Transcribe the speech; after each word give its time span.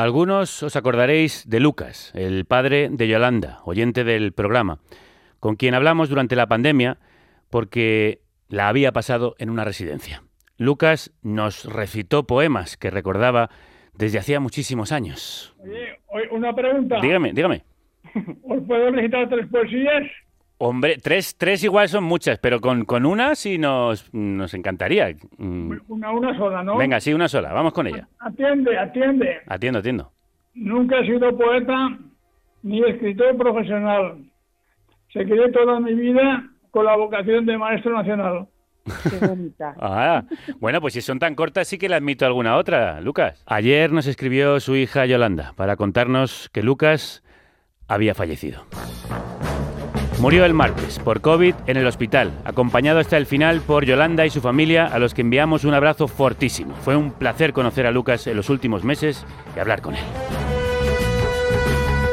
Algunos 0.00 0.62
os 0.62 0.76
acordaréis 0.76 1.44
de 1.46 1.60
Lucas, 1.60 2.10
el 2.14 2.46
padre 2.46 2.88
de 2.90 3.06
Yolanda, 3.06 3.58
oyente 3.66 4.02
del 4.02 4.32
programa, 4.32 4.78
con 5.40 5.56
quien 5.56 5.74
hablamos 5.74 6.08
durante 6.08 6.36
la 6.36 6.46
pandemia 6.46 6.96
porque 7.50 8.22
la 8.48 8.68
había 8.68 8.92
pasado 8.92 9.34
en 9.38 9.50
una 9.50 9.62
residencia. 9.62 10.22
Lucas 10.56 11.12
nos 11.20 11.66
recitó 11.66 12.26
poemas 12.26 12.78
que 12.78 12.88
recordaba 12.88 13.50
desde 13.92 14.18
hacía 14.18 14.40
muchísimos 14.40 14.90
años. 14.90 15.54
Oye, 15.58 16.28
una 16.30 16.54
pregunta. 16.54 16.98
Dígame, 17.02 17.34
dígame. 17.34 17.64
¿Os 18.44 18.62
puedo 18.66 18.90
recitar 18.92 19.28
tres 19.28 19.48
poesías? 19.48 20.04
Hombre, 20.62 20.98
tres, 21.02 21.38
tres 21.38 21.64
igual 21.64 21.88
son 21.88 22.04
muchas, 22.04 22.38
pero 22.38 22.60
con, 22.60 22.84
con 22.84 23.06
una 23.06 23.34
sí 23.34 23.56
nos, 23.56 24.12
nos 24.12 24.52
encantaría. 24.52 25.08
Mm. 25.38 25.72
Una, 25.88 26.12
una 26.12 26.36
sola, 26.36 26.62
¿no? 26.62 26.76
Venga, 26.76 27.00
sí, 27.00 27.14
una 27.14 27.28
sola. 27.28 27.50
Vamos 27.50 27.72
con 27.72 27.86
ella. 27.86 28.06
Atiende, 28.18 28.78
atiende. 28.78 29.38
Atiendo, 29.46 29.78
atiendo. 29.78 30.12
Nunca 30.52 30.98
he 30.98 31.06
sido 31.06 31.34
poeta 31.34 31.96
ni 32.62 32.84
escritor 32.84 33.38
profesional. 33.38 34.18
Seguiré 35.10 35.50
toda 35.50 35.80
mi 35.80 35.94
vida 35.94 36.44
con 36.70 36.84
la 36.84 36.94
vocación 36.94 37.46
de 37.46 37.56
maestro 37.56 37.96
nacional. 37.96 38.46
Qué 38.84 39.26
bonita. 39.26 39.74
Ah, 39.80 40.24
bueno, 40.58 40.82
pues 40.82 40.92
si 40.92 41.00
son 41.00 41.18
tan 41.18 41.36
cortas 41.36 41.68
sí 41.68 41.78
que 41.78 41.88
le 41.88 41.94
admito 41.94 42.26
alguna 42.26 42.56
otra, 42.58 43.00
Lucas. 43.00 43.42
Ayer 43.46 43.92
nos 43.92 44.06
escribió 44.06 44.60
su 44.60 44.76
hija 44.76 45.06
Yolanda 45.06 45.54
para 45.56 45.76
contarnos 45.76 46.50
que 46.52 46.62
Lucas 46.62 47.24
había 47.88 48.14
fallecido. 48.14 48.66
Murió 50.20 50.44
el 50.44 50.52
martes 50.52 50.98
por 50.98 51.22
COVID 51.22 51.54
en 51.66 51.78
el 51.78 51.86
hospital, 51.86 52.30
acompañado 52.44 52.98
hasta 52.98 53.16
el 53.16 53.24
final 53.24 53.62
por 53.62 53.86
Yolanda 53.86 54.26
y 54.26 54.30
su 54.30 54.42
familia, 54.42 54.84
a 54.84 54.98
los 54.98 55.14
que 55.14 55.22
enviamos 55.22 55.64
un 55.64 55.72
abrazo 55.72 56.08
fortísimo. 56.08 56.74
Fue 56.82 56.94
un 56.94 57.10
placer 57.10 57.54
conocer 57.54 57.86
a 57.86 57.90
Lucas 57.90 58.26
en 58.26 58.36
los 58.36 58.50
últimos 58.50 58.84
meses 58.84 59.24
y 59.56 59.60
hablar 59.60 59.80
con 59.80 59.94
él. 59.94 60.04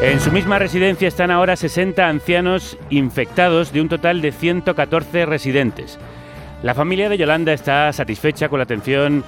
En 0.01 0.21
su 0.21 0.31
misma 0.31 0.57
residencia 0.57 1.09
están 1.09 1.31
ahora 1.31 1.57
60 1.57 2.07
ancianos 2.07 2.77
infectados 2.89 3.73
de 3.73 3.81
un 3.81 3.89
total 3.89 4.21
de 4.21 4.31
114 4.31 5.25
residentes. 5.25 5.99
La 6.63 6.73
familia 6.73 7.09
de 7.09 7.17
Yolanda 7.17 7.51
está 7.51 7.91
satisfecha 7.91 8.47
con 8.47 8.59
la 8.59 8.63
atención 8.63 9.25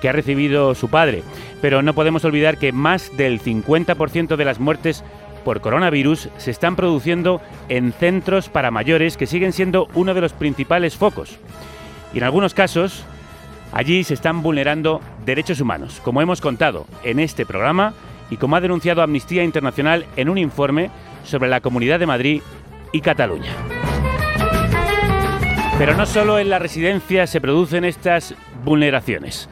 que 0.00 0.08
ha 0.08 0.12
recibido 0.12 0.74
su 0.74 0.88
padre, 0.88 1.22
pero 1.60 1.82
no 1.82 1.92
podemos 1.92 2.24
olvidar 2.24 2.56
que 2.56 2.72
más 2.72 3.14
del 3.14 3.42
50% 3.42 4.36
de 4.36 4.44
las 4.46 4.58
muertes 4.58 5.04
por 5.44 5.60
coronavirus 5.60 6.28
se 6.38 6.50
están 6.50 6.76
produciendo 6.76 7.40
en 7.68 7.92
centros 7.92 8.48
para 8.48 8.70
mayores 8.70 9.16
que 9.16 9.26
siguen 9.26 9.52
siendo 9.52 9.88
uno 9.94 10.14
de 10.14 10.20
los 10.20 10.32
principales 10.32 10.96
focos. 10.96 11.38
Y 12.14 12.18
en 12.18 12.24
algunos 12.24 12.54
casos, 12.54 13.04
allí 13.72 14.04
se 14.04 14.14
están 14.14 14.42
vulnerando 14.42 15.00
derechos 15.24 15.60
humanos, 15.60 16.00
como 16.02 16.22
hemos 16.22 16.40
contado 16.40 16.86
en 17.02 17.20
este 17.20 17.46
programa 17.46 17.94
y 18.30 18.36
como 18.36 18.56
ha 18.56 18.60
denunciado 18.60 19.02
Amnistía 19.02 19.44
Internacional 19.44 20.06
en 20.16 20.28
un 20.28 20.38
informe 20.38 20.90
sobre 21.24 21.50
la 21.50 21.60
Comunidad 21.60 21.98
de 21.98 22.06
Madrid 22.06 22.42
y 22.92 23.00
Cataluña. 23.00 23.52
Pero 25.78 25.96
no 25.96 26.06
solo 26.06 26.38
en 26.38 26.50
la 26.50 26.58
residencia 26.58 27.26
se 27.26 27.40
producen 27.40 27.84
estas 27.84 28.34
vulneraciones. 28.64 29.48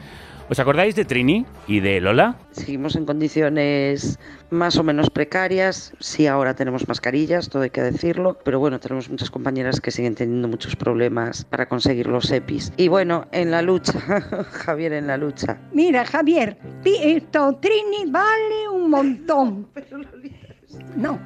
¿Os 0.51 0.59
acordáis 0.59 0.95
de 0.95 1.05
Trini 1.05 1.45
y 1.65 1.79
de 1.79 2.01
Lola? 2.01 2.35
Seguimos 2.51 2.97
en 2.97 3.05
condiciones 3.05 4.19
más 4.49 4.75
o 4.75 4.83
menos 4.83 5.09
precarias. 5.09 5.93
Sí, 6.01 6.27
ahora 6.27 6.53
tenemos 6.55 6.89
mascarillas, 6.89 7.47
todo 7.47 7.63
hay 7.63 7.69
que 7.69 7.81
decirlo, 7.81 8.37
pero 8.43 8.59
bueno, 8.59 8.77
tenemos 8.77 9.09
muchas 9.09 9.31
compañeras 9.31 9.79
que 9.79 9.91
siguen 9.91 10.13
teniendo 10.13 10.49
muchos 10.49 10.75
problemas 10.75 11.45
para 11.45 11.69
conseguir 11.69 12.07
los 12.07 12.29
EPIs. 12.29 12.73
Y 12.75 12.89
bueno, 12.89 13.27
en 13.31 13.49
la 13.49 13.61
lucha, 13.61 13.93
Javier, 14.51 14.91
en 14.91 15.07
la 15.07 15.15
lucha. 15.15 15.57
Mira, 15.71 16.03
Javier, 16.03 16.57
esto 16.83 17.57
Trini 17.61 18.11
vale 18.11 18.67
un 18.73 18.89
montón. 18.89 19.67
No. 20.97 21.17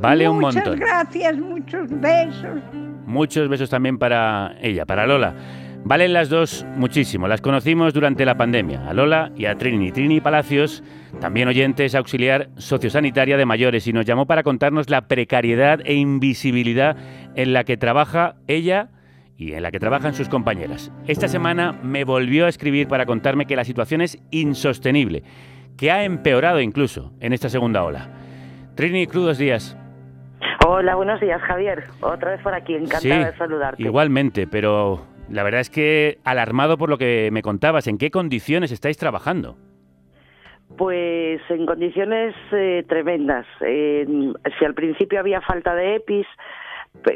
Vale 0.00 0.28
un 0.28 0.40
montón. 0.40 0.64
Muchas 0.64 0.80
gracias, 0.80 1.38
muchos 1.38 2.00
besos. 2.00 2.60
Muchos 3.06 3.48
besos 3.48 3.70
también 3.70 3.98
para 3.98 4.56
ella, 4.60 4.84
para 4.84 5.06
Lola. 5.06 5.63
Valen 5.86 6.14
las 6.14 6.30
dos 6.30 6.64
muchísimo. 6.76 7.28
Las 7.28 7.42
conocimos 7.42 7.92
durante 7.92 8.24
la 8.24 8.38
pandemia, 8.38 8.88
a 8.88 8.94
Lola 8.94 9.30
y 9.36 9.44
a 9.44 9.58
Trini. 9.58 9.92
Trini 9.92 10.18
Palacios, 10.18 10.82
también 11.20 11.46
oyentes 11.46 11.94
auxiliar 11.94 12.48
sociosanitaria 12.56 13.36
de 13.36 13.44
mayores, 13.44 13.86
y 13.86 13.92
nos 13.92 14.06
llamó 14.06 14.24
para 14.24 14.42
contarnos 14.42 14.88
la 14.88 15.08
precariedad 15.08 15.80
e 15.84 15.92
invisibilidad 15.92 16.96
en 17.34 17.52
la 17.52 17.64
que 17.64 17.76
trabaja 17.76 18.36
ella 18.46 18.88
y 19.36 19.52
en 19.52 19.62
la 19.62 19.70
que 19.70 19.78
trabajan 19.78 20.14
sus 20.14 20.30
compañeras. 20.30 20.90
Esta 21.06 21.28
semana 21.28 21.72
me 21.82 22.04
volvió 22.04 22.46
a 22.46 22.48
escribir 22.48 22.88
para 22.88 23.04
contarme 23.04 23.44
que 23.44 23.56
la 23.56 23.64
situación 23.64 24.00
es 24.00 24.18
insostenible, 24.30 25.22
que 25.76 25.90
ha 25.90 26.04
empeorado 26.04 26.60
incluso 26.60 27.12
en 27.20 27.34
esta 27.34 27.50
segunda 27.50 27.84
ola. 27.84 28.08
Trini, 28.74 29.06
crudos 29.06 29.36
días. 29.36 29.76
Hola, 30.66 30.94
buenos 30.94 31.20
días, 31.20 31.42
Javier. 31.42 31.84
Otra 32.00 32.30
vez 32.30 32.40
por 32.40 32.54
aquí, 32.54 32.74
encantada 32.74 33.32
de 33.32 33.36
saludarte. 33.36 33.82
Igualmente, 33.82 34.46
pero 34.46 35.12
la 35.30 35.42
verdad 35.42 35.60
es 35.60 35.70
que 35.70 36.18
alarmado 36.24 36.78
por 36.78 36.88
lo 36.88 36.98
que 36.98 37.30
me 37.32 37.42
contabas, 37.42 37.86
¿en 37.86 37.98
qué 37.98 38.10
condiciones 38.10 38.72
estáis 38.72 38.96
trabajando? 38.96 39.56
Pues 40.76 41.40
en 41.50 41.66
condiciones 41.66 42.34
eh, 42.52 42.84
tremendas. 42.88 43.46
si 43.60 44.64
al 44.64 44.74
principio 44.74 45.20
había 45.20 45.40
falta 45.40 45.74
de 45.74 45.96
EPIs, 45.96 46.26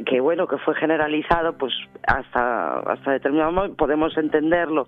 que 0.07 0.21
bueno, 0.21 0.47
que 0.47 0.59
fue 0.59 0.75
generalizado, 0.75 1.57
pues 1.57 1.73
hasta, 2.07 2.81
hasta 2.81 3.13
determinado 3.13 3.53
momento 3.53 3.77
podemos 3.77 4.17
entenderlo. 4.17 4.87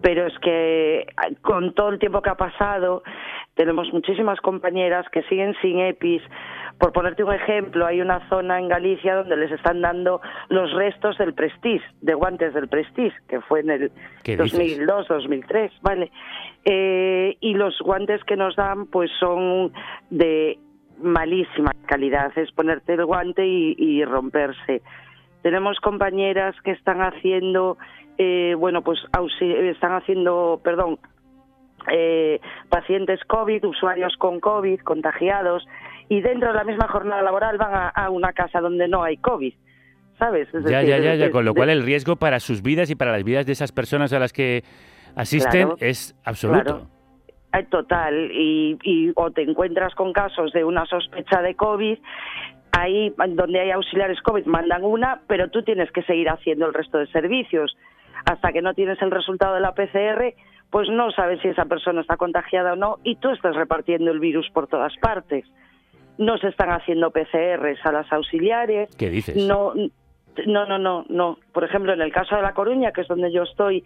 Pero 0.00 0.26
es 0.26 0.36
que 0.40 1.06
con 1.42 1.74
todo 1.74 1.90
el 1.90 1.98
tiempo 1.98 2.22
que 2.22 2.30
ha 2.30 2.36
pasado, 2.36 3.02
tenemos 3.54 3.92
muchísimas 3.92 4.40
compañeras 4.40 5.06
que 5.12 5.22
siguen 5.24 5.54
sin 5.60 5.78
EPIs, 5.78 6.22
por 6.78 6.92
ponerte 6.92 7.22
un 7.22 7.32
ejemplo, 7.32 7.86
hay 7.86 8.00
una 8.00 8.28
zona 8.28 8.58
en 8.58 8.68
Galicia 8.68 9.14
donde 9.14 9.36
les 9.36 9.52
están 9.52 9.80
dando 9.82 10.20
los 10.48 10.72
restos 10.72 11.16
del 11.18 11.34
Prestige, 11.34 11.84
de 12.00 12.14
guantes 12.14 12.54
del 12.54 12.66
Prestige, 12.66 13.14
que 13.28 13.40
fue 13.42 13.60
en 13.60 13.70
el 13.70 13.92
2002, 14.24 15.06
2003, 15.06 15.72
¿vale? 15.82 16.10
Eh, 16.64 17.36
y 17.40 17.54
los 17.54 17.78
guantes 17.78 18.24
que 18.24 18.36
nos 18.36 18.56
dan, 18.56 18.86
pues 18.86 19.10
son 19.20 19.72
de 20.10 20.58
malísima 21.02 21.72
calidad, 21.86 22.36
es 22.36 22.50
ponerte 22.52 22.94
el 22.94 23.04
guante 23.04 23.46
y, 23.46 24.04
romperse. 24.04 24.82
Tenemos 25.42 25.78
compañeras 25.80 26.54
que 26.62 26.70
están 26.70 27.00
haciendo, 27.00 27.76
eh, 28.18 28.54
bueno, 28.56 28.82
pues 28.82 28.98
están 29.40 29.92
haciendo, 29.92 30.60
perdón, 30.62 30.98
eh, 31.90 32.40
pacientes 32.68 33.20
COVID, 33.26 33.64
usuarios 33.64 34.16
con 34.16 34.40
COVID, 34.40 34.80
contagiados, 34.80 35.66
y 36.08 36.20
dentro 36.20 36.48
de 36.48 36.54
la 36.54 36.64
misma 36.64 36.88
jornada 36.88 37.22
laboral 37.22 37.58
van 37.58 37.90
a, 37.94 38.10
una 38.10 38.32
casa 38.32 38.60
donde 38.60 38.88
no 38.88 39.02
hay 39.02 39.16
COVID. 39.16 39.54
¿Sabes? 40.18 40.48
ya, 40.52 40.82
ya, 40.82 40.98
ya, 40.98 41.16
ya, 41.16 41.30
con 41.30 41.44
lo 41.44 41.52
cual 41.52 41.70
el 41.70 41.82
riesgo 41.82 42.14
para 42.14 42.38
sus 42.38 42.62
vidas 42.62 42.90
y 42.90 42.94
para 42.94 43.10
las 43.10 43.24
vidas 43.24 43.44
de 43.44 43.52
esas 43.52 43.72
personas 43.72 44.12
a 44.12 44.20
las 44.20 44.32
que 44.32 44.62
asisten 45.16 45.70
es 45.80 46.14
absoluto. 46.24 46.62
Claro. 46.62 47.01
Total, 47.70 48.30
y, 48.32 48.78
y, 48.82 49.12
o 49.14 49.30
te 49.30 49.42
encuentras 49.42 49.94
con 49.94 50.12
casos 50.12 50.52
de 50.52 50.64
una 50.64 50.86
sospecha 50.86 51.42
de 51.42 51.54
COVID, 51.54 51.98
ahí 52.72 53.14
donde 53.28 53.60
hay 53.60 53.70
auxiliares 53.70 54.20
COVID 54.22 54.46
mandan 54.46 54.84
una, 54.84 55.20
pero 55.26 55.48
tú 55.50 55.62
tienes 55.62 55.90
que 55.92 56.02
seguir 56.02 56.28
haciendo 56.30 56.66
el 56.66 56.74
resto 56.74 56.98
de 56.98 57.06
servicios. 57.08 57.76
Hasta 58.24 58.52
que 58.52 58.62
no 58.62 58.74
tienes 58.74 59.00
el 59.02 59.10
resultado 59.10 59.54
de 59.54 59.60
la 59.60 59.74
PCR, 59.74 60.34
pues 60.70 60.88
no 60.88 61.10
sabes 61.10 61.40
si 61.40 61.48
esa 61.48 61.66
persona 61.66 62.00
está 62.00 62.16
contagiada 62.16 62.72
o 62.72 62.76
no, 62.76 62.98
y 63.04 63.16
tú 63.16 63.30
estás 63.30 63.54
repartiendo 63.54 64.10
el 64.10 64.20
virus 64.20 64.48
por 64.50 64.66
todas 64.66 64.96
partes 64.98 65.44
no 66.18 66.38
se 66.38 66.48
están 66.48 66.70
haciendo 66.70 67.10
PCRs 67.10 67.84
a 67.84 67.92
las 67.92 68.12
auxiliares. 68.12 68.94
¿Qué 68.96 69.10
dices? 69.10 69.36
No, 69.36 69.72
no, 70.46 70.66
no, 70.66 70.78
no, 70.78 71.04
no. 71.08 71.38
Por 71.52 71.64
ejemplo, 71.64 71.92
en 71.92 72.00
el 72.00 72.12
caso 72.12 72.36
de 72.36 72.42
La 72.42 72.54
Coruña, 72.54 72.92
que 72.92 73.02
es 73.02 73.08
donde 73.08 73.32
yo 73.32 73.42
estoy, 73.42 73.84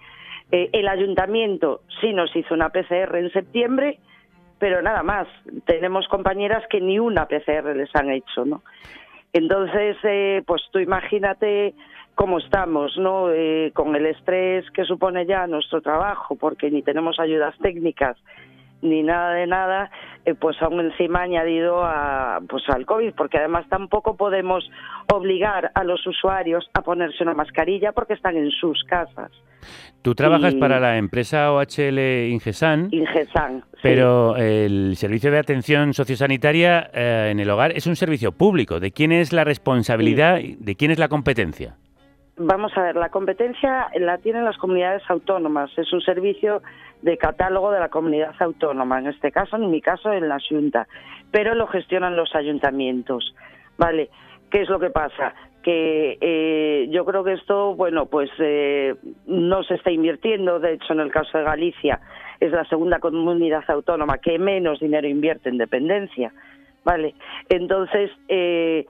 eh, 0.52 0.70
el 0.72 0.88
ayuntamiento 0.88 1.80
sí 2.00 2.12
nos 2.12 2.34
hizo 2.36 2.54
una 2.54 2.70
PCR 2.70 3.16
en 3.16 3.30
septiembre, 3.32 3.98
pero 4.58 4.82
nada 4.82 5.02
más. 5.02 5.26
Tenemos 5.64 6.06
compañeras 6.08 6.64
que 6.70 6.80
ni 6.80 6.98
una 6.98 7.26
PCR 7.26 7.74
les 7.74 7.94
han 7.94 8.10
hecho, 8.10 8.44
¿no? 8.44 8.62
Entonces, 9.32 9.96
eh, 10.04 10.42
pues 10.46 10.62
tú 10.72 10.78
imagínate 10.78 11.74
cómo 12.14 12.38
estamos, 12.38 12.96
¿no? 12.96 13.30
Eh, 13.30 13.72
con 13.74 13.94
el 13.94 14.06
estrés 14.06 14.70
que 14.70 14.84
supone 14.84 15.26
ya 15.26 15.46
nuestro 15.46 15.82
trabajo, 15.82 16.36
porque 16.36 16.70
ni 16.70 16.82
tenemos 16.82 17.20
ayudas 17.20 17.54
técnicas 17.58 18.16
ni 18.82 19.02
nada 19.02 19.32
de 19.32 19.46
nada, 19.46 19.90
eh, 20.24 20.34
pues 20.34 20.60
aún 20.60 20.80
encima 20.80 21.22
añadido 21.22 21.84
a, 21.84 22.40
pues 22.48 22.62
al 22.68 22.84
COVID, 22.86 23.14
porque 23.14 23.38
además 23.38 23.66
tampoco 23.68 24.16
podemos 24.16 24.68
obligar 25.12 25.70
a 25.74 25.84
los 25.84 26.06
usuarios 26.06 26.68
a 26.74 26.82
ponerse 26.82 27.22
una 27.22 27.34
mascarilla 27.34 27.92
porque 27.92 28.14
están 28.14 28.36
en 28.36 28.50
sus 28.50 28.84
casas. 28.84 29.30
Tú 30.02 30.14
trabajas 30.14 30.54
para 30.54 30.78
la 30.78 30.98
empresa 30.98 31.52
OHL 31.52 31.98
Ingesan. 32.30 32.88
Ingesan. 32.92 33.64
Pero 33.82 34.36
el 34.36 34.94
servicio 34.96 35.30
de 35.30 35.38
atención 35.38 35.94
sociosanitaria 35.94 36.90
eh, 36.92 37.30
en 37.32 37.40
el 37.40 37.50
hogar 37.50 37.72
es 37.72 37.86
un 37.86 37.96
servicio 37.96 38.32
público. 38.32 38.78
¿De 38.78 38.92
quién 38.92 39.10
es 39.10 39.32
la 39.32 39.42
responsabilidad? 39.42 40.38
¿De 40.40 40.76
quién 40.76 40.92
es 40.92 40.98
la 40.98 41.08
competencia? 41.08 41.74
Vamos 42.36 42.76
a 42.76 42.82
ver, 42.82 42.96
la 42.96 43.08
competencia 43.08 43.88
la 43.98 44.18
tienen 44.18 44.44
las 44.44 44.58
comunidades 44.58 45.02
autónomas. 45.08 45.70
Es 45.76 45.92
un 45.92 46.00
servicio 46.00 46.62
de 47.02 47.16
catálogo 47.16 47.70
de 47.70 47.80
la 47.80 47.88
comunidad 47.88 48.34
autónoma, 48.38 48.98
en 48.98 49.08
este 49.08 49.32
caso, 49.32 49.56
en 49.56 49.70
mi 49.70 49.80
caso, 49.80 50.12
en 50.12 50.28
la 50.28 50.38
Junta. 50.46 50.86
Pero 51.30 51.54
lo 51.54 51.66
gestionan 51.66 52.16
los 52.16 52.34
ayuntamientos. 52.34 53.34
¿Vale? 53.78 54.10
¿Qué 54.50 54.62
es 54.62 54.68
lo 54.68 54.78
que 54.78 54.90
pasa? 54.90 55.34
Que 55.62 56.16
eh, 56.20 56.86
yo 56.90 57.04
creo 57.04 57.24
que 57.24 57.32
esto, 57.32 57.74
bueno, 57.74 58.06
pues 58.06 58.30
eh, 58.38 58.94
no 59.26 59.62
se 59.64 59.74
está 59.74 59.90
invirtiendo. 59.90 60.60
De 60.60 60.74
hecho, 60.74 60.92
en 60.92 61.00
el 61.00 61.10
caso 61.10 61.36
de 61.38 61.44
Galicia, 61.44 62.00
es 62.40 62.52
la 62.52 62.64
segunda 62.66 62.98
comunidad 63.00 63.64
autónoma 63.68 64.18
que 64.18 64.38
menos 64.38 64.80
dinero 64.80 65.08
invierte 65.08 65.48
en 65.48 65.58
dependencia. 65.58 66.32
¿Vale? 66.84 67.14
Entonces, 67.48 68.12
eh, 68.28 68.86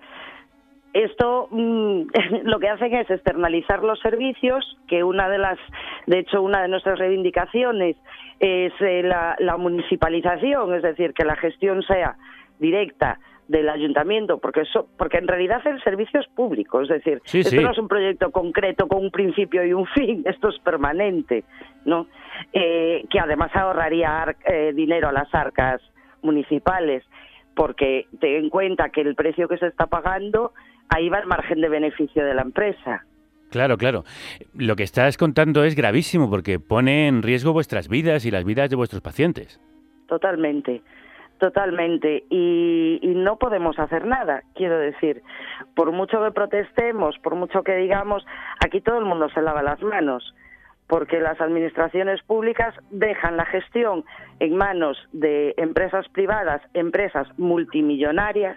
esto 1.04 1.48
mm, 1.50 2.02
lo 2.44 2.58
que 2.58 2.68
hacen 2.68 2.94
es 2.94 3.10
externalizar 3.10 3.82
los 3.82 4.00
servicios, 4.00 4.76
que 4.88 5.04
una 5.04 5.28
de 5.28 5.38
las, 5.38 5.58
de 6.06 6.20
hecho, 6.20 6.42
una 6.42 6.62
de 6.62 6.68
nuestras 6.68 6.98
reivindicaciones 6.98 7.96
es 8.40 8.72
eh, 8.80 9.02
la, 9.02 9.56
municipalización, 9.56 10.74
es 10.74 10.82
decir, 10.82 11.12
que 11.12 11.24
la 11.24 11.36
gestión 11.36 11.82
sea 11.82 12.16
directa 12.58 13.18
del 13.48 13.68
ayuntamiento, 13.68 14.38
porque 14.38 14.62
eso, 14.62 14.88
porque 14.98 15.18
en 15.18 15.28
realidad 15.28 15.64
el 15.66 15.82
servicio 15.82 16.18
es 16.18 16.26
público, 16.28 16.80
es 16.80 16.88
decir, 16.88 17.22
esto 17.32 17.60
no 17.60 17.70
es 17.70 17.78
un 17.78 17.88
proyecto 17.88 18.30
concreto 18.30 18.88
con 18.88 19.04
un 19.04 19.10
principio 19.10 19.64
y 19.64 19.72
un 19.72 19.86
fin, 19.86 20.22
esto 20.26 20.48
es 20.48 20.58
permanente, 20.60 21.44
¿no? 21.84 22.06
Eh, 22.52 23.04
que 23.08 23.20
además 23.20 23.54
ahorraría 23.54 24.34
eh, 24.46 24.72
dinero 24.74 25.08
a 25.08 25.12
las 25.12 25.32
arcas 25.34 25.80
municipales, 26.22 27.04
porque 27.54 28.06
ten 28.20 28.44
en 28.44 28.50
cuenta 28.50 28.90
que 28.90 29.02
el 29.02 29.14
precio 29.14 29.48
que 29.48 29.58
se 29.58 29.68
está 29.68 29.86
pagando 29.86 30.52
ahí 30.88 31.08
va 31.08 31.18
el 31.18 31.26
margen 31.26 31.60
de 31.60 31.68
beneficio 31.68 32.24
de 32.24 32.34
la 32.34 32.42
empresa. 32.42 33.04
Claro, 33.50 33.76
claro. 33.76 34.04
Lo 34.54 34.76
que 34.76 34.82
estás 34.82 35.16
contando 35.16 35.64
es 35.64 35.74
gravísimo 35.76 36.28
porque 36.28 36.58
pone 36.58 37.08
en 37.08 37.22
riesgo 37.22 37.52
vuestras 37.52 37.88
vidas 37.88 38.24
y 38.26 38.30
las 38.30 38.44
vidas 38.44 38.70
de 38.70 38.76
vuestros 38.76 39.02
pacientes. 39.02 39.60
Totalmente, 40.08 40.82
totalmente. 41.38 42.24
Y, 42.28 43.00
no 43.02 43.38
podemos 43.38 43.78
hacer 43.78 44.06
nada, 44.06 44.42
quiero 44.54 44.78
decir. 44.78 45.22
Por 45.74 45.92
mucho 45.92 46.22
que 46.22 46.30
protestemos, 46.32 47.16
por 47.22 47.34
mucho 47.34 47.62
que 47.62 47.76
digamos, 47.76 48.24
aquí 48.64 48.80
todo 48.80 48.98
el 48.98 49.04
mundo 49.04 49.28
se 49.30 49.42
lava 49.42 49.62
las 49.62 49.82
manos 49.82 50.34
porque 50.88 51.18
las 51.18 51.40
administraciones 51.40 52.22
públicas 52.22 52.72
dejan 52.90 53.36
la 53.36 53.44
gestión 53.46 54.04
en 54.38 54.56
manos 54.56 54.96
de 55.12 55.52
empresas 55.56 56.06
privadas, 56.10 56.62
empresas 56.74 57.26
multimillonarias, 57.38 58.56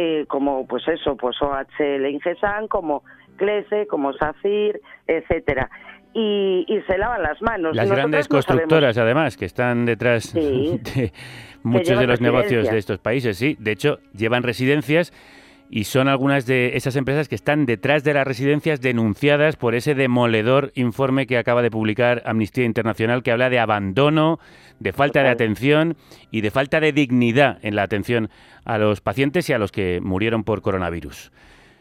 eh, 0.00 0.26
como 0.28 0.64
pues 0.64 0.86
eso, 0.86 1.16
pues 1.16 1.34
OHL 1.42 2.06
Ingesan, 2.06 2.68
como 2.68 3.02
CLESE, 3.36 3.88
como 3.88 4.12
SACIR, 4.12 4.80
etcétera. 5.08 5.68
Y, 6.14 6.64
se 6.86 6.98
lavan 6.98 7.22
las 7.22 7.42
manos. 7.42 7.74
Las 7.74 7.90
grandes 7.90 8.28
constructoras, 8.28 8.96
además, 8.96 9.36
que 9.36 9.44
están 9.44 9.86
detrás 9.86 10.32
de 10.34 11.12
muchos 11.64 11.98
de 11.98 12.06
los 12.06 12.20
negocios 12.20 12.70
de 12.70 12.78
estos 12.78 12.98
países, 12.98 13.36
sí. 13.38 13.56
De 13.58 13.72
hecho, 13.72 13.98
llevan 14.12 14.44
residencias 14.44 15.12
y 15.70 15.84
son 15.84 16.08
algunas 16.08 16.46
de 16.46 16.76
esas 16.76 16.96
empresas 16.96 17.28
que 17.28 17.34
están 17.34 17.66
detrás 17.66 18.04
de 18.04 18.14
las 18.14 18.26
residencias 18.26 18.80
denunciadas 18.80 19.56
por 19.56 19.74
ese 19.74 19.94
demoledor 19.94 20.72
informe 20.74 21.26
que 21.26 21.38
acaba 21.38 21.62
de 21.62 21.70
publicar 21.70 22.22
Amnistía 22.24 22.64
Internacional 22.64 23.22
que 23.22 23.32
habla 23.32 23.50
de 23.50 23.58
abandono, 23.58 24.38
de 24.80 24.92
falta 24.92 25.22
de 25.22 25.28
atención 25.28 25.96
y 26.30 26.40
de 26.40 26.50
falta 26.50 26.80
de 26.80 26.92
dignidad 26.92 27.58
en 27.62 27.76
la 27.76 27.82
atención 27.82 28.28
a 28.64 28.78
los 28.78 29.00
pacientes 29.00 29.48
y 29.50 29.52
a 29.52 29.58
los 29.58 29.72
que 29.72 30.00
murieron 30.00 30.44
por 30.44 30.62
coronavirus. 30.62 31.32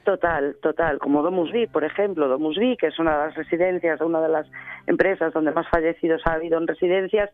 Total, 0.04 0.56
total. 0.62 1.00
Como 1.00 1.22
Domusvi, 1.22 1.68
por 1.68 1.84
ejemplo, 1.84 2.30
Domusvi, 2.30 2.78
que 2.78 2.88
es 2.88 2.98
una 2.98 3.12
de 3.12 3.26
las 3.26 3.36
residencias, 3.36 4.00
una 4.00 4.22
de 4.22 4.30
las 4.30 4.48
empresas 4.86 5.34
donde 5.34 5.52
más 5.52 5.68
fallecidos 5.70 6.22
ha 6.26 6.34
habido 6.34 6.58
en 6.58 6.66
residencias, 6.66 7.30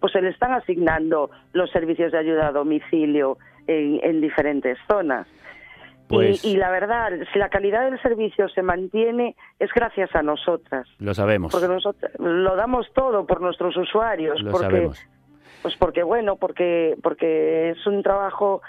pues 0.00 0.12
se 0.12 0.20
le 0.20 0.30
están 0.30 0.52
asignando 0.52 1.30
los 1.52 1.70
servicios 1.70 2.10
de 2.10 2.18
ayuda 2.18 2.48
a 2.48 2.52
domicilio 2.52 3.38
en 3.68 4.20
diferentes 4.20 4.76
zonas. 4.88 5.28
Pues 6.08 6.44
y, 6.44 6.56
la 6.56 6.70
verdad, 6.70 7.10
si 7.32 7.38
la 7.38 7.48
calidad 7.48 7.90
del 7.90 8.00
servicio 8.00 8.48
se 8.48 8.62
mantiene, 8.62 9.34
es 9.58 9.70
gracias 9.74 10.14
a 10.14 10.22
nosotras. 10.22 10.86
Lo 10.98 11.14
sabemos. 11.14 11.52
Porque 11.52 11.68
nosotros 11.68 12.12
lo 12.18 12.54
damos 12.54 12.86
todo 12.94 13.26
por 13.26 13.40
nuestros 13.40 13.76
usuarios. 13.76 14.40
Lo 14.40 14.52
porque, 14.52 14.66
sabemos. 14.66 15.06
Pues 15.62 15.76
porque, 15.76 16.02
bueno, 16.02 16.36
porque, 16.36 16.96
porque 17.02 17.70
es 17.70 17.86
un 17.86 18.02
trabajo 18.02 18.62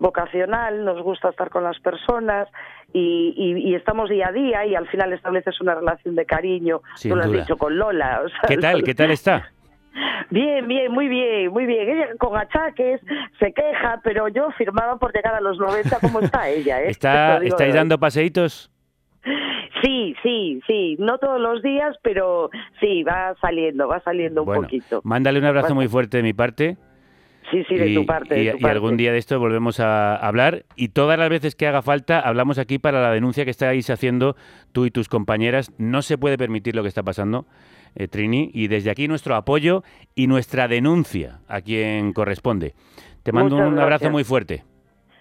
vocacional, 0.00 0.84
nos 0.84 1.02
gusta 1.02 1.28
estar 1.28 1.50
con 1.50 1.62
las 1.62 1.78
personas 1.78 2.48
y, 2.92 3.34
y, 3.36 3.74
estamos 3.74 4.08
día 4.08 4.28
a 4.28 4.32
día 4.32 4.66
y 4.66 4.74
al 4.74 4.88
final 4.88 5.12
estableces 5.12 5.60
una 5.60 5.74
relación 5.74 6.16
de 6.16 6.24
cariño. 6.24 6.80
Tú 7.00 7.14
lo 7.14 7.22
has 7.22 7.30
dicho 7.30 7.56
con 7.56 7.78
Lola. 7.78 8.22
¿Qué 8.48 8.56
tal? 8.56 8.82
¿Qué 8.82 8.94
tal 8.94 9.10
está? 9.10 9.52
Bien, 10.30 10.66
bien, 10.68 10.92
muy 10.92 11.08
bien, 11.08 11.50
muy 11.50 11.66
bien. 11.66 11.88
Ella 11.88 12.08
con 12.18 12.36
achaques 12.36 13.00
se 13.38 13.52
queja, 13.52 14.00
pero 14.04 14.28
yo 14.28 14.50
firmaba 14.52 14.98
por 14.98 15.12
llegar 15.12 15.34
a 15.34 15.40
los 15.40 15.58
90 15.58 15.98
como 16.00 16.20
está 16.20 16.48
ella. 16.48 16.80
¿eh? 16.82 16.90
¿Está, 16.90 17.38
¿Estáis 17.38 17.74
dando 17.74 17.98
paseitos? 17.98 18.70
Sí, 19.82 20.14
sí, 20.22 20.60
sí, 20.66 20.96
no 20.98 21.18
todos 21.18 21.40
los 21.40 21.62
días, 21.62 21.96
pero 22.02 22.50
sí, 22.80 23.02
va 23.02 23.34
saliendo, 23.40 23.88
va 23.88 24.00
saliendo 24.00 24.42
un 24.42 24.54
poquito. 24.54 25.00
Mándale 25.04 25.38
un 25.38 25.44
abrazo 25.44 25.74
muy 25.74 25.88
fuerte 25.88 26.18
de 26.18 26.22
mi 26.22 26.32
parte. 26.32 26.76
Sí, 27.50 27.64
sí, 27.68 27.74
de 27.74 27.94
tu 27.94 28.06
parte. 28.06 28.42
y, 28.42 28.64
algún 28.64 28.96
día 28.96 29.10
de 29.12 29.18
esto 29.18 29.38
volvemos 29.40 29.80
a 29.80 30.14
hablar 30.14 30.64
y 30.76 30.88
todas 30.88 31.18
las 31.18 31.28
veces 31.28 31.56
que 31.56 31.66
haga 31.66 31.82
falta 31.82 32.20
hablamos 32.20 32.58
aquí 32.58 32.78
para 32.78 33.02
la 33.02 33.10
denuncia 33.10 33.44
que 33.44 33.50
estáis 33.50 33.90
haciendo 33.90 34.36
tú 34.72 34.86
y 34.86 34.90
tus 34.90 35.08
compañeras. 35.08 35.72
No 35.78 36.02
se 36.02 36.16
puede 36.16 36.38
permitir 36.38 36.76
lo 36.76 36.82
que 36.82 36.88
está 36.88 37.02
pasando. 37.02 37.46
Eh, 37.94 38.08
Trini, 38.08 38.50
y 38.54 38.68
desde 38.68 38.90
aquí 38.90 39.08
nuestro 39.08 39.34
apoyo 39.34 39.82
y 40.14 40.26
nuestra 40.26 40.68
denuncia 40.68 41.40
a 41.48 41.60
quien 41.60 42.12
corresponde. 42.12 42.74
Te 43.22 43.32
mando 43.32 43.56
un 43.56 43.78
abrazo 43.78 44.10
muy 44.10 44.24
fuerte. 44.24 44.64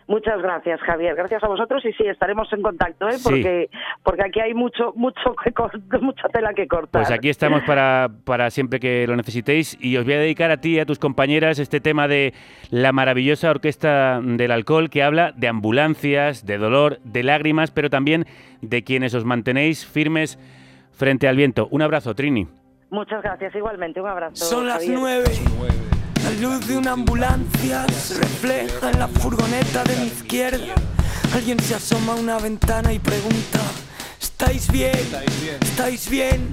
Muchas 0.09 0.41
gracias, 0.41 0.79
Javier. 0.81 1.15
Gracias 1.15 1.43
a 1.43 1.47
vosotros 1.47 1.85
y 1.85 1.93
sí, 1.93 2.03
estaremos 2.07 2.51
en 2.51 2.63
contacto, 2.63 3.07
¿eh? 3.07 3.17
porque, 3.23 3.69
porque 4.01 4.23
aquí 4.25 4.39
hay 4.39 4.55
mucho, 4.55 4.91
mucho 4.95 5.35
que 5.43 5.51
mucha 6.01 6.27
tela 6.29 6.51
que 6.55 6.67
cortar. 6.67 7.03
Pues 7.03 7.11
aquí 7.11 7.29
estamos 7.29 7.61
para, 7.61 8.09
para 8.25 8.49
siempre 8.49 8.79
que 8.79 9.05
lo 9.05 9.15
necesitéis 9.15 9.77
y 9.79 9.97
os 9.97 10.05
voy 10.05 10.15
a 10.15 10.19
dedicar 10.19 10.49
a 10.49 10.57
ti 10.57 10.77
y 10.77 10.79
a 10.79 10.87
tus 10.87 10.97
compañeras 10.97 11.59
este 11.59 11.79
tema 11.79 12.07
de 12.07 12.33
la 12.71 12.91
maravillosa 12.91 13.51
orquesta 13.51 14.19
del 14.19 14.49
alcohol 14.49 14.89
que 14.89 15.03
habla 15.03 15.31
de 15.33 15.47
ambulancias, 15.47 16.43
de 16.43 16.57
dolor, 16.57 16.97
de 17.03 17.21
lágrimas, 17.21 17.69
pero 17.69 17.91
también 17.91 18.25
de 18.63 18.83
quienes 18.83 19.13
os 19.13 19.25
mantenéis 19.25 19.85
firmes 19.85 20.39
frente 20.91 21.27
al 21.27 21.35
viento. 21.35 21.67
Un 21.69 21.83
abrazo, 21.83 22.15
Trini. 22.15 22.47
Muchas 22.91 23.21
gracias, 23.21 23.53
igualmente, 23.53 24.01
un 24.01 24.07
abrazo. 24.07 24.43
Son 24.43 24.67
las 24.67 24.83
nueve. 24.87 25.31
La 26.23 26.31
luz 26.41 26.67
de 26.67 26.75
una 26.75 26.93
ambulancia 26.93 27.85
se 27.87 28.15
refleja 28.15 28.89
en 28.89 28.99
la 28.99 29.07
furgoneta 29.07 29.83
de 29.83 29.95
mi 29.97 30.07
izquierda. 30.07 30.73
Alguien 31.33 31.59
se 31.59 31.75
asoma 31.75 32.13
a 32.13 32.15
una 32.15 32.39
ventana 32.39 32.91
y 32.91 32.97
pregunta, 32.97 33.59
¿estáis 34.19 34.71
bien? 34.71 34.97
¿Estáis 35.61 36.09
bien? 36.09 36.49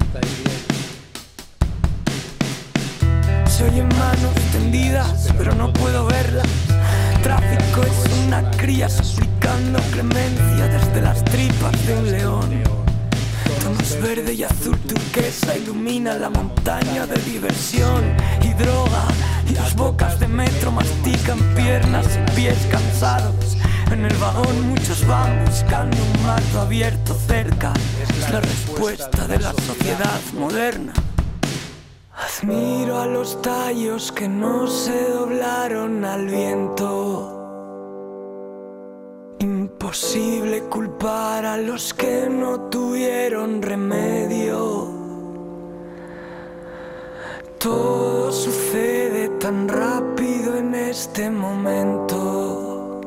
Se 3.48 3.64
oyen 3.64 3.88
manos 3.88 4.34
tendidas, 4.52 5.32
pero 5.38 5.54
no 5.54 5.72
puedo 5.72 6.04
verlas. 6.04 6.46
Tráfico 7.22 7.82
es 7.82 8.26
una 8.26 8.50
cría 8.50 8.90
suplicando 8.90 9.78
clemencia 9.90 10.66
desde 10.66 11.00
las 11.00 11.24
tripas 11.24 11.86
de 11.86 11.94
un 11.94 12.10
león 12.10 12.75
verde 13.94 14.34
y 14.34 14.42
azul 14.42 14.76
turquesa 14.80 15.56
ilumina 15.56 16.14
la 16.14 16.28
montaña 16.28 17.06
de 17.06 17.20
diversión 17.22 18.02
y 18.42 18.52
droga. 18.54 19.04
Y 19.48 19.52
las 19.52 19.76
bocas 19.76 20.18
de 20.18 20.26
metro 20.26 20.72
mastican 20.72 21.38
piernas 21.54 22.06
y 22.16 22.30
pies 22.34 22.58
cansados. 22.70 23.56
En 23.92 24.04
el 24.04 24.16
vagón 24.16 24.68
muchos 24.68 25.06
van 25.06 25.44
buscando 25.44 25.96
un 25.96 26.26
marco 26.26 26.58
abierto 26.58 27.14
cerca. 27.14 27.72
Es 28.02 28.30
la 28.30 28.40
respuesta 28.40 29.28
de 29.28 29.38
la 29.38 29.52
sociedad 29.52 30.20
moderna. 30.34 30.92
Admiro 32.42 33.00
a 33.00 33.06
los 33.06 33.40
tallos 33.40 34.10
que 34.10 34.28
no 34.28 34.66
se 34.66 35.10
doblaron 35.10 36.04
al 36.04 36.26
viento. 36.26 37.45
Imposible 39.86 40.62
culpar 40.62 41.46
a 41.46 41.56
los 41.56 41.94
que 41.94 42.28
no 42.28 42.62
tuvieron 42.62 43.62
remedio. 43.62 44.88
Todo 47.56 48.32
sucede 48.32 49.28
tan 49.38 49.68
rápido 49.68 50.56
en 50.56 50.74
este 50.74 51.30
momento. 51.30 53.00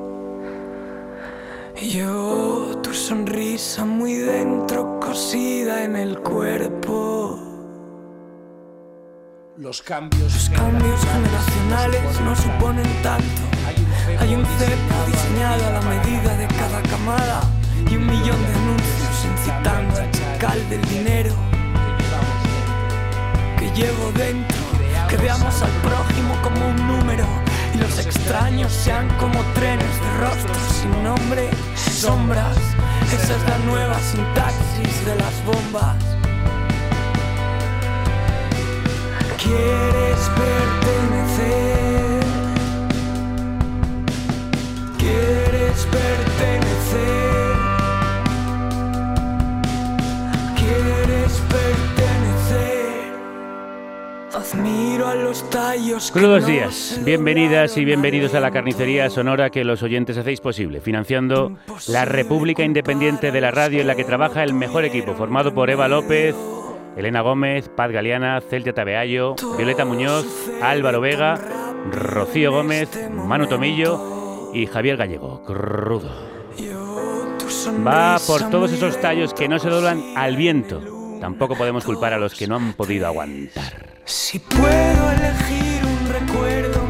Yo, 1.76 2.80
tu 2.82 2.94
sonrisa 2.94 3.84
muy 3.84 4.14
dentro, 4.14 5.02
cosida 5.02 5.84
en 5.84 5.98
el 5.98 6.18
cuerpo. 6.22 7.38
Los 9.58 9.82
cambios, 9.82 10.34
Los 10.34 10.50
cambios 10.50 11.02
generacionales 11.02 12.22
no 12.22 12.34
suponen 12.38 13.04
tanto 13.04 13.59
hay 14.18 14.36
un 14.36 14.46
cepo 14.46 14.96
diseñado 15.08 15.68
a 15.68 15.72
la 15.72 15.82
medida 15.82 16.36
de 16.38 16.48
cada 16.48 16.82
camada 16.84 17.42
y 17.90 17.96
un 17.96 18.06
millón 18.06 18.42
de 18.42 18.54
anuncios 18.54 19.26
incitando 19.32 19.96
radical 20.40 20.70
del 20.70 20.82
dinero 20.90 21.34
que 23.58 23.70
llevo 23.72 24.12
dentro. 24.14 24.58
Que 25.08 25.18
veamos 25.18 25.62
al 25.62 25.72
prójimo 25.82 26.36
como 26.44 26.68
un 26.68 26.88
número 26.88 27.26
y 27.74 27.78
los 27.80 28.00
extraños 28.00 28.72
sean 28.72 29.08
como 29.18 29.42
trenes 29.56 30.02
de 30.02 30.18
rostros 30.20 30.58
sin 30.82 31.04
nombre, 31.04 31.50
sombras. 31.76 32.58
Esa 33.12 33.36
es 33.36 33.50
la 33.50 33.58
nueva 33.66 34.00
sintaxis 34.00 35.06
de 35.06 35.16
las 35.16 35.46
bombas. 35.46 35.96
Quieres 39.38 40.20
pertenecer. 40.38 41.89
Crudos 56.14 56.46
días, 56.46 57.02
bienvenidas 57.04 57.76
y 57.76 57.84
bienvenidos 57.84 58.34
a 58.34 58.40
la 58.40 58.52
carnicería 58.52 59.10
sonora 59.10 59.50
que 59.50 59.66
los 59.66 59.84
oyentes 59.84 60.18
hacéis 60.18 60.40
posible, 60.40 60.80
financiando 60.80 61.58
la 61.88 62.06
República 62.06 62.64
Independiente 62.64 63.34
de 63.34 63.42
la 63.42 63.52
Radio 63.52 63.82
en 63.82 63.88
la 63.88 63.96
que 63.96 64.06
trabaja 64.06 64.44
el 64.44 64.54
mejor 64.54 64.86
equipo, 64.86 65.14
formado 65.14 65.54
por 65.54 65.70
Eva 65.70 65.90
López, 65.90 66.36
Elena 66.96 67.20
Gómez, 67.20 67.68
Paz 67.68 67.92
Galeana, 67.92 68.40
Celtia 68.40 68.74
Tabeayo, 68.74 69.36
Violeta 69.58 69.84
Muñoz, 69.84 70.26
Álvaro 70.62 71.02
Vega, 71.02 71.38
Rocío 71.92 72.54
Gómez, 72.54 72.90
Manu 73.12 73.48
Tomillo 73.48 74.52
y 74.54 74.68
Javier 74.68 74.96
Gallego. 74.96 75.44
Crudo. 75.44 76.12
Va 77.86 78.18
por 78.26 78.50
todos 78.50 78.72
esos 78.72 79.02
tallos 79.02 79.34
que 79.34 79.50
no 79.50 79.60
se 79.60 79.70
doblan 79.70 80.02
al 80.16 80.38
viento. 80.38 80.82
Tampoco 81.20 81.56
podemos 81.56 81.84
culpar 81.84 82.14
a 82.14 82.18
los 82.18 82.34
que 82.34 82.48
no 82.48 82.56
han 82.56 82.72
podido 82.74 83.06
aguantar. 83.06 83.99
Si 84.10 84.40
puedo 84.40 85.12
elegir 85.12 85.86
un 85.86 86.10
recuerdo, 86.12 86.89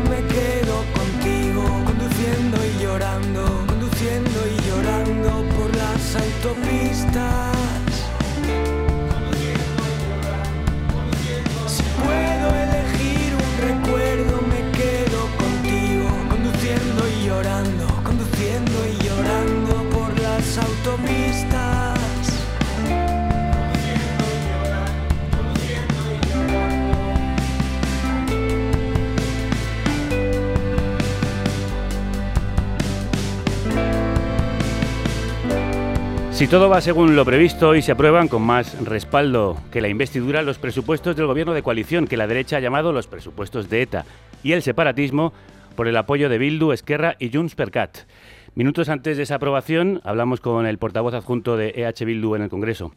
Si 36.39 36.47
todo 36.47 36.69
va 36.69 36.79
según 36.79 37.17
lo 37.17 37.25
previsto 37.25 37.75
y 37.75 37.81
se 37.81 37.91
aprueban 37.91 38.29
con 38.29 38.41
más 38.41 38.81
respaldo 38.85 39.57
que 39.71 39.81
la 39.81 39.89
investidura 39.89 40.41
los 40.41 40.57
presupuestos 40.57 41.17
del 41.17 41.27
gobierno 41.27 41.53
de 41.53 41.63
coalición 41.63 42.07
que 42.07 42.15
la 42.15 42.27
derecha 42.27 42.55
ha 42.55 42.59
llamado 42.61 42.93
los 42.93 43.07
presupuestos 43.07 43.69
de 43.69 43.81
ETA 43.81 44.05
y 44.41 44.53
el 44.53 44.61
separatismo 44.61 45.33
por 45.75 45.89
el 45.89 45.97
apoyo 45.97 46.29
de 46.29 46.37
Bildu, 46.37 46.71
Esquerra 46.71 47.17
y 47.19 47.29
Junts 47.29 47.55
per 47.55 47.71
Cat. 47.71 47.97
Minutos 48.55 48.87
antes 48.87 49.17
de 49.17 49.23
esa 49.23 49.35
aprobación 49.35 49.99
hablamos 50.05 50.39
con 50.39 50.65
el 50.65 50.77
portavoz 50.77 51.13
adjunto 51.13 51.57
de 51.57 51.73
EH 51.75 52.05
Bildu 52.05 52.35
en 52.35 52.43
el 52.43 52.49
Congreso. 52.49 52.93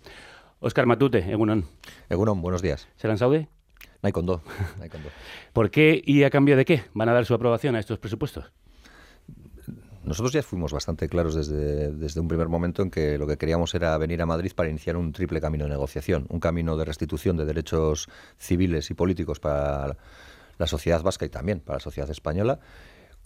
Óscar 0.61 0.87
Matute, 0.87 1.29
Egunon. 1.29 1.65
Egunon, 2.11 2.41
buenos 2.43 2.63
días. 2.63 2.87
¿Serán 2.95 3.19
Saude? 3.19 3.49
Naikondo. 4.03 4.41
Naikondo. 4.79 5.09
¿Por 5.53 5.73
qué 5.73 6.01
y 6.07 6.23
a 6.23 6.31
cambio 6.31 6.57
de 6.57 6.65
qué 6.65 6.85
van 6.95 7.09
a 7.09 7.13
dar 7.13 7.27
su 7.27 7.35
aprobación 7.35 7.75
a 7.75 7.81
estos 7.81 7.99
presupuestos? 7.99 8.53
Nosotros 10.05 10.33
ya 10.33 10.43
fuimos 10.43 10.73
bastante 10.73 11.09
claros 11.09 11.35
desde, 11.35 11.93
desde 11.93 12.21
un 12.21 12.27
primer 12.27 12.49
momento 12.49 12.83
en 12.83 12.91
que 12.91 13.19
lo 13.19 13.27
que 13.27 13.37
queríamos 13.37 13.75
era 13.75 13.97
venir 13.99 14.21
a 14.21 14.27
Madrid 14.27 14.53
para 14.55 14.69
iniciar 14.69 14.97
un 14.97 15.13
triple 15.13 15.41
camino 15.41 15.65
de 15.65 15.71
negociación, 15.71 16.27
un 16.29 16.41
camino 16.41 16.77
de 16.77 16.85
restitución 16.85 17.37
de 17.37 17.45
derechos 17.45 18.09
civiles 18.37 18.91
y 18.91 18.95
políticos 18.95 19.39
para 19.39 19.97
la 20.59 20.67
sociedad 20.67 21.03
vasca 21.03 21.25
y 21.25 21.29
también 21.29 21.61
para 21.61 21.77
la 21.77 21.81
sociedad 21.81 22.11
española, 22.11 22.59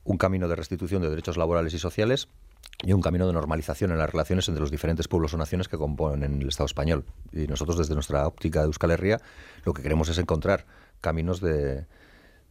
un 0.05 0.19
camino 0.19 0.49
de 0.49 0.57
restitución 0.57 1.01
de 1.01 1.09
derechos 1.09 1.39
laborales 1.39 1.73
y 1.73 1.79
sociales 1.79 2.29
y 2.85 2.93
un 2.93 3.01
camino 3.01 3.27
de 3.27 3.33
normalización 3.33 3.91
en 3.93 3.99
las 3.99 4.11
relaciones 4.11 4.47
entre 4.49 4.61
los 4.61 4.71
diferentes 4.71 5.09
pueblos 5.09 5.33
o 5.33 5.39
naciones 5.39 5.69
que 5.69 5.79
componen 5.79 6.43
el 6.43 6.49
Estado 6.49 6.67
español. 6.67 7.05
Y 7.33 7.47
nosotros 7.47 7.79
desde 7.79 7.95
nuestra 7.95 8.27
óptica 8.27 8.61
de 8.61 8.67
Euskal 8.67 8.91
Herria 8.91 9.21
lo 9.65 9.73
que 9.73 9.83
queremos 9.83 10.09
es 10.11 10.19
encontrar 10.19 10.67
caminos 11.01 11.41
de, 11.41 11.87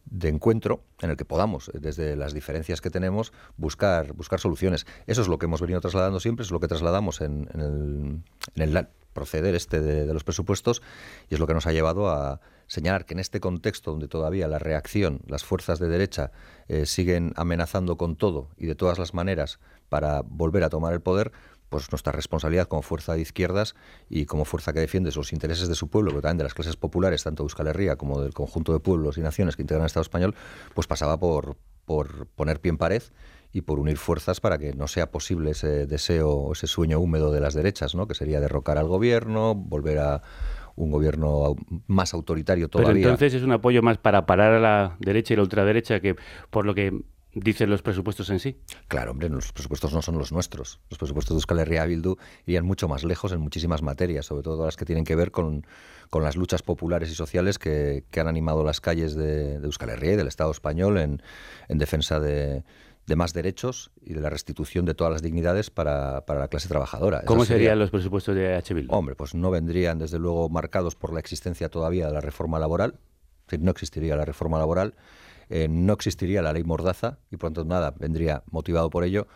de 0.06 0.28
encuentro 0.28 0.82
en 1.00 1.10
el 1.10 1.16
que 1.16 1.24
podamos, 1.24 1.68
eh, 1.68 1.78
desde 1.80 2.16
las 2.16 2.32
diferencias 2.32 2.80
que 2.80 2.90
tenemos, 2.90 3.32
buscar, 3.56 4.12
buscar 4.12 4.40
soluciones. 4.40 4.86
Eso 5.06 5.22
es 5.22 5.28
lo 5.28 5.38
que 5.38 5.46
hemos 5.46 5.60
venido 5.60 5.80
trasladando 5.80 6.20
siempre, 6.20 6.44
es 6.44 6.50
lo 6.50 6.60
que 6.60 6.68
trasladamos 6.68 7.20
en, 7.20 7.48
en 7.52 7.60
el, 7.60 8.62
en 8.62 8.76
el 8.76 8.88
proceder 9.12 9.54
este 9.54 9.80
de, 9.80 10.06
de 10.06 10.12
los 10.12 10.24
presupuestos 10.24 10.82
y 11.30 11.34
es 11.34 11.40
lo 11.40 11.46
que 11.46 11.54
nos 11.54 11.66
ha 11.66 11.72
llevado 11.72 12.10
a 12.10 12.40
señalar 12.66 13.06
que 13.06 13.14
en 13.14 13.20
este 13.20 13.40
contexto 13.40 13.90
donde 13.90 14.08
todavía 14.08 14.46
la 14.48 14.58
reacción, 14.58 15.20
las 15.26 15.44
fuerzas 15.44 15.78
de 15.78 15.88
derecha 15.88 16.32
eh, 16.68 16.84
siguen 16.84 17.32
amenazando 17.36 17.96
con 17.96 18.16
todo 18.16 18.50
y 18.56 18.66
de 18.66 18.74
todas 18.74 18.98
las 18.98 19.14
maneras 19.14 19.58
para 19.88 20.22
volver 20.22 20.64
a 20.64 20.68
tomar 20.68 20.92
el 20.92 21.00
poder, 21.00 21.32
pues 21.68 21.90
nuestra 21.90 22.12
responsabilidad 22.12 22.68
como 22.68 22.82
fuerza 22.82 23.14
de 23.14 23.20
izquierdas 23.20 23.74
y 24.08 24.26
como 24.26 24.44
fuerza 24.44 24.72
que 24.72 24.80
defiende 24.80 25.10
los 25.14 25.32
intereses 25.32 25.68
de 25.68 25.74
su 25.74 25.88
pueblo, 25.88 26.10
pero 26.10 26.22
también 26.22 26.38
de 26.38 26.44
las 26.44 26.54
clases 26.54 26.76
populares, 26.76 27.24
tanto 27.24 27.42
de 27.42 27.46
Euskal 27.46 27.66
Herria 27.66 27.96
como 27.96 28.20
del 28.20 28.34
conjunto 28.34 28.72
de 28.72 28.80
pueblos 28.80 29.18
y 29.18 29.20
naciones 29.20 29.56
que 29.56 29.62
integran 29.62 29.82
el 29.82 29.86
Estado 29.86 30.02
español, 30.02 30.34
pues 30.74 30.86
pasaba 30.86 31.18
por, 31.18 31.56
por 31.84 32.26
poner 32.28 32.60
pie 32.60 32.70
en 32.70 32.78
pared 32.78 33.02
y 33.52 33.62
por 33.62 33.78
unir 33.78 33.96
fuerzas 33.96 34.40
para 34.40 34.58
que 34.58 34.74
no 34.74 34.86
sea 34.86 35.10
posible 35.10 35.52
ese 35.52 35.86
deseo, 35.86 36.52
ese 36.52 36.66
sueño 36.66 37.00
húmedo 37.00 37.32
de 37.32 37.40
las 37.40 37.54
derechas, 37.54 37.94
¿no? 37.94 38.06
que 38.06 38.14
sería 38.14 38.40
derrocar 38.40 38.78
al 38.78 38.86
gobierno, 38.86 39.54
volver 39.54 39.98
a 39.98 40.22
un 40.74 40.90
gobierno 40.90 41.56
más 41.86 42.12
autoritario 42.12 42.68
todavía. 42.68 42.92
Pero 42.92 43.08
entonces 43.08 43.34
es 43.34 43.42
un 43.42 43.52
apoyo 43.52 43.82
más 43.82 43.96
para 43.96 44.26
parar 44.26 44.52
a 44.52 44.60
la 44.60 44.96
derecha 45.00 45.32
y 45.32 45.36
la 45.36 45.42
ultraderecha 45.42 46.00
que 46.00 46.16
por 46.50 46.66
lo 46.66 46.74
que 46.74 47.00
dicen 47.38 47.68
los 47.70 47.82
presupuestos 47.82 48.30
en 48.30 48.40
sí. 48.40 48.56
Claro, 48.88 49.10
hombre, 49.10 49.28
los 49.28 49.52
presupuestos 49.52 49.92
no 49.92 50.00
son 50.02 50.16
los 50.18 50.32
nuestros. 50.32 50.80
Los 50.88 50.98
presupuestos 50.98 51.34
de 51.34 51.38
Euskal 51.38 51.58
Herria 51.58 51.84
Bildu 51.84 52.16
irían 52.46 52.64
mucho 52.64 52.88
más 52.88 53.04
lejos 53.04 53.30
en 53.32 53.40
muchísimas 53.40 53.82
materias, 53.82 54.24
sobre 54.26 54.42
todo 54.42 54.64
las 54.64 54.76
que 54.76 54.84
tienen 54.86 55.04
que 55.04 55.14
ver 55.14 55.30
con, 55.30 55.66
con 56.10 56.22
las 56.22 56.34
luchas 56.36 56.62
populares 56.62 57.10
y 57.10 57.14
sociales 57.14 57.58
que, 57.58 58.04
que 58.10 58.20
han 58.20 58.26
animado 58.28 58.64
las 58.64 58.80
calles 58.80 59.14
de, 59.14 59.60
de 59.60 59.66
Euskal 59.66 59.90
Herria 59.90 60.14
y 60.14 60.16
del 60.16 60.28
Estado 60.28 60.50
español 60.50 60.96
en, 60.98 61.22
en 61.68 61.78
defensa 61.78 62.20
de, 62.20 62.64
de 63.06 63.16
más 63.16 63.34
derechos 63.34 63.90
y 64.02 64.14
de 64.14 64.20
la 64.20 64.30
restitución 64.30 64.86
de 64.86 64.94
todas 64.94 65.12
las 65.12 65.22
dignidades 65.22 65.68
para, 65.70 66.24
para 66.24 66.40
la 66.40 66.48
clase 66.48 66.68
trabajadora. 66.68 67.22
¿Cómo 67.26 67.44
sería- 67.44 67.58
serían 67.58 67.78
los 67.78 67.90
presupuestos 67.90 68.34
de 68.34 68.54
H. 68.54 68.72
Bildu? 68.72 68.92
Hombre, 68.94 69.14
pues 69.14 69.34
no 69.34 69.50
vendrían 69.50 69.98
desde 69.98 70.18
luego 70.18 70.48
marcados 70.48 70.94
por 70.94 71.12
la 71.12 71.20
existencia 71.20 71.68
todavía 71.68 72.06
de 72.06 72.12
la 72.14 72.20
reforma 72.22 72.58
laboral, 72.58 72.98
no 73.60 73.70
existiría 73.70 74.16
la 74.16 74.24
reforma 74.24 74.58
laboral, 74.58 74.94
eh, 75.48 75.68
no 75.68 75.92
existiría 75.92 76.42
la 76.42 76.52
ley 76.52 76.64
Mordaza 76.64 77.18
y 77.30 77.36
por 77.36 77.50
lo 77.50 77.54
tanto 77.54 77.68
nada, 77.68 77.94
vendría 77.98 78.42
motivado 78.50 78.90
por 78.90 79.04
ello, 79.04 79.26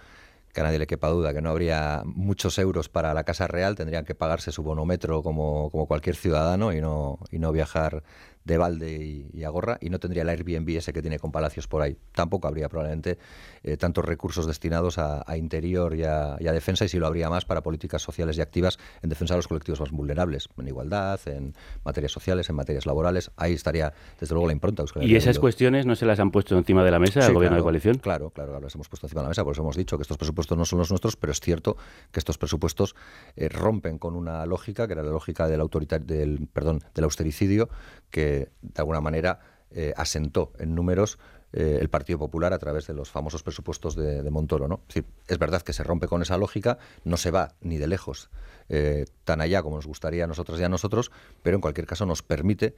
que 0.52 0.60
a 0.60 0.64
nadie 0.64 0.78
le 0.78 0.86
quepa 0.86 1.08
duda 1.08 1.32
que 1.32 1.40
no 1.40 1.50
habría 1.50 2.02
muchos 2.04 2.58
euros 2.58 2.88
para 2.88 3.14
la 3.14 3.24
Casa 3.24 3.46
Real, 3.46 3.76
tendrían 3.76 4.04
que 4.04 4.14
pagarse 4.14 4.50
su 4.52 4.62
bonometro 4.62 5.22
como, 5.22 5.70
como 5.70 5.86
cualquier 5.86 6.16
ciudadano 6.16 6.72
y 6.72 6.80
no, 6.80 7.18
y 7.30 7.38
no 7.38 7.52
viajar 7.52 8.02
de 8.44 8.58
balde 8.58 8.96
y, 9.04 9.30
y 9.32 9.44
a 9.44 9.50
gorra, 9.50 9.78
y 9.80 9.90
no 9.90 9.98
tendría 9.98 10.22
el 10.22 10.28
Airbnb 10.28 10.68
ese 10.76 10.92
que 10.92 11.02
tiene 11.02 11.18
con 11.18 11.30
palacios 11.30 11.68
por 11.68 11.82
ahí. 11.82 11.96
Tampoco 12.12 12.48
habría 12.48 12.68
probablemente 12.68 13.18
eh, 13.62 13.76
tantos 13.76 14.04
recursos 14.04 14.46
destinados 14.46 14.98
a, 14.98 15.22
a 15.26 15.36
interior 15.36 15.94
y 15.94 16.04
a, 16.04 16.36
y 16.40 16.48
a 16.48 16.52
defensa, 16.52 16.84
y 16.84 16.88
sí 16.88 16.98
lo 16.98 17.06
habría 17.06 17.28
más 17.28 17.44
para 17.44 17.62
políticas 17.62 18.02
sociales 18.02 18.38
y 18.38 18.40
activas 18.40 18.78
en 19.02 19.10
defensa 19.10 19.34
de 19.34 19.38
los 19.38 19.48
colectivos 19.48 19.80
más 19.80 19.90
vulnerables, 19.90 20.48
en 20.56 20.68
igualdad, 20.68 21.20
en 21.26 21.54
materias 21.84 22.12
sociales, 22.12 22.48
en 22.48 22.56
materias 22.56 22.86
laborales. 22.86 23.30
Ahí 23.36 23.52
estaría, 23.52 23.92
desde 24.18 24.34
luego, 24.34 24.46
la 24.46 24.52
impronta. 24.52 24.82
Euskal 24.82 25.02
¿Y 25.02 25.16
esas 25.16 25.38
cuestiones 25.38 25.86
no 25.86 25.94
se 25.94 26.06
las 26.06 26.18
han 26.18 26.30
puesto 26.30 26.56
encima 26.56 26.82
de 26.82 26.90
la 26.90 26.98
mesa 26.98 27.20
al 27.20 27.26
Sí, 27.26 27.32
gobierno 27.32 27.56
de 27.58 27.62
coalición? 27.62 27.98
Claro, 27.98 28.30
claro, 28.30 28.58
las 28.58 28.74
hemos 28.74 28.88
puesto 28.88 29.06
encima 29.06 29.20
de 29.20 29.24
la 29.24 29.28
mesa, 29.30 29.44
por 29.44 29.52
eso 29.52 29.62
hemos 29.62 29.76
dicho 29.76 29.96
que 29.98 30.02
estos 30.02 30.16
presupuestos 30.16 30.56
no 30.56 30.64
son 30.64 30.78
los 30.78 30.90
nuestros, 30.90 31.16
pero 31.16 31.32
es 31.32 31.40
cierto 31.40 31.76
que 32.10 32.20
estos 32.20 32.38
presupuestos 32.38 32.94
eh, 33.36 33.48
rompen 33.48 33.98
con 33.98 34.16
una 34.16 34.46
lógica, 34.46 34.86
que 34.86 34.94
era 34.94 35.02
la 35.02 35.10
lógica 35.10 35.46
del, 35.46 35.60
autoritar 35.60 36.02
del, 36.04 36.48
perdón, 36.52 36.80
del 36.94 37.04
austericidio, 37.04 37.68
que 38.10 38.29
de 38.30 38.78
alguna 38.78 39.00
manera 39.00 39.40
eh, 39.72 39.94
asentó 39.96 40.52
en 40.58 40.74
números 40.74 41.16
eh, 41.52 41.78
el 41.80 41.88
Partido 41.88 42.18
Popular 42.18 42.52
a 42.52 42.58
través 42.58 42.88
de 42.88 42.94
los 42.94 43.08
famosos 43.08 43.44
presupuestos 43.44 43.94
de, 43.94 44.28
Montoro. 44.28 44.66
¿no? 44.66 44.80
Es, 44.88 44.94
decir, 44.94 45.04
es 45.28 45.38
verdad 45.38 45.62
que 45.62 45.72
se 45.72 45.84
rompe 45.84 46.08
con 46.08 46.22
esa 46.22 46.36
lógica, 46.36 46.78
no 47.04 47.16
se 47.16 47.30
va 47.30 47.54
ni 47.60 47.78
de 47.78 47.86
lejos 47.86 48.30
eh, 48.68 49.04
tan 49.24 49.40
allá 49.40 49.62
como 49.62 49.76
nos 49.76 49.86
gustaría 49.86 50.24
a 50.24 50.26
nosotras 50.26 50.58
y 50.58 50.64
a 50.64 50.68
nosotros, 50.68 51.12
pero 51.44 51.56
en 51.56 51.60
cualquier 51.60 51.86
caso 51.86 52.04
nos 52.04 52.22
permite 52.22 52.74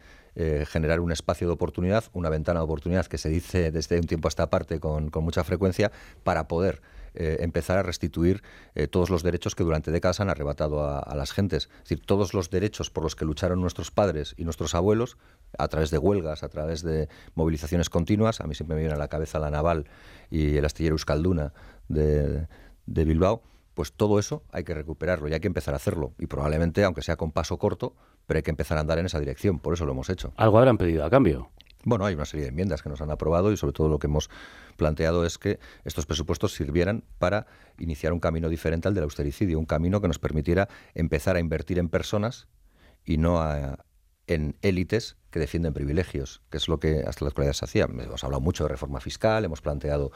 generar 0.66 1.00
un 1.00 1.12
espacio 1.12 1.46
de 1.46 1.52
oportunidad, 1.52 2.04
una 2.14 2.30
ventana 2.30 2.60
de 2.60 2.64
oportunidad 2.64 3.04
que 3.06 3.18
se 3.18 3.28
dice 3.28 3.70
desde 3.70 3.98
un 3.98 4.06
tiempo 4.06 4.28
a 4.28 4.30
esta 4.30 4.48
parte 4.48 4.80
con, 4.80 5.10
mucha 5.20 5.44
frecuencia 5.44 5.92
para 6.24 6.48
poder 6.48 6.80
empezar 7.12 7.76
a 7.76 7.82
restituir 7.82 8.42
todos 8.90 9.10
los 9.10 9.22
derechos 9.22 9.54
que 9.54 9.62
durante 9.62 9.90
décadas 9.90 10.20
han 10.20 10.30
arrebatado 10.30 10.82
a, 10.86 11.14
las 11.14 11.32
gentes. 11.32 11.64
Es 11.64 11.90
decir, 11.90 12.00
todos 12.06 12.32
los 12.32 12.48
derechos 12.48 12.88
por 12.88 13.04
los 13.04 13.14
que 13.14 13.26
lucharon 13.26 13.60
nuestros 13.60 13.90
padres 13.90 14.34
y 14.38 14.44
nuestros 14.44 14.74
abuelos, 14.74 15.18
a 15.58 15.68
través 15.68 15.90
de 15.90 15.98
huelgas, 15.98 16.42
a 16.42 16.48
través 16.48 16.82
de 16.82 17.08
movilizaciones 17.34 17.90
continuas, 17.90 18.40
a 18.40 18.46
mí 18.46 18.54
siempre 18.54 18.76
me 18.76 18.82
viene 18.82 18.94
a 18.94 18.98
la 18.98 19.08
cabeza 19.08 19.38
la 19.38 19.50
naval 19.50 19.86
y 20.30 20.56
el 20.56 20.64
astillero 20.64 20.94
Euskalduna 20.94 21.52
de, 21.88 22.46
de 22.86 23.04
Bilbao, 23.04 23.42
pues 23.74 23.92
todo 23.92 24.18
eso 24.18 24.42
hay 24.50 24.64
que 24.64 24.74
recuperarlo 24.74 25.28
y 25.28 25.34
hay 25.34 25.40
que 25.40 25.46
empezar 25.46 25.74
a 25.74 25.76
hacerlo. 25.76 26.12
Y 26.18 26.26
probablemente, 26.26 26.84
aunque 26.84 27.02
sea 27.02 27.16
con 27.16 27.32
paso 27.32 27.58
corto, 27.58 27.94
pero 28.26 28.38
hay 28.38 28.42
que 28.42 28.50
empezar 28.50 28.78
a 28.78 28.82
andar 28.82 28.98
en 28.98 29.06
esa 29.06 29.18
dirección. 29.18 29.58
Por 29.58 29.74
eso 29.74 29.86
lo 29.86 29.92
hemos 29.92 30.10
hecho. 30.10 30.32
¿Algo 30.36 30.58
habrán 30.58 30.78
pedido 30.78 31.04
a 31.04 31.10
cambio? 31.10 31.50
Bueno, 31.84 32.04
hay 32.04 32.14
una 32.14 32.24
serie 32.24 32.44
de 32.44 32.50
enmiendas 32.50 32.82
que 32.82 32.88
nos 32.88 33.00
han 33.00 33.10
aprobado 33.10 33.50
y 33.50 33.56
sobre 33.56 33.72
todo 33.72 33.88
lo 33.88 33.98
que 33.98 34.06
hemos 34.06 34.30
planteado 34.76 35.26
es 35.26 35.38
que 35.38 35.58
estos 35.84 36.06
presupuestos 36.06 36.52
sirvieran 36.52 37.02
para 37.18 37.46
iniciar 37.78 38.12
un 38.12 38.20
camino 38.20 38.48
diferente 38.48 38.86
al 38.86 38.94
del 38.94 39.04
austericidio, 39.04 39.58
un 39.58 39.66
camino 39.66 40.00
que 40.00 40.06
nos 40.06 40.18
permitiera 40.18 40.68
empezar 40.94 41.36
a 41.36 41.40
invertir 41.40 41.78
en 41.78 41.88
personas 41.88 42.46
y 43.04 43.16
no 43.16 43.40
en 44.26 44.56
élites 44.62 45.16
que 45.30 45.40
defienden 45.40 45.72
privilegios, 45.72 46.42
que 46.50 46.58
es 46.58 46.68
lo 46.68 46.78
que 46.78 47.04
hasta 47.06 47.24
la 47.24 47.30
actualidad 47.30 47.54
se 47.54 47.64
hacía. 47.64 47.84
Hemos 47.84 48.22
hablado 48.24 48.40
mucho 48.40 48.64
de 48.64 48.68
reforma 48.68 49.00
fiscal, 49.00 49.44
hemos 49.44 49.60
planteado 49.60 50.12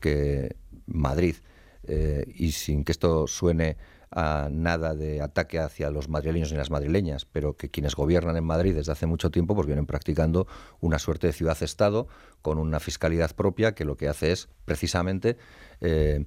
que 0.00 0.56
Madrid, 0.86 1.36
eh, 1.84 2.24
y 2.34 2.52
sin 2.52 2.84
que 2.84 2.92
esto 2.92 3.26
suene 3.26 3.76
a 4.10 4.48
nada 4.50 4.94
de 4.94 5.20
ataque 5.20 5.58
hacia 5.58 5.90
los 5.90 6.08
madrileños 6.08 6.52
ni 6.52 6.56
las 6.56 6.70
madrileñas, 6.70 7.24
pero 7.24 7.56
que 7.56 7.68
quienes 7.68 7.96
gobiernan 7.96 8.36
en 8.36 8.44
Madrid 8.44 8.74
desde 8.74 8.92
hace 8.92 9.06
mucho 9.06 9.30
tiempo 9.30 9.54
pues 9.56 9.66
vienen 9.66 9.86
practicando 9.86 10.46
una 10.80 11.00
suerte 11.00 11.26
de 11.26 11.32
ciudad-estado 11.32 12.06
con 12.40 12.58
una 12.58 12.78
fiscalidad 12.78 13.34
propia 13.34 13.74
que 13.74 13.84
lo 13.84 13.96
que 13.96 14.08
hace 14.08 14.30
es 14.30 14.48
precisamente 14.64 15.36
eh, 15.80 16.26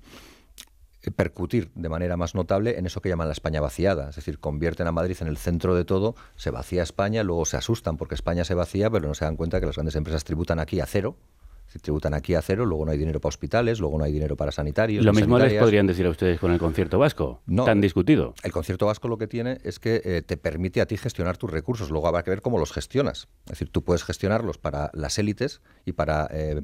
percutir 1.15 1.71
de 1.75 1.89
manera 1.89 2.17
más 2.17 2.35
notable 2.35 2.77
en 2.77 2.85
eso 2.85 3.01
que 3.01 3.09
llaman 3.09 3.27
la 3.27 3.33
España 3.33 3.61
vaciada, 3.61 4.09
es 4.09 4.15
decir, 4.15 4.39
convierten 4.39 4.87
a 4.87 4.91
Madrid 4.91 5.17
en 5.21 5.27
el 5.27 5.37
centro 5.37 5.75
de 5.75 5.85
todo, 5.85 6.15
se 6.35 6.51
vacía 6.51 6.83
España, 6.83 7.23
luego 7.23 7.45
se 7.45 7.57
asustan 7.57 7.97
porque 7.97 8.15
España 8.15 8.43
se 8.43 8.53
vacía, 8.53 8.89
pero 8.89 9.07
no 9.07 9.13
se 9.13 9.25
dan 9.25 9.35
cuenta 9.35 9.59
que 9.59 9.65
las 9.65 9.75
grandes 9.75 9.95
empresas 9.95 10.23
tributan 10.23 10.59
aquí 10.59 10.79
a 10.79 10.85
cero, 10.85 11.17
se 11.67 11.79
tributan 11.79 12.13
aquí 12.13 12.33
a 12.33 12.41
cero, 12.41 12.65
luego 12.65 12.85
no 12.85 12.91
hay 12.91 12.97
dinero 12.97 13.19
para 13.19 13.29
hospitales, 13.29 13.79
luego 13.79 13.97
no 13.97 14.05
hay 14.05 14.11
dinero 14.11 14.35
para 14.37 14.51
sanitarios. 14.51 15.03
Lo 15.03 15.13
mismo 15.13 15.37
les 15.37 15.53
podrían 15.59 15.85
decir 15.85 16.05
a 16.05 16.09
ustedes 16.09 16.39
con 16.39 16.51
el 16.51 16.59
concierto 16.59 16.97
vasco, 16.97 17.41
no, 17.45 17.65
tan 17.65 17.81
discutido. 17.81 18.33
El 18.43 18.51
concierto 18.51 18.85
vasco 18.85 19.07
lo 19.07 19.17
que 19.17 19.27
tiene 19.27 19.59
es 19.63 19.79
que 19.79 20.01
eh, 20.03 20.21
te 20.21 20.37
permite 20.37 20.81
a 20.81 20.85
ti 20.85 20.97
gestionar 20.97 21.37
tus 21.37 21.51
recursos, 21.51 21.91
luego 21.91 22.07
habrá 22.07 22.23
que 22.23 22.31
ver 22.31 22.41
cómo 22.41 22.57
los 22.57 22.71
gestionas. 22.71 23.27
Es 23.45 23.51
decir, 23.51 23.69
tú 23.69 23.83
puedes 23.83 24.03
gestionarlos 24.03 24.57
para 24.57 24.91
las 24.93 25.19
élites 25.19 25.61
y 25.85 25.91
para 25.91 26.27
eh, 26.31 26.61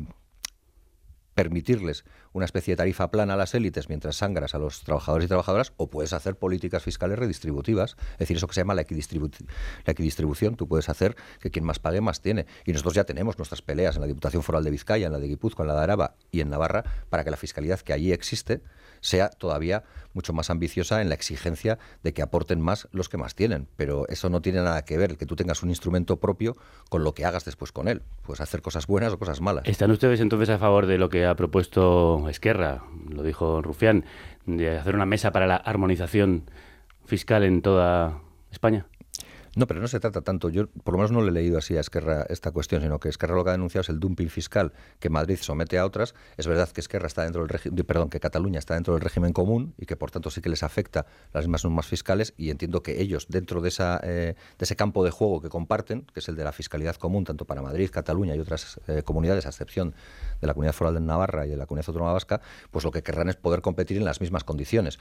permitirles 1.33 2.05
una 2.31 2.45
especie 2.45 2.73
de 2.73 2.77
tarifa 2.77 3.11
plana 3.11 3.33
a 3.33 3.37
las 3.37 3.53
élites 3.53 3.89
mientras 3.89 4.17
sangras 4.17 4.55
a 4.55 4.59
los 4.59 4.81
trabajadores 4.81 5.25
y 5.25 5.27
trabajadoras, 5.27 5.73
o 5.77 5.89
puedes 5.89 6.13
hacer 6.13 6.35
políticas 6.35 6.83
fiscales 6.83 7.19
redistributivas, 7.19 7.95
es 8.13 8.19
decir, 8.19 8.37
eso 8.37 8.47
que 8.47 8.53
se 8.53 8.61
llama 8.61 8.73
la, 8.73 8.81
equidistribución. 8.81 10.55
Tú 10.55 10.67
puedes 10.67 10.89
hacer 10.89 11.15
que 11.39 11.51
quien 11.51 11.65
más 11.65 11.79
pague 11.79 12.01
más 12.01 12.21
tiene. 12.21 12.45
Y 12.65 12.71
nosotros 12.71 12.93
ya 12.95 13.03
tenemos 13.03 13.37
nuestras 13.37 13.61
peleas 13.61 13.95
en 13.95 14.01
la 14.01 14.07
Diputación 14.07 14.43
Foral 14.43 14.63
de 14.63 14.71
Vizcaya, 14.71 15.07
en 15.07 15.13
la 15.13 15.19
de 15.19 15.27
Guipúzcoa, 15.27 15.63
en 15.63 15.67
la 15.67 15.75
de 15.75 15.81
Araba 15.81 16.15
y 16.31 16.41
en 16.41 16.49
Navarra 16.49 16.83
para 17.09 17.23
que 17.23 17.31
la 17.31 17.37
fiscalidad 17.37 17.79
que 17.79 17.93
allí 17.93 18.11
existe 18.11 18.61
sea 19.03 19.29
todavía 19.29 19.83
mucho 20.13 20.33
más 20.33 20.49
ambiciosa 20.49 21.01
en 21.01 21.09
la 21.09 21.15
exigencia 21.15 21.77
de 22.03 22.13
que 22.13 22.21
aporten 22.21 22.61
más 22.61 22.87
los 22.91 23.09
que 23.09 23.17
más 23.17 23.35
tienen. 23.35 23.67
Pero 23.75 24.07
eso 24.07 24.29
no 24.29 24.41
tiene 24.41 24.61
nada 24.61 24.85
que 24.85 24.97
ver, 24.97 25.11
el 25.11 25.17
que 25.17 25.25
tú 25.25 25.35
tengas 25.35 25.61
un 25.63 25.69
instrumento 25.69 26.17
propio 26.17 26.55
con 26.89 27.03
lo 27.03 27.13
que 27.13 27.25
hagas 27.25 27.45
después 27.45 27.71
con 27.71 27.87
él. 27.87 28.01
Puedes 28.23 28.41
hacer 28.41 28.61
cosas 28.61 28.87
buenas 28.87 29.13
o 29.13 29.19
cosas 29.19 29.41
malas. 29.41 29.63
¿Están 29.67 29.91
ustedes 29.91 30.19
entonces 30.21 30.49
a 30.49 30.57
favor 30.57 30.85
de 30.85 30.97
lo 30.97 31.09
que 31.09 31.25
ha 31.25 31.35
propuesto 31.35 32.27
Esquerra, 32.29 32.83
lo 33.09 33.23
dijo 33.23 33.61
Rufián, 33.61 34.05
de 34.45 34.77
hacer 34.77 34.95
una 34.95 35.05
mesa 35.05 35.31
para 35.31 35.47
la 35.47 35.57
armonización 35.57 36.49
fiscal 37.05 37.43
en 37.43 37.61
toda 37.61 38.21
España? 38.51 38.85
No, 39.55 39.67
pero 39.67 39.79
no 39.79 39.87
se 39.87 39.99
trata 39.99 40.21
tanto. 40.21 40.49
Yo, 40.49 40.67
por 40.67 40.93
lo 40.93 40.97
menos, 40.97 41.11
no 41.11 41.21
le 41.21 41.29
he 41.29 41.31
leído 41.31 41.59
así 41.59 41.77
a 41.77 41.81
Esquerra 41.81 42.25
esta 42.29 42.51
cuestión, 42.51 42.81
sino 42.81 42.99
que 42.99 43.09
Esquerra 43.09 43.35
lo 43.35 43.43
que 43.43 43.51
ha 43.51 43.53
denunciado 43.53 43.81
es 43.83 43.89
el 43.89 43.99
dumping 43.99 44.29
fiscal 44.29 44.73
que 44.99 45.11
Madrid 45.11 45.37
somete 45.39 45.77
a 45.77 45.85
otras. 45.85 46.15
Es 46.37 46.47
verdad 46.47 46.69
que 46.69 46.81
Esquerra 46.81 47.05
está 47.05 47.23
dentro 47.23 47.41
del 47.41 47.49
régimen, 47.49 47.85
perdón, 47.85 48.09
que 48.09 48.19
Cataluña 48.19 48.57
está 48.57 48.73
dentro 48.73 48.95
del 48.95 49.01
régimen 49.01 49.31
común 49.31 49.75
y 49.77 49.85
que, 49.85 49.95
por 49.95 50.09
tanto, 50.09 50.31
sí 50.31 50.41
que 50.41 50.49
les 50.49 50.63
afecta 50.63 51.05
las 51.33 51.45
mismas 51.45 51.63
normas 51.65 51.85
fiscales. 51.85 52.33
Y 52.35 52.49
entiendo 52.49 52.81
que 52.81 52.99
ellos, 52.99 53.27
dentro 53.29 53.61
de, 53.61 53.69
esa, 53.69 53.99
eh, 54.03 54.35
de 54.57 54.63
ese 54.63 54.75
campo 54.75 55.03
de 55.05 55.11
juego 55.11 55.39
que 55.39 55.49
comparten, 55.49 56.07
que 56.13 56.19
es 56.19 56.27
el 56.29 56.35
de 56.35 56.43
la 56.43 56.51
fiscalidad 56.51 56.95
común, 56.95 57.23
tanto 57.23 57.45
para 57.45 57.61
Madrid, 57.61 57.91
Cataluña 57.91 58.35
y 58.35 58.39
otras 58.39 58.79
eh, 58.87 59.03
comunidades, 59.03 59.45
a 59.45 59.49
excepción 59.49 59.93
de 60.41 60.47
la 60.47 60.53
Comunidad 60.55 60.73
Foral 60.73 60.95
de 60.95 61.01
Navarra 61.01 61.45
y 61.45 61.49
de 61.49 61.57
la 61.57 61.67
Comunidad 61.67 61.89
Autónoma 61.89 62.13
Vasca, 62.13 62.41
pues 62.71 62.83
lo 62.83 62.91
que 62.91 63.03
querrán 63.03 63.29
es 63.29 63.35
poder 63.35 63.61
competir 63.61 63.97
en 63.97 64.05
las 64.05 64.19
mismas 64.19 64.43
condiciones 64.43 64.97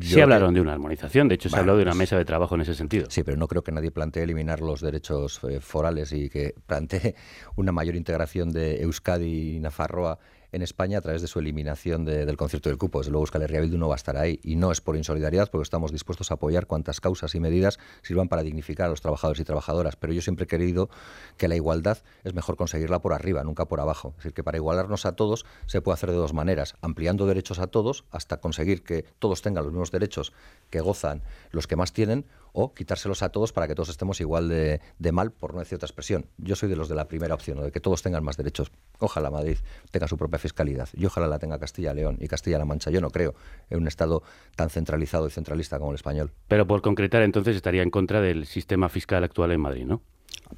sí 0.00 0.20
hablaron 0.20 0.54
de 0.54 0.60
una 0.60 0.72
armonización, 0.72 1.28
de 1.28 1.36
hecho 1.36 1.48
se 1.48 1.56
habló 1.56 1.76
de 1.76 1.82
una 1.82 1.92
pues 1.92 1.98
mesa 1.98 2.18
de 2.18 2.24
trabajo 2.24 2.54
en 2.54 2.62
ese 2.62 2.74
sentido. 2.74 3.06
Sí, 3.10 3.22
pero 3.22 3.36
no 3.36 3.46
creo 3.48 3.62
que 3.62 3.72
nadie 3.72 3.90
plantee 3.90 4.22
eliminar 4.22 4.60
los 4.60 4.80
derechos 4.80 5.40
eh, 5.48 5.60
forales 5.60 6.12
y 6.12 6.28
que 6.28 6.54
plantee 6.66 7.14
una 7.56 7.72
mayor 7.72 7.96
integración 7.96 8.50
de 8.50 8.82
Euskadi 8.82 9.56
y 9.56 9.60
Nafarroa 9.60 10.18
en 10.52 10.62
España 10.62 10.98
a 10.98 11.00
través 11.00 11.22
de 11.22 11.28
su 11.28 11.38
eliminación 11.38 12.04
del 12.04 12.36
concierto 12.36 12.68
del 12.68 12.78
cupo. 12.78 13.00
Desde 13.00 13.10
luego 13.10 13.24
Euskal 13.24 13.42
Herria 13.42 13.60
Bildu 13.60 13.78
no 13.78 13.88
va 13.88 13.94
a 13.94 13.96
estar 13.96 14.16
ahí 14.16 14.40
y 14.42 14.56
no 14.56 14.72
es 14.72 14.80
por 14.80 14.96
insolidaridad 14.96 15.50
porque 15.50 15.62
estamos 15.62 15.92
dispuestos 15.92 16.30
a 16.30 16.34
apoyar 16.34 16.66
cuantas 16.66 17.00
causas 17.00 17.34
y 17.34 17.40
medidas 17.40 17.78
sirvan 18.02 18.28
para 18.28 18.42
dignificar 18.42 18.86
a 18.86 18.90
los 18.90 19.00
trabajadores 19.00 19.40
y 19.40 19.44
trabajadoras. 19.44 19.96
Pero 19.96 20.12
yo 20.12 20.22
siempre 20.22 20.44
he 20.44 20.46
querido 20.46 20.88
que 21.36 21.48
la 21.48 21.56
igualdad 21.56 21.98
es 22.24 22.34
mejor 22.34 22.56
conseguirla 22.56 23.00
por 23.00 23.12
arriba, 23.12 23.44
nunca 23.44 23.66
por 23.66 23.80
abajo. 23.80 24.10
Es 24.10 24.24
decir, 24.24 24.34
que 24.34 24.44
para 24.44 24.56
igualarnos 24.56 25.06
a 25.06 25.12
todos 25.12 25.44
se 25.66 25.80
puede 25.80 25.94
hacer 25.94 26.10
de 26.10 26.16
dos 26.16 26.32
maneras, 26.32 26.74
ampliando 26.80 27.26
derechos 27.26 27.58
a 27.58 27.66
todos 27.66 28.04
hasta 28.10 28.38
conseguir 28.38 28.82
que 28.82 29.04
todos 29.18 29.42
tengan 29.42 29.64
los 29.64 29.72
mismos 29.72 29.90
derechos 29.90 30.32
que 30.70 30.80
gozan 30.80 31.22
los 31.50 31.66
que 31.66 31.76
más 31.76 31.92
tienen 31.92 32.24
o 32.52 32.74
quitárselos 32.74 33.22
a 33.22 33.30
todos 33.30 33.52
para 33.52 33.68
que 33.68 33.74
todos 33.74 33.88
estemos 33.88 34.20
igual 34.20 34.48
de, 34.48 34.80
mal, 35.12 35.32
por 35.32 35.54
no 35.54 35.60
decir 35.60 35.76
otra 35.76 35.86
expresión. 35.86 36.26
Yo 36.38 36.56
soy 36.56 36.68
de 36.68 36.76
los 36.76 36.88
de 36.88 36.94
la 36.94 37.08
primera 37.08 37.34
opción, 37.34 37.62
de 37.62 37.70
que 37.70 37.80
todos 37.80 38.02
tengan 38.02 38.24
más 38.24 38.36
derechos. 38.36 38.70
Ojalá 38.98 39.30
Madrid 39.30 39.58
tenga 39.90 40.08
su 40.08 40.16
propia 40.16 40.38
fiscalidad 40.38 40.88
y 40.92 41.06
ojalá 41.06 41.26
la 41.26 41.38
tenga 41.38 41.58
Castilla-León 41.58 42.18
y 42.20 42.28
Castilla-La 42.28 42.64
Mancha. 42.64 42.90
Yo 42.90 43.00
no 43.00 43.10
creo 43.10 43.34
en 43.70 43.78
un 43.78 43.88
Estado 43.88 44.22
tan 44.56 44.70
centralizado 44.70 45.26
y 45.26 45.30
centralista 45.30 45.78
como 45.78 45.90
el 45.90 45.96
español. 45.96 46.32
Pero 46.46 46.66
por 46.66 46.82
concretar, 46.82 47.22
entonces 47.22 47.56
estaría 47.56 47.82
en 47.82 47.90
contra 47.90 48.20
del 48.20 48.46
sistema 48.46 48.88
fiscal 48.88 49.24
actual 49.24 49.52
en 49.52 49.60
Madrid, 49.60 49.86
¿no? 49.86 50.02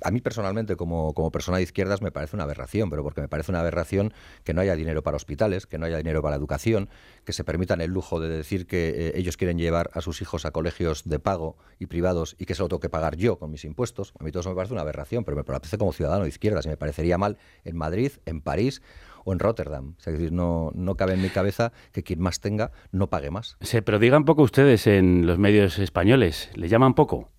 A 0.03 0.11
mí 0.11 0.21
personalmente, 0.21 0.77
como, 0.77 1.15
como, 1.15 1.31
persona 1.31 1.59
de 1.59 1.63
izquierdas, 1.63 2.03
me 2.03 2.13
parece 2.13 2.37
una 2.37 2.45
aberración, 2.45 2.91
pero 2.91 3.03
porque 3.03 3.21
me 3.21 3.29
parece 3.29 3.53
una 3.53 3.61
aberración 3.61 4.13
que 4.45 4.55
no 4.55 4.61
haya 4.61 4.75
dinero 4.77 5.03
para 5.03 5.17
hospitales, 5.17 5.67
que 5.67 5.79
no 5.79 5.87
haya 5.87 5.97
dinero 5.97 6.23
para 6.23 6.37
educación, 6.37 6.89
que 7.25 7.33
se 7.33 7.45
permitan 7.45 7.81
el 7.81 7.91
lujo 7.91 8.21
de 8.21 8.29
decir 8.29 8.67
que 8.67 8.89
eh, 8.89 9.13
ellos 9.17 9.37
quieren 9.37 9.59
llevar 9.59 9.91
a 9.93 10.01
sus 10.01 10.23
hijos 10.23 10.45
a 10.45 10.51
colegios 10.51 11.05
de 11.05 11.19
pago 11.19 11.57
y 11.79 11.87
privados 11.87 12.37
y 12.39 12.47
que 12.47 12.53
eso 12.53 12.65
lo 12.65 12.69
tengo 12.69 12.81
que 12.81 12.89
pagar 12.89 13.17
yo 13.17 13.39
con 13.39 13.51
mis 13.51 13.65
impuestos. 13.65 14.13
A 14.19 14.25
mí 14.25 14.31
todo 14.31 14.41
eso 14.41 14.51
me 14.51 14.57
parece 14.57 14.75
una 14.75 14.83
aberración, 14.83 15.25
pero 15.25 15.37
me 15.37 15.45
parece 15.45 15.79
como 15.79 15.93
ciudadano 15.93 16.25
de 16.25 16.29
izquierdas 16.29 16.67
y 16.67 16.69
me 16.69 16.77
parecería 16.77 17.19
mal 17.19 17.39
en 17.65 17.77
Madrid, 17.77 18.13
en 18.27 18.41
París 18.41 18.83
o 19.25 19.33
en 19.33 19.39
Rotterdam. 19.39 19.95
es 19.99 20.05
decir, 20.07 20.33
no, 20.33 20.71
no 20.75 20.97
cabe 20.97 21.15
en 21.15 21.23
mi 21.23 21.29
cabeza 21.29 21.73
que 21.93 22.03
quien 22.03 22.21
más 22.21 22.41
tenga 22.41 22.73
no 22.93 23.09
pague 23.09 23.31
más. 23.31 23.57
Se 23.61 23.83
prodigan 23.83 24.25
poco 24.25 24.43
ustedes 24.43 24.87
en 24.87 25.27
los 25.27 25.39
medios 25.39 25.79
españoles. 25.79 26.51
¿Le 26.55 26.69
llaman 26.69 26.95
poco? 26.95 27.31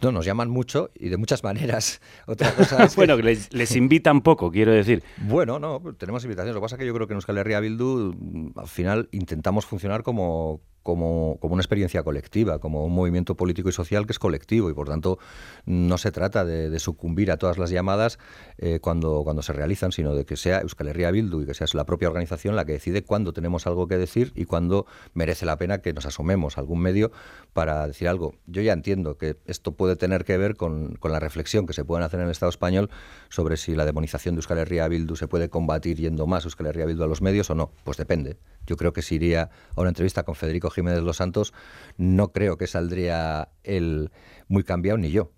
No, 0.00 0.12
nos 0.12 0.24
llaman 0.24 0.48
mucho 0.48 0.90
y 0.94 1.10
de 1.10 1.16
muchas 1.18 1.44
maneras. 1.44 2.00
Otra 2.26 2.54
cosa 2.54 2.88
bueno, 2.96 3.16
les, 3.16 3.52
les, 3.52 3.76
invitan 3.76 4.22
poco, 4.22 4.50
quiero 4.50 4.72
decir. 4.72 5.02
Bueno, 5.18 5.58
no, 5.58 5.82
tenemos 5.98 6.24
invitaciones. 6.24 6.54
Lo 6.54 6.60
que 6.60 6.64
pasa 6.64 6.76
es 6.76 6.80
que 6.80 6.86
yo 6.86 6.94
creo 6.94 7.06
que 7.06 7.12
en 7.12 7.18
Euskal 7.18 7.36
Herria 7.36 7.60
Bildu 7.60 8.52
al 8.56 8.68
final 8.68 9.08
intentamos 9.12 9.66
funcionar 9.66 10.02
como, 10.02 10.62
como, 10.84 11.38
una 11.40 11.60
experiencia 11.60 12.04
colectiva, 12.04 12.60
como 12.60 12.84
un 12.84 12.94
movimiento 12.94 13.36
político 13.36 13.70
y 13.70 13.72
social 13.72 14.06
que 14.06 14.12
es 14.12 14.18
colectivo 14.18 14.70
y 14.70 14.74
por 14.74 14.86
tanto 14.86 15.18
no 15.64 15.98
se 15.98 16.12
trata 16.12 16.44
de, 16.44 16.78
sucumbir 16.78 17.32
a 17.32 17.38
todas 17.38 17.56
las 17.56 17.70
llamadas 17.70 18.18
eh, 18.58 18.78
cuando, 18.80 19.22
cuando 19.24 19.42
se 19.42 19.54
realizan, 19.54 19.90
sino 19.90 20.14
de 20.14 20.26
que 20.26 20.36
sea 20.36 20.60
Euskal 20.60 20.88
Herria 20.88 21.10
Bildu 21.10 21.40
y 21.40 21.46
que 21.46 21.54
sea 21.54 21.66
la 21.72 21.86
propia 21.86 22.08
organización 22.08 22.54
la 22.54 22.66
que 22.66 22.72
decide 22.72 23.02
cuándo 23.02 23.32
tenemos 23.32 23.66
algo 23.66 23.88
que 23.88 23.96
decir 23.96 24.32
y 24.34 24.44
cuándo 24.44 24.86
merece 25.14 25.46
la 25.46 25.56
pena 25.56 25.78
que 25.78 25.94
nos 25.94 26.04
asomemos 26.04 26.58
a 26.58 26.60
algún 26.60 26.80
medio 26.80 27.10
para 27.54 27.86
decir 27.86 28.06
algo. 28.06 28.34
Yo 28.46 28.60
ya 28.60 28.74
entiendo 28.74 29.16
que 29.16 29.38
esto 29.46 29.72
puede 29.72 29.96
tener 29.96 30.24
que 30.24 30.36
ver 30.36 30.56
con, 30.56 30.98
la 31.02 31.20
reflexión 31.20 31.66
que 31.66 31.72
se 31.72 31.84
pueden 31.84 32.04
hacer 32.04 32.20
en 32.20 32.26
el 32.26 32.32
Estado 32.32 32.50
español 32.50 32.90
sobre 33.30 33.56
si 33.56 33.74
la 33.74 33.86
demonización 33.86 34.34
de 34.34 34.40
Euskal 34.40 34.58
Herria 34.58 34.86
Bildu 34.88 35.16
se 35.16 35.28
puede 35.28 35.48
combatir 35.48 35.96
yendo 35.96 36.26
más 36.26 36.44
Euskal 36.44 36.66
Herria 36.66 36.84
Bildu 36.84 37.04
a 37.04 37.06
los 37.06 37.22
medios 37.22 37.48
o 37.48 37.54
no. 37.54 37.72
Pues 37.84 37.96
depende. 37.96 38.36
Yo 38.66 38.76
creo 38.76 38.92
que 38.92 39.02
si 39.02 39.14
iría 39.14 39.50
a 39.74 39.80
una 39.80 39.90
entrevista 39.90 40.22
con 40.22 40.34
Federico 40.34 40.70
Jiménez 40.74 41.02
Los 41.02 41.18
Santos, 41.18 41.52
no 41.96 42.32
creo 42.32 42.56
que 42.56 42.66
saldría 42.66 43.48
él 43.62 44.10
muy 44.48 44.64
cambiado 44.64 44.98
ni 44.98 45.10
yo. 45.10 45.32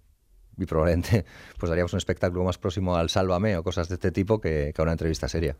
Y 0.59 0.66
probablemente 0.66 1.25
pues 1.59 1.70
haríamos 1.70 1.92
un 1.92 1.99
espectáculo 1.99 2.44
más 2.44 2.59
próximo 2.59 2.96
al 2.96 3.11
Sálvame 3.11 3.57
o 3.57 3.62
cosas 3.62 3.88
de 3.88 3.94
este 3.94 4.11
tipo 4.11 4.40
que, 4.40 4.72
a 4.77 4.83
una 4.83 4.92
entrevista 4.92 5.29
seria. 5.29 5.57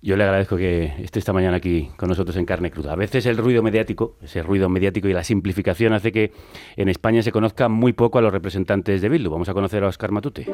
Yo 0.00 0.16
le 0.16 0.24
agradezco 0.24 0.56
que 0.56 0.94
esté 0.98 1.20
esta 1.20 1.32
mañana 1.32 1.58
aquí 1.58 1.90
con 1.96 2.08
nosotros 2.08 2.36
en 2.36 2.44
carne 2.44 2.72
cruda. 2.72 2.92
A 2.92 2.96
veces 2.96 3.24
el 3.26 3.36
ruido 3.36 3.62
mediático, 3.62 4.16
ese 4.20 4.42
ruido 4.42 4.68
mediático 4.68 5.06
y 5.06 5.12
la 5.12 5.22
simplificación 5.22 5.92
hace 5.92 6.10
que 6.10 6.32
en 6.76 6.88
España 6.88 7.22
se 7.22 7.30
conozca 7.30 7.68
muy 7.68 7.92
poco 7.92 8.18
a 8.18 8.22
los 8.22 8.32
representantes 8.32 9.00
de 9.00 9.08
Bildu. 9.08 9.30
Vamos 9.30 9.48
a 9.48 9.54
conocer 9.54 9.84
a 9.84 9.86
Oscar 9.86 10.10
Matute. 10.10 10.46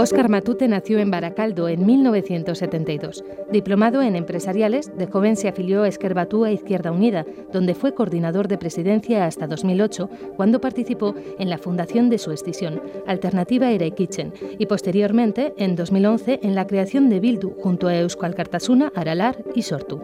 Óscar 0.00 0.28
Matute 0.28 0.68
nació 0.68 1.00
en 1.00 1.10
Baracaldo 1.10 1.68
en 1.68 1.84
1972. 1.84 3.24
Diplomado 3.50 4.00
en 4.00 4.14
empresariales, 4.14 4.96
de 4.96 5.08
joven 5.08 5.34
se 5.34 5.48
afilió 5.48 5.82
a 5.82 5.88
Esquerbatú 5.88 6.44
a 6.44 6.52
Izquierda 6.52 6.92
Unida, 6.92 7.26
donde 7.52 7.74
fue 7.74 7.94
coordinador 7.94 8.46
de 8.46 8.58
presidencia 8.58 9.24
hasta 9.24 9.48
2008, 9.48 10.08
cuando 10.36 10.60
participó 10.60 11.16
en 11.40 11.50
la 11.50 11.58
fundación 11.58 12.10
de 12.10 12.18
su 12.18 12.30
escisión, 12.30 12.80
Alternativa 13.08 13.72
Ere 13.72 13.90
Kitchen, 13.90 14.32
y 14.56 14.66
posteriormente, 14.66 15.52
en 15.58 15.74
2011, 15.74 16.38
en 16.44 16.54
la 16.54 16.68
creación 16.68 17.10
de 17.10 17.18
Bildu 17.18 17.56
junto 17.60 17.88
a 17.88 17.98
Euskal 17.98 18.36
Cartasuna, 18.36 18.92
Aralar 18.94 19.38
y 19.56 19.62
Sortu. 19.62 20.00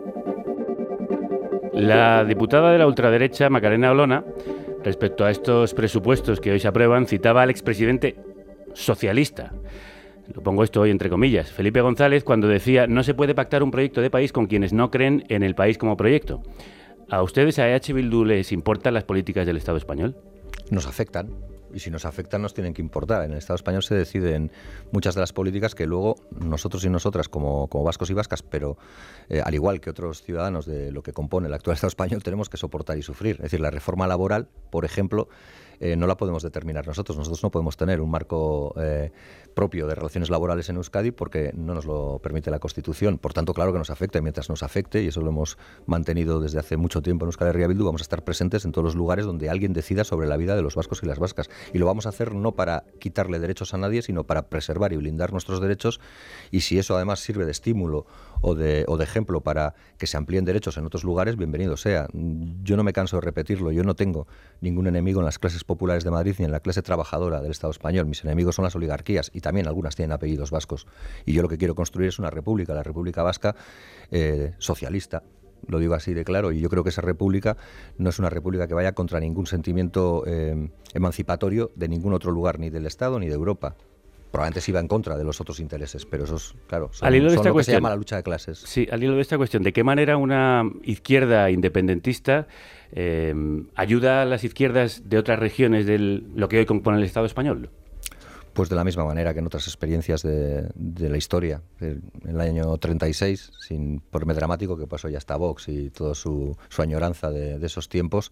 La 1.72 2.24
diputada 2.24 2.72
de 2.72 2.78
la 2.78 2.88
ultraderecha, 2.88 3.48
Macarena 3.48 3.92
Olona, 3.92 4.24
respecto 4.82 5.24
a 5.24 5.30
estos 5.30 5.72
presupuestos 5.72 6.40
que 6.40 6.50
hoy 6.50 6.58
se 6.58 6.66
aprueban, 6.66 7.06
citaba 7.06 7.42
al 7.42 7.50
expresidente 7.50 8.33
socialista. 8.74 9.52
Lo 10.32 10.42
pongo 10.42 10.64
esto 10.64 10.80
hoy 10.80 10.90
entre 10.90 11.10
comillas. 11.10 11.50
Felipe 11.50 11.80
González 11.80 12.24
cuando 12.24 12.48
decía 12.48 12.86
no 12.86 13.02
se 13.02 13.14
puede 13.14 13.34
pactar 13.34 13.62
un 13.62 13.70
proyecto 13.70 14.00
de 14.00 14.10
país 14.10 14.32
con 14.32 14.46
quienes 14.46 14.72
no 14.72 14.90
creen 14.90 15.24
en 15.28 15.42
el 15.42 15.54
país 15.54 15.78
como 15.78 15.96
proyecto. 15.96 16.42
¿A 17.10 17.22
ustedes, 17.22 17.58
a 17.58 17.68
EH 17.68 17.92
Bildu, 17.92 18.24
les 18.24 18.50
importan 18.52 18.94
las 18.94 19.04
políticas 19.04 19.46
del 19.46 19.56
Estado 19.56 19.76
español? 19.76 20.16
Nos 20.70 20.86
afectan. 20.86 21.28
Y 21.74 21.80
si 21.80 21.90
nos 21.90 22.04
afectan, 22.04 22.40
nos 22.40 22.54
tienen 22.54 22.72
que 22.72 22.80
importar. 22.80 23.24
En 23.24 23.32
el 23.32 23.38
Estado 23.38 23.56
español 23.56 23.82
se 23.82 23.96
deciden 23.96 24.52
muchas 24.92 25.14
de 25.14 25.20
las 25.20 25.32
políticas 25.32 25.74
que 25.74 25.86
luego 25.86 26.14
nosotros 26.30 26.84
y 26.84 26.88
nosotras, 26.88 27.28
como, 27.28 27.66
como 27.66 27.84
vascos 27.84 28.10
y 28.10 28.14
vascas, 28.14 28.42
pero 28.42 28.78
eh, 29.28 29.42
al 29.44 29.54
igual 29.54 29.80
que 29.80 29.90
otros 29.90 30.22
ciudadanos 30.22 30.66
de 30.66 30.92
lo 30.92 31.02
que 31.02 31.12
compone 31.12 31.48
el 31.48 31.54
actual 31.54 31.74
Estado 31.74 31.88
español, 31.88 32.22
tenemos 32.22 32.48
que 32.48 32.56
soportar 32.56 32.96
y 32.96 33.02
sufrir. 33.02 33.36
Es 33.36 33.42
decir, 33.42 33.60
la 33.60 33.70
reforma 33.70 34.06
laboral, 34.06 34.48
por 34.70 34.84
ejemplo, 34.84 35.28
eh, 35.80 35.96
no 35.96 36.06
la 36.06 36.16
podemos 36.16 36.42
determinar 36.42 36.86
nosotros. 36.86 37.16
Nosotros 37.16 37.42
no 37.42 37.50
podemos 37.50 37.76
tener 37.76 38.00
un 38.00 38.10
marco 38.10 38.74
eh, 38.78 39.10
propio 39.54 39.86
de 39.86 39.94
relaciones 39.94 40.30
laborales 40.30 40.68
en 40.68 40.76
Euskadi 40.76 41.10
porque 41.10 41.52
no 41.54 41.74
nos 41.74 41.86
lo 41.86 42.18
permite 42.22 42.50
la 42.50 42.58
Constitución. 42.58 43.18
Por 43.18 43.32
tanto, 43.32 43.54
claro 43.54 43.72
que 43.72 43.78
nos 43.78 43.90
afecta 43.90 44.18
y 44.18 44.22
mientras 44.22 44.48
nos 44.48 44.62
afecte, 44.62 45.02
y 45.02 45.08
eso 45.08 45.20
lo 45.20 45.30
hemos 45.30 45.56
mantenido 45.86 46.40
desde 46.40 46.58
hace 46.58 46.76
mucho 46.76 47.02
tiempo 47.02 47.24
en 47.24 47.28
Euskadi 47.28 47.66
Bildu, 47.66 47.84
vamos 47.84 48.02
a 48.02 48.04
estar 48.04 48.24
presentes 48.24 48.64
en 48.64 48.72
todos 48.72 48.84
los 48.84 48.94
lugares 48.94 49.24
donde 49.24 49.48
alguien 49.48 49.72
decida 49.72 50.04
sobre 50.04 50.26
la 50.26 50.36
vida 50.36 50.56
de 50.56 50.62
los 50.62 50.74
vascos 50.74 51.02
y 51.02 51.06
las 51.06 51.18
vascas. 51.18 51.48
Y 51.72 51.78
lo 51.78 51.86
vamos 51.86 52.06
a 52.06 52.10
hacer 52.10 52.34
no 52.34 52.52
para 52.52 52.84
quitarle 52.98 53.38
derechos 53.38 53.74
a 53.74 53.78
nadie, 53.78 54.02
sino 54.02 54.24
para 54.24 54.48
preservar 54.48 54.92
y 54.92 54.96
blindar 54.96 55.32
nuestros 55.32 55.60
derechos. 55.60 56.00
Y 56.50 56.60
si 56.60 56.78
eso 56.78 56.96
además 56.96 57.20
sirve 57.20 57.44
de 57.44 57.52
estímulo 57.52 58.06
o 58.40 58.54
de, 58.54 58.84
o 58.88 58.96
de 58.96 59.04
ejemplo 59.04 59.40
para 59.40 59.74
que 59.98 60.06
se 60.06 60.16
amplíen 60.16 60.44
derechos 60.44 60.76
en 60.76 60.84
otros 60.84 61.04
lugares, 61.04 61.36
bienvenido 61.36 61.76
sea. 61.76 62.08
Yo 62.12 62.76
no 62.76 62.82
me 62.82 62.92
canso 62.92 63.16
de 63.16 63.22
repetirlo, 63.22 63.72
yo 63.72 63.84
no 63.84 63.94
tengo 63.94 64.26
ningún 64.60 64.86
enemigo 64.86 65.20
en 65.20 65.26
las 65.26 65.38
clases 65.38 65.64
populares 65.64 66.04
de 66.04 66.10
Madrid 66.10 66.34
ni 66.38 66.44
en 66.44 66.52
la 66.52 66.60
clase 66.60 66.82
trabajadora 66.82 67.40
del 67.40 67.50
Estado 67.50 67.70
español. 67.70 68.06
Mis 68.06 68.24
enemigos 68.24 68.56
son 68.56 68.64
las 68.64 68.74
oligarquías 68.74 69.30
y 69.32 69.40
también 69.44 69.68
algunas 69.68 69.94
tienen 69.94 70.12
apellidos 70.12 70.50
vascos. 70.50 70.86
Y 71.26 71.34
yo 71.34 71.42
lo 71.42 71.48
que 71.48 71.58
quiero 71.58 71.74
construir 71.74 72.08
es 72.08 72.18
una 72.18 72.30
república, 72.30 72.72
la 72.72 72.82
República 72.82 73.22
Vasca 73.22 73.54
eh, 74.10 74.54
socialista, 74.58 75.22
lo 75.68 75.78
digo 75.78 75.92
así 75.92 76.14
de 76.14 76.24
claro, 76.24 76.50
y 76.50 76.60
yo 76.60 76.70
creo 76.70 76.82
que 76.82 76.88
esa 76.88 77.02
república 77.02 77.58
no 77.98 78.08
es 78.08 78.18
una 78.18 78.30
república 78.30 78.66
que 78.66 78.72
vaya 78.72 78.92
contra 78.92 79.20
ningún 79.20 79.46
sentimiento 79.46 80.24
eh, 80.26 80.70
emancipatorio 80.94 81.72
de 81.76 81.88
ningún 81.88 82.14
otro 82.14 82.32
lugar, 82.32 82.58
ni 82.58 82.70
del 82.70 82.86
Estado 82.86 83.20
ni 83.20 83.28
de 83.28 83.34
Europa 83.34 83.76
probablemente 84.32 84.62
se 84.62 84.72
iba 84.72 84.80
en 84.80 84.88
contra 84.88 85.16
de 85.16 85.22
los 85.22 85.40
otros 85.40 85.60
intereses, 85.60 86.04
pero 86.06 86.24
eso 86.24 86.34
es, 86.34 86.56
claro, 86.66 86.88
son, 86.90 87.06
al 87.06 87.14
hilo 87.14 87.30
de 87.30 87.36
esta 87.36 87.50
lo 87.50 87.54
cuestión, 87.54 87.74
que 87.74 87.76
se 87.76 87.80
llama 87.80 87.90
la 87.90 87.94
lucha 87.94 88.16
de 88.16 88.24
clases. 88.24 88.58
Sí, 88.58 88.88
al 88.90 89.00
hilo 89.00 89.14
de 89.14 89.20
esta 89.20 89.36
cuestión, 89.36 89.62
¿de 89.62 89.72
qué 89.72 89.84
manera 89.84 90.16
una 90.16 90.68
izquierda 90.82 91.52
independentista 91.52 92.48
eh, 92.90 93.32
ayuda 93.76 94.22
a 94.22 94.24
las 94.24 94.42
izquierdas 94.42 95.08
de 95.08 95.18
otras 95.18 95.38
regiones 95.38 95.86
de 95.86 95.98
lo 95.98 96.48
que 96.48 96.58
hoy 96.58 96.66
compone 96.66 96.98
el 96.98 97.04
Estado 97.04 97.26
español? 97.26 97.70
Pues 98.54 98.68
de 98.68 98.76
la 98.76 98.84
misma 98.84 99.04
manera 99.04 99.34
que 99.34 99.40
en 99.40 99.46
otras 99.46 99.66
experiencias 99.66 100.22
de, 100.22 100.70
la 100.76 101.16
historia. 101.16 101.60
En 101.80 102.02
el 102.24 102.40
año 102.40 102.78
36, 102.78 103.50
sin 103.66 103.98
ponerme 103.98 104.32
dramático, 104.34 104.78
que 104.78 104.86
pasó 104.86 105.08
ya 105.08 105.18
hasta 105.18 105.36
Vox 105.36 105.68
y 105.68 105.90
toda 105.90 106.14
su, 106.14 106.56
añoranza 106.78 107.30
de, 107.30 107.64
esos 107.66 107.88
tiempos, 107.88 108.30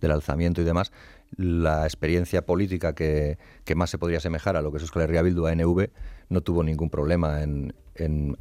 del 0.00 0.10
alzamiento 0.10 0.60
y 0.60 0.64
demás, 0.64 0.90
la 1.36 1.84
experiencia 1.84 2.44
política 2.44 2.94
que, 2.94 3.38
que, 3.64 3.76
más 3.76 3.88
se 3.90 3.98
podría 3.98 4.18
asemejar 4.18 4.56
a 4.56 4.62
lo 4.62 4.72
que 4.72 4.78
es 4.78 4.82
Euskal 4.82 5.02
Herria 5.02 5.22
Bildu, 5.22 5.46
ANV, 5.46 5.90
no 6.32 6.40
tuvo 6.40 6.62
ningún 6.62 6.90
problema 6.90 7.42
en, 7.42 7.74
en, 7.94 8.36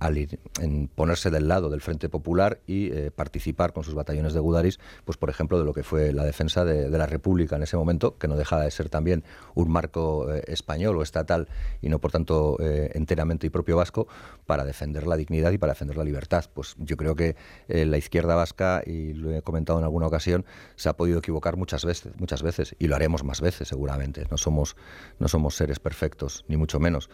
en, 0.60 0.88
ponerse 0.88 1.30
del 1.30 1.48
lado 1.48 1.70
del 1.70 1.82
Frente 1.82 2.10
Popular 2.10 2.60
y 2.68 2.92
eh, 2.92 3.12
participar 3.12 3.74
con 3.74 3.84
sus 3.84 3.94
batallones 3.94 4.34
de 4.34 4.40
Gudaris, 4.40 4.80
pues 5.06 5.18
por 5.18 5.30
ejemplo, 5.30 5.60
de 5.60 5.66
lo 5.66 5.74
que 5.74 5.84
fue 5.84 6.14
la 6.14 6.24
defensa 6.24 6.64
de, 6.64 6.90
la 6.90 7.06
República 7.06 7.58
en 7.58 7.64
ese 7.64 7.78
momento, 7.78 8.18
que 8.18 8.28
no 8.28 8.38
dejaba 8.38 8.64
de 8.64 8.72
ser 8.72 8.90
también 8.90 9.24
un 9.54 9.70
marco 9.70 10.34
eh, 10.34 10.44
español 10.48 10.98
o 10.98 11.04
estatal 11.04 11.48
y 11.82 11.90
no 11.90 12.00
por 12.00 12.12
tanto 12.12 12.58
eh, 12.62 12.92
enteramente 12.94 13.48
y 13.48 13.50
propio 13.50 13.76
vasco, 13.76 14.08
para 14.46 14.64
defender 14.64 15.06
la 15.08 15.18
dignidad 15.18 15.52
y 15.52 15.58
para 15.58 15.74
defender 15.74 15.98
la 15.98 16.04
libertad. 16.04 16.46
Pues 16.54 16.76
yo 16.80 16.98
creo 16.98 17.16
que 17.16 17.36
la 17.68 17.98
izquierda 17.98 18.36
vasca, 18.36 18.84
y 18.86 19.14
lo 19.14 19.36
he 19.36 19.42
comentado 19.42 19.80
en 19.80 19.86
alguna 19.86 20.08
ocasión, 20.08 20.46
se 20.76 20.90
ha 20.90 20.94
podido 20.94 21.20
equivocar 21.20 21.58
muchas 21.58 21.86
veces, 21.86 22.14
muchas 22.18 22.44
veces, 22.44 22.76
y 22.80 22.88
lo 22.88 22.96
haremos 22.96 23.24
más 23.24 23.42
veces 23.42 23.68
seguramente. 23.68 24.26
No 24.30 24.38
somos, 24.38 24.76
no 25.20 25.28
somos 25.28 25.56
seres 25.56 25.80
perfectos, 25.80 26.46
ni 26.48 26.58
mucho 26.58 26.80
menos 26.80 27.10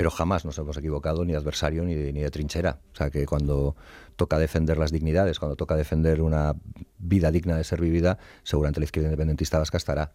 pero 0.00 0.10
jamás 0.10 0.46
nos 0.46 0.56
hemos 0.56 0.78
equivocado 0.78 1.26
ni 1.26 1.32
de 1.32 1.36
adversario 1.36 1.84
ni 1.84 1.94
de, 1.94 2.10
ni 2.14 2.20
de 2.22 2.30
trinchera. 2.30 2.78
O 2.94 2.96
sea 2.96 3.10
que 3.10 3.26
cuando 3.26 3.76
toca 4.16 4.38
defender 4.38 4.78
las 4.78 4.92
dignidades, 4.92 5.38
cuando 5.38 5.56
toca 5.56 5.76
defender 5.76 6.22
una 6.22 6.54
vida 6.96 7.30
digna 7.30 7.54
de 7.54 7.64
ser 7.64 7.82
vivida, 7.82 8.16
seguramente 8.42 8.80
la 8.80 8.84
izquierda 8.84 9.08
independentista 9.08 9.58
vasca 9.58 9.76
estará. 9.76 10.14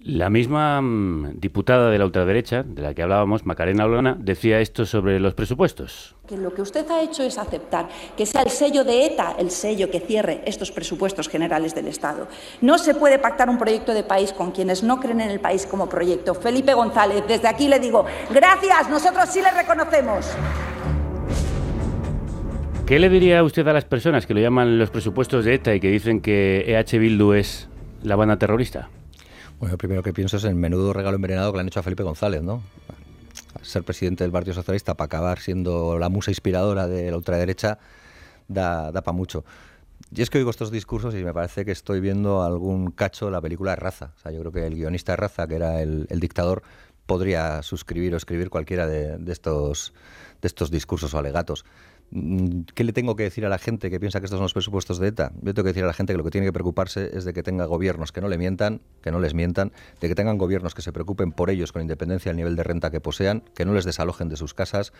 La 0.00 0.30
misma 0.30 0.80
mm, 0.80 1.38
diputada 1.38 1.90
de 1.90 1.98
la 1.98 2.06
ultraderecha, 2.06 2.62
de 2.62 2.82
la 2.82 2.94
que 2.94 3.02
hablábamos, 3.02 3.44
Macarena 3.44 3.84
Olona, 3.84 4.16
decía 4.18 4.60
esto 4.60 4.86
sobre 4.86 5.20
los 5.20 5.34
presupuestos. 5.34 6.16
Que 6.26 6.36
lo 6.36 6.54
que 6.54 6.62
usted 6.62 6.88
ha 6.90 7.02
hecho 7.02 7.22
es 7.22 7.36
aceptar 7.38 7.88
que 8.16 8.24
sea 8.24 8.42
el 8.42 8.50
sello 8.50 8.84
de 8.84 9.06
ETA 9.06 9.36
el 9.38 9.50
sello 9.50 9.90
que 9.90 10.00
cierre 10.00 10.42
estos 10.46 10.72
presupuestos 10.72 11.28
generales 11.28 11.74
del 11.74 11.88
Estado. 11.88 12.26
No 12.60 12.78
se 12.78 12.94
puede 12.94 13.18
pactar 13.18 13.50
un 13.50 13.58
proyecto 13.58 13.92
de 13.92 14.02
país 14.02 14.32
con 14.32 14.50
quienes 14.50 14.82
no 14.82 14.98
creen 14.98 15.20
en 15.20 15.30
el 15.30 15.40
país 15.40 15.66
como 15.66 15.88
proyecto. 15.88 16.34
Felipe 16.34 16.74
González, 16.74 17.24
desde 17.28 17.48
aquí 17.48 17.68
le 17.68 17.78
digo, 17.78 18.06
gracias, 18.32 18.88
nosotros 18.88 19.28
sí 19.28 19.40
le 19.42 19.50
reconocemos. 19.50 20.26
¿Qué 22.86 22.98
le 22.98 23.08
diría 23.08 23.42
usted 23.44 23.66
a 23.68 23.72
las 23.72 23.84
personas 23.84 24.26
que 24.26 24.34
lo 24.34 24.40
llaman 24.40 24.78
los 24.78 24.90
presupuestos 24.90 25.44
de 25.44 25.54
ETA 25.54 25.74
y 25.74 25.80
que 25.80 25.88
dicen 25.88 26.20
que 26.20 26.64
EH 26.66 26.98
Bildu 26.98 27.32
es 27.34 27.68
la 28.02 28.16
banda 28.16 28.38
terrorista? 28.38 28.88
Bueno, 29.62 29.74
lo 29.74 29.78
primero 29.78 30.02
que 30.02 30.12
pienso 30.12 30.38
es 30.38 30.42
el 30.42 30.56
menudo 30.56 30.92
regalo 30.92 31.14
envenenado 31.14 31.52
que 31.52 31.58
le 31.58 31.60
han 31.60 31.68
hecho 31.68 31.78
a 31.78 31.84
Felipe 31.84 32.02
González, 32.02 32.42
¿no? 32.42 32.64
Ser 33.62 33.84
presidente 33.84 34.24
del 34.24 34.32
Partido 34.32 34.54
Socialista 34.54 34.94
para 34.94 35.06
acabar 35.06 35.38
siendo 35.38 36.00
la 36.00 36.08
musa 36.08 36.32
inspiradora 36.32 36.88
de 36.88 37.12
la 37.12 37.16
ultraderecha 37.16 37.78
da, 38.48 38.90
da 38.90 39.02
para 39.02 39.16
mucho. 39.16 39.44
Y 40.10 40.20
es 40.20 40.30
que 40.30 40.38
oigo 40.38 40.50
estos 40.50 40.72
discursos 40.72 41.14
y 41.14 41.22
me 41.22 41.32
parece 41.32 41.64
que 41.64 41.70
estoy 41.70 42.00
viendo 42.00 42.42
algún 42.42 42.90
cacho 42.90 43.26
de 43.26 43.30
la 43.30 43.40
película 43.40 43.76
Raza. 43.76 44.14
O 44.16 44.18
sea, 44.18 44.32
yo 44.32 44.40
creo 44.40 44.50
que 44.50 44.66
el 44.66 44.74
guionista 44.74 45.14
Raza, 45.14 45.46
que 45.46 45.54
era 45.54 45.80
el, 45.80 46.08
dictador, 46.18 46.64
podría 47.06 47.62
suscribir 47.62 48.14
o 48.14 48.16
escribir 48.16 48.50
cualquiera 48.50 48.88
de, 48.88 49.16
estos, 49.30 49.94
de 50.40 50.48
estos 50.48 50.72
discursos 50.72 51.14
o 51.14 51.18
alegatos. 51.18 51.64
¿Qué 52.74 52.84
le 52.84 52.92
tengo 52.92 53.16
que 53.16 53.22
decir 53.22 53.46
a 53.46 53.48
la 53.48 53.56
gente 53.56 53.90
que 53.90 53.98
piensa 53.98 54.20
que 54.20 54.26
estos 54.26 54.36
son 54.36 54.44
los 54.44 54.52
presupuestos 54.52 54.98
de 54.98 55.08
ETA? 55.08 55.32
Yo 55.40 55.54
tengo 55.54 55.64
que 55.64 55.70
decir 55.70 55.84
a 55.84 55.86
la 55.86 55.94
gente 55.94 56.12
que 56.12 56.18
lo 56.18 56.24
que 56.24 56.30
tiene 56.30 56.46
que 56.46 56.52
preocuparse 56.52 57.10
es 57.16 57.24
de 57.24 57.32
que 57.32 57.42
tenga 57.42 57.64
gobiernos 57.64 58.12
que 58.12 58.20
no 58.20 58.28
le 58.28 58.36
mientan, 58.36 58.82
que 59.00 59.10
no 59.10 59.18
les 59.18 59.32
mientan, 59.32 59.72
de 59.98 60.08
que 60.08 60.14
tengan 60.14 60.36
gobiernos 60.36 60.74
que 60.74 60.82
se 60.82 60.92
preocupen 60.92 61.32
por 61.32 61.48
ellos 61.48 61.72
con 61.72 61.80
independencia 61.80 62.28
del 62.28 62.36
nivel 62.36 62.54
de 62.54 62.64
renta 62.64 62.90
que 62.90 63.00
posean, 63.00 63.44
que 63.54 63.64
no 63.64 63.72
les 63.72 63.86
desalojen 63.86 64.28
de 64.28 64.36
sus 64.36 64.52
casas, 64.52 64.92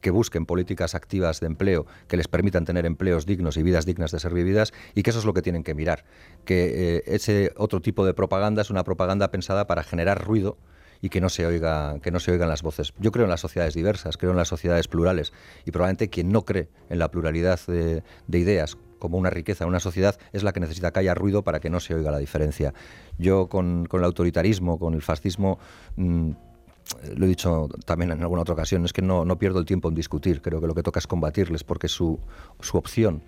que 0.00 0.10
busquen 0.10 0.44
políticas 0.44 0.96
activas 0.96 1.38
de 1.38 1.46
empleo 1.46 1.86
que 2.08 2.16
les 2.16 2.26
permitan 2.26 2.64
tener 2.64 2.84
empleos 2.84 3.26
dignos 3.26 3.56
y 3.56 3.62
vidas 3.62 3.86
dignas 3.86 4.10
de 4.10 4.18
ser 4.18 4.34
vividas 4.34 4.72
y 4.94 5.04
que 5.04 5.10
eso 5.10 5.20
es 5.20 5.24
lo 5.24 5.34
que 5.34 5.42
tienen 5.42 5.62
que 5.62 5.74
mirar. 5.74 6.04
Que 6.44 6.96
eh, 6.96 7.02
ese 7.06 7.52
otro 7.56 7.80
tipo 7.80 8.04
de 8.04 8.12
propaganda 8.12 8.62
es 8.62 8.70
una 8.70 8.82
propaganda 8.82 9.30
pensada 9.30 9.68
para 9.68 9.84
generar 9.84 10.24
ruido 10.24 10.58
y 11.00 11.08
que 11.08 11.20
no 11.20 11.28
se 11.28 11.46
oiga 11.46 11.98
que 12.00 12.10
no 12.10 12.20
se 12.20 12.32
oigan 12.32 12.48
las 12.48 12.62
voces. 12.62 12.92
Yo 12.98 13.12
creo 13.12 13.24
en 13.24 13.30
las 13.30 13.40
sociedades 13.40 13.74
diversas, 13.74 14.16
creo 14.16 14.32
en 14.32 14.36
las 14.36 14.48
sociedades 14.48 14.88
plurales 14.88 15.32
y 15.64 15.70
probablemente 15.70 16.08
quien 16.08 16.30
no 16.30 16.44
cree 16.44 16.68
en 16.88 16.98
la 16.98 17.10
pluralidad 17.10 17.60
de, 17.66 18.02
de 18.26 18.38
ideas 18.38 18.76
como 18.98 19.18
una 19.18 19.30
riqueza 19.30 19.64
en 19.64 19.68
una 19.68 19.80
sociedad 19.80 20.18
es 20.32 20.42
la 20.42 20.52
que 20.52 20.60
necesita 20.60 20.90
que 20.90 21.00
haya 21.00 21.14
ruido 21.14 21.42
para 21.42 21.60
que 21.60 21.70
no 21.70 21.80
se 21.80 21.94
oiga 21.94 22.10
la 22.10 22.18
diferencia. 22.18 22.72
Yo 23.18 23.48
con, 23.48 23.86
con 23.86 24.00
el 24.00 24.06
autoritarismo, 24.06 24.78
con 24.78 24.94
el 24.94 25.02
fascismo 25.02 25.58
mmm, 25.96 26.30
lo 27.16 27.26
he 27.26 27.28
dicho 27.28 27.68
también 27.84 28.12
en 28.12 28.22
alguna 28.22 28.42
otra 28.42 28.54
ocasión, 28.54 28.84
es 28.84 28.92
que 28.92 29.02
no, 29.02 29.24
no, 29.24 29.38
pierdo 29.38 29.58
el 29.58 29.64
tiempo 29.64 29.88
en 29.88 29.94
discutir, 29.94 30.40
creo 30.40 30.60
que 30.60 30.66
lo 30.66 30.74
que 30.74 30.82
toca 30.82 31.00
es 31.00 31.06
combatirles, 31.06 31.64
porque 31.64 31.88
su, 31.88 32.20
su 32.60 32.76
opción 32.76 33.22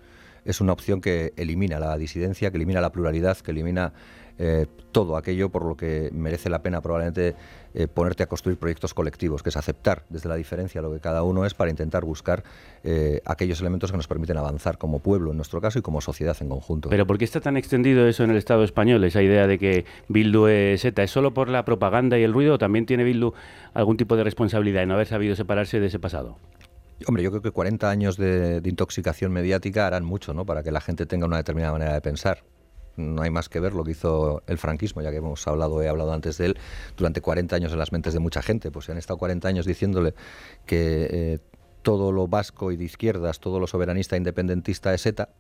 es 0.45 0.61
una 0.61 0.73
opción 0.73 1.01
que 1.01 1.33
elimina 1.37 1.79
la 1.81 1.97
disidencia, 1.99 2.51
que 2.51 2.57
elimina 2.57 2.81
la 2.81 2.93
pluralidad, 2.93 3.37
que 3.39 3.51
elimina 3.51 3.93
eh, 4.39 4.67
todo 4.93 5.17
aquello 5.17 5.51
por 5.51 5.65
lo 5.65 5.77
que 5.77 6.11
merece 6.13 6.49
la 6.49 6.63
pena 6.63 6.81
probablemente 6.81 7.35
eh, 7.75 7.87
ponerte 7.87 8.23
a 8.23 8.27
construir 8.27 8.59
proyectos 8.59 8.95
colectivos, 8.95 9.43
que 9.43 9.51
es 9.51 9.57
aceptar 9.57 10.05
desde 10.09 10.29
la 10.29 10.37
diferencia 10.37 10.81
lo 10.81 10.93
que 10.93 11.01
cada 11.01 11.23
uno 11.23 11.45
es 11.45 11.55
para 11.55 11.71
intentar 11.71 12.05
buscar 12.05 12.43
eh, 12.83 13.21
aquellos 13.25 13.61
elementos 13.61 13.91
que 13.91 13.97
nos 13.97 14.09
permiten 14.09 14.37
avanzar 14.39 14.79
como 14.79 15.01
pueblo, 15.01 15.31
en 15.31 15.37
nuestro 15.37 15.61
caso, 15.61 15.79
y 15.79 15.83
como 15.83 16.01
sociedad 16.01 16.37
en 16.41 16.49
conjunto. 16.49 16.89
Pero 16.89 17.07
¿por 17.07 17.19
qué 17.19 17.25
está 17.25 17.41
tan 17.41 17.57
extendido 17.57 18.09
eso 18.09 18.25
en 18.25 18.31
el 18.31 18.37
Estado 18.37 18.65
español, 18.65 19.05
esa 19.05 19.23
idea 19.23 19.47
de 19.47 19.59
que 19.59 19.85
Bildu 20.09 20.47
es 20.47 20.85
ETA? 20.85 21.03
¿Es 21.03 21.11
solo 21.11 21.35
por 21.35 21.49
la 21.49 21.65
propaganda 21.65 22.19
y 22.19 22.23
el 22.23 22.33
ruido 22.33 22.55
o 22.55 22.59
también 22.59 22.87
tiene 22.87 23.05
Bildu 23.05 23.35
algún 23.75 23.97
tipo 23.97 24.17
de 24.17 24.25
responsabilidad 24.25 24.83
en 24.83 24.89
no 24.89 24.95
haber 24.95 25.07
sabido 25.07 25.37
separarse 25.37 25.79
de 25.79 25.87
ese 25.87 25.99
pasado? 25.99 26.37
Hombre, 27.07 27.23
yo 27.23 27.31
creo 27.31 27.43
que 27.43 27.53
40 27.53 27.89
años 27.89 28.17
de, 28.17 28.61
de, 28.61 28.69
intoxicación 28.69 29.31
mediática 29.31 29.87
harán 29.87 30.05
mucho, 30.05 30.35
¿no? 30.35 30.45
Para 30.45 30.65
que 30.65 30.73
la 30.73 30.81
gente 30.81 31.07
tenga 31.07 31.27
una 31.27 31.37
determinada 31.37 31.73
manera 31.73 31.95
de 31.95 32.01
pensar 32.01 32.43
no 32.99 33.23
hay 33.23 33.31
más 33.31 33.49
que 33.49 33.61
ver 33.61 33.73
lo 33.73 33.85
que 33.85 33.93
hizo 33.93 34.43
el 34.47 34.59
franquismo, 34.59 35.03
ya 35.03 35.11
que 35.11 35.19
hemos 35.19 35.47
hablado, 35.47 35.81
he 35.83 35.89
hablado 35.89 36.13
antes 36.13 36.39
de 36.39 36.47
él, 36.47 36.59
durante 36.97 37.21
40 37.21 37.57
años 37.57 37.73
en 37.73 37.79
las 37.79 37.93
mentes 37.93 38.13
de 38.13 38.21
mucha 38.21 38.43
gente. 38.43 38.71
Pues 38.71 38.89
han 38.91 38.99
estado 38.99 39.19
40 39.19 39.49
años 39.49 39.67
diciéndole 39.67 40.15
que 40.67 41.09
eh, 41.11 41.39
todo 41.83 42.13
lo 42.13 42.29
vasco 42.29 42.73
y 42.73 42.77
de 42.77 42.85
izquierdas, 42.85 43.41
todo 43.41 43.61
lo 43.61 43.67
soberanista 43.67 44.17
independentista 44.17 44.93
es 44.93 45.07
ETA, 45.07 45.31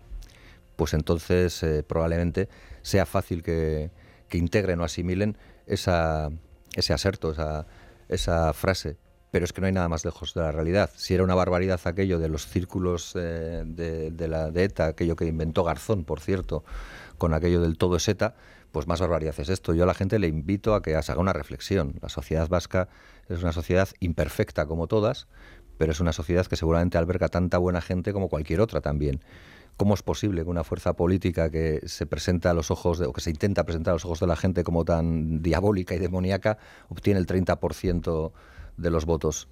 pues 0.76 0.94
entonces 0.94 1.62
eh, 1.62 1.82
probablemente 1.82 2.48
sea 2.82 3.04
fácil 3.04 3.42
que, 3.42 3.90
integren 4.30 4.80
o 4.80 4.84
asimilen 4.84 5.36
esa, 5.66 6.30
ese 6.74 6.92
aserto, 6.92 7.32
esa, 7.32 7.66
esa 8.08 8.52
frase 8.52 8.98
pero 9.30 9.44
es 9.44 9.52
que 9.52 9.60
no 9.60 9.66
hay 9.66 9.72
nada 9.72 9.88
más 9.88 10.04
lejos 10.04 10.32
de 10.34 10.40
la 10.40 10.52
realidad. 10.52 10.90
Si 10.96 11.14
era 11.14 11.22
una 11.22 11.34
barbaridad 11.34 11.80
aquello 11.84 12.18
de 12.18 12.28
los 12.28 12.46
círculos 12.46 13.12
eh, 13.14 13.62
de, 13.66 14.10
de, 14.10 14.28
la, 14.28 14.50
de 14.50 14.64
ETA, 14.64 14.86
aquello 14.86 15.16
que 15.16 15.26
inventó 15.26 15.64
Garzón, 15.64 16.04
por 16.04 16.20
cierto, 16.20 16.64
con 17.18 17.34
aquello 17.34 17.60
del 17.60 17.76
todo 17.76 17.96
es 17.96 18.08
pues 18.72 18.86
más 18.86 19.00
barbaridad 19.00 19.34
es 19.38 19.48
esto. 19.48 19.74
Yo 19.74 19.84
a 19.84 19.86
la 19.86 19.94
gente 19.94 20.18
le 20.18 20.28
invito 20.28 20.74
a 20.74 20.82
que 20.82 20.94
haga 20.94 21.18
una 21.18 21.32
reflexión. 21.32 21.94
La 22.00 22.08
sociedad 22.08 22.48
vasca 22.48 22.88
es 23.28 23.42
una 23.42 23.52
sociedad 23.52 23.88
imperfecta 24.00 24.66
como 24.66 24.86
todas, 24.86 25.26
pero 25.78 25.92
es 25.92 26.00
una 26.00 26.12
sociedad 26.12 26.46
que 26.46 26.56
seguramente 26.56 26.98
alberga 26.98 27.28
tanta 27.28 27.58
buena 27.58 27.80
gente 27.80 28.12
como 28.12 28.28
cualquier 28.28 28.60
otra 28.60 28.80
también. 28.80 29.20
¿Cómo 29.76 29.94
es 29.94 30.02
posible 30.02 30.42
que 30.42 30.50
una 30.50 30.64
fuerza 30.64 30.94
política 30.94 31.50
que 31.50 31.80
se 31.86 32.04
presenta 32.04 32.50
a 32.50 32.54
los 32.54 32.70
ojos 32.70 32.98
de, 32.98 33.06
o 33.06 33.12
que 33.12 33.20
se 33.20 33.30
intenta 33.30 33.64
presentar 33.64 33.92
a 33.92 33.94
los 33.94 34.04
ojos 34.04 34.20
de 34.20 34.26
la 34.26 34.36
gente 34.36 34.64
como 34.64 34.84
tan 34.84 35.40
diabólica 35.40 35.94
y 35.94 35.98
demoníaca 35.98 36.58
obtiene 36.88 37.20
el 37.20 37.26
30% 37.26 38.32
de 38.76 38.90
los 38.90 39.04
votos? 39.04 39.48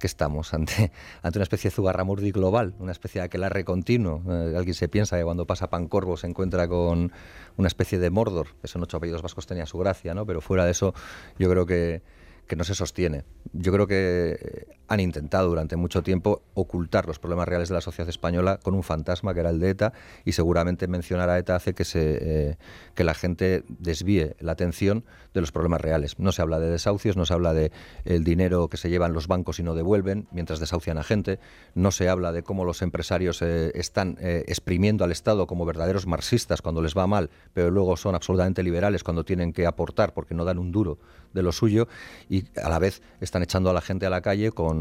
Que 0.00 0.08
estamos 0.08 0.52
ante, 0.52 0.90
ante 1.22 1.38
una 1.38 1.44
especie 1.44 1.70
de 1.70 1.76
zugarramurdi 1.76 2.32
global, 2.32 2.74
una 2.80 2.90
especie 2.90 3.20
de 3.20 3.26
aquelarre 3.26 3.64
continuo. 3.64 4.22
Eh, 4.28 4.54
alguien 4.56 4.74
se 4.74 4.88
piensa 4.88 5.16
que 5.16 5.22
cuando 5.22 5.46
pasa 5.46 5.70
Pancorvo 5.70 6.16
se 6.16 6.26
encuentra 6.26 6.66
con 6.66 7.12
una 7.56 7.68
especie 7.68 8.00
de 8.00 8.10
Mordor, 8.10 8.48
que 8.60 8.66
son 8.66 8.82
ocho 8.82 8.96
apellidos 8.96 9.22
vascos, 9.22 9.46
tenía 9.46 9.66
su 9.66 9.78
gracia, 9.78 10.14
¿no? 10.14 10.26
pero 10.26 10.40
fuera 10.40 10.64
de 10.64 10.72
eso 10.72 10.94
yo 11.38 11.48
creo 11.48 11.66
que, 11.66 12.02
que 12.48 12.56
no 12.56 12.64
se 12.64 12.74
sostiene. 12.74 13.22
Yo 13.52 13.70
creo 13.72 13.86
que 13.86 14.66
han 14.90 14.98
intentado 14.98 15.48
durante 15.48 15.76
mucho 15.76 16.02
tiempo 16.02 16.42
ocultar 16.54 17.06
los 17.06 17.20
problemas 17.20 17.46
reales 17.46 17.68
de 17.68 17.76
la 17.76 17.80
sociedad 17.80 18.08
española 18.08 18.58
con 18.60 18.74
un 18.74 18.82
fantasma 18.82 19.32
que 19.32 19.40
era 19.40 19.50
el 19.50 19.60
de 19.60 19.70
ETA 19.70 19.92
y 20.24 20.32
seguramente 20.32 20.88
mencionar 20.88 21.30
a 21.30 21.38
ETA 21.38 21.54
hace 21.54 21.74
que, 21.74 21.84
se, 21.84 22.18
eh, 22.20 22.56
que 22.96 23.04
la 23.04 23.14
gente 23.14 23.62
desvíe 23.68 24.34
la 24.40 24.50
atención 24.50 25.04
de 25.32 25.40
los 25.42 25.52
problemas 25.52 25.80
reales. 25.80 26.18
No 26.18 26.32
se 26.32 26.42
habla 26.42 26.58
de 26.58 26.68
desahucios, 26.68 27.16
no 27.16 27.24
se 27.24 27.32
habla 27.32 27.54
de 27.54 27.70
el 28.04 28.24
dinero 28.24 28.66
que 28.66 28.78
se 28.78 28.90
llevan 28.90 29.12
los 29.12 29.28
bancos 29.28 29.60
y 29.60 29.62
no 29.62 29.76
devuelven 29.76 30.26
mientras 30.32 30.58
desahucian 30.58 30.98
a 30.98 31.04
gente, 31.04 31.38
no 31.76 31.92
se 31.92 32.08
habla 32.08 32.32
de 32.32 32.42
cómo 32.42 32.64
los 32.64 32.82
empresarios 32.82 33.42
eh, 33.42 33.70
están 33.76 34.18
eh, 34.20 34.42
exprimiendo 34.48 35.04
al 35.04 35.12
Estado 35.12 35.46
como 35.46 35.64
verdaderos 35.66 36.08
marxistas 36.08 36.62
cuando 36.62 36.82
les 36.82 36.98
va 36.98 37.06
mal, 37.06 37.30
pero 37.54 37.70
luego 37.70 37.96
son 37.96 38.16
absolutamente 38.16 38.64
liberales 38.64 39.04
cuando 39.04 39.24
tienen 39.24 39.52
que 39.52 39.68
aportar 39.68 40.14
porque 40.14 40.34
no 40.34 40.44
dan 40.44 40.58
un 40.58 40.72
duro 40.72 40.98
de 41.32 41.44
lo 41.44 41.52
suyo 41.52 41.86
y 42.28 42.44
a 42.58 42.68
la 42.68 42.80
vez 42.80 43.02
están 43.20 43.44
echando 43.44 43.70
a 43.70 43.72
la 43.72 43.80
gente 43.80 44.04
a 44.04 44.10
la 44.10 44.20
calle 44.20 44.50
con, 44.50 44.79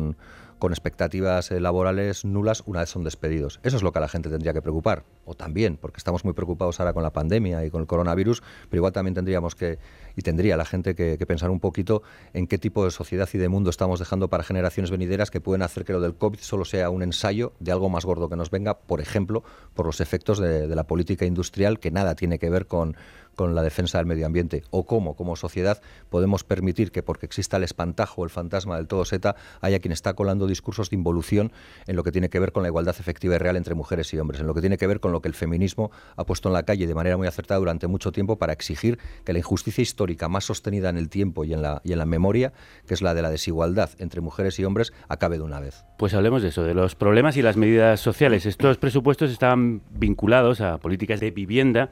con 0.60 0.74
expectativas 0.74 1.52
eh, 1.52 1.60
laborales 1.60 2.26
nulas 2.26 2.64
una 2.66 2.82
vez 2.82 2.90
son 2.90 3.04
despedidos. 3.04 3.60
Eso 3.64 3.78
es 3.78 3.84
lo 3.84 3.92
que 3.92 4.00
a 4.00 4.02
la 4.02 4.10
gente 4.10 4.30
tendría 4.30 4.54
que 4.54 4.62
preocupar. 4.62 5.04
O 5.26 5.34
también, 5.34 5.78
porque 5.78 5.98
estamos 5.98 6.26
muy 6.26 6.34
preocupados 6.34 6.80
ahora 6.80 6.92
con 6.92 7.02
la 7.02 7.12
pandemia 7.12 7.66
y 7.66 7.70
con 7.70 7.82
el 7.82 7.88
coronavirus, 7.88 8.44
pero 8.70 8.80
igual 8.80 8.92
también 8.92 9.14
tendríamos 9.16 9.56
que, 9.56 9.80
y 10.16 10.22
tendría 10.22 10.58
la 10.58 10.66
gente 10.66 10.96
que, 10.96 11.18
pensar 11.26 11.50
un 11.52 11.60
poquito 11.60 12.02
en 12.34 12.48
qué 12.48 12.58
tipo 12.58 12.84
de 12.84 12.92
sociedad 12.92 13.30
y 13.32 13.38
de 13.38 13.48
mundo 13.48 13.70
estamos 13.70 14.00
dejando 14.00 14.28
para 14.30 14.44
generaciones 14.44 14.90
venideras 14.90 15.30
que 15.30 15.40
pueden 15.40 15.62
hacer 15.62 15.86
que 15.86 15.94
lo 15.94 16.02
del 16.02 16.16
COVID 16.16 16.40
solo 16.40 16.66
sea 16.66 16.90
un 16.90 17.04
ensayo 17.04 17.54
de 17.60 17.72
algo 17.72 17.90
más 17.90 18.04
gordo 18.04 18.28
que 18.28 18.36
nos 18.36 18.50
venga, 18.50 18.80
por 18.80 19.00
ejemplo, 19.00 19.44
por 19.76 19.86
los 19.86 20.02
efectos 20.02 20.40
de 20.40 20.76
la 20.76 20.86
política 20.86 21.26
industrial 21.26 21.80
que 21.80 21.92
nada 21.92 22.16
tiene 22.16 22.40
que 22.40 22.50
ver 22.50 22.66
con 22.66 22.98
con 23.40 23.56
la 23.56 23.64
defensa 23.64 24.00
del 24.00 24.06
medio 24.06 24.26
ambiente 24.26 24.64
o 24.70 24.86
cómo 24.86 25.16
como 25.16 25.38
sociedad 25.38 25.82
podemos 26.10 26.44
permitir 26.44 26.92
que 26.92 27.04
porque 27.04 27.26
exista 27.26 27.56
el 27.56 27.64
espantajo 27.64 28.22
o 28.22 28.26
el 28.26 28.30
fantasma 28.30 28.76
del 28.76 28.86
todo 28.86 29.06
seta 29.06 29.38
haya 29.62 29.80
quien 29.80 29.94
está 29.94 30.14
colando 30.14 30.46
discursos 30.46 30.90
de 30.90 30.98
involución 30.98 31.54
en 31.88 31.96
lo 31.96 32.04
que 32.04 32.12
tiene 32.12 32.30
que 32.30 32.38
ver 32.38 32.52
con 32.52 32.64
la 32.64 32.68
igualdad 32.68 32.98
efectiva 33.00 33.36
y 33.36 33.38
real 33.38 33.56
entre 33.56 33.76
mujeres 33.76 34.14
y 34.14 34.20
hombres, 34.20 34.42
en 34.42 34.48
lo 34.48 34.54
que 34.54 34.60
tiene 34.60 34.78
que 34.78 34.88
ver 34.88 35.00
con 35.00 35.14
lo 35.14 35.22
que 35.22 35.30
el 35.30 35.36
feminismo 35.36 35.90
ha 36.18 36.26
puesto 36.26 36.50
en 36.50 36.54
la 36.54 36.64
calle 36.64 36.86
de 36.86 36.94
manera 36.94 37.16
muy 37.16 37.28
acertada 37.28 37.62
durante 37.62 37.88
mucho 37.88 38.12
tiempo 38.12 38.38
para 38.38 38.52
exigir 38.52 39.00
que 39.24 39.32
la 39.32 39.40
injusticia 39.40 39.82
histórica 39.82 40.28
más 40.28 40.44
sostenida 40.44 40.90
en 40.90 40.98
el 40.98 41.08
tiempo 41.08 41.46
y 41.46 41.54
en 41.54 41.62
la, 41.62 41.80
y 41.86 41.94
en 41.94 42.00
la 42.00 42.06
memoria, 42.06 42.52
que 42.88 42.94
es 42.94 43.02
la 43.02 43.14
de 43.14 43.22
la 43.22 43.30
desigualdad 43.30 43.90
entre 44.00 44.20
mujeres 44.20 44.60
y 44.60 44.66
hombres, 44.66 44.92
acabe 45.08 45.38
de 45.38 45.44
una 45.44 45.62
vez. 45.62 45.86
Pues 45.98 46.14
hablemos 46.14 46.42
de 46.42 46.50
eso, 46.50 46.64
de 46.64 46.74
los 46.74 46.96
problemas 46.96 47.38
y 47.38 47.42
las 47.42 47.56
medidas 47.56 48.02
sociales. 48.02 48.46
Estos 48.46 48.78
presupuestos 48.78 49.32
estaban 49.32 49.82
vinculados 49.92 50.60
a 50.60 50.78
políticas 50.80 51.22
de 51.22 51.32
vivienda 51.32 51.90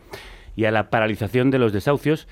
y 0.58 0.66
a 0.66 0.72
la 0.72 0.90
paralización 0.90 1.52
de 1.52 1.60
los 1.60 1.72
desahucios, 1.72 2.28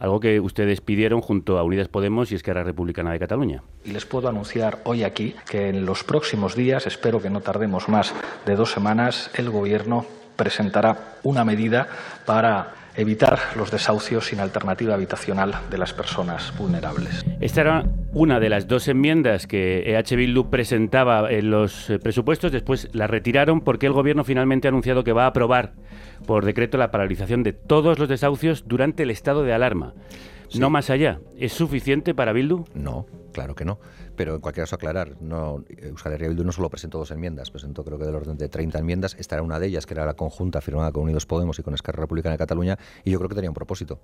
algo 0.00 0.18
que 0.20 0.40
ustedes 0.40 0.80
pidieron 0.80 1.20
junto 1.20 1.58
a 1.58 1.62
Unidas 1.62 1.88
Podemos 1.88 2.32
y 2.32 2.34
Esquerra 2.34 2.64
Republicana 2.64 3.12
de 3.12 3.18
Cataluña. 3.18 3.62
Y 3.84 3.92
les 3.92 4.06
puedo 4.06 4.28
anunciar 4.28 4.78
hoy 4.84 5.04
aquí 5.04 5.34
que 5.48 5.68
en 5.68 5.84
los 5.84 6.02
próximos 6.02 6.56
días, 6.56 6.86
espero 6.86 7.20
que 7.20 7.30
no 7.30 7.40
tardemos 7.42 7.88
más 7.88 8.14
de 8.46 8.56
dos 8.56 8.72
semanas, 8.72 9.30
el 9.34 9.50
Gobierno 9.50 10.06
presentará 10.36 11.18
una 11.24 11.44
medida 11.44 11.88
para 12.24 12.77
evitar 12.98 13.38
los 13.56 13.70
desahucios 13.70 14.26
sin 14.26 14.40
alternativa 14.40 14.92
habitacional 14.94 15.54
de 15.70 15.78
las 15.78 15.94
personas 15.94 16.52
vulnerables. 16.58 17.24
Esta 17.40 17.60
era 17.60 17.84
una 18.12 18.40
de 18.40 18.48
las 18.48 18.66
dos 18.66 18.88
enmiendas 18.88 19.46
que 19.46 19.94
EH 19.94 20.16
Bildu 20.16 20.50
presentaba 20.50 21.30
en 21.30 21.50
los 21.50 21.92
presupuestos, 22.02 22.50
después 22.50 22.88
la 22.92 23.06
retiraron 23.06 23.60
porque 23.60 23.86
el 23.86 23.92
gobierno 23.92 24.24
finalmente 24.24 24.66
ha 24.66 24.70
anunciado 24.70 25.04
que 25.04 25.12
va 25.12 25.24
a 25.24 25.28
aprobar 25.28 25.74
por 26.26 26.44
decreto 26.44 26.76
la 26.76 26.90
paralización 26.90 27.44
de 27.44 27.52
todos 27.52 28.00
los 28.00 28.08
desahucios 28.08 28.64
durante 28.66 29.04
el 29.04 29.12
estado 29.12 29.44
de 29.44 29.52
alarma. 29.52 29.94
Sí. 30.48 30.58
No 30.58 30.68
más 30.68 30.90
allá. 30.90 31.20
¿Es 31.36 31.52
suficiente 31.52 32.14
para 32.14 32.32
Bildu? 32.32 32.64
No, 32.74 33.06
claro 33.32 33.54
que 33.54 33.64
no. 33.64 33.78
Pero 34.18 34.34
en 34.34 34.40
cualquier 34.40 34.64
caso 34.64 34.74
aclarar, 34.74 35.14
no, 35.20 35.64
Euskal 35.68 36.14
Herria 36.14 36.26
Bildu 36.26 36.42
no 36.42 36.50
solo 36.50 36.68
presentó 36.68 36.98
dos 36.98 37.12
enmiendas, 37.12 37.52
presentó 37.52 37.84
creo 37.84 38.00
que 38.00 38.04
del 38.04 38.16
orden 38.16 38.36
de 38.36 38.48
30 38.48 38.80
enmiendas. 38.80 39.14
Esta 39.16 39.36
era 39.36 39.44
una 39.44 39.60
de 39.60 39.68
ellas, 39.68 39.86
que 39.86 39.94
era 39.94 40.04
la 40.04 40.14
conjunta 40.14 40.60
firmada 40.60 40.90
con 40.90 41.04
Unidos 41.04 41.24
Podemos 41.24 41.56
y 41.60 41.62
con 41.62 41.72
Esquerra 41.72 42.00
Republicana 42.00 42.32
de 42.32 42.38
Cataluña, 42.38 42.80
y 43.04 43.12
yo 43.12 43.18
creo 43.18 43.28
que 43.28 43.36
tenía 43.36 43.48
un 43.48 43.54
propósito 43.54 44.00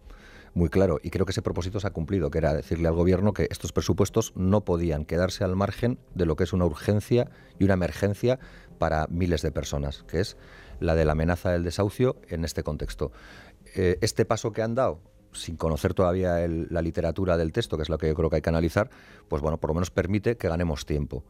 muy 0.55 0.69
claro. 0.69 1.01
Y 1.03 1.11
creo 1.11 1.27
que 1.27 1.33
ese 1.33 1.43
propósito 1.43 1.81
se 1.81 1.89
ha 1.89 1.91
cumplido, 1.91 2.31
que 2.31 2.39
era 2.39 2.55
decirle 2.55 2.87
al 2.87 2.95
gobierno 2.95 3.33
que 3.33 3.49
estos 3.51 3.73
presupuestos 3.73 4.33
no 4.37 4.61
podían 4.65 5.05
quedarse 5.05 5.43
al 5.43 5.57
margen 5.57 5.99
de 6.15 6.27
lo 6.27 6.37
que 6.37 6.45
es 6.45 6.53
una 6.53 6.65
urgencia 6.65 7.29
y 7.59 7.65
una 7.65 7.75
emergencia 7.75 8.39
para 8.79 9.09
miles 9.09 9.43
de 9.43 9.51
personas, 9.51 10.05
que 10.05 10.21
es 10.21 10.37
la 10.79 10.95
de 10.95 11.07
la 11.07 11.13
amenaza 11.13 11.51
del 11.51 11.65
desahucio 11.65 12.19
en 12.29 12.45
este 12.45 12.63
contexto. 12.63 13.11
Eh, 13.75 13.99
este 14.01 14.25
paso 14.25 14.53
que 14.53 14.63
han 14.63 14.77
dado 14.77 15.01
sin 15.35 15.57
conocer 15.57 15.95
todavía 15.95 16.43
el, 16.43 16.67
la 16.71 16.83
literatura 16.83 17.37
del 17.37 17.53
texto, 17.53 17.77
que 17.77 17.83
es 17.83 17.89
lo 17.89 17.99
que 17.99 18.09
yo 18.09 18.15
creo 18.15 18.31
que 18.31 18.37
hay 18.37 18.43
que 18.43 18.49
analizar, 18.49 18.91
pues 19.29 19.43
bueno, 19.43 19.59
por 19.59 19.71
lo 19.71 19.75
menos 19.75 19.91
permite 19.91 20.37
que 20.37 20.49
ganemos 20.49 20.87
tiempo. 20.87 21.23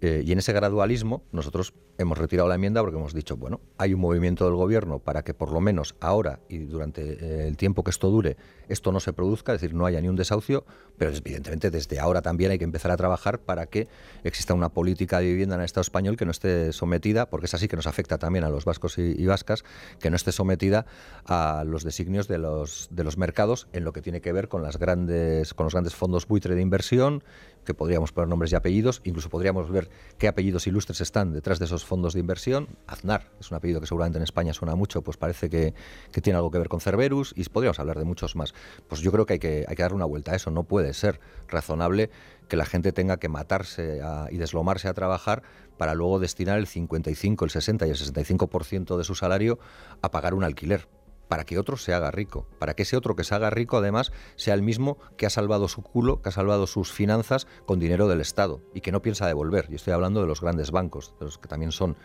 Eh, 0.00 0.22
y 0.24 0.32
en 0.32 0.38
ese 0.38 0.52
gradualismo 0.52 1.24
nosotros 1.32 1.74
hemos 1.98 2.16
retirado 2.16 2.48
la 2.48 2.54
enmienda 2.54 2.80
porque 2.80 2.96
hemos 2.96 3.12
dicho, 3.12 3.36
bueno, 3.36 3.60
hay 3.76 3.92
un 3.92 4.00
movimiento 4.00 4.44
del 4.44 4.54
gobierno 4.54 5.00
para 5.00 5.22
que 5.22 5.34
por 5.34 5.50
lo 5.50 5.60
menos 5.60 5.96
ahora 6.00 6.38
y 6.48 6.58
durante 6.58 7.02
eh, 7.02 7.48
el 7.48 7.56
tiempo 7.56 7.82
que 7.82 7.90
esto 7.90 8.08
dure, 8.08 8.36
esto 8.68 8.92
no 8.92 9.00
se 9.00 9.12
produzca, 9.12 9.52
es 9.52 9.60
decir, 9.60 9.74
no 9.74 9.86
haya 9.86 10.00
ni 10.00 10.08
un 10.08 10.14
desahucio, 10.14 10.64
pero 10.96 11.10
evidentemente 11.10 11.72
desde 11.72 11.98
ahora 11.98 12.22
también 12.22 12.52
hay 12.52 12.58
que 12.58 12.64
empezar 12.64 12.92
a 12.92 12.96
trabajar 12.96 13.40
para 13.40 13.66
que 13.66 13.88
exista 14.22 14.54
una 14.54 14.68
política 14.68 15.18
de 15.18 15.26
vivienda 15.26 15.56
en 15.56 15.62
el 15.62 15.64
Estado 15.64 15.82
español 15.82 16.16
que 16.16 16.24
no 16.24 16.30
esté 16.30 16.72
sometida, 16.72 17.28
porque 17.28 17.46
es 17.46 17.54
así 17.54 17.66
que 17.66 17.74
nos 17.74 17.88
afecta 17.88 18.18
también 18.18 18.44
a 18.44 18.50
los 18.50 18.64
vascos 18.64 18.98
y, 18.98 19.20
y 19.20 19.26
vascas, 19.26 19.64
que 19.98 20.10
no 20.10 20.16
esté 20.16 20.30
sometida 20.30 20.86
a 21.24 21.64
los 21.66 21.82
designios 21.82 22.28
de 22.28 22.38
los, 22.38 22.88
de 22.92 23.02
los 23.02 23.18
mercados 23.18 23.66
en 23.72 23.82
lo 23.82 23.92
que 23.92 24.02
tiene 24.02 24.20
que 24.20 24.32
ver 24.32 24.48
con, 24.48 24.62
las 24.62 24.78
grandes, 24.78 25.54
con 25.54 25.64
los 25.64 25.72
grandes 25.72 25.96
fondos 25.96 26.28
buitre 26.28 26.54
de 26.54 26.62
inversión, 26.62 27.24
que 27.64 27.74
podríamos 27.74 28.12
poner 28.12 28.28
nombres 28.28 28.52
y 28.52 28.54
apellidos, 28.54 29.02
incluso 29.04 29.28
podríamos 29.28 29.70
ver 29.70 29.87
qué 30.18 30.28
apellidos 30.28 30.66
ilustres 30.66 31.00
están 31.00 31.32
detrás 31.32 31.58
de 31.58 31.64
esos 31.66 31.84
fondos 31.84 32.14
de 32.14 32.20
inversión. 32.20 32.68
Aznar 32.86 33.30
es 33.40 33.50
un 33.50 33.56
apellido 33.56 33.80
que 33.80 33.86
seguramente 33.86 34.18
en 34.18 34.24
España 34.24 34.52
suena 34.52 34.74
mucho, 34.74 35.02
pues 35.02 35.16
parece 35.16 35.48
que, 35.50 35.74
tiene 36.22 36.36
algo 36.36 36.50
que 36.50 36.58
ver 36.58 36.68
con 36.68 36.80
Cerberus 36.80 37.32
y 37.36 37.44
podríamos 37.44 37.78
hablar 37.80 37.98
de 37.98 38.04
muchos 38.04 38.36
más. 38.36 38.54
Pues 38.88 39.00
yo 39.00 39.12
creo 39.12 39.26
que 39.26 39.34
hay 39.34 39.38
que, 39.38 39.64
hay 39.68 39.76
que 39.76 39.82
darle 39.82 39.96
una 39.96 40.04
vuelta 40.04 40.32
a 40.32 40.36
eso. 40.36 40.50
No 40.50 40.64
puede 40.64 40.92
ser 40.94 41.20
razonable 41.48 42.10
que 42.48 42.56
la 42.56 42.64
gente 42.64 42.92
tenga 42.92 43.18
que 43.18 43.28
matarse 43.28 44.00
y 44.30 44.36
deslomarse 44.36 44.88
a 44.88 44.94
trabajar 44.94 45.42
para 45.76 45.94
luego 45.94 46.18
destinar 46.18 46.58
el 46.58 46.66
55, 46.66 47.44
el 47.44 47.50
60 47.50 47.86
y 47.86 47.90
el 47.90 47.96
65% 47.96 48.96
de 48.96 49.04
su 49.04 49.14
salario 49.14 49.58
a 50.02 50.10
pagar 50.10 50.34
un 50.34 50.44
alquiler 50.44 50.88
para 51.28 51.44
que 51.44 51.58
otro 51.58 51.76
se 51.76 51.92
haga 51.92 52.10
rico, 52.10 52.46
para 52.58 52.74
que 52.74 52.82
ese 52.82 52.96
otro 52.96 53.14
que 53.14 53.24
se 53.24 53.34
haga 53.34 53.50
rico 53.50 53.76
además 53.76 54.12
sea 54.36 54.54
el 54.54 54.62
mismo 54.62 54.98
que 55.16 55.26
ha 55.26 55.30
salvado 55.30 55.68
su 55.68 55.82
culo, 55.82 56.22
que 56.22 56.30
ha 56.30 56.32
salvado 56.32 56.66
sus 56.66 56.90
finanzas 56.92 57.46
con 57.66 57.78
dinero 57.78 58.08
del 58.08 58.20
Estado 58.20 58.60
y 58.74 58.80
que 58.80 58.92
no 58.92 59.02
piensa 59.02 59.26
devolver. 59.26 59.66
Y 59.70 59.74
estoy 59.74 59.92
hablando 59.92 60.20
de 60.20 60.26
los 60.26 60.40
grandes 60.40 60.70
bancos, 60.70 61.14
de 61.20 61.26
los 61.26 61.38
que 61.38 61.48
también 61.48 61.72
son 61.72 61.96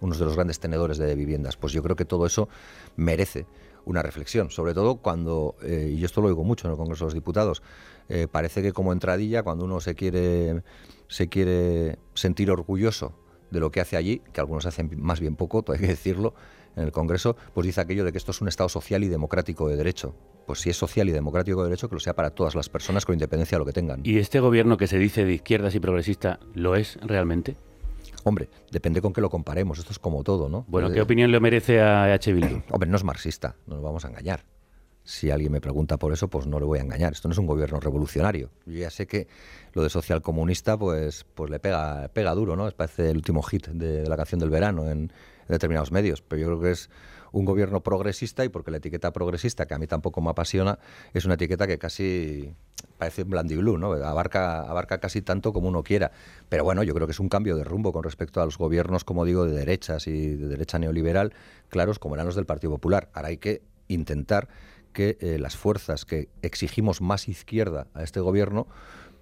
unos 0.00 0.18
de 0.18 0.24
los 0.24 0.34
grandes 0.34 0.58
tenedores 0.58 0.98
de 0.98 1.14
viviendas. 1.14 1.56
Pues 1.56 1.72
yo 1.72 1.82
creo 1.82 1.96
que 1.96 2.04
todo 2.04 2.26
eso 2.26 2.48
merece 2.96 3.46
una 3.84 4.02
reflexión, 4.02 4.50
sobre 4.50 4.74
todo 4.74 4.96
cuando, 4.96 5.56
eh, 5.62 5.92
y 5.96 6.04
esto 6.04 6.20
lo 6.20 6.28
digo 6.28 6.44
mucho 6.44 6.66
en 6.66 6.72
el 6.72 6.76
Congreso 6.76 7.04
de 7.04 7.06
los 7.06 7.14
Diputados, 7.14 7.62
eh, 8.08 8.28
parece 8.30 8.62
que 8.62 8.72
como 8.72 8.92
entradilla, 8.92 9.42
cuando 9.42 9.64
uno 9.64 9.80
se 9.80 9.94
quiere, 9.94 10.62
se 11.08 11.28
quiere 11.28 11.98
sentir 12.14 12.50
orgulloso 12.50 13.12
de 13.50 13.60
lo 13.60 13.70
que 13.70 13.80
hace 13.80 13.96
allí, 13.96 14.22
que 14.32 14.40
algunos 14.40 14.66
hacen 14.66 14.90
más 14.96 15.20
bien 15.20 15.36
poco, 15.36 15.64
hay 15.72 15.78
que 15.78 15.88
decirlo, 15.88 16.34
en 16.76 16.84
el 16.84 16.92
Congreso, 16.92 17.36
pues 17.54 17.66
dice 17.66 17.80
aquello 17.80 18.04
de 18.04 18.12
que 18.12 18.18
esto 18.18 18.30
es 18.30 18.40
un 18.40 18.48
Estado 18.48 18.68
social 18.68 19.04
y 19.04 19.08
democrático 19.08 19.68
de 19.68 19.76
derecho. 19.76 20.14
Pues 20.46 20.60
si 20.60 20.70
es 20.70 20.76
social 20.76 21.08
y 21.08 21.12
democrático 21.12 21.62
de 21.62 21.68
derecho, 21.68 21.88
que 21.88 21.94
lo 21.94 22.00
sea 22.00 22.14
para 22.14 22.30
todas 22.30 22.54
las 22.54 22.68
personas 22.68 23.04
con 23.04 23.14
independencia 23.14 23.56
de 23.56 23.60
lo 23.60 23.66
que 23.66 23.72
tengan. 23.72 24.00
¿Y 24.04 24.18
este 24.18 24.40
gobierno 24.40 24.76
que 24.76 24.86
se 24.86 24.98
dice 24.98 25.24
de 25.24 25.34
izquierdas 25.34 25.74
y 25.74 25.80
progresista 25.80 26.40
lo 26.54 26.76
es 26.76 26.98
realmente? 27.02 27.56
Hombre, 28.24 28.48
depende 28.70 29.00
con 29.00 29.12
qué 29.12 29.20
lo 29.20 29.30
comparemos, 29.30 29.78
esto 29.78 29.92
es 29.92 29.98
como 29.98 30.22
todo, 30.22 30.48
¿no? 30.48 30.64
Bueno, 30.68 30.90
¿qué 30.90 31.00
opinión 31.00 31.30
le 31.32 31.40
merece 31.40 31.80
a 31.80 32.12
H. 32.12 32.32
Bildu? 32.32 32.62
Hombre, 32.70 32.88
no 32.88 32.96
es 32.96 33.04
marxista, 33.04 33.56
no 33.66 33.76
nos 33.76 33.84
vamos 33.84 34.04
a 34.04 34.08
engañar. 34.08 34.44
Si 35.04 35.32
alguien 35.32 35.50
me 35.50 35.60
pregunta 35.60 35.96
por 35.96 36.12
eso, 36.12 36.28
pues 36.28 36.46
no 36.46 36.60
le 36.60 36.66
voy 36.66 36.78
a 36.78 36.82
engañar. 36.82 37.12
Esto 37.12 37.26
no 37.26 37.32
es 37.32 37.38
un 37.38 37.46
gobierno 37.46 37.80
revolucionario. 37.80 38.50
Yo 38.66 38.78
ya 38.78 38.90
sé 38.90 39.08
que 39.08 39.26
lo 39.72 39.82
de 39.82 39.90
social 39.90 40.22
comunista, 40.22 40.78
pues, 40.78 41.26
pues 41.34 41.50
le 41.50 41.58
pega, 41.58 42.08
pega 42.12 42.32
duro, 42.34 42.54
¿no? 42.54 42.68
Es 42.68 42.74
parece 42.74 43.10
el 43.10 43.16
último 43.16 43.42
hit 43.42 43.66
de 43.66 44.06
la 44.06 44.16
canción 44.16 44.38
del 44.38 44.50
verano 44.50 44.88
en, 44.88 45.12
determinados 45.48 45.92
medios, 45.92 46.22
pero 46.22 46.40
yo 46.40 46.46
creo 46.48 46.60
que 46.60 46.70
es 46.70 46.90
un 47.32 47.44
gobierno 47.44 47.82
progresista 47.82 48.44
y 48.44 48.48
porque 48.48 48.70
la 48.70 48.76
etiqueta 48.76 49.12
progresista, 49.12 49.66
que 49.66 49.74
a 49.74 49.78
mí 49.78 49.86
tampoco 49.86 50.20
me 50.20 50.30
apasiona, 50.30 50.78
es 51.14 51.24
una 51.24 51.34
etiqueta 51.34 51.66
que 51.66 51.78
casi 51.78 52.54
parece 52.98 53.24
blandiblue, 53.24 53.78
¿no? 53.78 53.92
Abarca, 53.92 54.60
abarca 54.62 54.98
casi 54.98 55.22
tanto 55.22 55.52
como 55.52 55.68
uno 55.68 55.82
quiera. 55.82 56.12
Pero 56.48 56.64
bueno, 56.64 56.82
yo 56.82 56.94
creo 56.94 57.06
que 57.06 57.12
es 57.12 57.20
un 57.20 57.28
cambio 57.28 57.56
de 57.56 57.64
rumbo 57.64 57.92
con 57.92 58.04
respecto 58.04 58.40
a 58.40 58.44
los 58.44 58.58
gobiernos, 58.58 59.04
como 59.04 59.24
digo, 59.24 59.44
de 59.46 59.52
derechas 59.52 60.06
y 60.06 60.36
de 60.36 60.46
derecha 60.46 60.78
neoliberal, 60.78 61.32
claros 61.68 61.98
como 61.98 62.14
eran 62.14 62.26
los 62.26 62.36
del 62.36 62.46
Partido 62.46 62.72
Popular. 62.72 63.10
Ahora 63.14 63.28
hay 63.28 63.38
que 63.38 63.62
intentar 63.88 64.48
que 64.92 65.16
eh, 65.20 65.38
las 65.38 65.56
fuerzas 65.56 66.04
que 66.04 66.28
exigimos 66.42 67.00
más 67.00 67.28
izquierda 67.28 67.86
a 67.94 68.02
este 68.02 68.20
gobierno 68.20 68.66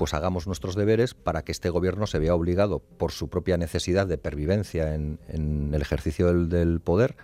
pues 0.01 0.15
hagamos 0.15 0.47
nuestros 0.47 0.77
deberes 0.77 1.13
para 1.13 1.43
que 1.43 1.53
este 1.53 1.69
gobierno 1.69 2.07
se 2.07 2.19
vea 2.19 2.35
obligado 2.35 2.79
por 2.79 3.13
su 3.13 3.29
propia 3.29 3.59
necesidad 3.59 4.07
de 4.07 4.17
pervivencia 4.17 4.95
en, 4.95 5.19
el 5.29 5.83
ejercicio 5.83 6.33
del, 6.33 6.81
poder 6.81 7.19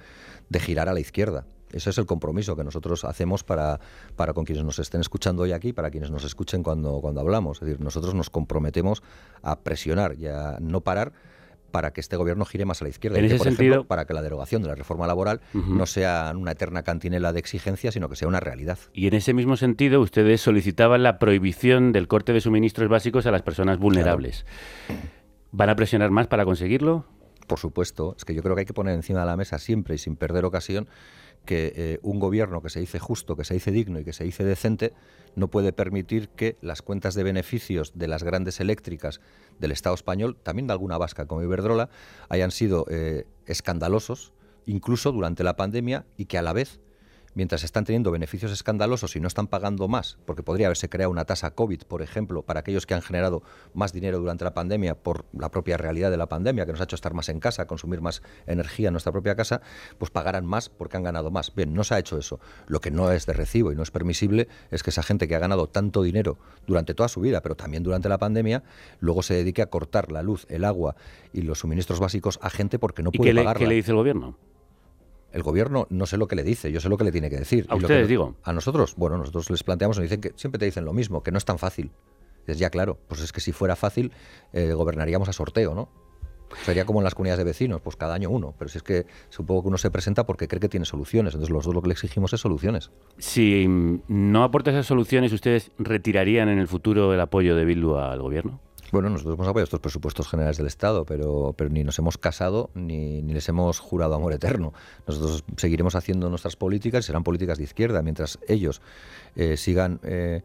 de 0.51 0.61
girar 0.61 0.91
a 0.91 0.93
la 0.93 1.01
izquierda. 1.01 1.47
Ese 1.73 1.89
es 1.89 1.97
el 1.97 2.05
compromiso 2.05 2.55
que 2.55 2.65
nosotros 2.65 3.07
hacemos 3.07 3.45
para, 3.45 3.81
para 4.15 4.35
con 4.35 4.45
quienes 4.45 4.63
nos 4.63 4.79
estén 4.79 5.01
escuchando 5.01 5.45
hoy 5.45 5.53
aquí, 5.53 5.73
para 5.73 5.91
quienes 5.91 6.11
nos 6.11 6.25
escuchen 6.25 6.63
cuando, 6.63 7.01
cuando 7.01 7.23
hablamos. 7.23 7.63
Es 7.63 7.67
decir, 7.67 7.81
nosotros 7.81 8.15
nos 8.15 8.29
comprometemos 8.29 9.03
a 9.41 9.61
presionar 9.61 10.15
y 10.19 10.27
a 10.27 10.59
no 10.61 10.83
parar 10.83 11.15
para 11.77 11.91
que 11.91 12.01
este 12.01 12.17
gobierno 12.17 12.47
gire 12.47 12.65
más 12.65 12.81
a 12.81 12.87
la 12.87 12.89
izquierda. 12.89 13.19
En 13.19 13.27
ese 13.27 13.39
sentido, 13.39 13.85
para 13.85 14.07
que 14.07 14.15
la 14.15 14.23
derogación 14.23 14.63
de 14.63 14.69
la 14.69 14.75
reforma 14.75 15.07
laboral 15.07 15.43
no 15.53 15.85
sea 15.85 16.33
una 16.35 16.53
eterna 16.53 16.83
cantinela 16.83 17.35
de 17.35 17.39
exigencia, 17.39 17.93
sino 17.93 18.09
que 18.09 18.17
sea 18.17 18.29
una 18.29 18.41
realidad. 18.41 18.79
Y 18.95 19.09
en 19.09 19.13
ese 19.13 19.35
mismo 19.35 19.59
sentido, 19.59 20.01
ustedes 20.01 20.41
solicitaban 20.41 21.03
la 21.03 21.19
prohibición 21.19 21.93
del 21.93 22.09
corte 22.09 22.33
de 22.33 22.41
suministros 22.41 22.89
básicos 22.89 23.27
a 23.27 23.31
las 23.31 23.43
personas 23.43 23.79
vulnerables. 23.79 24.47
¿Van 25.53 25.69
a 25.69 25.77
presionar 25.77 26.11
más 26.11 26.29
para 26.29 26.47
conseguirlo? 26.47 27.05
Por 27.47 27.59
supuesto, 27.59 28.15
es 28.17 28.25
que 28.25 28.35
yo 28.35 28.43
creo 28.43 28.55
que 28.55 28.61
hay 28.61 28.67
que 28.67 28.73
poner 28.73 28.95
encima 28.95 29.21
de 29.21 29.27
la 29.27 29.37
mesa 29.37 29.59
siempre 29.59 29.97
y 29.97 29.99
sin 29.99 30.17
perder 30.17 30.47
ocasión 30.47 30.89
que 31.47 31.73
eh, 31.75 31.99
un 32.03 32.21
gobierno 32.21 32.61
que 32.61 32.69
se 32.69 32.81
dice 32.81 32.99
justo, 32.99 33.37
que 33.37 33.45
se 33.45 33.55
dice 33.55 33.71
digno 33.71 33.99
y 33.99 34.05
que 34.05 34.13
se 34.13 34.25
dice 34.25 34.45
decente 34.45 34.93
no 35.35 35.49
puede 35.49 35.73
permitir 35.73 36.29
que 36.29 36.57
las 36.61 36.83
cuentas 36.83 37.15
de 37.15 37.23
beneficios 37.23 37.93
de 37.95 38.09
las 38.09 38.23
grandes 38.23 38.61
eléctricas 38.61 39.21
del 39.59 39.73
Estado 39.73 39.95
español, 39.95 40.37
también 40.43 40.67
de 40.67 40.73
alguna 40.73 40.99
vasca 40.99 41.27
como 41.27 41.43
Iberdrola, 41.43 41.89
hayan 42.29 42.51
sido 42.51 42.85
eh, 42.91 43.27
escandalosos, 43.47 44.33
incluso 44.67 45.13
durante 45.13 45.45
la 45.45 45.57
pandemia, 45.57 46.05
y 46.17 46.27
que 46.27 46.39
a 46.39 46.43
la 46.43 46.53
vez 46.53 46.81
mientras 47.37 47.65
están 47.65 47.85
teniendo 47.85 48.11
beneficios 48.11 48.51
escandalosos 48.51 49.15
y 49.15 49.21
no 49.21 49.29
están 49.29 49.47
pagando 49.47 49.87
más, 49.89 50.17
porque 50.25 50.43
podría 50.43 50.69
haberse 50.69 50.89
creado 50.89 51.11
una 51.11 51.27
tasa 51.27 51.51
COVID, 51.51 51.83
por 51.83 52.01
ejemplo, 52.01 52.43
para 52.43 52.61
aquellos 52.61 52.87
que 52.87 52.95
han 52.95 53.03
generado 53.03 53.43
más 53.75 53.93
dinero 53.93 54.19
durante 54.19 54.43
la 54.43 54.55
pandemia 54.55 54.95
por 54.95 55.27
la 55.39 55.51
propia 55.51 55.77
realidad 55.77 56.11
de 56.11 56.17
la 56.17 56.29
pandemia, 56.29 56.65
que 56.65 56.73
nos 56.73 56.81
ha 56.81 56.85
hecho 56.85 56.97
estar 56.97 57.13
más 57.13 57.29
en 57.29 57.39
casa, 57.39 57.67
consumir 57.67 58.01
más 58.01 58.23
energía 58.47 58.89
en 58.89 58.95
nuestra 58.95 59.13
propia 59.13 59.37
casa, 59.37 59.61
pues 59.99 60.11
pagarán 60.11 60.47
más 60.47 60.71
porque 60.71 60.97
han 60.97 61.03
ganado 61.03 61.31
más. 61.31 61.55
Bien, 61.55 61.75
no 61.75 61.85
se 61.85 61.95
ha 61.95 61.99
hecho 61.99 62.19
eso. 62.19 62.41
Lo 62.69 62.81
que 62.81 62.91
no 62.91 63.13
es 63.13 63.27
de 63.27 63.35
recibo 63.35 63.71
y 63.71 63.77
no 63.77 63.83
es 63.83 63.91
permisible 63.91 64.49
es 64.71 64.83
que 64.83 64.89
esa 64.89 65.03
gente 65.03 65.29
que 65.29 65.37
ha 65.37 65.39
ganado 65.39 65.69
tanto 65.69 66.03
dinero 66.03 66.39
durante 66.67 66.95
toda 66.95 67.11
su 67.11 67.21
vida, 67.21 67.43
pero 67.43 67.55
también 67.55 67.83
durante 67.83 68.09
la 68.09 68.17
pandemia, 68.17 68.63
luego 68.99 69.23
se 69.23 69.35
dedique 69.35 69.61
a 69.61 69.67
cortar 69.67 70.11
la 70.11 70.23
luz, 70.23 70.47
el 70.49 70.65
agua 70.65 70.97
y 71.35 71.43
los 71.43 71.59
suministros 71.59 72.01
básicos 72.01 72.39
a 72.41 72.49
gente 72.49 72.79
porque 72.79 73.03
no 73.03 73.13
puede 73.13 73.35
pagarla. 73.35 73.59
¿Qué 73.59 73.67
le 73.67 73.75
dice 73.75 73.91
el 73.91 73.99
gobierno? 73.99 74.39
El 75.37 75.43
gobierno 75.43 75.87
no 75.91 76.07
sé 76.07 76.17
lo 76.17 76.29
que 76.29 76.35
le 76.35 76.43
dice, 76.43 76.73
yo 76.73 76.81
sé 76.81 76.89
lo 76.89 76.97
que 76.97 77.05
le 77.05 77.13
tiene 77.13 77.29
que 77.29 77.37
decir. 77.37 77.67
¿A 77.69 77.77
ustedes 77.77 78.09
digo? 78.09 78.37
A 78.43 78.55
nosotros, 78.55 78.95
bueno, 78.97 79.19
nosotros 79.19 79.51
les 79.51 79.63
planteamos, 79.63 79.99
nos 79.99 80.05
dicen 80.05 80.23
que 80.23 80.33
siempre 80.35 80.59
te 80.59 80.65
dicen 80.65 80.87
lo 80.87 80.95
mismo, 80.95 81.23
que 81.23 81.31
no 81.31 81.37
es 81.37 81.45
tan 81.45 81.59
fácil. 81.59 81.91
Es 82.47 82.59
ya 82.59 82.71
claro, 82.71 82.97
pues 83.07 83.21
es 83.21 83.33
que 83.33 83.43
si 83.43 83.53
fuera 83.53 83.77
fácil, 83.77 84.13
eh, 84.55 84.73
gobernaríamos 84.73 85.29
a 85.29 85.35
sorteo, 85.35 85.75
¿no? 85.75 85.91
Sería 86.65 86.87
como 86.87 87.01
en 87.01 87.05
las 87.05 87.15
comunidades 87.15 87.37
de 87.37 87.45
vecinos, 87.45 87.83
pues 87.83 87.97
cada 87.97 88.15
año 88.15 88.31
uno. 88.31 88.55
Pero 88.59 88.71
si 88.71 88.79
es 88.79 88.83
que 88.83 89.05
supongo 89.29 89.61
que 89.63 89.69
uno 89.69 89.77
se 89.77 89.91
presenta 89.91 90.25
porque 90.25 90.49
cree 90.49 90.61
que 90.61 90.71
tiene 90.71 90.87
soluciones. 90.87 91.35
Entonces, 91.35 91.53
los 91.53 91.67
dos 91.67 91.75
lo 91.75 91.83
que 91.83 91.89
le 91.89 91.93
exigimos 91.93 92.33
es 92.33 92.41
soluciones. 92.41 92.91
Si 93.19 93.67
no 93.69 94.43
aporta 94.43 94.71
esas 94.71 94.87
soluciones, 94.87 95.35
¿ustedes 95.35 95.71
retirarían 95.79 96.49
en 96.49 96.59
el 96.59 96.69
futuro 96.69 97.13
el 97.13 97.21
apoyo 97.21 97.57
de 97.57 97.67
Bildu 97.67 97.97
al 97.97 98.23
gobierno? 98.23 98.61
Bueno, 98.97 99.11
nosotros 99.11 99.35
hemos 99.35 99.47
apoyado 99.47 99.65
estos 99.65 99.81
presupuestos 99.81 100.27
generales 100.27 100.57
del 100.57 100.69
Estado, 100.69 101.05
pero, 101.05 101.55
pero 101.55 101.69
ni 101.69 101.85
nos 101.85 101.99
hemos 101.99 102.17
casado 102.17 102.71
ni, 102.73 103.21
les 103.21 103.47
hemos 103.51 103.79
jurado 103.79 104.15
amor 104.15 104.33
eterno. 104.33 104.73
Nosotros 105.07 105.45
seguiremos 105.59 105.95
haciendo 105.95 106.31
nuestras 106.31 106.57
políticas 106.57 107.05
y 107.05 107.07
serán 107.09 107.23
políticas 107.23 107.59
de 107.59 107.65
izquierda, 107.65 108.01
mientras 108.01 108.39
ellos 108.49 108.81
eh, 109.35 109.59
sigan 109.59 110.01
eh, 110.03 110.45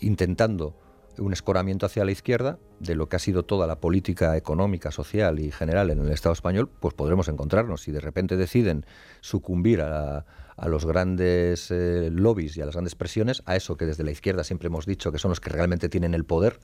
intentando 0.00 0.74
un 1.16 1.32
escoramiento 1.32 1.86
hacia 1.86 2.04
la 2.04 2.10
izquierda 2.10 2.58
de 2.80 2.96
lo 2.96 3.08
que 3.08 3.14
ha 3.14 3.20
sido 3.20 3.44
toda 3.44 3.68
la 3.68 3.78
política 3.78 4.36
económica, 4.36 4.90
social 4.90 5.38
y 5.38 5.52
general 5.52 5.90
en 5.90 6.00
el 6.00 6.10
Estado 6.10 6.32
español, 6.32 6.68
pues 6.80 6.94
podremos 6.94 7.28
encontrarnos. 7.28 7.82
Si 7.82 7.92
de 7.92 8.00
repente 8.00 8.36
deciden 8.36 8.84
sucumbir 9.20 9.80
a, 9.80 10.24
a 10.56 10.68
los 10.68 10.84
grandes 10.84 11.70
eh, 11.70 12.10
lobbies 12.12 12.56
y 12.56 12.62
a 12.62 12.66
las 12.66 12.74
grandes 12.74 12.94
presiones, 12.94 13.42
a 13.46 13.56
eso 13.56 13.76
que 13.76 13.86
desde 13.86 14.04
la 14.04 14.10
izquierda 14.10 14.44
siempre 14.44 14.66
hemos 14.66 14.86
dicho 14.86 15.12
que 15.12 15.18
son 15.18 15.30
los 15.30 15.40
que 15.40 15.50
realmente 15.50 15.88
tienen 15.88 16.14
el 16.14 16.24
poder, 16.24 16.58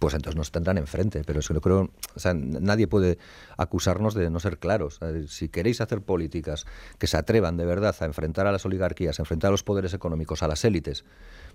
pues 0.00 0.14
entonces 0.14 0.36
nos 0.36 0.50
tendrán 0.50 0.78
enfrente. 0.78 1.22
Pero 1.24 1.38
eso 1.38 1.54
yo 1.54 1.60
creo, 1.60 1.90
o 2.16 2.18
sea, 2.18 2.34
nadie 2.34 2.88
puede 2.88 3.18
acusarnos 3.56 4.14
de 4.14 4.30
no 4.30 4.40
ser 4.40 4.58
claros. 4.58 4.98
Si 5.28 5.48
queréis 5.48 5.80
hacer 5.80 6.00
políticas 6.00 6.66
que 6.98 7.06
se 7.06 7.16
atrevan 7.16 7.56
de 7.56 7.66
verdad 7.66 7.94
a 8.00 8.04
enfrentar 8.06 8.46
a 8.48 8.52
las 8.52 8.64
oligarquías, 8.64 9.20
a 9.20 9.22
enfrentar 9.22 9.48
a 9.48 9.52
los 9.52 9.62
poderes 9.62 9.94
económicos, 9.94 10.42
a 10.42 10.48
las 10.48 10.64
élites, 10.64 11.04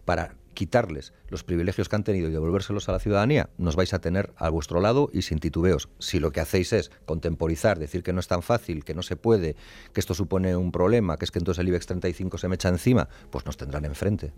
para 0.06 0.36
quitarles 0.54 1.12
los 1.30 1.44
privilegios 1.44 1.90
que 1.90 1.96
han 1.96 2.04
tenido 2.04 2.30
y 2.30 2.32
devolvérselos 2.32 2.88
a 2.88 2.92
la 2.92 3.00
ciudadanía, 3.00 3.50
nos 3.58 3.76
vais 3.76 3.94
a 3.96 4.00
tener 4.00 4.32
a 4.38 4.50
vuestro 4.50 4.80
lado 4.80 5.10
y 5.12 5.24
sin 5.24 5.40
titubeos. 5.40 5.90
Si 5.98 6.20
lo 6.20 6.32
que 6.32 6.40
hacéis 6.40 6.72
es 6.72 6.92
contemporizar, 7.08 7.80
decir 7.80 8.04
que 8.04 8.14
no 8.14 8.20
es 8.20 8.28
tan 8.28 8.44
fácil, 8.44 8.86
que 8.86 8.94
no 8.94 9.02
se 9.02 9.16
puede, 9.16 9.56
que 9.92 10.00
esto 10.00 10.14
supone 10.14 10.56
un 10.56 10.72
problema, 10.72 11.18
que 11.18 11.26
es 11.26 11.32
que 11.32 11.40
entonces 11.40 11.60
el 11.62 11.68
IBEX 11.70 11.88
35 11.88 12.38
se 12.38 12.48
me 12.48 12.56
echa 12.56 12.70
encima, 12.70 13.10
pues 13.32 13.44
nos 13.48 13.58
tendrán 13.58 13.86
enfrente. 13.86 14.34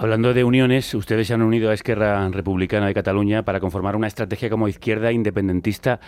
Hablando 0.00 0.32
de 0.32 0.44
uniones, 0.44 0.94
ustedes 0.94 1.26
se 1.26 1.34
han 1.34 1.42
unido 1.42 1.70
a 1.70 1.74
Esquerra 1.74 2.28
Republicana 2.28 2.86
de 2.86 2.94
Cataluña 2.94 3.44
para 3.44 3.58
conformar 3.58 3.96
una 3.96 4.06
estrategia 4.06 4.48
como 4.48 4.68
izquierda 4.68 5.10
independentista 5.10 5.98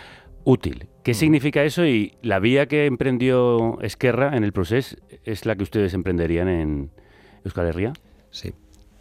útil. 0.45 0.87
¿Qué 1.03 1.13
significa 1.13 1.65
eso? 1.65 1.85
Y 1.85 2.17
la 2.23 2.39
vía 2.39 2.67
que 2.67 2.87
emprendió 2.87 3.81
Esquerra 3.81 4.37
en 4.37 4.45
el 4.45 4.53
proceso 4.53 4.95
es 5.25 5.45
la 5.45 5.57
que 5.57 5.65
ustedes 5.65 5.93
emprenderían 5.93 6.47
en 6.47 6.93
Euskal 7.45 7.67
Herria. 7.67 7.93
Sí. 8.31 8.55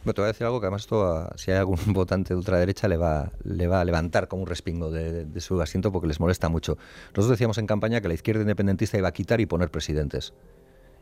Me 0.05 0.13
te 0.13 0.21
voy 0.21 0.29
a 0.29 0.31
decir 0.31 0.47
algo 0.47 0.59
que 0.59 0.65
además 0.65 0.81
esto, 0.81 1.29
si 1.35 1.51
hay 1.51 1.59
algún 1.59 1.77
votante 1.93 2.33
de 2.33 2.39
ultraderecha, 2.39 2.87
le 2.87 2.97
va, 2.97 3.31
le 3.43 3.67
va 3.67 3.81
a 3.81 3.85
levantar 3.85 4.27
como 4.27 4.41
un 4.41 4.49
respingo 4.49 4.89
de, 4.89 5.25
de, 5.25 5.39
su 5.39 5.61
asiento 5.61 5.91
porque 5.91 6.07
les 6.07 6.19
molesta 6.19 6.49
mucho. 6.49 6.79
Nosotros 7.09 7.29
decíamos 7.29 7.59
en 7.59 7.67
campaña 7.67 8.01
que 8.01 8.07
la 8.07 8.15
izquierda 8.15 8.41
independentista 8.41 8.97
iba 8.97 9.09
a 9.09 9.13
quitar 9.13 9.39
y 9.39 9.45
poner 9.45 9.69
presidentes 9.69 10.33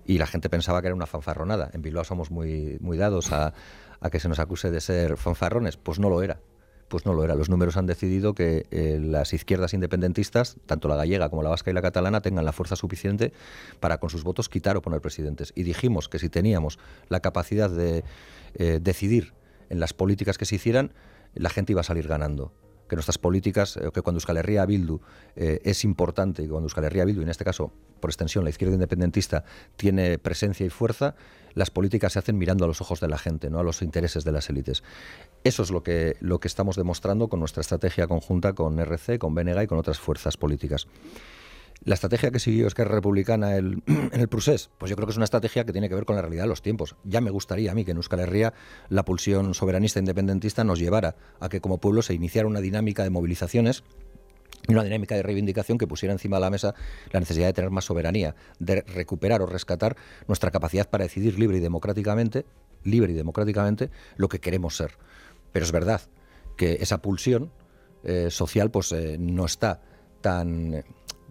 y 0.07 0.17
la 0.17 0.25
gente 0.25 0.49
pensaba 0.49 0.81
que 0.81 0.87
era 0.87 0.95
una 0.95 1.05
fanfarronada. 1.05 1.69
En 1.73 1.81
Bilbao 1.81 2.05
somos 2.05 2.31
muy, 2.31 2.77
muy 2.79 2.97
dados 2.97 3.31
a, 3.33 3.53
que 4.09 4.19
se 4.19 4.29
nos 4.29 4.39
acuse 4.39 4.71
de 4.71 4.79
ser 4.79 5.17
fanfarrones. 5.17 5.75
Pues 5.75 5.99
no 5.99 6.09
lo 6.09 6.23
era. 6.23 6.39
Pues 6.87 7.05
no 7.05 7.13
lo 7.13 7.25
era. 7.25 7.35
Los 7.35 7.49
números 7.49 7.75
han 7.75 7.85
decidido 7.85 8.33
que 8.33 8.65
eh, 8.71 8.99
las 9.01 9.33
izquierdas 9.33 9.73
independentistas, 9.73 10.55
tanto 10.65 10.87
la 10.87 10.95
gallega 10.95 11.29
como 11.29 11.43
la 11.43 11.49
vasca 11.49 11.71
y 11.71 11.73
la 11.73 11.81
catalana, 11.81 12.21
tengan 12.21 12.45
la 12.45 12.53
fuerza 12.53 12.77
suficiente 12.77 13.33
para 13.81 13.97
con 13.97 14.09
sus 14.09 14.23
votos 14.23 14.47
quitar 14.47 14.77
o 14.77 14.81
poner 14.81 15.01
presidentes. 15.01 15.51
Y 15.55 15.63
dijimos 15.63 16.07
que 16.07 16.19
si 16.19 16.29
teníamos 16.29 16.79
la 17.09 17.19
capacidad 17.19 17.69
de 17.69 18.05
eh, 18.55 18.79
decidir 18.81 19.33
en 19.69 19.81
las 19.81 19.91
políticas 19.91 20.37
que 20.37 20.45
se 20.45 20.55
hicieran, 20.55 20.93
la 21.33 21.49
gente 21.49 21.73
iba 21.73 21.81
a 21.81 21.83
salir 21.83 22.07
ganando. 22.07 22.53
Que 22.87 22.95
nuestras 22.95 23.17
políticas, 23.17 23.79
que 23.93 24.01
cuando 24.01 24.17
Euskal 24.17 24.37
Herria 24.37 24.65
Bildu 24.65 24.99
es 25.35 25.83
importante 25.83 26.43
y 26.43 26.47
cuando 26.47 26.65
Euskal 26.65 26.85
Herria 26.85 27.05
Bildu, 27.05 27.21
en 27.21 27.29
este 27.29 27.43
caso 27.43 27.71
por 27.99 28.09
extensión 28.09 28.43
la 28.43 28.49
izquierda 28.49 28.75
independentista, 28.75 29.43
tiene 29.75 30.17
presencia 30.19 30.65
y 30.65 30.69
fuerza, 30.69 31.15
las 31.53 31.71
políticas 31.71 32.13
se 32.13 32.19
hacen 32.19 32.37
mirando 32.37 32.65
a 32.65 32.67
los 32.67 32.81
ojos 32.81 32.99
de 32.99 33.07
la 33.07 33.17
gente, 33.17 33.49
no 33.49 33.59
a 33.59 33.63
los 33.63 33.81
intereses 33.81 34.23
de 34.23 34.31
las 34.31 34.49
élites. 34.49 34.83
Eso 35.43 35.63
es 35.63 35.71
lo 35.71 35.81
que, 35.81 36.15
lo 36.19 36.39
que 36.39 36.47
estamos 36.47 36.75
demostrando 36.75 37.29
con 37.29 37.39
nuestra 37.39 37.61
estrategia 37.61 38.07
conjunta 38.07 38.53
con 38.53 38.79
RC, 38.79 39.17
con 39.17 39.33
BNG 39.33 39.63
y 39.63 39.67
con 39.67 39.79
otras 39.79 39.99
fuerzas 39.99 40.37
políticas. 40.37 40.87
La 41.83 41.93
estrategia 41.93 42.31
que 42.31 42.39
siguió 42.39 42.67
Esquerra 42.67 42.95
Republicana 42.95 43.55
el, 43.55 43.83
en 43.87 44.19
el 44.19 44.27
procés, 44.27 44.69
pues 44.77 44.89
yo 44.89 44.95
creo 44.95 45.07
que 45.07 45.11
es 45.11 45.17
una 45.17 45.25
estrategia 45.25 45.63
que 45.63 45.71
tiene 45.71 45.89
que 45.89 45.95
ver 45.95 46.05
con 46.05 46.15
la 46.15 46.21
realidad 46.21 46.43
de 46.43 46.49
los 46.49 46.61
tiempos. 46.61 46.95
Ya 47.03 47.21
me 47.21 47.29
gustaría 47.29 47.71
a 47.71 47.75
mí 47.75 47.85
que 47.85 47.91
en 47.91 47.97
Euskal 47.97 48.19
Herria 48.19 48.53
la 48.89 49.05
pulsión 49.05 49.53
soberanista 49.53 49.99
independentista 49.99 50.63
nos 50.63 50.79
llevara 50.79 51.15
a 51.39 51.49
que 51.49 51.61
como 51.61 51.77
pueblo 51.77 52.01
se 52.01 52.13
iniciara 52.13 52.47
una 52.47 52.61
dinámica 52.61 53.03
de 53.03 53.09
movilizaciones 53.09 53.83
y 54.67 54.73
una 54.73 54.83
dinámica 54.83 55.15
de 55.15 55.23
reivindicación 55.23 55.77
que 55.77 55.87
pusiera 55.87 56.13
encima 56.13 56.37
de 56.37 56.41
la 56.41 56.49
mesa 56.49 56.75
la 57.11 57.19
necesidad 57.19 57.47
de 57.47 57.53
tener 57.53 57.71
más 57.71 57.85
soberanía, 57.85 58.35
de 58.59 58.81
recuperar 58.81 59.41
o 59.41 59.45
rescatar 59.45 59.95
nuestra 60.27 60.51
capacidad 60.51 60.89
para 60.89 61.05
decidir 61.05 61.39
libre 61.39 61.57
y 61.57 61.61
democráticamente, 61.61 62.45
libre 62.83 63.13
y 63.13 63.15
democráticamente, 63.15 63.89
lo 64.17 64.27
que 64.27 64.39
queremos 64.39 64.75
ser. 64.75 64.97
Pero 65.51 65.65
es 65.65 65.71
verdad 65.71 66.01
que 66.57 66.73
esa 66.81 67.01
pulsión 67.01 67.51
eh, 68.03 68.29
social 68.29 68.71
pues 68.71 68.91
eh, 68.91 69.17
no 69.19 69.45
está 69.45 69.81
tan, 70.21 70.83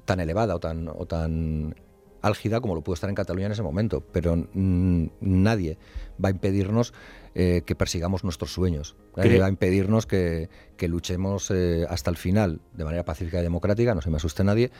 tan 0.07 0.21
elevada 0.21 0.55
o 0.55 0.61
tan, 0.61 0.89
o 0.89 1.05
tan 1.07 1.75
álgida 2.23 2.61
como 2.61 2.75
lo 2.75 2.83
pudo 2.83 2.95
estar 2.95 3.11
en 3.11 3.17
Cataluña 3.17 3.47
en 3.47 3.53
ese 3.53 3.63
momento, 3.63 4.01
pero 4.01 4.49
nadie 4.55 5.79
va 6.23 6.29
a 6.29 6.33
impedirnos 6.33 6.93
eh, 7.35 7.63
que 7.67 7.75
persigamos 7.75 8.25
nuestros 8.25 8.53
sueños, 8.53 8.97
nadie 9.15 9.39
va 9.39 9.47
a 9.47 9.51
impedirnos 9.51 10.07
que, 10.07 10.49
luchemos 10.81 11.51
eh, 11.51 11.87
hasta 11.89 12.11
el 12.11 12.17
final 12.17 12.61
de 12.73 12.85
manera 12.85 13.05
pacífica 13.05 13.41
y 13.41 13.43
democrática, 13.43 13.95
no 13.95 14.01
se 14.01 14.11
me 14.11 14.17
asuste 14.17 14.43
nadie, 14.43 14.71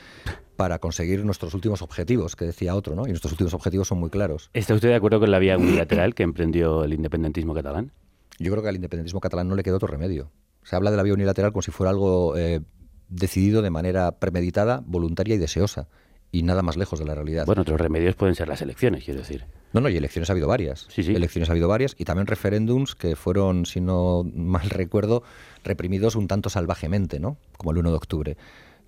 para 0.55 0.79
conseguir 0.79 1.23
nuestros 1.23 1.53
últimos 1.53 1.81
objetivos, 1.81 2.35
que 2.35 2.45
decía 2.45 2.75
otro, 2.75 2.95
¿no? 2.95 3.05
Y 3.05 3.09
nuestros 3.09 3.33
últimos 3.33 3.53
objetivos 3.53 3.87
son 3.87 3.99
muy 3.99 4.09
claros. 4.09 4.49
¿Está 4.53 4.73
usted 4.73 4.89
de 4.89 4.95
acuerdo 4.95 5.19
con 5.19 5.29
la 5.29 5.39
vía 5.39 5.57
unilateral 5.57 6.15
que 6.15 6.23
emprendió 6.23 6.83
el 6.83 6.93
independentismo 6.93 7.53
catalán? 7.53 7.91
Yo 8.39 8.51
creo 8.51 8.63
que 8.63 8.69
al 8.69 8.75
independentismo 8.75 9.19
catalán 9.19 9.47
no 9.47 9.55
le 9.55 9.63
quedó 9.63 9.75
otro 9.75 9.87
remedio. 9.87 10.31
Se 10.63 10.75
habla 10.75 10.91
de 10.91 10.97
la 10.97 11.03
vía 11.03 11.13
unilateral 11.13 11.51
como 11.51 11.61
si 11.61 11.71
fuera 11.71 11.91
algo 11.91 12.35
eh, 12.35 12.61
decidido 13.09 13.61
de 13.61 13.69
manera 13.69 14.11
premeditada, 14.19 14.83
voluntaria 14.85 15.35
y 15.35 15.37
deseosa 15.37 15.87
y 16.31 16.43
nada 16.43 16.61
más 16.61 16.77
lejos 16.77 16.99
de 16.99 17.05
la 17.05 17.15
realidad. 17.15 17.45
Bueno, 17.45 17.61
otros 17.61 17.79
remedios 17.79 18.15
pueden 18.15 18.35
ser 18.35 18.47
las 18.47 18.61
elecciones, 18.61 19.03
quiero 19.03 19.21
decir. 19.21 19.45
No, 19.73 19.81
no, 19.81 19.89
y 19.89 19.97
elecciones 19.97 20.29
ha 20.29 20.33
habido 20.33 20.47
varias. 20.47 20.87
Sí, 20.89 21.03
sí. 21.03 21.13
Elecciones 21.13 21.49
ha 21.49 21.53
habido 21.53 21.67
varias 21.67 21.95
y 21.97 22.05
también 22.05 22.27
referéndums 22.27 22.95
que 22.95 23.15
fueron, 23.15 23.65
si 23.65 23.81
no 23.81 24.23
mal 24.33 24.69
recuerdo, 24.69 25.23
reprimidos 25.63 26.15
un 26.15 26.27
tanto 26.27 26.49
salvajemente, 26.49 27.19
¿no? 27.19 27.37
Como 27.57 27.71
el 27.71 27.77
1 27.77 27.91
de 27.91 27.95
octubre. 27.95 28.37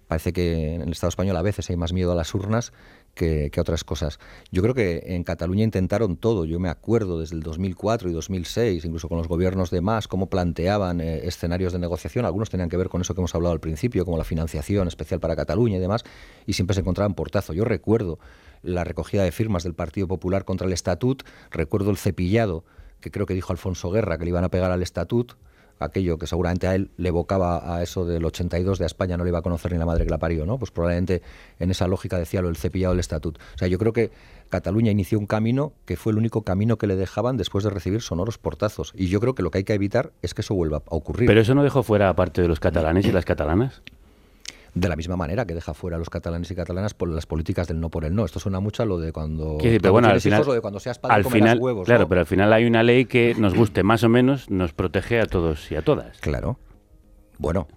Parece 0.08 0.34
que 0.34 0.76
en 0.76 0.82
el 0.82 0.92
Estado 0.92 1.10
español 1.10 1.38
a 1.38 1.42
veces 1.42 1.70
hay 1.70 1.76
más 1.76 1.94
miedo 1.94 2.12
a 2.12 2.16
las 2.16 2.34
urnas 2.34 2.74
que, 3.20 3.60
otras 3.60 3.84
cosas. 3.84 4.20
Yo 4.52 4.62
creo 4.62 4.74
que 4.74 5.04
en 5.08 5.24
Cataluña 5.24 5.66
intentaron 5.66 6.16
todo. 6.16 6.46
Yo 6.46 6.60
me 6.60 6.70
acuerdo 6.70 7.20
desde 7.20 7.36
el 7.36 7.44
2004 7.44 8.10
y 8.10 8.14
2006, 8.14 8.86
incluso 8.86 9.10
con 9.10 9.18
los 9.18 9.28
gobiernos 9.28 9.70
de 9.70 9.82
más, 9.82 10.08
cómo 10.08 10.30
planteaban 10.30 11.02
eh, 11.02 11.28
escenarios 11.28 11.74
de 11.74 11.80
negociación. 11.80 12.26
Algunos 12.26 12.50
tenían 12.50 12.70
que 12.70 12.78
ver 12.78 12.88
con 12.88 13.02
eso 13.02 13.14
que 13.14 13.20
hemos 13.20 13.36
hablado 13.36 13.52
al 13.52 13.60
principio, 13.60 14.06
como 14.06 14.18
la 14.18 14.24
financiación 14.24 14.88
especial 14.88 15.20
para 15.20 15.36
Cataluña 15.36 15.76
y 15.76 15.80
demás, 15.80 16.06
y 16.46 16.54
siempre 16.54 16.74
se 16.74 16.80
encontraban 16.80 17.14
portazo. 17.14 17.54
Yo 17.54 17.66
recuerdo 17.66 18.20
la 18.64 18.86
recogida 18.86 19.24
de 19.24 19.32
firmas 19.32 19.64
del 19.64 19.74
Partido 19.74 20.08
Popular 20.08 20.46
contra 20.46 20.66
el 20.66 20.74
Estatut, 20.74 21.24
recuerdo 21.52 21.92
el 21.92 21.98
cepillado 21.98 22.64
que 23.02 23.12
creo 23.12 23.26
que 23.26 23.34
dijo 23.34 23.54
Alfonso 23.54 23.92
Guerra 23.92 24.18
que 24.18 24.26
le 24.26 24.30
iban 24.32 24.44
a 24.44 24.50
pegar 24.50 24.72
al 24.72 24.82
Estatut, 24.82 25.34
aquello 25.80 26.18
que 26.18 26.28
seguramente 26.28 26.68
a 26.68 26.76
él 26.76 26.92
le 26.98 27.10
evocaba 27.10 27.76
a 27.76 27.82
eso 27.82 28.06
del 28.06 28.24
82 28.26 28.80
de 28.80 28.86
España 28.86 29.18
no 29.18 29.24
le 29.24 29.30
iba 29.30 29.40
a 29.40 29.42
conocer 29.42 29.72
ni 29.72 29.78
la 29.78 29.86
madre 29.86 30.04
que 30.04 30.12
la 30.12 30.18
parió, 30.18 30.46
¿no? 30.46 30.58
Pues 30.58 30.72
probablemente 30.72 31.22
en 31.60 31.72
esa 31.72 31.88
lógica 31.88 32.18
decía 32.18 32.42
lo 32.42 32.48
del 32.48 32.58
cepillado 32.58 32.94
del 32.94 33.00
estatut. 33.00 33.38
O 33.38 33.58
sea, 33.58 33.68
yo 33.68 33.78
creo 33.78 33.94
que 33.94 34.12
Cataluña 34.50 34.92
inició 34.92 35.20
un 35.20 35.28
camino 35.28 35.74
que 35.86 35.96
fue 35.96 36.12
el 36.12 36.18
único 36.18 36.42
camino 36.42 36.78
que 36.78 36.88
le 36.88 36.96
dejaban 36.96 37.38
después 37.38 37.64
de 37.64 37.70
recibir 37.70 38.02
sonoros 38.02 38.38
portazos. 38.38 38.94
Y 38.96 39.08
yo 39.08 39.20
creo 39.20 39.36
que 39.36 39.44
lo 39.44 39.52
que 39.52 39.60
hay 39.60 39.64
que 39.64 39.74
evitar 39.74 40.12
es 40.22 40.34
que 40.34 40.42
eso 40.42 40.56
vuelva 40.56 40.78
a 40.78 40.82
ocurrir. 40.88 41.28
Pero 41.28 41.42
eso 41.42 41.56
no 41.56 41.64
dejó 41.64 41.84
fuera 41.84 42.14
parte 42.16 42.42
de 42.42 42.48
los 42.48 42.60
catalanes 42.60 43.06
y 43.06 43.12
las 43.12 43.26
catalanas 43.26 43.82
de 44.80 44.90
la 44.90 44.96
misma 44.96 45.16
manera 45.16 45.46
que 45.46 45.54
deja 45.54 45.74
fuera 45.74 45.96
a 45.98 46.00
los 46.00 46.10
catalanes 46.10 46.50
y 46.52 46.56
catalanas 46.56 46.94
por 46.94 47.10
las 47.10 47.26
políticas 47.26 47.68
del 47.68 47.80
no 47.80 47.90
por 47.90 48.06
el 48.06 48.16
no. 48.16 48.26
Esto 48.26 48.40
suena 48.40 48.60
mucho 48.60 48.84
a 48.84 48.86
lo 48.86 49.00
de 49.00 49.12
cuando, 49.12 49.58
pero 49.62 49.92
bueno, 49.92 50.10
al 50.10 50.22
final, 50.22 50.44
de 50.46 50.62
cuando 50.62 50.80
seas 50.80 51.00
padre 51.00 51.16
al 51.16 51.26
final, 51.26 51.60
huevos. 51.60 51.86
Claro, 51.86 52.08
pero 52.08 52.22
al 52.22 52.28
final 52.28 52.54
hay 52.54 52.66
una 52.66 52.84
ley 52.84 53.06
que 53.06 53.36
nos 53.38 53.54
guste 53.54 53.84
más 53.84 54.04
o 54.04 54.10
menos, 54.10 54.50
nos 54.50 54.74
protege 54.74 55.20
a 55.20 55.26
todos 55.26 55.72
y 55.72 55.76
a 55.76 55.82
todas. 55.82 56.20
Claro. 56.20 56.60
Bueno, 57.38 57.68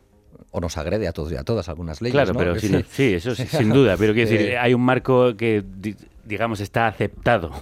o 0.51 0.61
nos 0.61 0.77
agrede 0.77 1.09
a 1.09 1.13
todos 1.13 1.33
y 1.33 1.37
a 1.37 1.45
todas 1.45 1.69
algunas 1.69 2.01
leyes. 2.03 2.13
Claro, 2.13 2.35
pero 2.35 2.55
sí, 2.59 3.15
eso 3.15 3.35
sin 3.35 3.71
duda. 3.71 3.97
Pero 3.97 4.13
quiero 4.13 4.31
decir, 4.31 4.57
hay 4.57 4.75
un 4.75 4.83
marco 4.83 5.37
que, 5.37 5.65
digamos, 6.25 6.61
está 6.61 6.87
aceptado. 6.87 7.53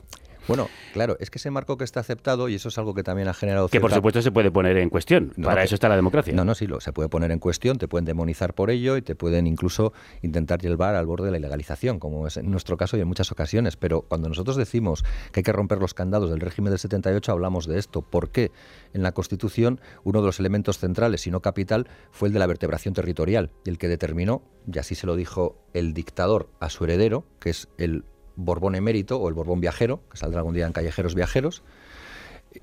Bueno, 0.48 0.68
claro, 0.92 1.16
es 1.20 1.30
que 1.30 1.38
ese 1.38 1.50
marco 1.50 1.76
que 1.76 1.84
está 1.84 2.00
aceptado, 2.00 2.48
y 2.48 2.54
eso 2.54 2.68
es 2.68 2.78
algo 2.78 2.94
que 2.94 3.02
también 3.02 3.28
ha 3.28 3.34
generado... 3.34 3.68
Que 3.68 3.80
por 3.80 3.92
supuesto 3.92 4.22
se 4.22 4.32
puede 4.32 4.50
poner 4.50 4.76
en 4.78 4.90
cuestión, 4.90 5.32
para 5.42 5.62
eso 5.62 5.74
está 5.74 5.88
la 5.88 5.96
democracia. 5.96 6.34
No, 6.34 6.44
no, 6.44 6.54
sí, 6.54 6.66
lo, 6.66 6.80
se 6.80 6.92
puede 6.92 7.08
poner 7.08 7.30
en 7.30 7.38
cuestión, 7.38 7.78
te 7.78 7.88
pueden 7.88 8.04
demonizar 8.04 8.54
por 8.54 8.70
ello 8.70 8.96
y 8.96 9.02
te 9.02 9.14
pueden 9.14 9.46
incluso 9.46 9.92
intentar 10.22 10.60
llevar 10.60 10.94
al 10.94 11.06
borde 11.06 11.26
de 11.26 11.32
la 11.32 11.38
ilegalización, 11.38 11.98
como 11.98 12.26
es 12.26 12.36
en 12.36 12.50
nuestro 12.50 12.76
caso 12.76 12.96
y 12.96 13.00
en 13.00 13.08
muchas 13.08 13.30
ocasiones. 13.32 13.76
Pero 13.76 14.02
cuando 14.02 14.28
nosotros 14.28 14.56
decimos 14.56 15.04
que 15.32 15.40
hay 15.40 15.44
que 15.44 15.52
romper 15.52 15.78
los 15.78 15.94
candados 15.94 16.30
del 16.30 16.40
régimen 16.40 16.70
del 16.70 16.78
78, 16.78 17.32
hablamos 17.32 17.66
de 17.66 17.78
esto. 17.78 18.02
¿Por 18.02 18.30
qué? 18.30 18.50
En 18.92 19.02
la 19.02 19.12
Constitución, 19.12 19.80
uno 20.04 20.20
de 20.20 20.26
los 20.26 20.40
elementos 20.40 20.78
centrales, 20.78 21.22
si 21.22 21.30
no 21.30 21.40
capital, 21.40 21.88
fue 22.10 22.28
el 22.28 22.34
de 22.34 22.40
la 22.40 22.46
vertebración 22.46 22.94
territorial, 22.94 23.50
y 23.64 23.70
el 23.70 23.78
que 23.78 23.88
determinó, 23.88 24.42
y 24.70 24.78
así 24.78 24.94
se 24.94 25.06
lo 25.06 25.16
dijo 25.16 25.56
el 25.74 25.94
dictador 25.94 26.50
a 26.60 26.70
su 26.70 26.84
heredero, 26.84 27.24
que 27.40 27.50
es 27.50 27.68
el 27.78 28.04
Borbón 28.36 28.74
emérito 28.74 29.18
o 29.18 29.28
el 29.28 29.34
Borbón 29.34 29.60
viajero, 29.60 30.00
que 30.10 30.16
saldrá 30.16 30.40
algún 30.40 30.54
día 30.54 30.66
en 30.66 30.72
Callejeros 30.72 31.14
Viajeros, 31.14 31.62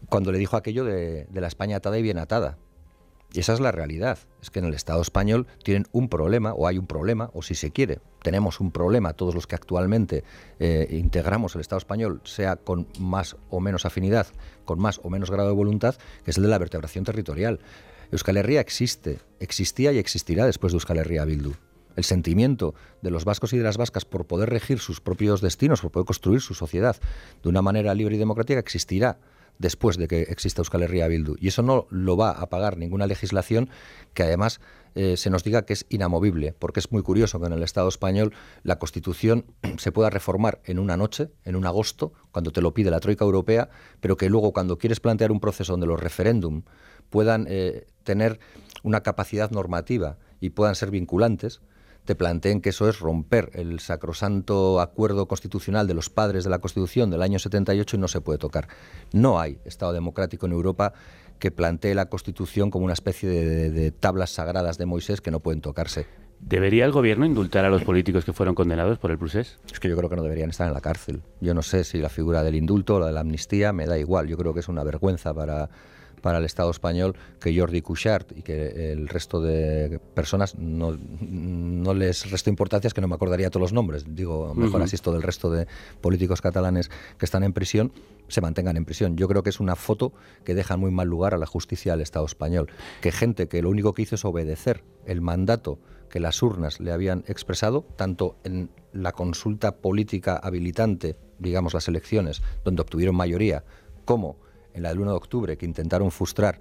cuando 0.10 0.32
le 0.32 0.38
dijo 0.38 0.58
aquello 0.58 0.84
de, 0.84 1.28
la 1.34 1.48
España 1.48 1.78
atada 1.78 1.98
y 1.98 2.02
bien 2.02 2.18
atada. 2.18 2.58
Y 3.34 3.42
esa 3.42 3.54
es 3.54 3.60
la 3.60 3.72
realidad. 3.72 4.20
Es 4.42 4.50
que 4.50 4.60
en 4.60 4.66
el 4.66 4.74
Estado 4.74 5.02
español 5.02 5.48
tienen 5.64 5.86
un 5.92 6.08
problema, 6.08 6.54
o 6.54 6.66
hay 6.68 6.78
un 6.78 6.88
problema, 6.88 7.30
o 7.34 7.42
si 7.42 7.56
se 7.56 7.72
quiere, 7.72 8.00
tenemos 8.24 8.62
un 8.62 8.72
problema, 8.72 9.14
todos 9.14 9.36
los 9.36 9.48
que 9.48 9.56
actualmente 9.56 10.24
eh, 10.60 10.88
integramos 10.92 11.56
el 11.56 11.62
Estado 11.62 11.80
español, 11.80 12.22
sea 12.24 12.56
con 12.56 12.88
más 13.00 13.36
o 13.50 13.60
menos 13.60 13.86
afinidad, 13.86 14.28
con 14.64 14.80
más 14.80 15.02
o 15.04 15.10
menos 15.10 15.30
grado 15.30 15.50
de 15.50 15.56
voluntad, 15.56 15.96
que 16.24 16.32
es 16.32 16.38
el 16.38 16.44
de 16.44 16.50
la 16.50 16.58
vertebración 16.58 17.04
territorial. 17.04 17.60
Euskal 18.12 18.38
Herria 18.38 18.62
existe, 18.62 19.20
existía 19.42 19.92
y 19.92 19.98
existirá 19.98 20.46
después 20.46 20.72
de 20.72 20.78
Euskal 20.78 20.98
Herria 20.98 21.26
Bildu 21.26 21.54
el 21.98 22.06
sentimiento 22.06 22.74
de 23.02 23.12
los 23.12 23.26
vascos 23.26 23.52
y 23.52 23.58
de 23.58 23.64
las 23.64 23.76
vascas 23.76 24.06
por 24.06 24.26
poder 24.26 24.50
regir 24.50 24.80
sus 24.80 25.02
propios 25.02 25.42
destinos, 25.42 25.82
por 25.82 25.92
poder 25.92 26.06
construir 26.06 26.40
su 26.40 26.54
sociedad 26.54 26.96
de 27.44 27.50
una 27.50 27.62
manera 27.62 27.94
libre 27.94 28.16
y 28.16 28.20
democrática, 28.20 28.60
existirá 28.60 29.20
después 29.60 29.98
de 29.98 30.08
que 30.08 30.22
exista 30.22 30.62
Euskal 30.62 30.84
Herria 30.84 31.08
Bildu. 31.08 31.36
Y 31.40 31.48
eso 31.48 31.64
no 31.64 31.88
lo 31.90 32.16
va 32.16 32.32
a 32.32 32.50
pagar 32.50 32.78
ninguna 32.78 33.08
legislación 33.08 33.70
que 34.14 34.24
además 34.24 34.62
eh, 34.96 35.18
se 35.18 35.30
nos 35.30 35.44
diga 35.44 35.64
que 35.64 35.74
es 35.74 35.86
inamovible, 35.90 36.54
porque 36.58 36.80
es 36.80 36.92
muy 36.92 37.02
curioso 37.02 37.40
que 37.40 37.48
en 37.48 37.54
el 37.54 37.64
Estado 37.64 37.90
español 37.90 38.34
la 38.64 38.80
Constitución 38.80 39.46
se 39.78 39.92
pueda 39.92 40.10
reformar 40.10 40.62
en 40.66 40.80
una 40.80 40.98
noche, 40.98 41.30
en 41.44 41.56
un 41.56 41.66
agosto, 41.66 42.14
cuando 42.32 42.52
te 42.52 42.62
lo 42.62 42.74
pide 42.74 42.92
la 42.92 43.00
Troika 43.00 43.26
Europea, 43.26 43.70
pero 44.00 44.18
que 44.18 44.30
luego 44.30 44.54
cuando 44.54 44.78
quieres 44.78 45.00
plantear 45.00 45.32
un 45.32 45.40
proceso 45.40 45.74
donde 45.74 45.88
los 45.88 46.00
referéndum 46.00 46.64
puedan 47.10 47.48
eh, 47.50 47.88
tener 48.04 48.40
una 48.84 49.02
capacidad 49.02 49.50
normativa 49.52 50.18
y 50.40 50.52
puedan 50.52 50.76
ser 50.76 50.92
vinculantes, 50.92 51.62
te 52.08 52.16
planteen 52.16 52.62
que 52.62 52.70
eso 52.70 52.90
es 52.90 53.00
romper 53.00 53.52
el 53.54 53.82
sacrosanto 53.82 54.80
acuerdo 54.80 55.28
constitucional 55.28 55.88
de 55.88 55.94
los 55.94 56.10
padres 56.10 56.46
de 56.46 56.50
la 56.50 56.60
Constitución 56.60 57.12
del 57.12 57.22
año 57.22 57.38
78 57.38 57.98
y 57.98 58.00
no 58.00 58.08
se 58.08 58.22
puede 58.22 58.40
tocar. 58.40 58.70
No 59.12 59.40
hay 59.42 59.60
Estado 59.66 59.92
democrático 59.92 60.46
en 60.46 60.54
Europa 60.54 60.94
que 61.38 61.52
plantee 61.52 61.94
la 61.96 62.08
Constitución 62.08 62.72
como 62.72 62.86
una 62.86 62.94
especie 62.94 63.30
de, 63.30 63.92
tablas 63.92 64.32
sagradas 64.32 64.78
de 64.78 64.86
Moisés 64.86 65.20
que 65.20 65.32
no 65.32 65.42
pueden 65.42 65.60
tocarse. 65.60 66.08
¿Debería 66.40 66.86
el 66.86 66.94
gobierno 66.94 67.26
indultar 67.26 67.66
a 67.66 67.70
los 67.70 67.84
políticos 67.84 68.24
que 68.24 68.32
fueron 68.32 68.56
condenados 68.56 69.00
por 69.00 69.12
el 69.12 69.18
procés? 69.18 69.60
Es 69.72 69.80
que 69.82 69.90
yo 69.90 69.98
creo 69.98 70.10
que 70.10 70.16
no 70.16 70.24
deberían 70.24 70.52
estar 70.52 70.68
en 70.68 70.74
la 70.74 70.82
cárcel. 70.82 71.24
Yo 71.42 71.54
no 71.54 71.62
sé 71.62 71.84
si 71.84 71.98
la 71.98 72.10
figura 72.10 72.42
del 72.42 72.56
indulto 72.56 72.96
o 72.96 73.00
la 73.02 73.08
de 73.08 73.14
la 73.14 73.20
amnistía 73.20 73.74
me 73.74 73.86
da 73.86 73.98
igual. 73.98 74.28
Yo 74.28 74.38
creo 74.38 74.54
que 74.54 74.62
es 74.62 74.70
una 74.70 74.84
vergüenza 74.84 75.34
para 75.34 75.70
para 76.28 76.40
el 76.40 76.44
Estado 76.44 76.70
español 76.72 77.16
que 77.40 77.58
Jordi 77.58 77.82
Cuixart 77.82 78.38
y 78.38 78.42
que 78.42 78.92
el 78.92 79.08
resto 79.08 79.40
de 79.40 80.02
personas 80.14 80.56
no, 80.60 80.98
no 81.22 81.94
les 81.94 82.30
resto 82.30 82.50
importancia, 82.50 82.90
es 82.90 82.94
que 82.94 83.00
no 83.00 83.08
me 83.08 83.16
acordaría 83.16 83.50
todos 83.50 83.62
los 83.62 83.72
nombres, 83.72 84.04
digo, 84.06 84.54
mejor 84.54 84.82
así 84.82 84.98
esto 84.98 85.14
del 85.14 85.22
resto 85.22 85.50
de 85.50 85.68
políticos 86.02 86.42
catalanes 86.42 86.92
que 87.18 87.24
están 87.24 87.44
en 87.44 87.54
prisión, 87.54 87.94
se 88.28 88.42
mantengan 88.42 88.76
en 88.76 88.84
prisión. 88.84 89.16
Yo 89.16 89.30
creo 89.30 89.42
que 89.42 89.50
es 89.50 89.62
una 89.62 89.78
foto 89.78 90.12
que 90.44 90.54
deja 90.54 90.76
muy 90.76 90.92
mal 90.92 91.08
lugar 91.08 91.34
a 91.34 91.38
la 91.38 91.46
justicia 91.46 91.94
del 91.94 92.02
Estado 92.02 92.26
español. 92.26 92.68
Que 93.00 93.14
gente 93.14 93.48
que 93.48 93.62
lo 93.62 93.70
único 93.70 93.94
que 93.94 94.02
hizo 94.02 94.16
es 94.16 94.26
obedecer 94.26 94.84
el 95.06 95.22
mandato 95.22 95.80
que 96.10 96.20
las 96.20 96.44
urnas 96.44 96.82
le 96.82 96.92
habían 96.92 97.24
expresado, 97.28 97.86
tanto 97.96 98.36
en 98.44 98.70
la 98.92 99.14
consulta 99.14 99.78
política 99.78 100.36
habilitante, 100.36 101.16
digamos 101.40 101.74
las 101.74 101.88
elecciones, 101.88 102.42
donde 102.66 102.82
obtuvieron 102.82 103.16
mayoría, 103.16 103.64
como 104.04 104.46
en 104.78 104.84
la 104.84 104.90
del 104.90 105.00
1 105.00 105.12
de 105.12 105.18
octubre, 105.18 105.58
que 105.58 105.66
intentaron 105.66 106.12
frustrar 106.12 106.60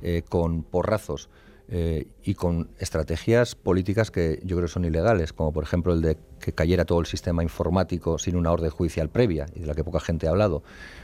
eh, 0.00 0.22
con 0.28 0.62
porrazos 0.62 1.28
eh, 1.68 2.06
y 2.22 2.34
con 2.34 2.70
estrategias 2.78 3.56
políticas 3.56 4.10
que 4.10 4.40
yo 4.44 4.56
creo 4.56 4.68
son 4.68 4.84
ilegales, 4.84 5.32
como 5.32 5.52
por 5.52 5.64
ejemplo 5.64 5.92
el 5.92 6.00
de 6.00 6.16
que 6.40 6.52
cayera 6.52 6.84
todo 6.84 7.00
el 7.00 7.06
sistema 7.06 7.42
informático 7.42 8.18
sin 8.18 8.36
una 8.36 8.52
orden 8.52 8.70
judicial 8.70 9.10
previa 9.10 9.46
y 9.54 9.60
de 9.60 9.66
la 9.66 9.74
que 9.74 9.82
poca 9.82 9.98
gente 9.98 10.26
ha 10.28 10.30
hablado. 10.30 10.62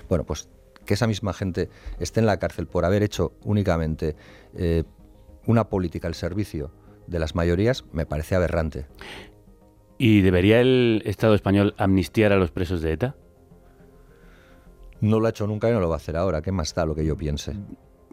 Bueno, 0.09 0.25
pues 0.25 0.49
que 0.85 0.95
esa 0.95 1.07
misma 1.07 1.33
gente 1.33 1.69
esté 1.99 2.21
en 2.21 2.27
la 2.27 2.39
cárcel 2.39 2.67
por 2.67 2.85
haber 2.85 3.03
hecho 3.03 3.33
únicamente 3.45 4.15
eh, 4.57 4.85
una 5.47 5.69
política 5.69 6.07
al 6.07 6.15
servicio 6.15 6.71
de 7.07 7.19
las 7.19 7.35
mayorías 7.35 7.85
me 7.93 8.07
parece 8.07 8.37
aberrante. 8.37 8.87
¿Y 9.99 10.21
debería 10.21 10.61
el 10.61 11.03
Estado 11.05 11.35
español 11.35 11.75
amnistiar 11.77 12.33
a 12.33 12.37
los 12.37 12.51
presos 12.51 12.83
de 12.83 12.93
ETA? 12.93 13.17
No 15.03 15.21
lo 15.21 15.27
ha 15.27 15.31
hecho 15.31 15.47
nunca 15.47 15.69
y 15.69 15.73
no 15.73 15.81
lo 15.81 15.89
va 15.89 15.97
a 15.97 15.99
hacer 15.99 16.17
ahora. 16.17 16.41
¿Qué 16.41 16.53
más 16.53 16.75
da 16.75 16.87
lo 16.87 16.95
que 16.95 17.05
yo 17.05 17.17
piense? 17.17 17.55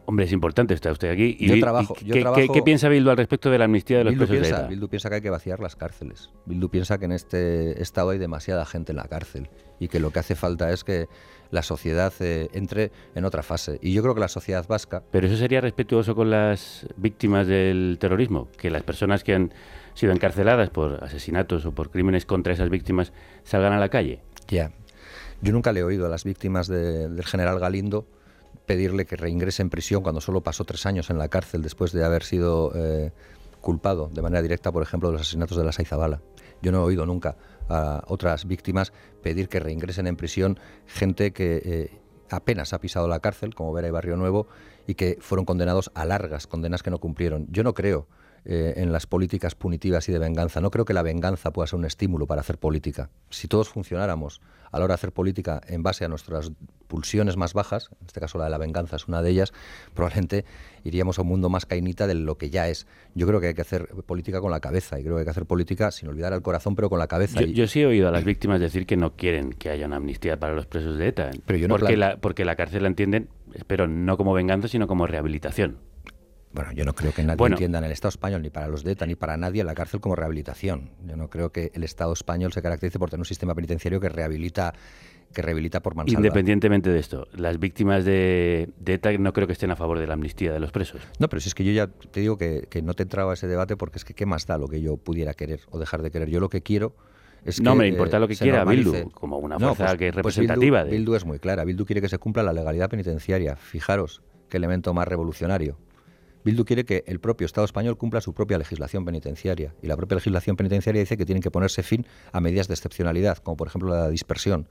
Hombre, 0.05 0.25
es 0.25 0.31
importante, 0.31 0.73
está 0.73 0.91
usted 0.91 1.11
aquí. 1.11 1.37
Y, 1.39 1.49
yo 1.49 1.59
trabajo, 1.59 1.93
¿qué, 1.93 2.63
piensa 2.63 2.89
Bildu 2.89 3.11
al 3.11 3.17
respecto 3.17 3.51
de 3.51 3.59
la 3.59 3.65
amnistía 3.65 3.99
de 3.99 4.05
los 4.05 4.15
presos 4.15 4.31
piensa, 4.31 4.49
de 4.49 4.61
ETA? 4.61 4.67
Bildu 4.67 4.89
piensa 4.89 5.09
que 5.09 5.15
hay 5.15 5.21
que 5.21 5.29
vaciar 5.29 5.59
las 5.59 5.75
cárceles. 5.75 6.31
Bildu 6.47 6.67
piensa 6.69 6.97
que 6.97 7.05
en 7.05 7.11
este 7.11 7.79
estado 7.79 8.09
hay 8.09 8.17
demasiada 8.17 8.65
gente 8.65 8.91
en 8.91 8.95
la 8.95 9.03
cárcel 9.03 9.49
y 9.79 9.87
que 9.87 9.99
lo 9.99 10.09
que 10.09 10.17
hace 10.17 10.33
falta 10.33 10.71
es 10.71 10.83
que 10.83 11.05
la 11.51 11.61
sociedad 11.61 12.11
eh, 12.21 12.49
entre 12.53 12.91
en 13.13 13.23
otra 13.23 13.43
fase. 13.43 13.77
Y 13.83 13.93
yo 13.93 14.01
creo 14.01 14.15
que 14.15 14.21
la 14.21 14.29
sociedad 14.29 14.65
vasca... 14.67 15.03
Pero 15.11 15.27
eso 15.27 15.37
sería 15.37 15.61
respetuoso 15.61 16.15
con 16.15 16.31
las 16.31 16.87
víctimas 16.97 17.45
del 17.45 17.97
terrorismo, 17.99 18.47
que 18.57 18.71
las 18.71 18.81
personas 18.81 19.23
que 19.23 19.35
han 19.35 19.53
sido 19.93 20.11
encarceladas 20.11 20.71
por 20.71 21.03
asesinatos 21.03 21.67
o 21.67 21.71
por 21.71 21.91
crímenes 21.91 22.25
contra 22.25 22.53
esas 22.53 22.71
víctimas 22.71 23.13
salgan 23.43 23.73
a 23.73 23.79
la 23.79 23.89
calle. 23.89 24.21
Ya. 24.47 24.71
Yo 25.41 25.53
nunca 25.53 25.71
le 25.71 25.79
he 25.79 25.83
oído 25.83 26.05
a 26.05 26.09
las 26.09 26.23
víctimas 26.23 26.67
del 26.67 27.23
general 27.25 27.59
Galindo 27.59 28.05
pedirle 28.65 29.05
que 29.05 29.15
reingrese 29.15 29.61
en 29.61 29.69
prisión 29.69 30.03
cuando 30.03 30.21
solo 30.21 30.41
pasó 30.41 30.63
tres 30.65 30.85
años 30.85 31.09
en 31.09 31.17
la 31.17 31.27
cárcel 31.27 31.61
después 31.61 31.91
de 31.91 32.03
haber 32.03 32.23
sido 32.23 32.71
eh, 32.75 33.11
culpado 33.61 34.09
de 34.13 34.21
manera 34.21 34.41
directa, 34.41 34.71
por 34.71 34.83
ejemplo, 34.83 35.09
de 35.09 35.13
los 35.13 35.21
asesinatos 35.21 35.57
de 35.57 35.63
la 35.63 35.71
Saizabala. 35.71 36.21
Yo 36.61 36.71
no 36.71 36.79
he 36.79 36.83
oído 36.83 37.05
nunca 37.05 37.37
a 37.69 38.03
otras 38.07 38.45
víctimas 38.45 38.91
pedir 39.23 39.47
que 39.47 39.59
reingresen 39.59 40.07
en 40.07 40.17
prisión 40.17 40.59
gente 40.85 41.31
que 41.31 41.61
eh, 41.63 41.99
apenas 42.29 42.73
ha 42.73 42.79
pisado 42.79 43.07
la 43.07 43.19
cárcel, 43.19 43.55
como 43.55 43.73
Vera 43.73 43.87
y 43.87 43.91
Barrio 43.91 44.17
Nuevo, 44.17 44.47
y 44.87 44.95
que 44.95 45.17
fueron 45.21 45.45
condenados 45.45 45.91
a 45.93 46.05
largas 46.05 46.47
condenas 46.47 46.83
que 46.83 46.91
no 46.91 46.99
cumplieron. 46.99 47.47
Yo 47.49 47.63
no 47.63 47.73
creo 47.73 48.07
eh, 48.45 48.73
en 48.77 48.91
las 48.91 49.05
políticas 49.05 49.55
punitivas 49.55 50.07
y 50.09 50.11
de 50.11 50.19
venganza. 50.19 50.61
No 50.61 50.71
creo 50.71 50.85
que 50.85 50.93
la 50.93 51.01
venganza 51.01 51.51
pueda 51.51 51.67
ser 51.67 51.79
un 51.79 51.85
estímulo 51.85 52.25
para 52.25 52.41
hacer 52.41 52.57
política. 52.57 53.09
Si 53.29 53.47
todos 53.47 53.69
funcionáramos 53.69 54.41
a 54.71 54.77
la 54.77 54.85
hora 54.85 54.93
de 54.93 54.95
hacer 54.95 55.11
política 55.11 55.61
en 55.67 55.83
base 55.83 56.05
a 56.05 56.07
nuestras 56.07 56.51
pulsiones 56.87 57.37
más 57.37 57.53
bajas, 57.53 57.89
en 57.99 58.07
este 58.07 58.19
caso 58.19 58.37
la 58.37 58.45
de 58.45 58.49
la 58.51 58.57
venganza 58.57 58.95
es 58.95 59.07
una 59.07 59.21
de 59.21 59.29
ellas, 59.29 59.53
probablemente 59.93 60.45
iríamos 60.83 61.19
a 61.19 61.21
un 61.21 61.27
mundo 61.27 61.49
más 61.49 61.65
cainita 61.65 62.07
de 62.07 62.15
lo 62.15 62.37
que 62.37 62.49
ya 62.49 62.67
es. 62.67 62.87
Yo 63.13 63.27
creo 63.27 63.41
que 63.41 63.47
hay 63.47 63.53
que 63.53 63.61
hacer 63.61 63.87
política 64.05 64.41
con 64.41 64.51
la 64.51 64.59
cabeza 64.59 64.99
y 64.99 65.03
creo 65.03 65.15
que 65.15 65.19
hay 65.19 65.25
que 65.25 65.31
hacer 65.31 65.45
política 65.45 65.91
sin 65.91 66.09
olvidar 66.09 66.33
al 66.33 66.41
corazón, 66.41 66.75
pero 66.75 66.89
con 66.89 66.99
la 66.99 67.07
cabeza. 67.07 67.41
Yo, 67.41 67.67
sí 67.67 67.81
he 67.81 67.85
oído 67.85 68.07
a 68.07 68.11
las 68.11 68.23
víctimas 68.23 68.59
decir 68.59 68.85
que 68.85 68.97
no 68.97 69.15
quieren 69.15 69.53
que 69.53 69.69
haya 69.69 69.85
una 69.85 69.97
amnistía 69.97 70.39
para 70.39 70.53
los 70.53 70.65
presos 70.65 70.97
de 70.97 71.07
ETA, 71.07 71.31
pero 71.45 71.59
yo 71.59 71.67
no 71.67 71.77
porque, 71.77 71.97
la, 71.97 72.17
porque 72.17 72.45
la 72.45 72.55
cárcel 72.55 72.83
la 72.83 72.89
entienden, 72.89 73.29
espero, 73.53 73.87
no 73.87 74.17
como 74.17 74.33
venganza, 74.33 74.67
sino 74.67 74.87
como 74.87 75.07
rehabilitación. 75.07 75.77
Bueno, 76.51 76.71
yo 76.71 76.83
no 76.83 76.93
creo 76.93 77.13
que 77.13 77.23
nadie 77.23 77.45
entienda 77.45 77.77
en 77.77 77.85
el 77.85 77.91
Estado 77.91 78.09
español, 78.09 78.41
ni 78.41 78.49
para 78.49 78.67
los 78.67 78.83
de 78.83 78.93
ETA, 78.93 79.05
ni 79.05 79.15
para 79.15 79.37
nadie, 79.37 79.63
la 79.63 79.75
cárcel 79.75 79.99
como 79.99 80.15
rehabilitación. 80.15 80.91
Yo 81.05 81.15
no 81.15 81.29
creo 81.29 81.51
que 81.51 81.71
el 81.75 81.83
Estado 81.83 82.11
español 82.13 82.51
se 82.53 82.61
caracterice 82.61 82.97
por 82.97 83.09
tener 83.09 83.21
un 83.21 83.25
sistema 83.25 83.53
penitenciario 83.53 83.99
que 83.99 84.09
rehabilita 84.09 84.73
que 85.33 85.43
rehabilita 85.43 85.81
por 85.81 85.95
mansalva. 85.95 86.19
Independientemente 86.19 86.89
de 86.89 86.99
esto, 86.99 87.27
las 87.33 87.59
víctimas 87.59 88.03
de, 88.03 88.69
ETA 88.83 89.11
no 89.19 89.31
creo 89.31 89.45
que 89.45 89.53
estén 89.53 89.69
a 89.69 89.75
favor 89.75 89.99
de 89.99 90.07
la 90.07 90.13
amnistía 90.13 90.51
de 90.51 90.59
los 90.59 90.71
presos. 90.71 91.01
No, 91.19 91.29
pero 91.29 91.39
si 91.39 91.49
es 91.49 91.55
que 91.55 91.63
yo 91.63 91.71
ya 91.71 91.87
te 91.87 92.21
digo 92.21 92.37
que, 92.37 92.67
no 92.83 92.95
te 92.95 93.03
entraba 93.03 93.33
ese 93.33 93.47
debate 93.47 93.77
porque 93.77 93.99
es 93.99 94.05
que 94.05 94.15
qué 94.15 94.25
más 94.25 94.47
da 94.47 94.57
lo 94.57 94.67
que 94.67 94.81
yo 94.81 94.97
pudiera 94.97 95.35
querer 95.35 95.61
o 95.69 95.77
dejar 95.77 96.01
de 96.01 96.09
querer. 96.09 96.29
Yo 96.29 96.39
lo 96.39 96.49
que 96.49 96.61
quiero 96.61 96.95
es 97.45 97.61
no 97.61 97.73
que, 97.73 97.77
me 97.77 97.87
importa 97.87 98.17
lo 98.19 98.27
que 98.27 98.35
quiera 98.35 98.65
Bildu, 98.65 99.11
como 99.11 99.37
una 99.37 99.59
fuerza 99.59 99.85
pues, 99.85 99.97
que 99.97 100.07
es 100.07 100.13
pues 100.13 100.35
representativa. 100.35 100.83
Bildu, 100.83 100.95
Bildu 100.95 101.15
es 101.15 101.25
muy 101.25 101.39
clara. 101.39 101.63
Bildu 101.63 101.85
quiere 101.85 102.01
que 102.01 102.09
se 102.09 102.17
cumpla 102.17 102.41
la 102.41 102.53
legalidad 102.53 102.89
penitenciaria. 102.89 103.55
Fijaros 103.55 104.23
qué 104.49 104.57
elemento 104.57 104.95
más 104.95 105.07
revolucionario. 105.07 105.77
Bildu 106.49 106.65
quiere 106.65 106.83
que 106.83 107.03
el 107.05 107.19
propio 107.19 107.45
Estado 107.45 107.63
español 107.63 107.95
cumpla 107.95 108.21
su 108.21 108.33
propia 108.33 108.57
legislación 108.57 109.05
penitenciaria. 109.05 109.75
Y 109.83 109.87
la 109.87 109.95
propia 109.95 110.15
legislación 110.15 110.55
penitenciaria 110.55 110.99
dice 110.99 111.15
que 111.15 111.23
tienen 111.23 111.43
que 111.43 111.51
ponerse 111.51 111.83
fin 111.83 112.07
a 112.31 112.41
medidas 112.41 112.67
de 112.67 112.73
excepcionalidad, 112.73 113.37
como 113.37 113.55
por 113.55 113.67
ejemplo 113.67 113.89
la 113.89 114.09
dispersión, 114.09 114.67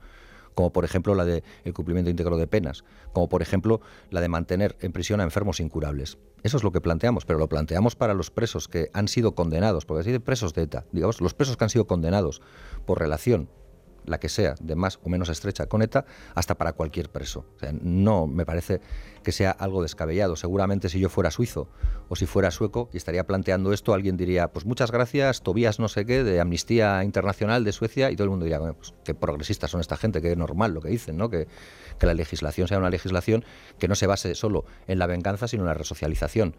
como 0.55 0.73
por 0.73 0.83
ejemplo 0.83 1.15
la 1.15 1.23
del 1.23 1.41
cumplimiento 1.73 2.11
íntegro 2.11 2.35
de 2.35 2.47
penas, 2.47 2.83
como 3.13 3.29
por 3.29 3.41
ejemplo 3.41 3.79
la 4.09 4.19
de 4.19 4.27
mantener 4.27 4.75
en 4.81 4.91
prisión 4.91 5.21
a 5.21 5.23
enfermos 5.23 5.61
incurables. 5.61 6.17
Eso 6.43 6.57
es 6.57 6.63
lo 6.63 6.73
que 6.73 6.81
planteamos, 6.81 7.23
pero 7.23 7.39
lo 7.39 7.47
planteamos 7.47 7.95
para 7.95 8.13
los 8.13 8.29
presos 8.29 8.67
que 8.67 8.89
han 8.91 9.07
sido 9.07 9.33
condenados, 9.33 9.85
porque 9.85 10.01
así 10.01 10.11
de 10.11 10.19
presos 10.19 10.53
de 10.53 10.63
ETA, 10.63 10.83
digamos, 10.91 11.21
los 11.21 11.33
presos 11.33 11.55
que 11.55 11.63
han 11.63 11.69
sido 11.69 11.87
condenados 11.87 12.41
por 12.85 12.99
relación 12.99 13.47
la 14.09 14.19
que 14.19 14.29
sea, 14.29 14.55
de 14.59 14.75
más 14.75 14.99
o 15.03 15.09
menos 15.09 15.29
estrecha 15.29 15.67
con 15.67 15.81
ETA, 15.81 16.05
hasta 16.35 16.55
para 16.55 16.73
cualquier 16.73 17.09
preso. 17.09 17.45
No 17.81 18.27
me 18.27 18.45
parece 18.45 18.81
que 19.23 19.31
sea 19.31 19.51
algo 19.51 19.81
descabellado. 19.81 20.35
Seguramente 20.35 20.89
si 20.89 20.99
yo 20.99 21.09
fuera 21.09 21.31
suizo 21.31 21.69
o 22.09 22.15
si 22.15 22.25
fuera 22.25 22.51
sueco 22.51 22.89
y 22.91 22.97
estaría 22.97 23.25
planteando 23.25 23.71
esto, 23.71 23.93
alguien 23.93 24.17
diría, 24.17 24.49
pues 24.49 24.65
muchas 24.65 24.91
gracias, 24.91 25.43
Tobías 25.43 25.79
no 25.79 25.87
sé 25.87 26.05
qué, 26.05 26.23
de 26.23 26.39
Amnistía 26.39 27.03
Internacional 27.03 27.63
de 27.63 27.71
Suecia, 27.71 28.11
y 28.11 28.15
todo 28.15 28.25
el 28.25 28.31
mundo 28.31 28.45
diría, 28.45 28.59
pues 28.59 28.93
qué 29.03 29.13
progresistas 29.13 29.71
son 29.71 29.81
esta 29.81 29.97
gente, 29.97 30.21
que 30.21 30.31
es 30.31 30.37
normal 30.37 30.73
lo 30.73 30.81
que 30.81 30.89
dicen, 30.89 31.17
¿no? 31.17 31.29
Que, 31.29 31.47
que 31.99 32.05
la 32.05 32.13
legislación 32.13 32.67
sea 32.67 32.79
una 32.79 32.89
legislación 32.89 33.45
que 33.77 33.87
no 33.87 33.95
se 33.95 34.07
base 34.07 34.33
solo 34.35 34.65
en 34.87 34.99
la 34.99 35.05
venganza, 35.05 35.47
sino 35.47 35.63
en 35.63 35.67
la 35.67 35.73
resocialización 35.75 36.55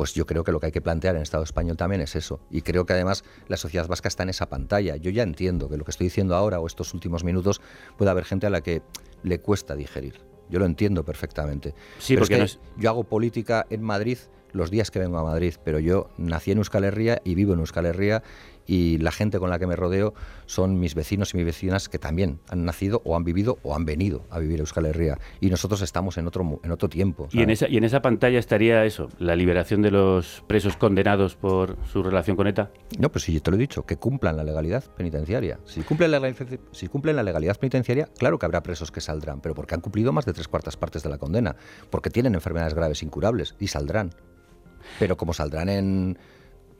pues 0.00 0.14
yo 0.14 0.24
creo 0.24 0.44
que 0.44 0.50
lo 0.50 0.60
que 0.60 0.64
hay 0.64 0.72
que 0.72 0.80
plantear 0.80 1.14
en 1.14 1.18
el 1.18 1.24
Estado 1.24 1.44
español 1.44 1.76
también 1.76 2.00
es 2.00 2.16
eso. 2.16 2.40
Y 2.50 2.62
creo 2.62 2.86
que 2.86 2.94
además 2.94 3.22
la 3.48 3.58
sociedad 3.58 3.86
vasca 3.86 4.08
está 4.08 4.22
en 4.22 4.30
esa 4.30 4.48
pantalla. 4.48 4.96
Yo 4.96 5.10
ya 5.10 5.22
entiendo 5.22 5.68
que 5.68 5.76
lo 5.76 5.84
que 5.84 5.90
estoy 5.90 6.06
diciendo 6.06 6.34
ahora 6.34 6.58
o 6.58 6.66
estos 6.66 6.94
últimos 6.94 7.22
minutos 7.22 7.60
puede 7.98 8.10
haber 8.10 8.24
gente 8.24 8.46
a 8.46 8.50
la 8.50 8.62
que 8.62 8.80
le 9.22 9.40
cuesta 9.40 9.76
digerir. 9.76 10.14
Yo 10.48 10.58
lo 10.58 10.64
entiendo 10.64 11.04
perfectamente. 11.04 11.74
Sí, 11.98 12.16
porque 12.16 12.46
yo 12.78 12.88
hago 12.88 13.04
política 13.04 13.66
en 13.68 13.82
Madrid 13.82 14.16
los 14.52 14.70
días 14.70 14.90
que 14.90 15.00
vengo 15.00 15.18
a 15.18 15.22
Madrid, 15.22 15.56
pero 15.64 15.78
yo 15.78 16.08
nací 16.16 16.50
en 16.50 16.56
Euskal 16.56 16.84
Herria 16.84 17.20
y 17.22 17.34
vivo 17.34 17.52
en 17.52 17.60
Euskal 17.60 17.84
Herria 17.84 18.22
y 18.66 18.98
la 18.98 19.12
gente 19.12 19.38
con 19.38 19.50
la 19.50 19.58
que 19.58 19.66
me 19.66 19.76
rodeo 19.76 20.14
son 20.46 20.78
mis 20.78 20.94
vecinos 20.94 21.34
y 21.34 21.36
mis 21.36 21.46
vecinas 21.46 21.88
que 21.88 21.98
también 21.98 22.40
han 22.48 22.64
nacido 22.64 23.02
o 23.04 23.16
han 23.16 23.24
vivido 23.24 23.58
o 23.62 23.74
han 23.74 23.84
venido 23.84 24.24
a 24.30 24.38
vivir 24.38 24.58
a 24.58 24.62
Euskal 24.62 24.86
Herria 24.86 25.18
y 25.40 25.50
nosotros 25.50 25.82
estamos 25.82 26.18
en 26.18 26.26
otro 26.26 26.60
en 26.62 26.70
otro 26.70 26.88
tiempo. 26.88 27.28
Y 27.32 27.42
en 27.42 27.50
esa 27.50 27.68
y 27.68 27.76
en 27.76 27.84
esa 27.84 28.02
pantalla 28.02 28.38
estaría 28.38 28.84
eso, 28.84 29.08
la 29.18 29.36
liberación 29.36 29.82
de 29.82 29.90
los 29.90 30.44
presos 30.46 30.76
condenados 30.76 31.36
por 31.36 31.76
su 31.92 32.02
relación 32.02 32.36
con 32.36 32.46
ETA. 32.46 32.70
No, 32.98 33.10
pues 33.10 33.24
sí, 33.24 33.32
yo 33.32 33.42
te 33.42 33.50
lo 33.50 33.56
he 33.56 33.60
dicho, 33.60 33.84
que 33.84 33.96
cumplan 33.96 34.36
la 34.36 34.44
legalidad 34.44 34.84
penitenciaria. 34.96 35.58
Si 35.64 35.82
cumplen 35.82 36.10
la, 36.10 36.34
si 36.72 36.88
cumplen 36.88 37.16
la 37.16 37.22
legalidad 37.22 37.56
penitenciaria, 37.56 38.08
claro 38.18 38.38
que 38.38 38.46
habrá 38.46 38.62
presos 38.62 38.90
que 38.90 39.00
saldrán, 39.00 39.40
pero 39.40 39.54
porque 39.54 39.74
han 39.74 39.80
cumplido 39.80 40.12
más 40.12 40.24
de 40.24 40.32
tres 40.32 40.48
cuartas 40.48 40.76
partes 40.76 41.02
de 41.02 41.08
la 41.08 41.18
condena, 41.18 41.56
porque 41.90 42.10
tienen 42.10 42.34
enfermedades 42.34 42.74
graves 42.74 43.02
incurables 43.02 43.54
y 43.58 43.68
saldrán. 43.68 44.10
Pero 44.98 45.16
como 45.16 45.34
saldrán 45.34 45.68
en, 45.68 46.18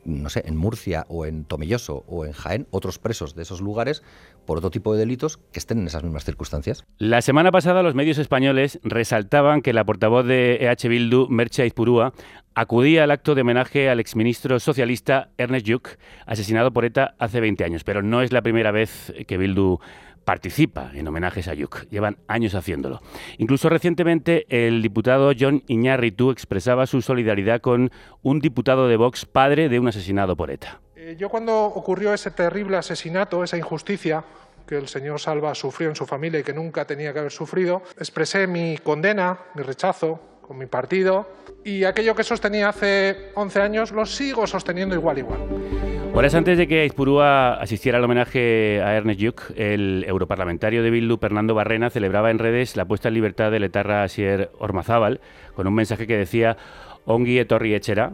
no 0.05 0.29
sé, 0.29 0.43
en 0.45 0.57
Murcia 0.57 1.05
o 1.09 1.25
en 1.25 1.45
Tomelloso 1.45 2.03
o 2.07 2.25
en 2.25 2.31
Jaén, 2.31 2.67
otros 2.71 2.99
presos 2.99 3.35
de 3.35 3.43
esos 3.43 3.61
lugares 3.61 4.03
por 4.45 4.57
otro 4.57 4.71
tipo 4.71 4.93
de 4.93 4.99
delitos 4.99 5.37
que 5.51 5.59
estén 5.59 5.79
en 5.79 5.87
esas 5.87 6.03
mismas 6.03 6.25
circunstancias. 6.25 6.83
La 6.97 7.21
semana 7.21 7.51
pasada 7.51 7.83
los 7.83 7.95
medios 7.95 8.17
españoles 8.17 8.79
resaltaban 8.83 9.61
que 9.61 9.73
la 9.73 9.85
portavoz 9.85 10.25
de 10.25 10.55
EH 10.61 10.89
Bildu, 10.89 11.27
Mercha 11.29 11.65
Izpurúa, 11.65 12.13
acudía 12.53 13.03
al 13.03 13.11
acto 13.11 13.35
de 13.35 13.41
homenaje 13.41 13.89
al 13.89 13.99
exministro 13.99 14.59
socialista 14.59 15.29
Ernest 15.37 15.65
Lluch, 15.65 15.97
asesinado 16.25 16.71
por 16.71 16.85
ETA 16.85 17.15
hace 17.17 17.39
20 17.39 17.63
años. 17.63 17.83
Pero 17.83 18.01
no 18.01 18.21
es 18.21 18.31
la 18.31 18.41
primera 18.41 18.71
vez 18.71 19.13
que 19.27 19.37
Bildu 19.37 19.79
participa 20.25 20.91
en 20.93 21.07
homenajes 21.07 21.47
a 21.47 21.53
Yuk. 21.53 21.87
Llevan 21.89 22.17
años 22.27 22.55
haciéndolo. 22.55 23.01
Incluso 23.37 23.69
recientemente 23.69 24.45
el 24.49 24.81
diputado 24.81 25.31
John 25.37 25.63
Iñárritu 25.67 26.31
expresaba 26.31 26.85
su 26.87 27.01
solidaridad 27.01 27.61
con 27.61 27.91
un 28.21 28.39
diputado 28.39 28.87
de 28.87 28.97
Vox, 28.97 29.25
padre 29.25 29.69
de 29.69 29.79
un 29.79 29.87
asesinado 29.87 30.35
por 30.35 30.51
ETA. 30.51 30.79
Eh, 30.95 31.15
yo 31.17 31.29
cuando 31.29 31.65
ocurrió 31.65 32.13
ese 32.13 32.31
terrible 32.31 32.77
asesinato, 32.77 33.43
esa 33.43 33.57
injusticia 33.57 34.23
que 34.67 34.77
el 34.77 34.87
señor 34.87 35.19
Salva 35.19 35.55
sufrió 35.55 35.89
en 35.89 35.95
su 35.95 36.05
familia 36.05 36.39
y 36.39 36.43
que 36.43 36.53
nunca 36.53 36.85
tenía 36.85 37.11
que 37.11 37.19
haber 37.19 37.31
sufrido, 37.31 37.81
expresé 37.97 38.47
mi 38.47 38.77
condena, 38.77 39.37
mi 39.55 39.63
rechazo 39.63 40.21
con 40.41 40.57
mi 40.57 40.65
partido 40.65 41.27
y 41.63 41.83
aquello 41.83 42.15
que 42.15 42.23
sostenía 42.23 42.69
hace 42.69 43.31
11 43.35 43.61
años 43.61 43.91
lo 43.91 44.05
sigo 44.05 44.47
sosteniendo 44.47 44.95
igual 44.95 45.17
igual. 45.17 45.90
Horas 46.13 46.35
antes 46.35 46.57
de 46.57 46.67
que 46.67 46.81
Aizpurúa 46.81 47.53
asistiera 47.53 47.97
al 47.97 48.03
homenaje 48.03 48.81
a 48.83 48.95
Ernest 48.95 49.19
Lluch, 49.19 49.41
el 49.55 50.03
europarlamentario 50.05 50.83
de 50.83 50.91
Bildu, 50.91 51.17
Fernando 51.17 51.55
Barrena, 51.55 51.89
celebraba 51.89 52.31
en 52.31 52.37
redes 52.37 52.75
la 52.75 52.85
puesta 52.85 53.07
en 53.07 53.13
libertad 53.13 53.49
del 53.49 53.63
etarra 53.63 54.03
Asier 54.03 54.51
Ormazábal 54.59 55.21
con 55.55 55.67
un 55.67 55.73
mensaje 55.73 56.07
que 56.07 56.17
decía 56.17 56.57
Ongi 57.05 57.39
etorri 57.39 57.73
etxera, 57.73 58.11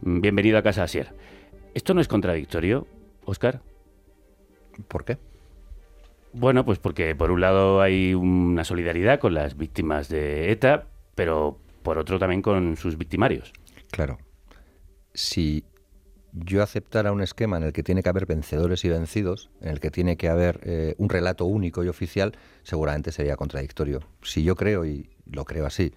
bienvenido 0.00 0.58
a 0.58 0.62
casa 0.62 0.84
Asier. 0.84 1.12
¿Esto 1.74 1.92
no 1.92 2.00
es 2.00 2.08
contradictorio, 2.08 2.86
Óscar? 3.24 3.60
¿Por 4.86 5.04
qué? 5.04 5.18
Bueno, 6.32 6.64
pues 6.64 6.78
porque 6.78 7.14
por 7.16 7.32
un 7.32 7.40
lado 7.40 7.82
hay 7.82 8.14
una 8.14 8.64
solidaridad 8.64 9.18
con 9.18 9.34
las 9.34 9.56
víctimas 9.56 10.08
de 10.08 10.52
ETA, 10.52 10.86
pero 11.16 11.58
por 11.82 11.98
otro 11.98 12.18
también 12.20 12.42
con 12.42 12.76
sus 12.76 12.96
victimarios. 12.96 13.52
Claro. 13.90 14.18
si 15.12 15.64
yo 16.32 16.62
aceptara 16.62 17.12
un 17.12 17.20
esquema 17.22 17.56
en 17.56 17.64
el 17.64 17.72
que 17.72 17.82
tiene 17.82 18.02
que 18.02 18.08
haber 18.08 18.26
vencedores 18.26 18.84
y 18.84 18.88
vencidos, 18.88 19.50
en 19.60 19.68
el 19.68 19.80
que 19.80 19.90
tiene 19.90 20.16
que 20.16 20.28
haber 20.28 20.60
eh, 20.62 20.94
un 20.98 21.08
relato 21.08 21.44
único 21.44 21.84
y 21.84 21.88
oficial, 21.88 22.32
seguramente 22.62 23.12
sería 23.12 23.36
contradictorio. 23.36 24.00
Si 24.22 24.42
yo 24.42 24.56
creo, 24.56 24.84
y 24.84 25.10
lo 25.30 25.44
creo 25.44 25.66
así, 25.66 25.92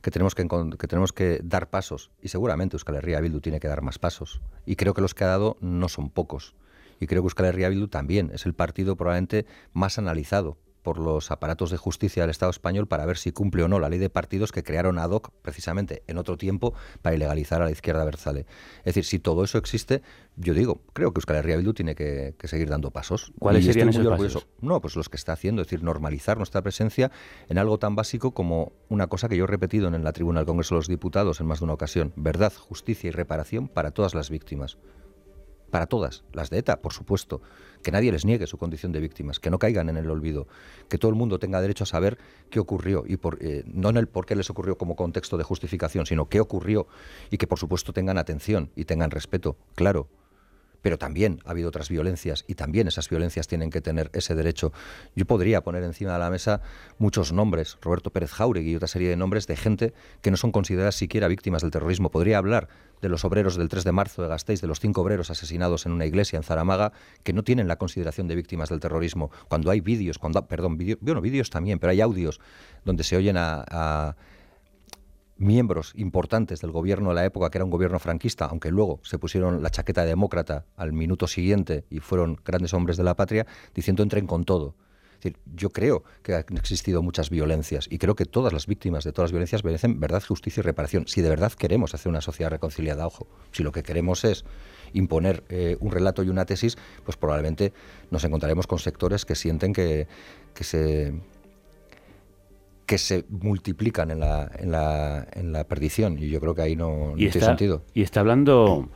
que 0.00 0.10
tenemos 0.10 0.34
que, 0.34 0.46
que 0.78 0.86
tenemos 0.88 1.12
que 1.12 1.40
dar 1.42 1.70
pasos, 1.70 2.10
y 2.22 2.28
seguramente 2.28 2.76
Euskal 2.76 2.96
Herria 2.96 3.20
Bildu 3.20 3.40
tiene 3.40 3.60
que 3.60 3.68
dar 3.68 3.82
más 3.82 3.98
pasos, 3.98 4.40
y 4.66 4.76
creo 4.76 4.94
que 4.94 5.00
los 5.00 5.14
que 5.14 5.24
ha 5.24 5.28
dado 5.28 5.56
no 5.60 5.88
son 5.88 6.10
pocos. 6.10 6.54
Y 7.00 7.06
creo 7.06 7.22
que 7.22 7.26
Euskal 7.26 7.46
Herria 7.46 7.68
Bildu 7.68 7.88
también 7.88 8.30
es 8.32 8.46
el 8.46 8.54
partido 8.54 8.96
probablemente 8.96 9.46
más 9.72 9.98
analizado 9.98 10.56
por 10.82 10.98
los 10.98 11.30
aparatos 11.30 11.70
de 11.70 11.76
justicia 11.76 12.22
del 12.22 12.30
Estado 12.30 12.50
español 12.50 12.86
para 12.86 13.06
ver 13.06 13.16
si 13.16 13.32
cumple 13.32 13.62
o 13.62 13.68
no 13.68 13.78
la 13.78 13.88
ley 13.88 13.98
de 13.98 14.10
partidos 14.10 14.52
que 14.52 14.62
crearon 14.62 14.98
ad 14.98 15.10
hoc 15.10 15.30
precisamente 15.42 16.02
en 16.06 16.18
otro 16.18 16.36
tiempo 16.36 16.74
para 17.00 17.16
ilegalizar 17.16 17.62
a 17.62 17.66
la 17.66 17.70
izquierda 17.70 18.04
Berzale. 18.04 18.46
Es 18.80 18.94
decir, 18.94 19.04
si 19.04 19.18
todo 19.18 19.44
eso 19.44 19.58
existe, 19.58 20.02
yo 20.36 20.54
digo, 20.54 20.80
creo 20.92 21.12
que 21.12 21.18
Euskal 21.18 21.36
Herria 21.36 21.56
Bildu 21.56 21.74
tiene 21.74 21.94
que, 21.94 22.34
seguir 22.44 22.68
dando 22.68 22.90
pasos. 22.90 23.32
¿Cuáles 23.38 23.64
serían 23.64 23.88
esos 23.88 24.06
pasos? 24.06 24.46
No, 24.60 24.80
pues 24.80 24.96
los 24.96 25.08
que 25.08 25.16
está 25.16 25.32
haciendo, 25.32 25.62
es 25.62 25.68
decir, 25.68 25.82
normalizar 25.82 26.36
nuestra 26.36 26.62
presencia 26.62 27.10
en 27.48 27.58
algo 27.58 27.78
tan 27.78 27.94
básico 27.94 28.32
como 28.32 28.72
una 28.88 29.06
cosa 29.06 29.28
que 29.28 29.36
yo 29.36 29.44
he 29.44 29.46
repetido 29.46 29.88
en 29.88 30.04
la 30.04 30.12
tribuna 30.12 30.40
del 30.40 30.46
Congreso 30.46 30.74
de 30.74 30.80
los 30.80 30.88
Diputados 30.88 31.40
en 31.40 31.46
más 31.46 31.60
de 31.60 31.64
una 31.64 31.74
ocasión, 31.74 32.12
verdad, 32.16 32.52
justicia 32.52 33.08
y 33.08 33.10
reparación 33.10 33.68
para 33.68 33.92
todas 33.92 34.14
las 34.14 34.30
víctimas 34.30 34.78
para 35.72 35.86
todas, 35.86 36.22
las 36.34 36.50
de 36.50 36.58
ETA, 36.58 36.82
por 36.82 36.92
supuesto, 36.92 37.40
que 37.82 37.90
nadie 37.90 38.12
les 38.12 38.26
niegue 38.26 38.46
su 38.46 38.58
condición 38.58 38.92
de 38.92 39.00
víctimas, 39.00 39.40
que 39.40 39.48
no 39.48 39.58
caigan 39.58 39.88
en 39.88 39.96
el 39.96 40.10
olvido, 40.10 40.46
que 40.90 40.98
todo 40.98 41.08
el 41.08 41.16
mundo 41.16 41.38
tenga 41.38 41.62
derecho 41.62 41.84
a 41.84 41.86
saber 41.86 42.18
qué 42.50 42.60
ocurrió 42.60 43.04
y 43.06 43.16
por, 43.16 43.38
eh, 43.40 43.64
no 43.66 43.88
en 43.88 43.96
el 43.96 44.06
por 44.06 44.26
qué 44.26 44.36
les 44.36 44.50
ocurrió 44.50 44.76
como 44.76 44.96
contexto 44.96 45.38
de 45.38 45.44
justificación, 45.44 46.04
sino 46.04 46.28
qué 46.28 46.40
ocurrió 46.40 46.86
y 47.30 47.38
que 47.38 47.46
por 47.46 47.58
supuesto 47.58 47.94
tengan 47.94 48.18
atención 48.18 48.70
y 48.76 48.84
tengan 48.84 49.10
respeto, 49.10 49.56
claro, 49.74 50.08
pero 50.82 50.98
también 50.98 51.40
ha 51.44 51.52
habido 51.52 51.68
otras 51.68 51.88
violencias 51.88 52.44
y 52.46 52.54
también 52.54 52.88
esas 52.88 53.08
violencias 53.08 53.46
tienen 53.46 53.70
que 53.70 53.80
tener 53.80 54.10
ese 54.12 54.34
derecho. 54.34 54.72
Yo 55.16 55.24
podría 55.24 55.62
poner 55.62 55.82
encima 55.84 56.12
de 56.12 56.18
la 56.18 56.30
mesa 56.30 56.60
muchos 56.98 57.32
nombres, 57.32 57.78
Roberto 57.80 58.10
Pérez 58.10 58.32
Jauregui 58.32 58.72
y 58.72 58.76
otra 58.76 58.88
serie 58.88 59.08
de 59.08 59.16
nombres 59.16 59.46
de 59.46 59.56
gente 59.56 59.94
que 60.20 60.30
no 60.30 60.36
son 60.36 60.52
consideradas 60.52 60.96
siquiera 60.96 61.28
víctimas 61.28 61.62
del 61.62 61.70
terrorismo. 61.70 62.10
Podría 62.10 62.38
hablar 62.38 62.68
de 63.00 63.08
los 63.08 63.24
obreros 63.24 63.56
del 63.56 63.68
3 63.68 63.84
de 63.84 63.92
marzo 63.92 64.22
de 64.22 64.28
Gasteiz, 64.28 64.60
de 64.60 64.66
los 64.66 64.80
cinco 64.80 65.00
obreros 65.00 65.30
asesinados 65.30 65.86
en 65.86 65.92
una 65.92 66.06
iglesia 66.06 66.36
en 66.36 66.42
Zaramaga, 66.42 66.92
que 67.22 67.32
no 67.32 67.42
tienen 67.42 67.68
la 67.68 67.76
consideración 67.76 68.28
de 68.28 68.36
víctimas 68.36 68.68
del 68.68 68.80
terrorismo. 68.80 69.30
Cuando 69.48 69.70
hay 69.70 69.80
vídeos, 69.80 70.18
cuando, 70.18 70.46
perdón, 70.46 70.78
bueno, 71.00 71.20
vídeos 71.20 71.50
también, 71.50 71.78
pero 71.78 71.90
hay 71.90 72.00
audios 72.00 72.40
donde 72.84 73.02
se 73.04 73.16
oyen 73.16 73.36
a 73.38 74.16
miembros 75.42 75.92
importantes 75.96 76.60
del 76.60 76.70
gobierno 76.70 77.10
de 77.10 77.16
la 77.16 77.24
época, 77.24 77.50
que 77.50 77.58
era 77.58 77.64
un 77.64 77.70
gobierno 77.70 77.98
franquista, 77.98 78.46
aunque 78.46 78.70
luego 78.70 79.00
se 79.02 79.18
pusieron 79.18 79.62
la 79.62 79.70
chaqueta 79.70 80.04
demócrata 80.04 80.64
al 80.76 80.92
minuto 80.92 81.26
siguiente 81.26 81.84
y 81.90 81.98
fueron 81.98 82.40
grandes 82.44 82.72
hombres 82.72 82.96
de 82.96 83.04
la 83.04 83.14
patria, 83.14 83.46
diciendo 83.74 84.02
entren 84.02 84.26
con 84.26 84.44
todo. 84.44 84.74
yo 85.54 85.70
creo 85.70 86.02
que 86.22 86.34
han 86.34 86.56
existido 86.56 87.00
muchas 87.00 87.30
violencias 87.30 87.86
y 87.90 87.98
creo 87.98 88.16
que 88.16 88.24
todas 88.24 88.52
las 88.52 88.66
víctimas 88.66 89.04
de 89.04 89.12
todas 89.12 89.28
las 89.28 89.32
violencias 89.32 89.64
merecen 89.64 90.00
verdad, 90.00 90.22
justicia 90.26 90.60
y 90.60 90.64
reparación. 90.64 91.06
Si 91.06 91.20
de 91.22 91.28
verdad 91.28 91.52
queremos 91.52 91.94
hacer 91.94 92.10
una 92.10 92.20
sociedad 92.20 92.50
reconciliada, 92.50 93.06
ojo, 93.06 93.28
si 93.52 93.62
lo 93.62 93.70
que 93.70 93.82
queremos 93.82 94.24
es 94.24 94.44
imponer 94.92 95.44
eh, 95.48 95.76
un 95.80 95.92
relato 95.92 96.22
y 96.22 96.28
una 96.28 96.44
tesis, 96.44 96.76
pues 97.04 97.16
probablemente 97.16 97.72
nos 98.10 98.24
encontraremos 98.24 98.66
con 98.66 98.78
sectores 98.78 99.24
que 99.24 99.34
sienten 99.34 99.72
que, 99.72 100.08
que 100.54 100.64
se 100.64 101.14
que 102.86 102.98
se 102.98 103.24
multiplican 103.28 104.10
en 104.10 104.20
la, 104.20 104.50
en 104.58 104.72
la, 104.72 105.26
en 105.32 105.52
la 105.52 105.64
perdición 105.64 106.18
y 106.18 106.28
yo 106.28 106.40
creo 106.40 106.54
que 106.54 106.62
ahí 106.62 106.76
no, 106.76 107.14
tiene 107.16 107.32
sentido. 107.32 107.82
Y 107.94 108.02
está 108.02 108.20
hablando 108.20 108.88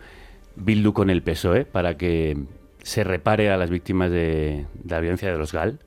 Bildu 0.57 0.93
con 0.93 1.11
el 1.11 1.22
PSOE 1.22 1.64
para 1.64 1.97
que 1.97 2.37
se 2.82 3.05
repare 3.05 3.51
a 3.51 3.57
las 3.57 3.70
víctimas 3.70 4.11
de, 4.11 4.66
la 4.87 5.01
violencia 5.01 5.30
de 5.30 5.39
los 5.39 5.53
GAL. 5.53 5.80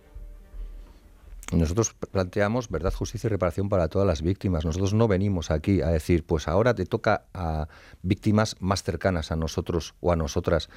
Nosotros 1.52 1.96
planteamos 2.12 2.70
verdad, 2.70 2.94
justicia 2.94 3.28
y 3.28 3.32
reparación 3.32 3.70
para 3.70 3.88
todas 3.88 4.08
las 4.08 4.22
víctimas. 4.22 4.66
Nosotros 4.66 4.94
no 4.94 5.08
venimos 5.08 5.50
aquí 5.50 5.82
a 5.82 5.88
decir, 5.88 6.24
pues 6.24 6.48
ahora 6.48 6.76
te 6.76 6.86
toca 6.86 7.24
a 7.34 7.68
víctimas 8.04 8.56
más 8.60 8.84
cercanas 8.84 9.32
a 9.32 9.36
nosotros 9.36 9.96
o 10.00 10.12
a 10.12 10.16
nosotras 10.16 10.70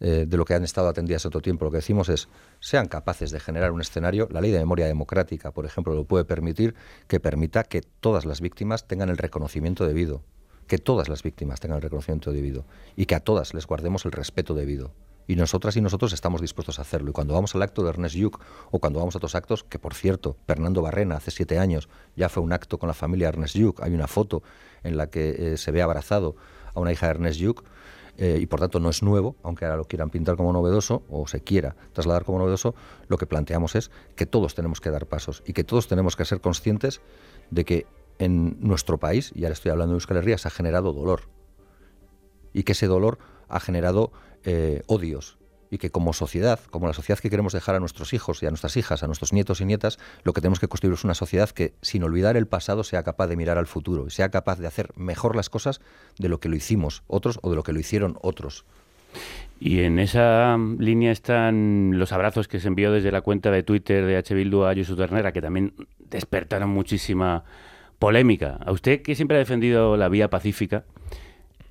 eh, 0.00 0.24
de 0.26 0.36
lo 0.38 0.46
que 0.46 0.54
han 0.54 0.64
estado 0.64 0.88
atendidas 0.88 1.26
otro 1.26 1.42
tiempo. 1.42 1.66
Lo 1.66 1.70
que 1.70 1.76
decimos 1.76 2.08
es, 2.08 2.28
sean 2.58 2.88
capaces 2.88 3.30
de 3.30 3.38
generar 3.38 3.70
un 3.70 3.82
escenario, 3.82 4.28
la 4.30 4.40
ley 4.40 4.50
de 4.50 4.58
memoria 4.58 4.86
democrática, 4.86 5.50
por 5.50 5.66
ejemplo, 5.66 5.94
lo 5.94 6.04
puede 6.04 6.24
permitir, 6.24 6.74
que 7.06 7.20
permita 7.20 7.64
que 7.64 7.82
todas 7.82 8.24
las 8.24 8.40
víctimas 8.40 8.86
tengan 8.88 9.10
el 9.10 9.18
reconocimiento 9.18 9.86
debido, 9.86 10.22
que 10.66 10.78
todas 10.78 11.10
las 11.10 11.22
víctimas 11.22 11.60
tengan 11.60 11.76
el 11.76 11.82
reconocimiento 11.82 12.32
debido 12.32 12.64
y 12.96 13.04
que 13.04 13.14
a 13.14 13.20
todas 13.20 13.52
les 13.52 13.66
guardemos 13.66 14.06
el 14.06 14.12
respeto 14.12 14.54
debido. 14.54 14.94
Y 15.26 15.36
nosotras 15.36 15.76
y 15.76 15.80
nosotros 15.80 16.12
estamos 16.12 16.40
dispuestos 16.40 16.78
a 16.78 16.82
hacerlo. 16.82 17.10
Y 17.10 17.12
cuando 17.12 17.34
vamos 17.34 17.54
al 17.54 17.62
acto 17.62 17.82
de 17.82 17.90
Ernest 17.90 18.16
Lluch 18.16 18.40
o 18.70 18.80
cuando 18.80 18.98
vamos 19.00 19.14
a 19.14 19.18
otros 19.18 19.34
actos, 19.34 19.64
que 19.64 19.78
por 19.78 19.94
cierto, 19.94 20.36
Fernando 20.46 20.80
Barrena 20.80 21.16
hace 21.16 21.30
siete 21.30 21.58
años 21.58 21.88
ya 22.16 22.28
fue 22.28 22.42
un 22.42 22.52
acto 22.52 22.78
con 22.78 22.88
la 22.88 22.94
familia 22.94 23.28
Ernest 23.28 23.54
Lluch, 23.54 23.80
hay 23.80 23.92
una 23.92 24.06
foto 24.06 24.42
en 24.82 24.96
la 24.96 25.08
que 25.08 25.52
eh, 25.52 25.56
se 25.58 25.70
ve 25.72 25.82
abrazado 25.82 26.36
a 26.74 26.80
una 26.80 26.90
hija 26.90 27.06
de 27.06 27.10
Ernest 27.10 27.38
Lluch, 27.38 27.62
eh, 28.16 28.38
y 28.40 28.46
por 28.46 28.60
tanto 28.60 28.80
no 28.80 28.90
es 28.90 29.02
nuevo, 29.02 29.36
aunque 29.42 29.64
ahora 29.64 29.76
lo 29.76 29.84
quieran 29.84 30.10
pintar 30.10 30.36
como 30.36 30.52
novedoso 30.52 31.02
o 31.10 31.26
se 31.26 31.40
quiera 31.40 31.76
trasladar 31.92 32.24
como 32.24 32.38
novedoso, 32.38 32.74
lo 33.08 33.18
que 33.18 33.26
planteamos 33.26 33.74
es 33.74 33.90
que 34.16 34.26
todos 34.26 34.54
tenemos 34.54 34.80
que 34.80 34.90
dar 34.90 35.06
pasos 35.06 35.42
y 35.46 35.52
que 35.52 35.64
todos 35.64 35.88
tenemos 35.88 36.16
que 36.16 36.24
ser 36.24 36.40
conscientes 36.40 37.00
de 37.50 37.64
que 37.64 37.86
en 38.18 38.58
nuestro 38.60 38.98
país, 38.98 39.32
y 39.34 39.44
ahora 39.44 39.54
estoy 39.54 39.72
hablando 39.72 39.94
de 39.94 39.96
Euskal 39.96 40.18
Herria, 40.18 40.36
se 40.36 40.46
ha 40.46 40.50
generado 40.50 40.92
dolor. 40.92 41.22
Y 42.52 42.64
que 42.64 42.72
ese 42.72 42.86
dolor 42.86 43.18
ha 43.48 43.60
generado 43.60 44.12
eh, 44.44 44.82
odios 44.86 45.39
y 45.70 45.78
que 45.78 45.90
como 45.90 46.12
sociedad, 46.12 46.60
como 46.70 46.86
la 46.86 46.92
sociedad 46.92 47.18
que 47.18 47.30
queremos 47.30 47.52
dejar 47.52 47.76
a 47.76 47.80
nuestros 47.80 48.12
hijos 48.12 48.42
y 48.42 48.46
a 48.46 48.50
nuestras 48.50 48.76
hijas, 48.76 49.02
a 49.02 49.06
nuestros 49.06 49.32
nietos 49.32 49.60
y 49.60 49.64
nietas, 49.64 49.98
lo 50.24 50.32
que 50.32 50.40
tenemos 50.40 50.60
que 50.60 50.68
construir 50.68 50.94
es 50.94 51.04
una 51.04 51.14
sociedad 51.14 51.50
que, 51.50 51.74
sin 51.80 52.02
olvidar 52.02 52.36
el 52.36 52.46
pasado, 52.46 52.84
sea 52.84 53.02
capaz 53.02 53.28
de 53.28 53.36
mirar 53.36 53.58
al 53.58 53.66
futuro 53.66 54.06
y 54.06 54.10
sea 54.10 54.30
capaz 54.30 54.58
de 54.58 54.66
hacer 54.66 54.90
mejor 54.96 55.36
las 55.36 55.48
cosas 55.48 55.80
de 56.18 56.28
lo 56.28 56.40
que 56.40 56.48
lo 56.48 56.56
hicimos 56.56 57.02
otros 57.06 57.38
o 57.42 57.50
de 57.50 57.56
lo 57.56 57.62
que 57.62 57.72
lo 57.72 57.80
hicieron 57.80 58.18
otros. 58.20 58.64
Y 59.60 59.80
en 59.80 59.98
esa 59.98 60.56
línea 60.78 61.12
están 61.12 61.98
los 61.98 62.12
abrazos 62.12 62.48
que 62.48 62.60
se 62.60 62.68
envió 62.68 62.92
desde 62.92 63.12
la 63.12 63.20
cuenta 63.20 63.50
de 63.50 63.62
Twitter 63.62 64.06
de 64.06 64.16
H. 64.16 64.34
Bildu 64.34 64.64
a 64.64 64.72
Yusu 64.72 64.96
Ternera, 64.96 65.32
que 65.32 65.42
también 65.42 65.74
despertaron 65.98 66.70
muchísima 66.70 67.44
polémica. 67.98 68.58
A 68.64 68.72
usted 68.72 69.02
que 69.02 69.14
siempre 69.14 69.36
ha 69.36 69.40
defendido 69.40 69.98
la 69.98 70.08
vía 70.08 70.30
pacífica, 70.30 70.84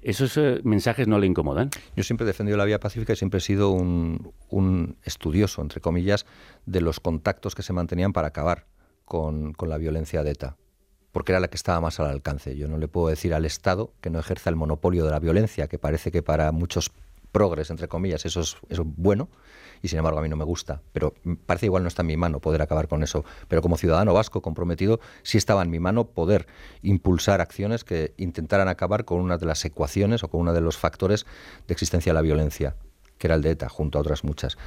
¿Esos 0.01 0.37
eh, 0.37 0.61
mensajes 0.63 1.07
no 1.07 1.19
le 1.19 1.27
incomodan? 1.27 1.69
Yo 1.95 2.03
siempre 2.03 2.23
he 2.23 2.27
defendido 2.27 2.57
la 2.57 2.65
vía 2.65 2.79
pacífica 2.79 3.13
y 3.13 3.15
siempre 3.15 3.39
he 3.39 3.41
sido 3.41 3.71
un, 3.71 4.97
estudioso, 5.03 5.61
entre 5.61 5.81
comillas, 5.81 6.25
de 6.65 6.81
los 6.81 6.99
contactos 6.99 7.53
que 7.55 7.63
se 7.63 7.73
mantenían 7.73 8.13
para 8.13 8.29
acabar 8.29 8.65
con, 9.05 9.53
con, 9.53 9.69
la 9.69 9.77
violencia 9.77 10.23
de 10.23 10.31
ETA, 10.31 10.55
porque 11.11 11.33
era 11.33 11.39
la 11.39 11.49
que 11.49 11.57
estaba 11.57 11.81
más 11.81 11.99
al 11.99 12.07
alcance. 12.07 12.55
Yo 12.55 12.67
no 12.67 12.77
le 12.77 12.87
puedo 12.87 13.09
decir 13.09 13.33
al 13.33 13.45
Estado 13.45 13.93
que 13.99 14.09
no 14.09 14.19
ejerza 14.19 14.49
el 14.49 14.55
monopolio 14.55 15.03
de 15.03 15.11
la 15.11 15.19
violencia, 15.19 15.67
que 15.67 15.79
parece 15.79 16.11
que 16.11 16.23
para 16.23 16.51
muchos 16.51 16.91
progres, 17.31 17.69
entre 17.69 17.87
comillas, 17.87 18.25
eso 18.25 18.41
es, 18.41 18.57
eso 18.69 18.81
es 18.83 18.87
bueno, 18.95 19.29
y 19.81 19.87
sin 19.87 19.99
embargo 19.99 20.19
a 20.19 20.21
mí 20.21 20.29
no 20.29 20.35
me 20.35 20.43
gusta. 20.43 20.81
Pero 20.91 21.13
parece 21.45 21.67
igual 21.67 21.83
no 21.83 21.87
está 21.87 22.01
en 22.01 22.07
mi 22.07 22.17
mano 22.17 22.39
poder 22.39 22.61
acabar 22.61 22.87
con 22.87 23.03
eso. 23.03 23.23
Pero 23.47 23.61
como 23.61 23.77
ciudadano 23.77 24.13
vasco 24.13 24.41
comprometido, 24.41 24.99
sí 25.23 25.37
estaba 25.37 25.61
en 25.61 25.69
mi 25.69 25.79
mano 25.79 26.07
poder 26.07 26.47
impulsar 26.81 27.41
acciones 27.41 27.83
que 27.83 28.13
intentaran 28.17 28.67
acabar 28.67 29.05
con 29.05 29.19
una 29.19 29.37
de 29.37 29.45
las 29.45 29.63
ecuaciones 29.65 30.23
o 30.23 30.29
con 30.29 30.41
uno 30.41 30.53
de 30.53 30.61
los 30.61 30.77
factores 30.77 31.25
de 31.67 31.73
existencia 31.73 32.11
de 32.11 32.15
la 32.15 32.21
violencia, 32.21 32.75
que 33.17 33.27
era 33.27 33.35
el 33.35 33.41
de 33.41 33.51
ETA, 33.51 33.69
junto 33.69 33.97
a 33.97 34.01
otras 34.01 34.23
muchas. 34.23 34.57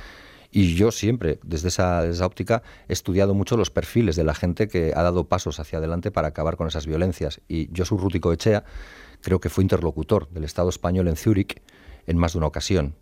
Y 0.54 0.74
yo 0.74 0.92
siempre, 0.92 1.40
desde 1.42 1.68
esa, 1.68 2.04
óptica, 2.26 2.62
he 2.86 2.92
estudiado 2.92 3.32
mucho 3.32 3.56
los 3.56 3.70
perfiles 3.70 4.16
de 4.16 4.24
la 4.24 4.34
gente 4.34 4.68
que 4.68 4.92
ha 4.94 5.02
dado 5.02 5.26
pasos 5.26 5.58
hacia 5.58 5.78
adelante 5.78 6.10
para 6.10 6.28
acabar 6.28 6.58
con 6.58 6.68
esas 6.68 6.86
violencias. 6.86 7.40
Y 7.48 7.72
yo, 7.72 7.86
su 7.86 7.96
Rútico 7.96 8.30
Echea, 8.34 8.64
creo 9.22 9.40
que 9.40 9.48
fue 9.48 9.64
interlocutor 9.64 10.28
del 10.28 10.44
Estado 10.44 10.68
español 10.68 11.08
en 11.08 11.16
Zúrich 11.16 11.62
en 12.06 12.18
más 12.18 12.32
de 12.32 12.38
una 12.38 12.48
ocasión 12.48 12.94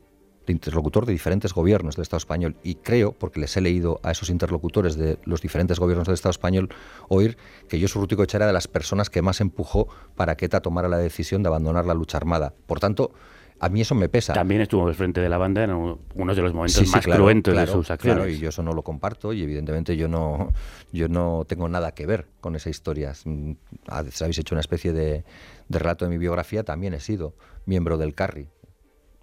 de 0.50 0.52
interlocutor 0.52 1.06
de 1.06 1.12
diferentes 1.12 1.54
gobiernos 1.54 1.96
del 1.96 2.02
Estado 2.02 2.18
español 2.18 2.56
y 2.62 2.74
creo, 2.74 3.12
porque 3.12 3.40
les 3.40 3.56
he 3.56 3.60
leído 3.60 4.00
a 4.02 4.10
esos 4.10 4.30
interlocutores 4.30 4.96
de 4.96 5.18
los 5.24 5.40
diferentes 5.40 5.78
gobiernos 5.78 6.06
del 6.06 6.14
Estado 6.14 6.30
español, 6.30 6.68
oír 7.08 7.38
que 7.68 7.78
yo 7.78 7.86
Rútico 7.94 8.22
Echara 8.22 8.46
de 8.46 8.52
las 8.52 8.68
personas 8.68 9.10
que 9.10 9.22
más 9.22 9.40
empujó 9.40 9.88
para 10.16 10.36
que 10.36 10.46
ETA 10.46 10.60
tomara 10.60 10.88
la 10.88 10.98
decisión 10.98 11.42
de 11.42 11.48
abandonar 11.48 11.86
la 11.86 11.94
lucha 11.94 12.16
armada. 12.16 12.54
Por 12.66 12.80
tanto, 12.80 13.12
a 13.60 13.68
mí 13.68 13.82
eso 13.82 13.94
me 13.94 14.08
pesa. 14.08 14.32
También 14.32 14.62
estuvo 14.62 14.86
al 14.88 14.94
frente 14.94 15.20
de 15.20 15.28
la 15.28 15.36
banda 15.36 15.62
en 15.62 15.70
uno 15.72 16.34
de 16.34 16.42
los 16.42 16.54
momentos 16.54 16.88
más 16.88 17.04
cruentos 17.04 17.54
de 17.54 17.66
sus 17.66 17.90
acciones. 17.90 18.16
Claro, 18.16 18.30
y 18.30 18.38
yo 18.38 18.48
eso 18.48 18.62
no 18.62 18.72
lo 18.72 18.82
comparto 18.82 19.32
y 19.32 19.42
evidentemente 19.42 19.96
yo 19.96 20.08
no, 20.08 20.52
yo 20.92 21.08
no 21.08 21.44
tengo 21.46 21.68
nada 21.68 21.92
que 21.92 22.06
ver 22.06 22.26
con 22.40 22.56
esa 22.56 22.70
historia. 22.70 23.12
Mm, 23.24 23.52
habéis 23.86 24.38
hecho 24.38 24.54
una 24.54 24.60
especie 24.60 24.92
de, 24.92 25.24
de 25.68 25.78
relato 25.78 26.06
de 26.06 26.10
mi 26.10 26.18
biografía, 26.18 26.64
también 26.64 26.94
he 26.94 27.00
sido 27.00 27.34
miembro 27.66 27.98
del 27.98 28.14
CARRI, 28.14 28.48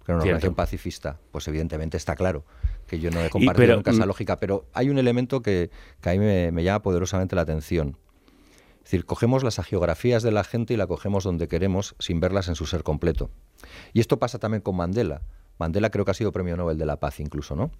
pero 0.08 0.16
una 0.16 0.24
organización 0.24 0.54
pacifista, 0.54 1.18
pues 1.32 1.46
evidentemente 1.48 1.98
está 1.98 2.16
claro 2.16 2.42
que 2.86 2.98
yo 2.98 3.10
no 3.10 3.20
he 3.20 3.28
compartido 3.28 3.76
nunca 3.76 3.90
esa 3.90 4.06
mm, 4.06 4.08
lógica, 4.08 4.38
pero 4.38 4.64
hay 4.72 4.88
un 4.88 4.96
elemento 4.96 5.42
que, 5.42 5.70
que 6.00 6.08
a 6.08 6.12
mí 6.14 6.18
me, 6.18 6.64
llama 6.64 6.80
poderosamente 6.80 7.36
la 7.36 7.42
atención. 7.42 7.98
Es 8.78 8.84
decir, 8.84 9.04
cogemos 9.04 9.44
las 9.44 9.58
agiografías 9.58 10.22
de 10.22 10.30
la 10.30 10.44
gente 10.44 10.72
y 10.72 10.78
la 10.78 10.86
cogemos 10.86 11.24
donde 11.24 11.46
queremos 11.46 11.94
sin 11.98 12.20
verlas 12.20 12.48
en 12.48 12.54
su 12.54 12.64
ser 12.64 12.84
completo. 12.84 13.28
Y 13.92 14.00
esto 14.00 14.18
pasa 14.18 14.38
también 14.38 14.62
con 14.62 14.76
Mandela. 14.76 15.20
Mandela 15.58 15.90
creo 15.90 16.06
que 16.06 16.12
ha 16.12 16.14
sido 16.14 16.32
premio 16.32 16.56
Nobel 16.56 16.78
de 16.78 16.86
la 16.86 16.96
Paz 16.96 17.20
incluso, 17.20 17.54
¿no? 17.54 17.70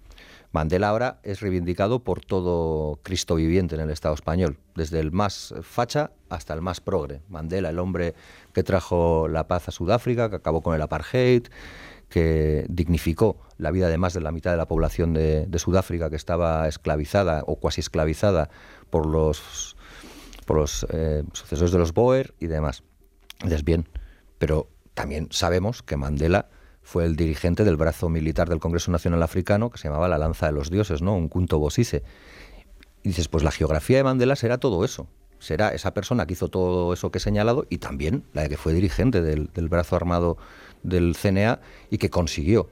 Mandela 0.51 0.89
ahora 0.89 1.19
es 1.23 1.39
reivindicado 1.39 2.03
por 2.03 2.23
todo 2.23 2.99
Cristo 3.01 3.35
viviente 3.35 3.73
en 3.73 3.81
el 3.81 3.89
Estado 3.89 4.13
español, 4.13 4.59
desde 4.75 4.99
el 4.99 5.11
más 5.11 5.55
facha 5.63 6.11
hasta 6.29 6.53
el 6.53 6.61
más 6.61 6.79
progre. 6.79 7.21
Mandela, 7.27 7.69
el 7.69 7.79
hombre 7.79 8.13
que 8.53 8.61
trajo 8.61 9.27
la 9.27 9.47
paz 9.47 9.69
a 9.69 9.71
Sudáfrica, 9.71 10.29
que 10.29 10.35
acabó 10.35 10.61
con 10.61 10.75
el 10.75 10.81
apartheid, 10.83 11.47
que 12.09 12.65
dignificó 12.69 13.37
la 13.57 13.71
vida 13.71 13.87
de 13.87 13.97
más 13.97 14.13
de 14.13 14.21
la 14.21 14.31
mitad 14.31 14.51
de 14.51 14.57
la 14.57 14.67
población 14.67 15.13
de, 15.13 15.47
Sudáfrica 15.59 16.09
que 16.09 16.15
estaba 16.15 16.67
esclavizada 16.67 17.43
o 17.45 17.57
cuasi 17.57 17.81
esclavizada 17.81 18.49
por 18.89 19.05
los, 19.05 19.75
por 20.45 20.57
los 20.57 20.85
eh, 20.89 21.23
sucesores 21.33 21.71
de 21.71 21.77
los 21.77 21.93
Boer 21.93 22.33
y 22.39 22.47
demás. 22.47 22.83
Es 23.47 23.63
bien, 23.63 23.87
pero 24.37 24.67
también 24.93 25.27
sabemos 25.31 25.83
que 25.83 25.97
Mandela 25.97 26.49
fue 26.81 27.05
el 27.05 27.15
dirigente 27.15 27.63
del 27.63 27.77
brazo 27.77 28.09
militar 28.09 28.49
del 28.49 28.59
Congreso 28.59 28.91
Nacional 28.91 29.21
Africano 29.21 29.69
que 29.69 29.77
se 29.77 29.87
llamaba 29.87 30.07
la 30.07 30.17
Lanza 30.17 30.47
de 30.47 30.53
los 30.53 30.71
Dioses, 30.71 31.01
¿no? 31.01 31.15
Un 31.15 31.29
culto 31.29 31.59
bosise. 31.59 32.03
Y 33.03 33.09
dices, 33.09 33.27
pues 33.27 33.43
la 33.43 33.51
geografía 33.51 33.97
de 33.97 34.03
Mandela 34.03 34.35
será 34.35 34.57
todo 34.57 34.83
eso. 34.83 35.07
Será 35.39 35.69
esa 35.69 35.93
persona 35.93 36.25
que 36.25 36.33
hizo 36.33 36.49
todo 36.49 36.93
eso 36.93 37.11
que 37.11 37.17
he 37.17 37.21
señalado 37.21 37.65
y 37.69 37.77
también 37.77 38.23
la 38.33 38.47
que 38.47 38.57
fue 38.57 38.73
dirigente 38.73 39.21
del, 39.21 39.49
brazo 39.69 39.95
armado 39.95 40.37
del 40.83 41.15
CNA 41.15 41.59
y 41.89 41.97
que 41.97 42.09
consiguió 42.09 42.69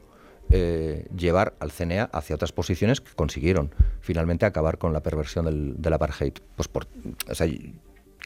eh, 0.50 1.08
llevar 1.16 1.56
al 1.60 1.72
CNA 1.72 2.10
hacia 2.14 2.36
otras 2.36 2.52
posiciones 2.52 3.02
que 3.02 3.14
consiguieron 3.16 3.72
finalmente 4.02 4.46
acabar 4.46 4.78
con 4.78 4.94
la 4.94 5.02
perversión 5.02 5.46
del, 5.46 5.82
del 5.82 5.94
apartheid. 5.94 6.34
Pues 6.56 6.68
por, 6.68 6.88
o 7.30 7.36
sea, 7.36 7.48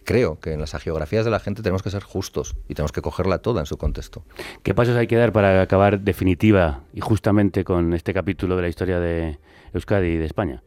creo 0.04 0.40
que 0.40 0.54
en 0.54 0.60
las 0.60 0.76
agiografías 0.76 1.26
de 1.26 1.32
la 1.32 1.40
gente 1.40 1.62
tenemos 1.62 1.84
que 1.84 1.90
ser 1.90 2.04
justos 2.04 2.56
y 2.68 2.74
tenemos 2.74 2.92
que 2.92 3.02
cogerla 3.02 3.40
toda 3.40 3.62
en 3.62 3.66
su 3.66 3.78
contexto. 3.78 4.24
¿Qué 4.64 4.74
pasos 4.74 4.96
hay 4.96 5.08
que 5.08 5.16
dar 5.16 5.32
para 5.32 5.62
acabar 5.62 6.00
definitiva 6.00 6.82
y 6.94 7.02
justamente 7.02 7.64
con 7.64 7.94
este 7.94 8.14
capítulo 8.14 8.56
de 8.56 8.62
la 8.62 8.68
historia 8.70 9.00
de 9.00 9.40
Euskadi 9.74 10.10
y 10.10 10.18
de 10.18 10.26
España? 10.26 10.64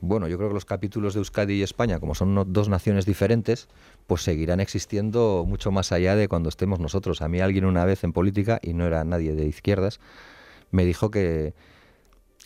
Bueno, 0.00 0.28
yo 0.28 0.36
creo 0.36 0.48
que 0.50 0.54
los 0.54 0.66
capítulos 0.66 1.14
de 1.14 1.20
Euskadi 1.20 1.54
y 1.54 1.62
España, 1.62 1.98
como 1.98 2.14
son 2.14 2.52
dos 2.52 2.68
naciones 2.68 3.06
diferentes, 3.06 3.68
pues 4.06 4.22
seguirán 4.22 4.60
existiendo 4.60 5.44
mucho 5.46 5.70
más 5.70 5.90
allá 5.90 6.16
de 6.16 6.28
cuando 6.28 6.48
estemos 6.50 6.80
nosotros. 6.80 7.22
A 7.22 7.28
mí 7.28 7.40
alguien 7.40 7.64
una 7.64 7.84
vez 7.84 8.04
en 8.04 8.12
política, 8.12 8.60
y 8.62 8.74
no 8.74 8.86
era 8.86 9.04
nadie 9.04 9.34
de 9.34 9.46
izquierdas, 9.46 10.00
me 10.70 10.84
dijo 10.84 11.10
que, 11.10 11.54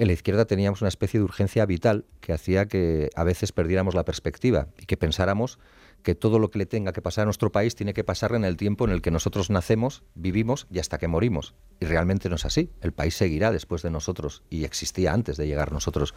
en 0.01 0.07
la 0.07 0.13
izquierda 0.15 0.47
teníamos 0.47 0.81
una 0.81 0.89
especie 0.89 1.21
de 1.21 1.25
urgencia 1.25 1.67
vital 1.67 2.07
que 2.21 2.33
hacía 2.33 2.67
que 2.67 3.11
a 3.17 3.25
veces 3.25 3.53
perdiéramos 3.53 3.95
la 3.95 4.05
perspectiva 4.05 4.69
y 4.79 4.87
que 4.87 4.97
pensáramos 4.97 5.59
que 6.03 6.15
todo 6.15 6.39
lo 6.39 6.51
que 6.51 6.59
le 6.59 6.67
tenga 6.67 6.93
que 6.93 7.03
pasar 7.03 7.23
a 7.23 7.25
nuestro 7.27 7.53
país 7.53 7.75
tiene 7.75 7.95
que 7.95 8.05
pasar 8.05 8.35
en 8.35 8.45
el 8.45 8.57
tiempo 8.57 8.85
en 8.85 8.91
el 8.91 9.03
que 9.03 9.11
nosotros 9.11 9.51
nacemos, 9.51 10.03
vivimos 10.15 10.67
y 10.71 10.79
hasta 10.79 10.99
que 10.99 11.09
morimos. 11.09 11.55
Y 11.79 11.87
realmente 11.87 12.29
no 12.29 12.37
es 12.37 12.45
así. 12.45 12.71
El 12.81 12.93
país 12.93 13.15
seguirá 13.15 13.53
después 13.53 13.83
de 13.83 13.91
nosotros 13.91 14.43
y 14.51 14.65
existía 14.65 15.13
antes 15.13 15.37
de 15.37 15.47
llegar 15.47 15.73
nosotros. 15.73 16.13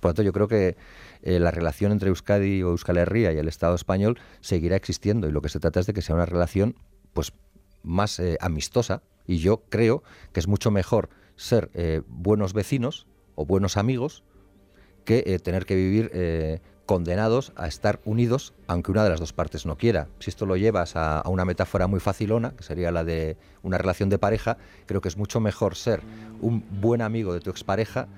Por 0.00 0.10
lo 0.10 0.14
tanto, 0.14 0.22
yo 0.22 0.32
creo 0.32 0.48
que 0.48 0.76
eh, 1.22 1.38
la 1.40 1.50
relación 1.50 1.92
entre 1.92 2.08
Euskadi 2.08 2.62
o 2.62 2.70
Euskal 2.70 2.98
Herria 2.98 3.32
y 3.32 3.38
el 3.38 3.48
Estado 3.48 3.74
español 3.74 4.18
seguirá 4.40 4.76
existiendo 4.76 5.28
y 5.28 5.32
lo 5.32 5.42
que 5.42 5.48
se 5.48 5.60
trata 5.60 5.80
es 5.80 5.86
de 5.86 5.92
que 5.92 6.02
sea 6.02 6.14
una 6.14 6.26
relación 6.26 6.76
pues 7.12 7.32
más 7.82 8.18
eh, 8.20 8.36
amistosa 8.40 9.02
y 9.26 9.38
yo 9.38 9.64
creo 9.68 10.02
que 10.32 10.40
es 10.40 10.48
mucho 10.48 10.70
mejor 10.70 11.10
ser 11.36 11.70
eh, 11.74 12.02
buenos 12.06 12.52
vecinos 12.52 13.06
o 13.34 13.46
buenos 13.46 13.76
amigos 13.76 14.22
que 15.04 15.38
tener 15.42 15.66
que 15.66 15.74
vivir 15.74 16.10
condenados 16.86 17.52
a 17.56 17.66
estar 17.66 18.00
unidos, 18.04 18.52
aunque 18.66 18.90
una 18.90 19.04
de 19.04 19.10
las 19.10 19.20
dos 19.20 19.32
partes 19.32 19.66
no 19.66 19.76
quiera. 19.76 20.08
Si 20.18 20.30
esto 20.30 20.46
lo 20.46 20.56
llevas 20.56 20.96
a, 20.96 21.22
una 21.26 21.44
metáfora 21.44 21.86
muy 21.86 22.00
facilona, 22.00 22.52
que 22.56 22.62
sería 22.62 22.90
la 22.90 23.04
de 23.04 23.36
una 23.62 23.78
relación 23.78 24.08
de 24.08 24.18
pareja, 24.18 24.58
creo 24.86 25.00
que 25.00 25.08
es 25.08 25.16
mucho 25.16 25.40
mejor 25.40 25.76
ser 25.76 26.00
un 26.40 26.64
buen 26.80 27.02
amigo 27.02 27.32
de 27.32 27.40
tu 27.40 27.50
expareja 27.50 28.08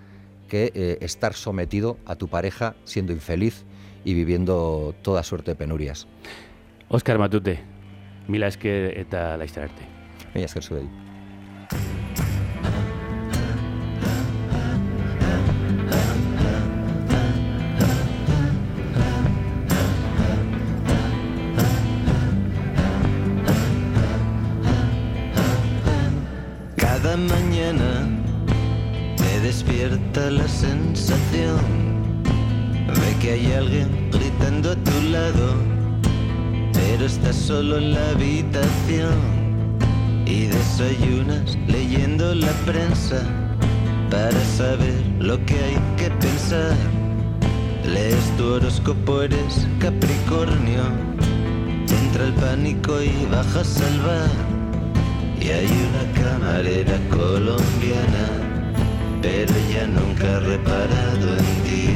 que 0.48 0.72
eh, 0.74 0.98
estar 1.00 1.34
sometido 1.34 1.98
a 2.06 2.16
tu 2.16 2.28
pareja 2.28 2.76
siendo 2.84 3.12
infeliz 3.12 3.64
y 4.04 4.14
viviendo 4.14 4.94
toda 5.02 5.22
suerte 5.22 5.52
de 5.52 5.56
penurias. 5.56 6.06
Oscar 6.88 7.18
Matute, 7.18 7.60
mila 8.28 8.46
esker 8.46 8.96
eta 8.98 9.36
laizterarte. 9.36 9.82
Mila 10.34 10.46
esker 10.46 10.62
zuei. 10.62 11.05
La 30.16 30.48
sensación 30.48 31.58
de 32.86 33.18
que 33.20 33.32
hay 33.32 33.52
alguien 33.52 34.08
gritando 34.10 34.70
a 34.70 34.76
tu 34.76 35.02
lado, 35.10 35.54
pero 36.72 37.04
estás 37.04 37.36
solo 37.36 37.76
en 37.76 37.92
la 37.92 38.10
habitación 38.10 39.14
y 40.24 40.46
desayunas 40.46 41.58
leyendo 41.68 42.34
la 42.34 42.50
prensa 42.64 43.22
para 44.10 44.40
saber 44.56 44.94
lo 45.18 45.36
que 45.44 45.54
hay 45.54 45.78
que 45.98 46.10
pensar. 46.12 46.74
Lees 47.84 48.36
tu 48.38 48.54
horóscopo, 48.54 49.20
eres 49.20 49.68
Capricornio, 49.80 50.84
entra 51.90 52.24
el 52.24 52.32
pánico 52.32 53.02
y 53.02 53.26
bajas 53.30 53.82
al 53.82 54.00
bar. 54.00 54.30
Y 55.38 55.50
hay 55.50 55.66
una 55.66 56.22
camarera 56.22 56.98
colombiana, 57.10 58.35
pero 59.26 59.52
ella 59.56 59.86
nunca 59.88 60.36
ha 60.36 60.40
reparado 60.40 61.26
en 61.42 61.50
ti. 61.66 61.86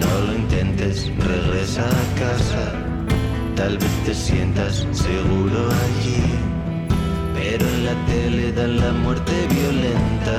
No 0.00 0.10
lo 0.26 0.32
intentes, 0.34 1.10
regresa 1.18 1.84
a 1.84 2.04
casa, 2.24 2.64
tal 3.54 3.76
vez 3.76 3.94
te 4.06 4.14
sientas 4.14 4.86
seguro 4.92 5.58
allí. 5.84 6.24
Pero 7.34 7.66
en 7.74 7.84
la 7.84 7.96
tele 8.06 8.52
dan 8.52 8.78
la 8.78 8.92
muerte 9.04 9.34
violenta 9.58 10.38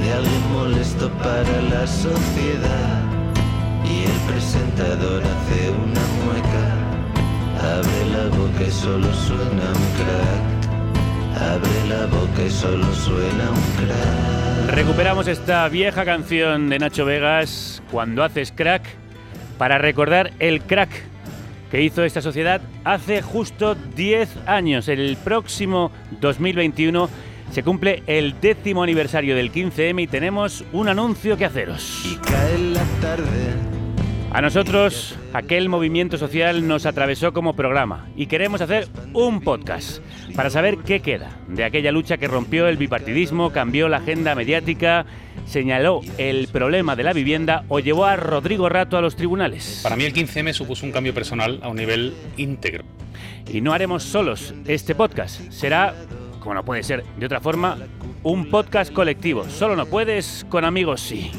de 0.00 0.06
alguien 0.18 0.44
molesto 0.52 1.10
para 1.26 1.56
la 1.72 1.84
sociedad. 1.86 3.02
Y 3.92 3.96
el 4.12 4.18
presentador 4.30 5.20
hace 5.32 5.60
una 5.84 6.04
mueca, 6.22 6.64
abre 7.74 8.00
la 8.14 8.24
boca 8.38 8.62
y 8.68 8.70
solo 8.70 9.08
suena 9.26 9.66
un 9.80 9.88
crack. 9.98 10.44
Abre 11.54 11.78
la 11.92 12.06
boca 12.06 12.42
y 12.46 12.50
solo 12.50 12.86
suena 12.94 13.50
un 13.50 13.66
crack. 13.78 14.45
Recuperamos 14.68 15.28
esta 15.28 15.68
vieja 15.68 16.04
canción 16.04 16.68
de 16.68 16.78
Nacho 16.78 17.04
Vegas, 17.04 17.82
Cuando 17.90 18.24
haces 18.24 18.52
crack, 18.52 18.82
para 19.58 19.78
recordar 19.78 20.32
el 20.38 20.62
crack 20.62 20.90
que 21.70 21.82
hizo 21.82 22.04
esta 22.04 22.20
sociedad 22.20 22.60
hace 22.84 23.22
justo 23.22 23.74
10 23.74 24.28
años. 24.46 24.88
El 24.88 25.16
próximo 25.16 25.90
2021 26.20 27.08
se 27.52 27.62
cumple 27.62 28.02
el 28.06 28.40
décimo 28.40 28.82
aniversario 28.82 29.36
del 29.36 29.52
15M 29.52 30.02
y 30.02 30.06
tenemos 30.08 30.64
un 30.72 30.88
anuncio 30.88 31.36
que 31.36 31.44
haceros. 31.44 32.18
A 34.36 34.42
nosotros 34.42 35.16
aquel 35.32 35.70
movimiento 35.70 36.18
social 36.18 36.68
nos 36.68 36.84
atravesó 36.84 37.32
como 37.32 37.56
programa 37.56 38.10
y 38.16 38.26
queremos 38.26 38.60
hacer 38.60 38.86
un 39.14 39.40
podcast 39.40 40.02
para 40.34 40.50
saber 40.50 40.76
qué 40.84 41.00
queda 41.00 41.40
de 41.48 41.64
aquella 41.64 41.90
lucha 41.90 42.18
que 42.18 42.28
rompió 42.28 42.68
el 42.68 42.76
bipartidismo, 42.76 43.50
cambió 43.50 43.88
la 43.88 43.96
agenda 43.96 44.34
mediática, 44.34 45.06
señaló 45.46 46.02
el 46.18 46.48
problema 46.48 46.96
de 46.96 47.04
la 47.04 47.14
vivienda 47.14 47.64
o 47.68 47.80
llevó 47.80 48.04
a 48.04 48.16
Rodrigo 48.16 48.68
Rato 48.68 48.98
a 48.98 49.00
los 49.00 49.16
tribunales. 49.16 49.80
Para 49.82 49.96
mí 49.96 50.04
el 50.04 50.12
15M 50.12 50.52
supuso 50.52 50.84
un 50.84 50.92
cambio 50.92 51.14
personal 51.14 51.58
a 51.62 51.70
un 51.70 51.76
nivel 51.78 52.12
íntegro. 52.36 52.84
Y 53.50 53.62
no 53.62 53.72
haremos 53.72 54.02
solos 54.02 54.52
este 54.66 54.94
podcast, 54.94 55.50
será, 55.50 55.94
como 56.40 56.52
no 56.52 56.62
puede 56.62 56.82
ser 56.82 57.04
de 57.18 57.24
otra 57.24 57.40
forma, 57.40 57.78
un 58.26 58.50
podcast 58.50 58.92
colectivo. 58.92 59.44
Solo 59.48 59.76
no 59.76 59.86
puedes, 59.86 60.44
con 60.48 60.64
amigos 60.64 61.00
sí. 61.00 61.30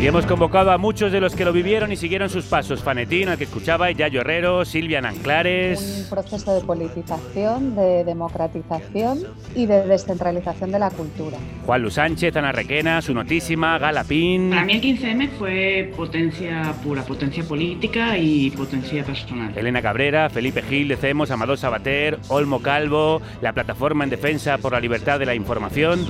Y 0.00 0.06
hemos 0.08 0.26
convocado 0.26 0.72
a 0.72 0.78
muchos 0.78 1.12
de 1.12 1.20
los 1.20 1.36
que 1.36 1.44
lo 1.44 1.52
vivieron 1.52 1.92
y 1.92 1.96
siguieron 1.96 2.28
sus 2.28 2.46
pasos. 2.46 2.82
Fanetín, 2.82 3.28
al 3.28 3.38
que 3.38 3.44
escuchaba, 3.44 3.92
Yayo 3.92 4.20
Herrero, 4.20 4.64
Silvia 4.64 5.00
Nanclares. 5.00 6.00
Un 6.02 6.10
proceso 6.10 6.56
de 6.56 6.60
politización, 6.62 7.76
de 7.76 8.02
democratización 8.02 9.20
y 9.54 9.66
de 9.66 9.86
descentralización 9.86 10.72
de 10.72 10.78
la 10.80 10.90
cultura. 10.90 11.38
Juan 11.64 11.82
Luis 11.82 11.94
Sánchez, 11.94 12.34
Ana 12.34 12.50
Requena, 12.50 13.00
su 13.00 13.14
notísima, 13.14 13.78
Galapín. 13.78 14.50
Para 14.50 14.64
mí 14.64 14.72
el 14.72 14.80
15M 14.80 15.30
fue 15.38 15.92
potencia 15.96 16.74
pura, 16.82 17.04
potencia 17.04 17.44
política 17.44 18.18
y 18.18 18.50
potencia 18.50 19.04
personal. 19.04 19.56
Elena 19.56 19.80
Cabrera, 19.80 20.28
Felipe 20.30 20.62
Gil, 20.62 20.88
Decemos, 20.88 21.30
Amador 21.30 21.58
Sabater, 21.58 22.18
Olmo 22.26 22.60
Calvo, 22.60 23.22
la 23.40 23.52
plataforma 23.52 24.02
en 24.02 24.10
defensa 24.10 24.31
por 24.60 24.72
la 24.72 24.80
libertad 24.80 25.18
de 25.18 25.26
la 25.26 25.34
información. 25.34 26.06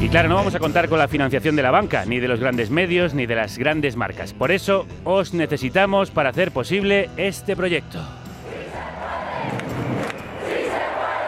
Y 0.00 0.08
claro, 0.08 0.28
no 0.28 0.36
vamos 0.36 0.54
a 0.54 0.58
contar 0.58 0.88
con 0.88 0.98
la 0.98 1.06
financiación 1.06 1.54
de 1.54 1.62
la 1.62 1.70
banca, 1.70 2.04
ni 2.06 2.18
de 2.18 2.28
los 2.28 2.40
grandes 2.40 2.70
medios, 2.70 3.12
ni 3.12 3.26
de 3.26 3.34
las 3.34 3.58
grandes 3.58 3.94
marcas. 3.94 4.32
Por 4.32 4.50
eso 4.52 4.86
os 5.04 5.34
necesitamos 5.34 6.10
para 6.10 6.30
hacer 6.30 6.50
posible 6.50 7.10
este 7.16 7.54
proyecto. 7.56 7.98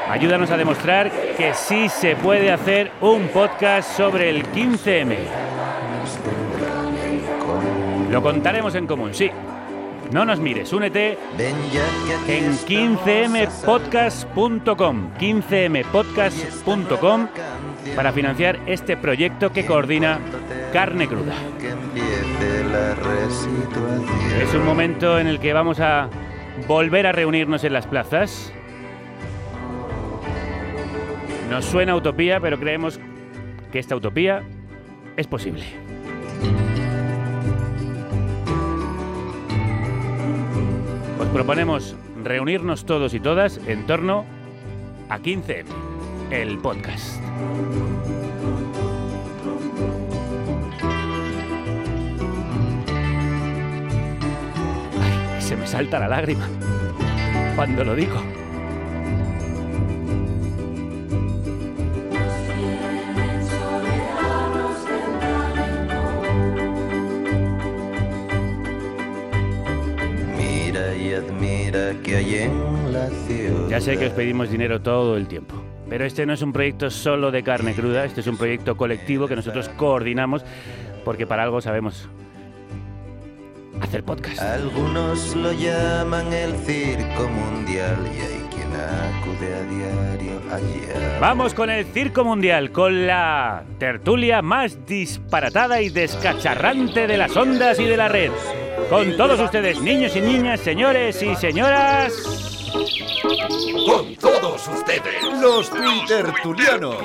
Ayúdanos 0.09 0.51
a 0.51 0.57
demostrar 0.57 1.11
que 1.37 1.53
sí 1.55 1.89
se 1.89 2.17
puede 2.17 2.51
hacer 2.51 2.91
un 3.03 3.29
podcast 3.29 3.97
sobre 3.97 4.31
el 4.31 4.45
15M. 4.47 5.17
Lo 8.11 8.23
contaremos 8.23 8.75
en 8.75 8.87
común, 8.87 9.13
sí. 9.13 9.31
No 10.13 10.25
nos 10.25 10.39
mires, 10.41 10.73
únete 10.73 11.19
en 11.39 12.53
15mpodcast.com, 12.53 15.15
15mpodcast.com 15.19 17.29
para 17.95 18.13
financiar 18.13 18.59
este 18.67 18.97
proyecto 18.97 19.53
que 19.53 19.65
coordina 19.65 20.19
Carne 20.73 21.07
Cruda. 21.07 21.35
Es 24.43 24.53
un 24.55 24.65
momento 24.65 25.17
en 25.19 25.29
el 25.29 25.39
que 25.39 25.53
vamos 25.53 25.79
a 25.81 26.09
volver 26.67 27.07
a 27.07 27.13
reunirnos 27.13 27.63
en 27.63 27.73
las 27.73 27.87
plazas. 27.87 28.53
Nos 31.51 31.65
suena 31.65 31.95
utopía, 31.95 32.41
pero 32.41 32.59
creemos 32.59 32.99
que 33.71 33.79
esta 33.79 33.95
utopía 33.95 34.43
es 35.17 35.29
posible. 35.29 35.65
Proponemos 41.33 41.95
reunirnos 42.23 42.85
todos 42.85 43.15
y 43.15 43.21
todas 43.21 43.61
en 43.67 43.87
torno 43.87 44.25
a 45.09 45.19
15M, 45.19 45.65
el 46.31 46.59
podcast. 46.59 47.21
Se 55.39 55.57
me 55.57 55.67
salta 55.67 55.99
la 55.99 56.09
lágrima 56.09 56.49
cuando 57.57 57.85
lo 57.85 57.95
digo. 57.95 58.40
Que 72.03 72.17
hay 72.17 72.35
en 72.37 72.93
la 72.93 73.09
ciudad. 73.09 73.69
Ya 73.69 73.81
sé 73.81 73.97
que 73.97 74.07
os 74.07 74.13
pedimos 74.13 74.51
dinero 74.51 74.81
todo 74.81 75.17
el 75.17 75.27
tiempo. 75.29 75.55
Pero 75.89 76.05
este 76.05 76.25
no 76.25 76.33
es 76.33 76.43
un 76.43 76.53
proyecto 76.53 76.91
solo 76.91 77.31
de 77.31 77.43
carne 77.43 77.75
cruda, 77.75 78.05
este 78.05 78.21
es 78.21 78.27
un 78.27 78.37
proyecto 78.37 78.77
colectivo 78.77 79.27
que 79.27 79.35
nosotros 79.35 79.69
coordinamos 79.71 80.45
porque 81.05 81.27
para 81.27 81.43
algo 81.43 81.61
sabemos 81.61 82.09
hacer 83.81 84.05
podcast. 84.05 84.41
Algunos 84.41 85.35
lo 85.35 85.53
llaman 85.53 86.33
el 86.33 86.55
circo 86.59 87.29
mundial 87.29 87.99
y 88.07 88.21
hay 88.21 88.41
quien 88.51 88.69
acude 88.73 89.55
a 89.55 89.63
diario 89.63 90.41
allá. 90.51 91.19
Vamos 91.21 91.55
con 91.55 91.71
el 91.71 91.85
Circo 91.87 92.25
Mundial, 92.25 92.71
con 92.71 93.07
la 93.07 93.65
tertulia 93.79 94.43
más 94.43 94.87
disparatada 94.87 95.81
y 95.81 95.89
descacharrante 95.89 97.07
de 97.07 97.17
las 97.17 97.37
ondas 97.37 97.79
y 97.79 97.85
de 97.85 97.97
la 97.97 98.09
red. 98.09 98.31
Con 98.89 99.17
todos 99.17 99.39
ustedes, 99.41 99.81
niños 99.81 100.17
y 100.17 100.21
niñas, 100.21 100.61
señores 100.61 101.23
y 101.23 101.35
señoras. 101.37 102.13
Con 103.87 104.15
todos 104.17 104.69
ustedes, 104.69 105.23
los 105.41 105.71
Twittertulianos. 105.71 106.97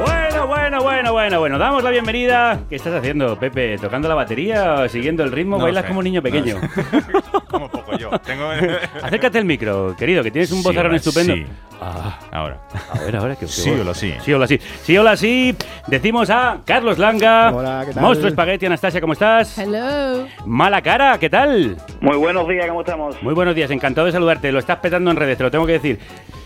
Bueno, 0.00 0.46
bueno, 0.46 0.82
bueno, 0.82 1.12
bueno, 1.12 1.38
bueno. 1.40 1.58
Damos 1.58 1.84
la 1.84 1.90
bienvenida. 1.90 2.60
¿Qué 2.68 2.76
estás 2.76 2.94
haciendo, 2.94 3.38
Pepe? 3.38 3.76
¿Tocando 3.78 4.08
la 4.08 4.14
batería 4.14 4.74
o 4.74 4.88
siguiendo 4.88 5.22
el 5.22 5.32
ritmo? 5.32 5.58
No 5.58 5.64
¿Bailas 5.64 5.82
sé, 5.82 5.88
como 5.88 5.98
un 5.98 6.04
niño 6.04 6.20
no 6.20 6.22
pequeño? 6.22 6.60
Como 7.50 7.68
yo. 8.00 8.10
Tengo... 8.20 8.48
Acércate 9.02 9.38
al 9.38 9.44
micro, 9.44 9.94
querido, 9.96 10.22
que 10.22 10.30
tienes 10.30 10.50
un 10.52 10.58
Sí, 10.58 10.64
vozarrón 10.64 10.94
estupendo. 10.94 11.34
sí. 11.34 11.44
Ah, 11.82 12.18
Ahora. 12.30 12.60
a 12.92 12.98
ver, 12.98 13.16
ahora 13.16 13.36
que 13.36 13.46
Sí, 13.48 13.70
hola, 13.70 13.94
sí. 13.94 14.14
Sí, 14.22 14.32
hola, 14.34 14.46
sí. 14.46 14.58
Sí, 14.82 14.98
hola, 14.98 15.16
sí. 15.16 15.54
Decimos 15.86 16.28
a 16.28 16.58
Carlos 16.66 16.98
Langa. 16.98 17.50
Hola, 17.54 17.84
¿qué 17.86 17.94
tal? 17.94 18.02
Monstruo 18.02 18.28
Espagueti, 18.28 18.66
Anastasia, 18.66 19.00
¿cómo 19.00 19.14
estás? 19.14 19.56
Hello. 19.58 20.26
Mala 20.44 20.82
cara, 20.82 21.18
¿qué 21.18 21.30
tal? 21.30 21.76
Muy 22.00 22.16
buenos 22.18 22.46
días, 22.48 22.66
¿cómo 22.68 22.80
estamos? 22.80 23.22
Muy 23.22 23.32
buenos 23.32 23.54
días, 23.54 23.70
encantado 23.70 24.06
de 24.06 24.12
saludarte. 24.12 24.52
Lo 24.52 24.58
estás 24.58 24.76
petando 24.78 25.10
en 25.10 25.16
redes, 25.16 25.38
te 25.38 25.44
lo 25.44 25.50
tengo 25.50 25.64
que 25.66 25.72
decir. 25.72 25.98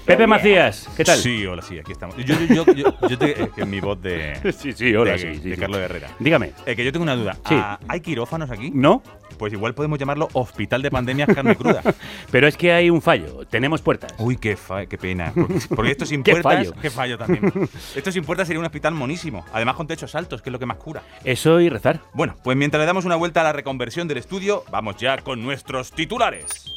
Pepe 0.05 0.19
bien. 0.19 0.31
Macías, 0.31 0.89
¿qué 0.97 1.03
tal? 1.03 1.17
Sí, 1.19 1.45
hola, 1.47 1.63
sí, 1.63 1.79
aquí 1.79 1.93
estamos. 1.93 2.15
Yo, 2.19 2.37
yo, 2.49 2.63
yo, 2.65 2.75
yo, 2.75 3.09
yo 3.09 3.19
te- 3.19 3.43
eh, 3.43 3.51
que 3.57 3.65
mi 3.65 3.81
voz 3.81 4.01
de. 4.03 4.39
Sí, 4.53 4.73
sí, 4.73 4.95
hola, 4.95 5.13
de, 5.13 5.19
sí, 5.19 5.35
sí, 5.43 5.49
de 5.49 5.55
sí. 5.57 5.61
Carlos 5.61 5.81
Herrera. 5.81 6.09
Dígame. 6.21 6.53
Eh, 6.67 6.77
que 6.77 6.85
yo 6.85 6.93
tengo 6.93 7.03
una 7.05 7.17
duda. 7.17 7.33
Sí. 7.49 7.57
Ah, 7.59 7.79
¿Hay 7.89 8.01
quirófanos 8.01 8.51
aquí? 8.51 8.71
¿No? 8.73 9.03
Pues 9.45 9.53
igual 9.53 9.75
podemos 9.75 9.99
llamarlo 9.99 10.31
Hospital 10.33 10.81
de 10.81 10.91
Pandemias 10.91 11.29
Carne 11.35 11.55
Cruda. 11.59 11.83
Pero 12.31 12.47
es 12.49 12.57
que 12.57 12.73
hay 12.73 12.89
un 12.89 13.03
fallo. 13.03 13.45
Tenemos 13.51 13.83
puertas. 13.83 14.15
Uy, 14.17 14.39
qué, 14.39 14.57
fa- 14.57 14.87
qué 14.87 14.97
pena. 14.97 15.33
Porque, 15.35 15.61
porque 15.77 15.91
esto 15.91 16.07
sin 16.07 16.23
Qué 16.25 16.31
puertas. 16.31 16.55
fallo. 16.55 16.73
Qué 16.81 16.89
fallo 16.89 17.19
también. 17.19 17.53
esto 17.95 18.11
sin 18.11 18.25
puertas 18.25 18.47
sería 18.47 18.59
un 18.61 18.65
hospital 18.65 18.95
monísimo. 18.95 19.45
Además 19.53 19.75
con 19.75 19.87
techos 19.87 20.15
altos, 20.15 20.41
que 20.41 20.49
es 20.49 20.53
lo 20.53 20.59
que 20.59 20.65
más 20.65 20.79
cura. 20.79 21.03
Eso 21.25 21.61
y 21.61 21.69
rezar. 21.69 22.01
Bueno, 22.15 22.37
pues 22.43 22.57
mientras 22.57 22.81
le 22.81 22.87
damos 22.87 23.05
una 23.05 23.17
vuelta 23.17 23.43
a 23.43 23.45
la 23.45 23.53
reconversión 23.53 24.09
del 24.09 24.17
estudio, 24.17 24.65
vamos 24.71 24.97
ya 24.97 25.19
con 25.19 25.43
nuestros 25.43 25.93
titulares. 25.93 26.73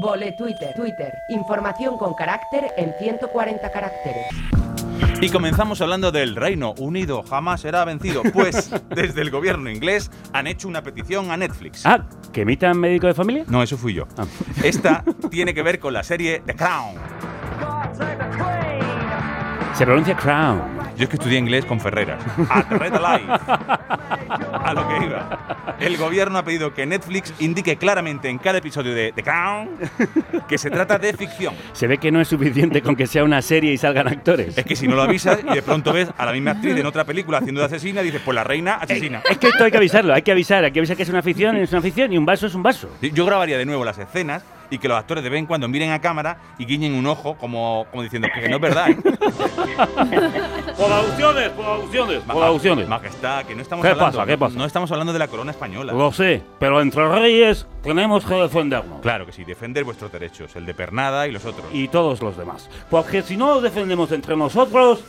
Vole 0.00 0.32
Twitter, 0.38 0.72
Twitter. 0.74 1.12
Información 1.28 1.98
con 1.98 2.14
carácter 2.14 2.64
en 2.78 2.94
140 2.98 3.70
caracteres. 3.72 4.28
Y 5.20 5.30
comenzamos 5.30 5.80
hablando 5.80 6.12
del 6.12 6.36
Reino 6.36 6.74
Unido 6.78 7.22
jamás 7.22 7.62
será 7.62 7.84
vencido, 7.84 8.22
pues 8.32 8.70
desde 8.94 9.22
el 9.22 9.30
gobierno 9.30 9.70
inglés 9.70 10.10
han 10.32 10.46
hecho 10.46 10.68
una 10.68 10.82
petición 10.82 11.30
a 11.30 11.36
Netflix. 11.36 11.86
Ah, 11.86 12.04
¿que 12.32 12.42
emitan 12.42 12.78
médico 12.78 13.06
de 13.06 13.14
familia? 13.14 13.44
No, 13.48 13.62
eso 13.62 13.76
fui 13.78 13.94
yo. 13.94 14.06
Ah. 14.18 14.24
Esta 14.62 15.04
tiene 15.30 15.54
que 15.54 15.62
ver 15.62 15.78
con 15.78 15.94
la 15.94 16.02
serie 16.02 16.42
The 16.44 16.54
Crown. 16.54 16.94
Se 19.74 19.84
pronuncia 19.84 20.16
Crown. 20.16 20.76
Yo 20.96 21.04
es 21.04 21.08
que 21.10 21.16
estudié 21.16 21.38
inglés 21.38 21.64
con 21.66 21.78
Ferreras. 21.78 22.22
At 22.48 22.70
Red 22.70 22.94
Life. 22.94 23.26
A 23.28 24.72
lo 24.74 24.85
El 25.80 25.96
gobierno 25.96 26.38
ha 26.38 26.44
pedido 26.44 26.72
que 26.72 26.86
Netflix 26.86 27.34
indique 27.38 27.76
claramente 27.76 28.28
en 28.28 28.38
cada 28.38 28.58
episodio 28.58 28.94
de 28.94 29.12
The 29.12 29.22
Crown 29.22 29.70
que 30.48 30.58
se 30.58 30.70
trata 30.70 30.98
de 30.98 31.12
ficción. 31.12 31.54
Se 31.72 31.86
ve 31.86 31.98
que 31.98 32.10
no 32.10 32.20
es 32.20 32.28
suficiente 32.28 32.82
con 32.82 32.96
que 32.96 33.06
sea 33.06 33.24
una 33.24 33.42
serie 33.42 33.72
y 33.72 33.78
salgan 33.78 34.08
actores. 34.08 34.56
Es 34.56 34.64
que 34.64 34.76
si 34.76 34.88
no 34.88 34.96
lo 34.96 35.02
avisas 35.02 35.40
y 35.48 35.54
de 35.54 35.62
pronto 35.62 35.92
ves 35.92 36.08
a 36.16 36.26
la 36.26 36.32
misma 36.32 36.52
actriz 36.52 36.76
en 36.76 36.86
otra 36.86 37.04
película 37.04 37.38
haciendo 37.38 37.60
de 37.60 37.66
asesina, 37.66 38.02
dices, 38.02 38.22
pues 38.24 38.34
la 38.34 38.44
reina 38.44 38.74
asesina. 38.74 39.22
Es 39.28 39.38
que 39.38 39.48
esto 39.48 39.64
hay 39.64 39.70
que 39.70 39.76
avisarlo, 39.76 40.14
hay 40.14 40.22
que 40.22 40.32
avisar, 40.32 40.64
hay 40.64 40.72
que 40.72 40.80
avisar 40.80 40.96
que 40.96 41.02
es 41.02 41.08
una 41.08 41.22
ficción, 41.22 41.56
es 41.56 41.72
una 41.72 41.82
ficción 41.82 42.12
y 42.12 42.18
un 42.18 42.26
vaso 42.26 42.46
es 42.46 42.54
un 42.54 42.62
vaso. 42.62 42.88
Yo 43.00 43.26
grabaría 43.26 43.58
de 43.58 43.66
nuevo 43.66 43.84
las 43.84 43.98
escenas 43.98 44.44
y 44.70 44.78
que 44.78 44.88
los 44.88 44.96
actores 44.98 45.22
de 45.22 45.30
vez 45.30 45.38
en 45.38 45.46
cuando 45.46 45.68
miren 45.68 45.90
a 45.92 46.00
cámara 46.00 46.38
y 46.58 46.64
guiñen 46.66 46.94
un 46.94 47.06
ojo 47.06 47.36
como, 47.36 47.86
como 47.90 48.02
diciendo 48.02 48.28
que 48.32 48.48
no 48.48 48.56
es 48.56 48.62
verdad. 48.62 48.90
¿eh? 48.90 48.96
Producciones, 50.76 51.48
producciones, 51.50 52.22
producciones. 52.22 52.88
Majestad, 52.88 53.44
que 53.44 53.54
no 53.54 53.62
estamos 53.62 53.82
¿Qué 53.82 53.90
hablando, 53.90 54.18
pasa? 54.18 54.26
¿Qué 54.26 54.38
pasa? 54.38 54.56
No 54.58 54.64
estamos 54.64 54.90
hablando 54.90 55.12
de 55.12 55.18
la 55.18 55.28
corona 55.28 55.50
española. 55.50 55.92
Lo 55.92 56.12
sé, 56.12 56.42
pero 56.58 56.80
entre 56.80 57.08
reyes 57.08 57.66
tenemos 57.82 58.24
que 58.24 58.34
defendernos. 58.34 59.00
Claro 59.00 59.26
que 59.26 59.32
sí, 59.32 59.44
defender 59.44 59.84
vuestros 59.84 60.12
derechos, 60.12 60.54
el 60.56 60.66
de 60.66 60.74
Pernada 60.74 61.26
y 61.26 61.32
los 61.32 61.44
otros. 61.44 61.66
Y 61.72 61.88
todos 61.88 62.20
los 62.22 62.36
demás. 62.36 62.68
Porque 62.90 63.22
si 63.22 63.36
no 63.36 63.54
nos 63.54 63.62
defendemos 63.62 64.12
entre 64.12 64.36
nosotros, 64.36 65.02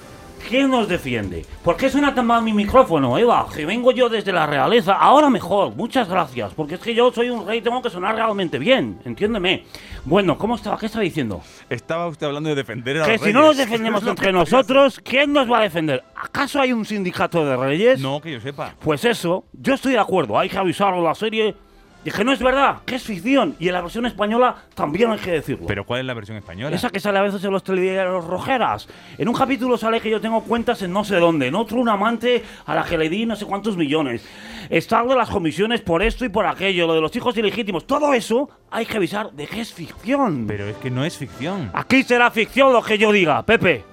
¿quién 0.47 0.69
nos 0.69 0.87
defiende? 0.87 1.45
¿Por 1.63 1.77
qué 1.77 1.89
suena 1.89 2.13
tan 2.13 2.25
mal 2.27 2.41
mi 2.41 2.53
micrófono, 2.53 3.17
Eva? 3.17 3.47
Que 3.53 3.65
vengo 3.65 3.91
yo 3.91 4.09
desde 4.09 4.31
la 4.31 4.45
realeza. 4.45 4.93
Ahora 4.93 5.29
mejor, 5.29 5.75
muchas 5.75 6.09
gracias. 6.09 6.53
Porque 6.53 6.75
es 6.75 6.81
que 6.81 6.93
yo 6.93 7.11
soy 7.11 7.29
un 7.29 7.45
rey, 7.47 7.61
tengo 7.61 7.81
que 7.81 7.89
sonar 7.89 8.15
realmente 8.15 8.59
bien. 8.59 8.99
Entiéndeme. 9.05 9.65
Bueno, 10.05 10.37
¿cómo 10.37 10.55
estaba? 10.55 10.77
¿Qué 10.77 10.85
estaba 10.85 11.03
diciendo? 11.03 11.41
Estaba 11.69 12.07
usted 12.07 12.27
hablando 12.27 12.49
de 12.49 12.55
defender 12.55 13.01
a 13.01 13.05
Que 13.05 13.13
los 13.13 13.21
si 13.21 13.33
no 13.33 13.41
nos 13.41 13.57
defendemos 13.57 14.03
entre 14.07 14.31
nosotros, 14.31 14.99
¿quién 15.03 15.33
nos 15.33 15.51
va 15.51 15.59
a 15.59 15.61
defender? 15.61 16.03
¿Acaso 16.15 16.61
hay 16.61 16.73
un 16.73 16.85
sindicato 16.85 17.45
de 17.45 17.57
reyes? 17.57 17.99
No, 17.99 18.21
que 18.21 18.31
yo 18.31 18.39
sepa. 18.39 18.75
Pues 18.79 19.05
eso, 19.05 19.45
yo 19.53 19.73
estoy 19.73 19.93
de 19.93 19.99
acuerdo, 19.99 20.37
hay 20.37 20.49
que 20.49 20.57
avisarlo 20.57 20.99
a 20.99 21.03
la 21.03 21.15
serie. 21.15 21.55
Que 22.03 22.23
no 22.23 22.31
es 22.31 22.39
verdad, 22.39 22.77
que 22.85 22.95
es 22.95 23.03
ficción. 23.03 23.55
Y 23.59 23.67
en 23.67 23.73
la 23.73 23.81
versión 23.81 24.05
española 24.05 24.55
también 24.73 25.11
hay 25.11 25.19
que 25.19 25.31
decirlo. 25.31 25.67
Pero 25.67 25.85
¿cuál 25.85 25.99
es 25.99 26.05
la 26.05 26.13
versión 26.13 26.37
española? 26.37 26.73
Esa 26.73 26.89
que 26.89 27.01
sale 27.01 27.19
a 27.19 27.21
veces 27.21 27.43
en 27.43 27.51
los 27.51 27.63
telediarios 27.65 28.23
rojeras. 28.25 28.87
En 29.17 29.27
un 29.27 29.35
capítulo 29.35 29.77
sale 29.77 29.99
que 29.99 30.09
yo 30.09 30.21
tengo 30.21 30.41
cuentas 30.43 30.81
en 30.81 30.93
no 30.93 31.03
sé 31.03 31.17
dónde. 31.17 31.47
En 31.47 31.55
otro 31.55 31.77
un 31.81 31.89
amante 31.89 32.43
a 32.65 32.73
la 32.75 32.85
que 32.85 32.97
le 32.97 33.09
di 33.09 33.25
no 33.25 33.35
sé 33.35 33.45
cuántos 33.45 33.75
millones. 33.75 34.25
Estar 34.69 35.05
de 35.05 35.15
las 35.15 35.29
comisiones 35.29 35.81
por 35.81 36.01
esto 36.01 36.23
y 36.23 36.29
por 36.29 36.45
aquello. 36.45 36.87
Lo 36.87 36.93
de 36.95 37.01
los 37.01 37.13
hijos 37.15 37.35
ilegítimos. 37.35 37.85
Todo 37.85 38.13
eso 38.13 38.49
hay 38.71 38.85
que 38.85 38.95
avisar 38.97 39.31
de 39.33 39.45
que 39.45 39.59
es 39.59 39.73
ficción. 39.73 40.45
Pero 40.47 40.65
es 40.65 40.77
que 40.77 40.89
no 40.89 41.03
es 41.03 41.17
ficción. 41.17 41.69
Aquí 41.73 42.03
será 42.03 42.31
ficción 42.31 42.71
lo 42.71 42.81
que 42.81 42.97
yo 42.97 43.11
diga, 43.11 43.43
Pepe. 43.43 43.83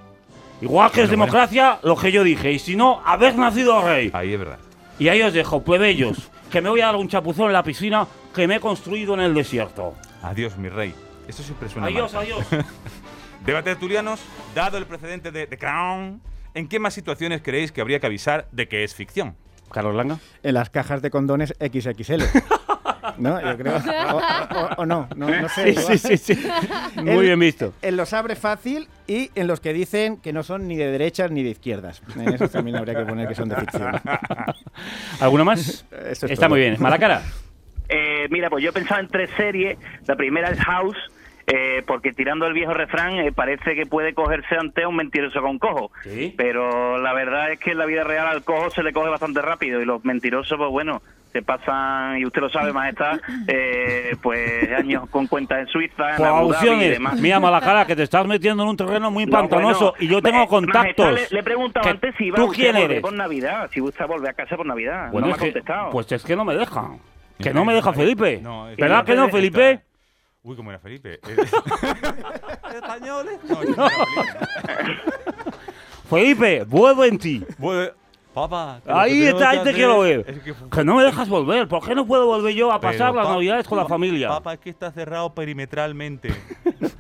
Igual 0.61 0.93
que 0.93 1.03
es 1.03 1.09
Bueno, 1.09 1.25
bueno. 1.25 1.33
democracia, 1.33 1.79
lo 1.83 1.97
que 1.97 2.13
yo 2.13 2.23
dije. 2.23 2.53
Y 2.53 2.61
si 2.61 2.77
no, 2.77 3.03
haber 3.05 3.37
nacido 3.37 3.83
rey. 3.83 4.11
Ahí 4.15 4.33
es 4.35 4.39
verdad. 4.39 4.59
Y 5.01 5.09
ahí 5.09 5.21
os 5.21 5.33
dejo, 5.33 5.63
plebeyos, 5.65 6.31
que 6.55 6.61
me 6.61 6.71
voy 6.71 6.83
a 6.83 6.87
dar 6.87 6.95
un 6.95 7.09
chapuzón 7.09 7.49
en 7.49 7.53
la 7.53 7.65
piscina 7.65 8.07
que 8.33 8.47
me 8.47 8.55
he 8.55 8.61
construido 8.61 9.15
en 9.15 9.21
el 9.23 9.35
desierto. 9.35 9.97
Adiós, 10.23 10.57
mi 10.57 10.69
rey. 10.69 10.95
Esto 11.27 11.43
siempre 11.43 11.69
suena 11.69 11.89
Adiós, 11.89 12.13
mal. 12.15 12.23
adiós. 12.23 12.47
Debate 13.45 13.71
tertulianos, 13.71 14.21
dado 14.55 14.79
el 14.79 14.87
precedente 14.87 15.33
de 15.33 15.49
The 15.49 15.59
Crown, 15.59 16.23
¿en 16.55 16.69
qué 16.69 16.79
más 16.79 16.95
situaciones 16.95 17.43
creéis 17.43 17.73
que 17.73 17.81
habría 17.81 17.99
que 17.99 18.07
avisar 18.07 18.47
de 18.53 18.69
que 18.69 18.85
es 18.85 18.95
ficción? 18.95 19.35
Carlos 19.73 19.97
Langa. 19.97 20.21
En 20.45 20.55
las 20.55 20.71
cajas 20.71 21.03
de 21.03 21.11
condones 21.11 21.55
XXL. 21.59 22.23
¿No? 23.19 23.41
Yo 23.41 23.57
creo. 23.57 23.77
O, 24.13 24.17
o- 24.19 24.75
o 24.79 24.87
no, 24.87 25.09
no, 25.17 25.29
no 25.29 25.49
sé. 25.49 25.75
Sí, 25.75 25.99
sí, 25.99 26.17
sí, 26.17 26.35
sí. 26.35 26.49
Muy 26.97 27.11
En- 27.11 27.21
bien 27.21 27.39
visto. 27.41 27.73
En 27.83 27.97
los 27.97 28.13
abre 28.13 28.37
fácil 28.37 28.89
y 29.07 29.31
en 29.35 29.47
los 29.47 29.61
que 29.61 29.73
dicen 29.73 30.17
que 30.19 30.33
no 30.33 30.43
son 30.43 30.67
ni 30.69 30.77
de 30.77 30.91
derechas 30.91 31.31
ni 31.31 31.43
de 31.43 31.51
izquierdas. 31.51 32.03
En 32.17 32.33
esos 32.35 32.51
también 32.51 32.77
habría 32.77 32.95
que 32.95 33.05
poner 33.05 33.29
que 33.29 33.35
son 33.35 33.49
de 33.49 33.57
ficción. 33.57 33.93
¿Alguno 35.21 35.45
más? 35.45 35.85
Eso 35.91 36.27
es 36.27 36.33
Está 36.33 36.47
todo. 36.47 36.51
muy 36.51 36.61
bien. 36.61 36.77
Malacara. 36.79 37.23
Eh, 37.89 38.27
mira, 38.31 38.49
pues 38.51 38.65
yo 38.65 38.71
he 38.71 38.73
pensado 38.73 39.01
en 39.01 39.09
tres 39.09 39.31
series. 39.37 39.79
La 40.07 40.17
primera 40.17 40.51
es 40.51 40.59
House, 40.61 40.97
eh, 41.47 41.83
porque 41.87 42.13
tirando 42.13 42.47
el 42.47 42.53
viejo 42.55 42.73
refrán 42.75 43.15
eh, 43.19 43.33
parece 43.33 43.75
que 43.75 43.87
puede 43.87 44.15
cogerse 44.15 44.57
ante 44.57 44.87
un 44.87 44.97
mentiroso 44.97 45.41
con 45.43 45.59
cojo. 45.59 45.91
Pero 46.37 46.99
la 46.99 47.13
verdad 47.13 47.53
es 47.53 47.59
que 47.61 47.73
en 47.73 47.79
la 47.79 47.87
vida 47.87 48.05
real 48.05 48.27
al 48.27 48.45
cojo 48.45 48.71
se 48.71 48.83
le 48.83 48.93
coge 48.93 49.11
bastante 49.11 49.43
rápido 49.43 49.81
y 49.81 49.85
los 49.85 50.05
mentirosos, 50.05 50.57
pues 50.57 50.71
bueno, 50.71 51.03
se 51.33 51.43
pasan, 51.43 52.17
y 52.19 52.25
usted 52.25 52.41
lo 52.43 52.49
sabe, 52.49 52.73
majestad, 52.73 53.19
eh, 53.49 54.15
pues 54.23 54.71
años 54.73 55.09
con 55.11 55.27
cuentas 55.27 55.59
en 55.59 55.67
Suiza, 55.67 56.11
en 56.13 56.17
Por 56.19 56.27
Abu 56.29 56.53
Dhabi 56.53 56.67
y 56.67 56.69
alusiones. 56.71 56.91
demás. 56.93 57.21
Mira, 57.21 57.41
Malacara, 57.41 57.85
que 57.87 57.97
te 57.97 58.05
estás 58.05 58.25
metiendo 58.27 58.63
en 58.63 58.69
un 58.69 58.77
terreno 58.77 59.11
muy 59.11 59.27
No, 59.27 59.33
pantanoso 59.33 59.91
bueno, 59.91 59.97
y 59.99 60.09
yo 60.09 60.23
tengo 60.23 60.45
eh, 60.45 60.49
contactos. 60.49 61.07
majestad, 61.07 61.29
le, 61.31 61.35
le 61.35 61.41
he 61.41 61.43
preguntado 61.43 61.91
antes 61.91 62.15
si 62.17 62.27
iba 62.27 62.37
¿Tú 62.37 62.49
quién 62.49 62.77
a 62.77 62.79
volver 62.79 62.91
eres? 62.93 63.03
por 63.03 63.13
Navidad, 63.15 63.69
si 63.73 63.81
usted 63.81 64.01
a 64.03 64.07
volver 64.07 64.31
a 64.31 64.35
casa 64.35 64.57
por 64.57 64.65
Navidad. 64.65 65.11
Bueno, 65.11 65.27
no 65.29 65.37
me 65.37 65.53
que- 65.53 65.63
pues 65.91 66.11
es 66.13 66.23
que 66.25 66.37
no 66.37 66.45
me 66.45 66.55
dejan. 66.55 66.99
Que 67.39 67.53
no 67.53 67.65
me 67.65 67.75
deja 67.75 67.93
Felipe. 67.93 68.39
No, 68.41 68.69
es 68.71 68.77
¿Verdad 68.77 69.05
que 69.05 69.17
no, 69.17 69.29
Felipe? 69.29 69.81
Uy, 70.45 70.57
¿cómo 70.57 70.71
era 70.71 70.79
Felipe? 70.79 71.21
¿Españoles? 72.75 73.39
No, 73.49 73.61
Felipe, 76.11 76.65
vuelvo 76.65 77.03
en 77.07 77.19
ti. 77.19 77.43
Papá. 78.35 78.81
Ahí 78.87 79.23
está, 79.27 79.51
ahí 79.51 79.57
te 79.59 79.63
hacer 79.63 79.75
quiero 79.77 80.01
ver. 80.01 80.25
es 80.29 80.39
que- 80.41 80.55
Que 80.71 80.85
no 80.85 80.97
me 80.97 81.05
dejas 81.05 81.29
volver. 81.29 81.69
¿Por 81.69 81.87
qué 81.87 81.95
no 81.95 82.05
puedo 82.05 82.27
volver 82.27 82.53
yo 82.55 82.73
a 82.73 82.81
pasar 82.81 83.11
Pero, 83.13 83.15
las 83.15 83.27
pa- 83.27 83.33
navidades 83.35 83.69
con 83.69 83.79
la 83.79 83.87
familia? 83.87 84.29
Papá, 84.29 84.55
es 84.55 84.59
que 84.61 84.71
está 84.71 84.91
cerrado 84.91 85.33
perimetralmente. 85.35 86.31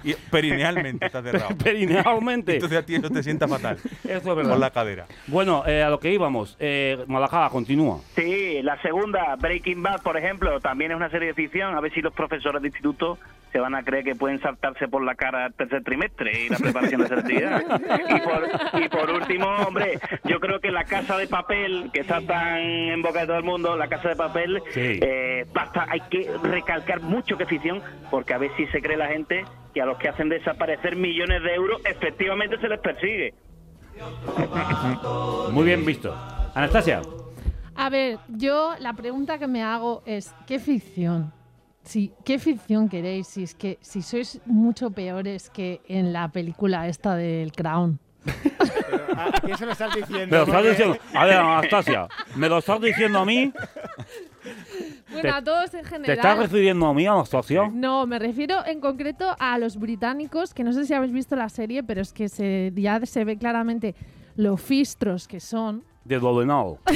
Y 0.04 0.12
perinealmente 0.30 1.06
está 1.06 1.22
cerrado. 1.22 1.48
Perinealmente. 1.64 2.54
Entonces 2.54 2.78
a 2.78 2.82
ti 2.86 2.94
eso 2.94 3.10
te 3.10 3.22
sienta 3.22 3.48
fatal. 3.48 3.78
Eso 4.04 4.18
es 4.30 4.36
verdad. 4.36 4.50
Por 4.50 4.58
la 4.60 4.70
cadera. 4.70 5.06
Bueno, 5.26 5.64
eh, 5.66 5.82
a 5.82 5.88
lo 5.90 5.98
que 5.98 6.12
íbamos. 6.12 6.56
Eh, 6.60 7.02
Malacara, 7.08 7.48
continúa. 7.48 7.98
Sí, 8.14 8.60
la 8.62 8.80
segunda, 8.82 9.34
Breaking 9.36 9.82
Bad, 9.82 10.02
por 10.02 10.16
ejemplo, 10.16 10.60
también 10.60 10.90
es 10.92 10.96
una 10.96 11.10
serie 11.10 11.28
de 11.28 11.34
ficción. 11.34 11.74
A 11.74 11.80
ver 11.80 11.92
si 11.92 12.00
los 12.02 12.12
profesores 12.12 12.60
de 12.62 12.68
instituto 12.68 13.18
se 13.54 13.60
van 13.60 13.76
a 13.76 13.84
creer 13.84 14.02
que 14.02 14.16
pueden 14.16 14.40
saltarse 14.40 14.88
por 14.88 15.04
la 15.04 15.14
cara 15.14 15.46
el 15.46 15.54
tercer 15.54 15.84
trimestre 15.84 16.46
y 16.46 16.48
la 16.48 16.58
preparación 16.58 17.02
de 17.02 17.06
selectividad. 17.06 17.62
Y 18.08 18.20
por, 18.20 18.82
y 18.82 18.88
por 18.88 19.10
último, 19.12 19.46
hombre, 19.64 20.00
yo 20.24 20.40
creo 20.40 20.58
que 20.58 20.72
la 20.72 20.82
casa 20.82 21.16
de 21.16 21.28
papel, 21.28 21.88
que 21.92 22.00
está 22.00 22.20
tan 22.20 22.58
en 22.58 23.00
boca 23.00 23.20
de 23.20 23.26
todo 23.28 23.36
el 23.38 23.44
mundo, 23.44 23.76
la 23.76 23.86
casa 23.86 24.08
de 24.08 24.16
papel, 24.16 24.60
Sí. 24.70 24.98
eh, 25.00 25.46
basta, 25.54 25.86
hay 25.88 26.00
que 26.10 26.28
recalcar 26.42 27.00
mucho 27.00 27.36
que 27.36 27.44
es 27.44 27.48
ficción, 27.48 27.80
porque 28.10 28.34
a 28.34 28.38
ver 28.38 28.50
si 28.56 28.66
se 28.66 28.82
cree 28.82 28.96
la 28.96 29.06
gente 29.06 29.44
que 29.72 29.80
a 29.80 29.86
los 29.86 29.98
que 29.98 30.08
hacen 30.08 30.28
desaparecer 30.28 30.96
millones 30.96 31.40
de 31.44 31.54
euros, 31.54 31.80
efectivamente 31.84 32.58
se 32.58 32.68
les 32.68 32.80
persigue. 32.80 33.34
Muy 35.52 35.64
bien 35.64 35.84
visto. 35.86 36.12
Anastasia. 36.56 37.02
A 37.76 37.88
ver, 37.88 38.18
yo 38.28 38.74
la 38.80 38.94
pregunta 38.94 39.38
que 39.38 39.46
me 39.46 39.62
hago 39.62 40.02
es, 40.06 40.34
¿qué 40.48 40.58
ficción? 40.58 41.32
Sí, 41.84 42.12
¿qué 42.24 42.38
ficción 42.38 42.88
queréis? 42.88 43.26
Si 43.28 43.42
es 43.42 43.54
que 43.54 43.78
si 43.80 44.00
sois 44.02 44.40
mucho 44.46 44.90
peores 44.90 45.50
que 45.50 45.80
en 45.86 46.12
la 46.12 46.28
película 46.28 46.88
esta 46.88 47.14
del 47.14 47.52
Crown. 47.52 47.98
¿A 49.16 49.30
quién 49.42 49.56
se 49.58 49.66
lo 49.66 49.72
estás 49.72 49.94
diciendo? 49.94 50.26
Me 50.30 50.38
lo 50.38 50.44
estás 50.44 50.64
diciendo. 50.64 50.96
A 51.12 51.24
ver, 51.26 51.34
Anastasia, 51.36 52.08
¿me 52.36 52.48
lo 52.48 52.58
estás 52.58 52.80
diciendo 52.80 53.18
a 53.18 53.24
mí? 53.26 53.52
Bueno, 55.08 55.22
Te- 55.22 55.28
a 55.28 55.44
todos 55.44 55.74
en 55.74 55.82
¿Te 55.82 55.88
general. 55.88 56.16
estás 56.16 56.38
refiriendo 56.38 56.86
a 56.86 56.94
mí, 56.94 57.06
Anastasia? 57.06 57.68
No, 57.72 58.06
me 58.06 58.18
refiero 58.18 58.64
en 58.66 58.80
concreto 58.80 59.36
a 59.38 59.58
los 59.58 59.76
británicos, 59.78 60.54
que 60.54 60.64
no 60.64 60.72
sé 60.72 60.86
si 60.86 60.94
habéis 60.94 61.12
visto 61.12 61.36
la 61.36 61.50
serie, 61.50 61.82
pero 61.82 62.00
es 62.00 62.12
que 62.14 62.28
se, 62.30 62.72
ya 62.74 63.04
se 63.04 63.24
ve 63.24 63.36
claramente 63.36 63.94
lo 64.36 64.56
fistros 64.56 65.28
que 65.28 65.38
son, 65.40 65.84
De 66.04 66.18
Dolenal. 66.18 66.78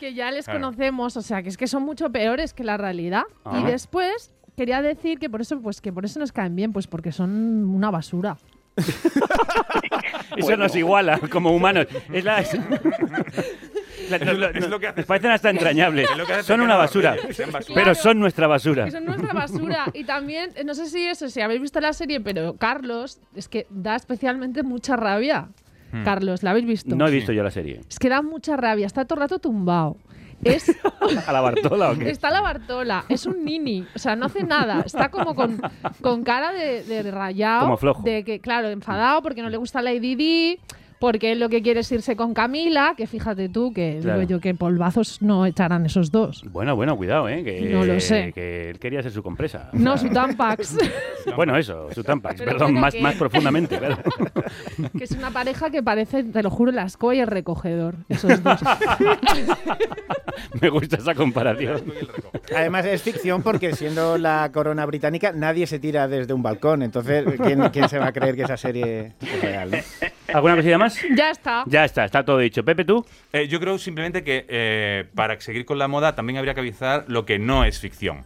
que 0.00 0.14
ya 0.14 0.30
les 0.32 0.46
Claro. 0.46 0.60
conocemos, 0.60 1.16
o 1.16 1.22
sea, 1.22 1.42
que 1.42 1.48
es 1.50 1.56
que 1.56 1.66
son 1.68 1.82
mucho 1.84 2.10
peores 2.10 2.52
que 2.54 2.64
la 2.64 2.76
realidad. 2.76 3.22
Ah. 3.44 3.60
Y 3.60 3.64
después 3.70 4.32
quería 4.56 4.82
decir 4.82 5.18
que 5.20 5.30
por 5.30 5.40
eso, 5.42 5.60
pues 5.60 5.80
que 5.80 5.92
por 5.92 6.04
eso 6.04 6.18
nos 6.18 6.32
caen 6.32 6.56
bien, 6.56 6.72
pues 6.72 6.86
porque 6.88 7.12
son 7.12 7.30
una 7.70 7.90
basura. 7.90 8.36
Eso 10.36 10.56
nos 10.56 10.74
iguala 10.76 11.18
como 11.30 11.50
humanos. 11.50 11.86
Es 12.12 12.24
la, 12.24 12.40
es- 12.40 12.54
la- 14.10 14.16
Es 14.16 14.38
lo- 14.38 14.48
es 14.48 14.68
lo 14.68 14.80
que 14.80 14.88
hace- 14.88 14.96
nos 15.00 15.06
parecen 15.06 15.30
hasta 15.30 15.50
entrañables. 15.50 16.10
Es 16.10 16.16
lo 16.16 16.26
que 16.26 16.32
hace 16.34 16.42
Son 16.44 16.60
una 16.60 16.76
basura. 16.76 17.16
basura. 17.52 17.74
Pero 17.74 17.94
son 17.94 18.18
nuestra 18.18 18.46
basura. 18.46 18.90
Son 18.90 19.04
nuestra 19.04 19.32
basura. 19.32 19.84
Y 19.92 20.04
también, 20.04 20.50
no 20.64 20.74
sé 20.74 20.86
si 20.86 21.06
eso, 21.06 21.28
si 21.28 21.40
habéis 21.40 21.60
visto 21.60 21.80
la 21.80 21.92
serie, 21.92 22.20
pero 22.20 22.54
Carlos, 22.56 23.20
es 23.34 23.48
que 23.48 23.66
da 23.70 23.96
especialmente 23.96 24.62
mucha 24.62 24.96
rabia. 24.96 25.48
Hmm. 25.92 26.04
Carlos, 26.04 26.42
¿la 26.42 26.50
habéis 26.50 26.66
visto? 26.66 26.94
No 26.94 27.06
he 27.06 27.10
visto 27.10 27.32
yo 27.32 27.42
la 27.42 27.50
serie. 27.50 27.80
Es 27.88 27.98
que 27.98 28.08
da 28.08 28.22
mucha 28.22 28.56
rabia, 28.56 28.86
está 28.86 29.04
todo 29.04 29.16
el 29.16 29.20
rato 29.22 29.38
tumbado. 29.38 29.96
Es, 30.42 30.74
¿A 31.26 31.32
la 31.32 31.40
Bartola 31.42 31.90
o 31.90 31.98
qué? 31.98 32.08
está 32.08 32.30
la 32.30 32.40
Bartola, 32.40 33.04
es 33.10 33.26
un 33.26 33.44
nini, 33.44 33.86
o 33.94 33.98
sea, 33.98 34.16
no 34.16 34.24
hace 34.26 34.42
nada, 34.42 34.80
está 34.86 35.10
como 35.10 35.34
con, 35.34 35.60
con 36.00 36.22
cara 36.22 36.52
de, 36.52 36.82
de 36.82 37.10
rayado. 37.10 37.64
Como 37.64 37.76
flojo. 37.76 38.02
De 38.04 38.24
que, 38.24 38.40
claro, 38.40 38.68
enfadado 38.68 39.20
porque 39.22 39.42
no 39.42 39.50
le 39.50 39.58
gusta 39.58 39.82
Lady 39.82 40.14
Di, 40.14 40.58
porque 41.00 41.32
él 41.32 41.40
lo 41.40 41.48
que 41.48 41.62
quiere 41.62 41.80
es 41.80 41.90
irse 41.90 42.14
con 42.14 42.34
Camila, 42.34 42.94
que 42.96 43.06
fíjate 43.08 43.48
tú, 43.48 43.72
que 43.72 43.98
Claro. 44.02 44.20
digo 44.20 44.30
yo 44.32 44.40
que 44.40 44.54
polvazos 44.54 45.20
no 45.22 45.46
echarán 45.46 45.84
esos 45.86 46.12
dos. 46.12 46.44
Bueno, 46.52 46.76
bueno, 46.76 46.96
cuidado, 46.96 47.28
¿eh? 47.28 47.42
Que, 47.42 47.62
No 47.62 47.84
lo 47.84 47.98
sé. 47.98 48.32
Que 48.34 48.70
él 48.70 48.78
quería 48.78 49.02
ser 49.02 49.10
su 49.10 49.22
compresa. 49.22 49.70
No, 49.72 49.96
su 49.98 50.08
Tampax. 50.10 50.76
Bueno, 51.36 51.56
eso, 51.56 51.88
su 51.92 52.02
Tampax. 52.02 52.36
Pero 52.38 52.52
Perdón, 52.52 52.74
más, 52.74 52.94
que- 52.94 53.00
más 53.02 53.14
profundamente, 53.14 53.78
claro. 53.78 53.98
que 54.98 55.04
es 55.04 55.10
una 55.12 55.30
pareja 55.30 55.70
que 55.70 55.82
parece, 55.82 56.24
te 56.24 56.42
lo 56.42 56.50
juro, 56.50 56.72
la 56.72 56.84
escoba 56.84 57.14
y 57.14 57.20
el 57.20 57.26
recogedor. 57.26 57.94
Esos 58.08 58.42
dos. 58.42 58.60
Me 60.60 60.68
gusta 60.70 60.96
esa 60.96 61.14
comparación. 61.14 61.82
Además 62.56 62.84
es 62.86 63.02
ficción 63.02 63.42
porque 63.42 63.74
siendo 63.74 64.18
la 64.18 64.50
corona 64.52 64.84
británica 64.86 65.32
nadie 65.32 65.66
se 65.66 65.78
tira 65.78 66.08
desde 66.08 66.32
un 66.32 66.42
balcón. 66.42 66.82
Entonces, 66.82 67.24
¿quién, 67.42 67.60
quién 67.70 67.88
se 67.88 67.98
va 67.98 68.08
a 68.08 68.12
creer 68.12 68.36
que 68.36 68.42
esa 68.42 68.56
serie 68.56 69.12
es 69.20 69.42
real? 69.42 69.70
no? 69.70 69.78
¿Alguna 70.34 70.56
cosilla 70.56 70.78
más? 70.78 70.89
Ya 71.16 71.30
está. 71.30 71.64
Ya 71.66 71.84
está, 71.84 72.04
está 72.04 72.24
todo 72.24 72.38
dicho. 72.38 72.64
Pepe, 72.64 72.84
¿tú? 72.84 73.04
Eh, 73.32 73.48
yo 73.48 73.60
creo 73.60 73.78
simplemente 73.78 74.24
que 74.24 74.46
eh, 74.48 75.04
para 75.14 75.40
seguir 75.40 75.64
con 75.64 75.78
la 75.78 75.88
moda 75.88 76.14
también 76.14 76.38
habría 76.38 76.54
que 76.54 76.60
avisar 76.60 77.04
lo 77.08 77.24
que 77.24 77.38
no 77.38 77.64
es 77.64 77.78
ficción. 77.78 78.24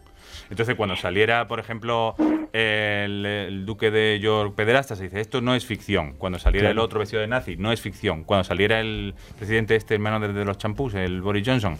Entonces, 0.49 0.75
cuando 0.75 0.95
saliera, 0.95 1.47
por 1.47 1.59
ejemplo, 1.59 2.15
el, 2.53 3.25
el 3.25 3.65
duque 3.65 3.91
de 3.91 4.19
York 4.19 4.53
pederasta, 4.55 4.95
se 4.95 5.03
dice, 5.05 5.19
esto 5.21 5.41
no 5.41 5.55
es 5.55 5.65
ficción. 5.65 6.13
Cuando 6.17 6.39
saliera 6.39 6.67
Claro. 6.67 6.81
el 6.81 6.85
otro 6.85 6.99
vestido 6.99 7.21
de 7.21 7.27
nazi, 7.27 7.57
no 7.57 7.71
es 7.71 7.81
ficción. 7.81 8.23
Cuando 8.23 8.43
saliera 8.43 8.79
el 8.79 9.13
presidente 9.37 9.75
este 9.75 9.95
hermano 9.95 10.19
de, 10.19 10.33
de 10.33 10.45
los 10.45 10.57
champús, 10.57 10.93
el 10.93 11.21
Boris 11.21 11.47
Johnson, 11.47 11.77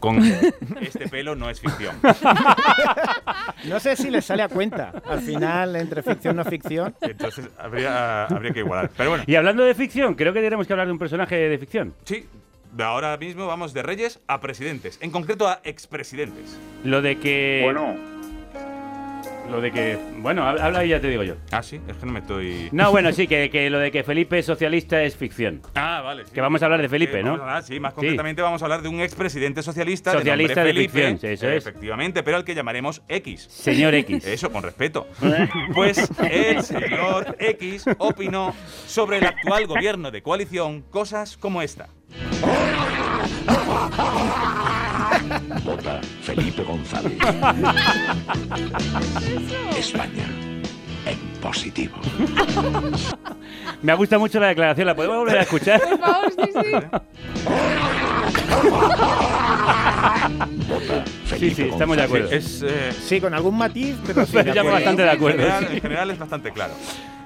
con 0.00 0.18
este 0.80 1.08
pelo, 1.08 1.34
no 1.34 1.48
es 1.50 1.60
ficción. 1.60 1.96
No 3.66 3.80
sé 3.80 3.96
si 3.96 4.10
les 4.10 4.24
sale 4.24 4.42
a 4.42 4.48
cuenta. 4.48 4.92
Al 5.08 5.20
final, 5.20 5.76
entre 5.76 6.02
ficción 6.02 6.34
y 6.34 6.36
no 6.38 6.44
ficción. 6.44 6.94
Entonces, 7.00 7.48
habría, 7.58 8.24
habría 8.26 8.52
que 8.52 8.60
igualar. 8.60 8.90
Pero 8.96 9.10
bueno, 9.10 9.24
Y 9.26 9.34
hablando 9.36 9.64
de 9.64 9.74
ficción, 9.74 10.14
creo 10.14 10.32
que 10.32 10.40
tenemos 10.40 10.66
que 10.66 10.72
hablar 10.72 10.86
de 10.86 10.92
un 10.92 10.98
personaje 10.98 11.34
de 11.36 11.58
ficción. 11.58 11.94
sí, 12.04 12.26
de 12.74 12.84
ahora 12.84 13.16
mismo 13.16 13.46
vamos 13.46 13.72
de 13.72 13.82
reyes 13.82 14.20
a 14.26 14.40
presidentes, 14.40 14.98
en 15.00 15.10
concreto 15.10 15.48
a 15.48 15.60
expresidentes. 15.64 16.58
Lo 16.84 17.02
de 17.02 17.18
que. 17.18 17.60
Bueno. 17.64 18.13
Lo 19.50 19.60
de 19.60 19.70
que. 19.70 19.98
Bueno, 20.18 20.42
hab- 20.42 20.60
habla 20.60 20.84
y 20.84 20.88
ya 20.88 21.00
te 21.00 21.08
digo 21.08 21.22
yo. 21.22 21.34
Ah, 21.52 21.62
sí, 21.62 21.80
es 21.86 21.96
que 21.96 22.06
no 22.06 22.12
me 22.12 22.20
estoy... 22.20 22.68
No, 22.72 22.90
bueno, 22.90 23.12
sí, 23.12 23.26
que, 23.26 23.50
que 23.50 23.68
lo 23.70 23.78
de 23.78 23.90
que 23.92 24.02
Felipe 24.02 24.38
es 24.38 24.46
socialista 24.46 25.02
es 25.02 25.16
ficción. 25.16 25.60
Ah, 25.74 26.00
vale. 26.02 26.24
sí. 26.24 26.30
Que 26.32 26.40
vamos 26.40 26.62
a 26.62 26.64
hablar 26.64 26.80
de 26.82 26.88
Felipe, 26.88 27.20
Eh, 27.20 27.22
¿no? 27.22 27.34
hablar, 27.34 27.62
sí, 27.62 27.78
más 27.78 27.92
Sí. 27.92 27.96
concretamente 27.96 28.42
vamos 28.42 28.62
a 28.62 28.64
hablar 28.64 28.82
de 28.82 28.88
un 28.88 29.00
expresidente 29.00 29.62
socialista. 29.62 30.12
Socialista 30.12 30.64
de 30.64 30.72
Felipe, 30.72 30.92
ficción, 30.92 31.18
sí, 31.20 31.26
eso 31.28 31.48
es. 31.48 31.58
Efectivamente, 31.66 32.22
pero 32.22 32.38
al 32.38 32.44
que 32.44 32.54
llamaremos 32.54 33.02
X. 33.08 33.42
Señor 33.50 33.94
X. 33.94 34.24
Eso, 34.26 34.50
con 34.50 34.62
respeto. 34.62 35.06
Pues 35.74 36.08
el 36.30 36.62
señor 36.62 37.36
X 37.38 37.84
opinó 37.98 38.54
sobre 38.86 39.18
el 39.18 39.26
actual 39.26 39.66
gobierno 39.66 40.10
de 40.10 40.22
coalición 40.22 40.82
cosas 40.82 41.36
como 41.36 41.62
esta. 41.62 41.88
Vota 45.64 46.00
Felipe 46.22 46.62
González. 46.62 47.12
España 49.76 50.24
en 51.06 51.18
positivo. 51.40 51.96
Me 53.82 53.94
gusta 53.94 54.18
mucho 54.18 54.40
la 54.40 54.48
declaración, 54.48 54.86
¿la 54.86 54.94
podemos 54.96 55.18
volver 55.18 55.38
a 55.38 55.42
escuchar? 55.42 55.80
Por 55.80 55.98
favor, 55.98 56.32
sí, 56.32 56.50
sí. 56.52 56.70
Vota 60.68 61.04
Sí, 61.24 61.26
Felipe 61.26 61.54
sí, 61.56 61.62
estamos 61.68 61.96
de 61.96 62.02
acuerdo. 62.02 62.30
Es, 62.30 62.62
eh, 62.62 62.92
Sí, 62.92 63.20
con 63.20 63.34
algún 63.34 63.56
matiz, 63.58 63.96
pero 64.06 64.24
sí. 64.26 64.36
De 64.42 64.62
bastante 64.62 65.02
de 65.02 65.10
acuerdo. 65.10 65.38
En 65.42 65.44
general, 65.44 65.66
sí. 65.68 65.74
en 65.76 65.80
general 65.82 66.10
es 66.10 66.18
bastante 66.18 66.50
claro. 66.52 66.74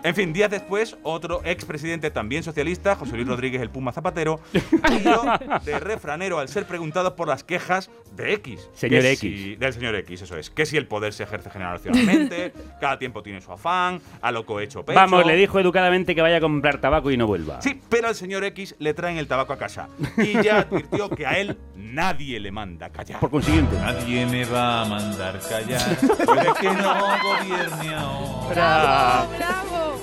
En 0.04 0.14
fin, 0.14 0.32
días 0.32 0.50
después, 0.50 0.96
otro 1.02 1.40
expresidente 1.44 2.10
también 2.10 2.42
socialista, 2.42 2.94
José 2.94 3.16
Luis 3.16 3.26
Rodríguez 3.28 3.60
el 3.60 3.68
Puma 3.70 3.92
Zapatero, 3.92 4.40
tiró 4.52 5.22
de 5.64 5.78
refranero 5.80 6.38
al 6.38 6.48
ser 6.48 6.66
preguntado 6.66 7.16
por 7.16 7.28
las 7.28 7.44
quejas 7.44 7.90
de 8.16 8.32
X. 8.34 8.68
Señor 8.74 9.04
X. 9.04 9.18
si- 9.20 9.56
del 9.56 9.72
señor 9.72 9.94
X, 9.96 10.22
eso 10.22 10.36
es. 10.36 10.50
Que 10.50 10.66
si 10.66 10.76
el 10.76 10.86
poder 10.86 11.12
se 11.12 11.24
ejerce 11.24 11.50
generacionalmente, 11.50 12.52
cada 12.80 12.98
tiempo 12.98 13.22
tiene 13.22 13.40
su 13.40 13.52
afán, 13.52 14.00
a 14.22 14.30
loco 14.32 14.60
hecho 14.60 14.84
pecho. 14.84 14.98
Vamos, 14.98 15.26
le 15.26 15.34
dijo 15.36 15.58
educadamente 15.58 16.14
que 16.14 16.22
vaya 16.22 16.36
a 16.36 16.40
comprar 16.40 16.80
tabaco 16.80 17.10
y 17.10 17.16
no 17.16 17.26
vuelva. 17.26 17.60
Sí, 17.60 17.80
pero 17.88 18.08
al 18.08 18.14
señor 18.14 18.44
X 18.44 18.76
le 18.78 18.94
traen 18.94 19.18
el 19.18 19.26
tabaco 19.26 19.52
a 19.52 19.58
casa. 19.58 19.88
Y 20.16 20.40
ya 20.42 20.60
advirtió 20.60 21.10
que 21.10 21.26
a 21.26 21.38
él 21.38 21.56
nadie 21.92 22.40
le 22.40 22.50
manda 22.50 22.90
callar. 22.90 23.20
Por 23.20 23.30
consiguiente. 23.30 23.76
Nadie 23.76 24.26
me 24.26 24.44
va 24.44 24.82
a 24.82 24.84
mandar 24.84 25.40
callar. 25.40 25.96
Puede 26.24 26.52
que 26.60 26.70
no 26.70 26.94
gobierne 27.22 27.94
ahora. 27.94 29.26
¡Bravo! 29.36 30.00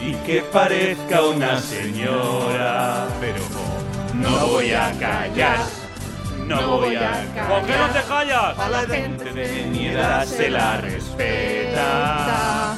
Y 0.00 0.14
que 0.26 0.42
parezca 0.42 1.22
una 1.22 1.58
señora. 1.60 3.06
Pero 3.20 3.42
no 4.14 4.46
voy 4.46 4.72
a 4.72 4.92
callar. 4.98 5.58
No 6.46 6.78
voy 6.78 6.96
a 6.96 7.00
callar. 7.34 7.48
¿Por 7.48 7.62
qué 7.66 7.76
no 7.78 7.88
te 7.90 8.02
callas? 8.08 8.58
A 8.58 8.68
la 8.68 8.80
gente 8.80 9.32
de 9.32 9.66
mi 9.66 9.86
edad 9.86 10.24
se 10.26 10.50
la 10.50 10.78
respeta. 10.78 12.76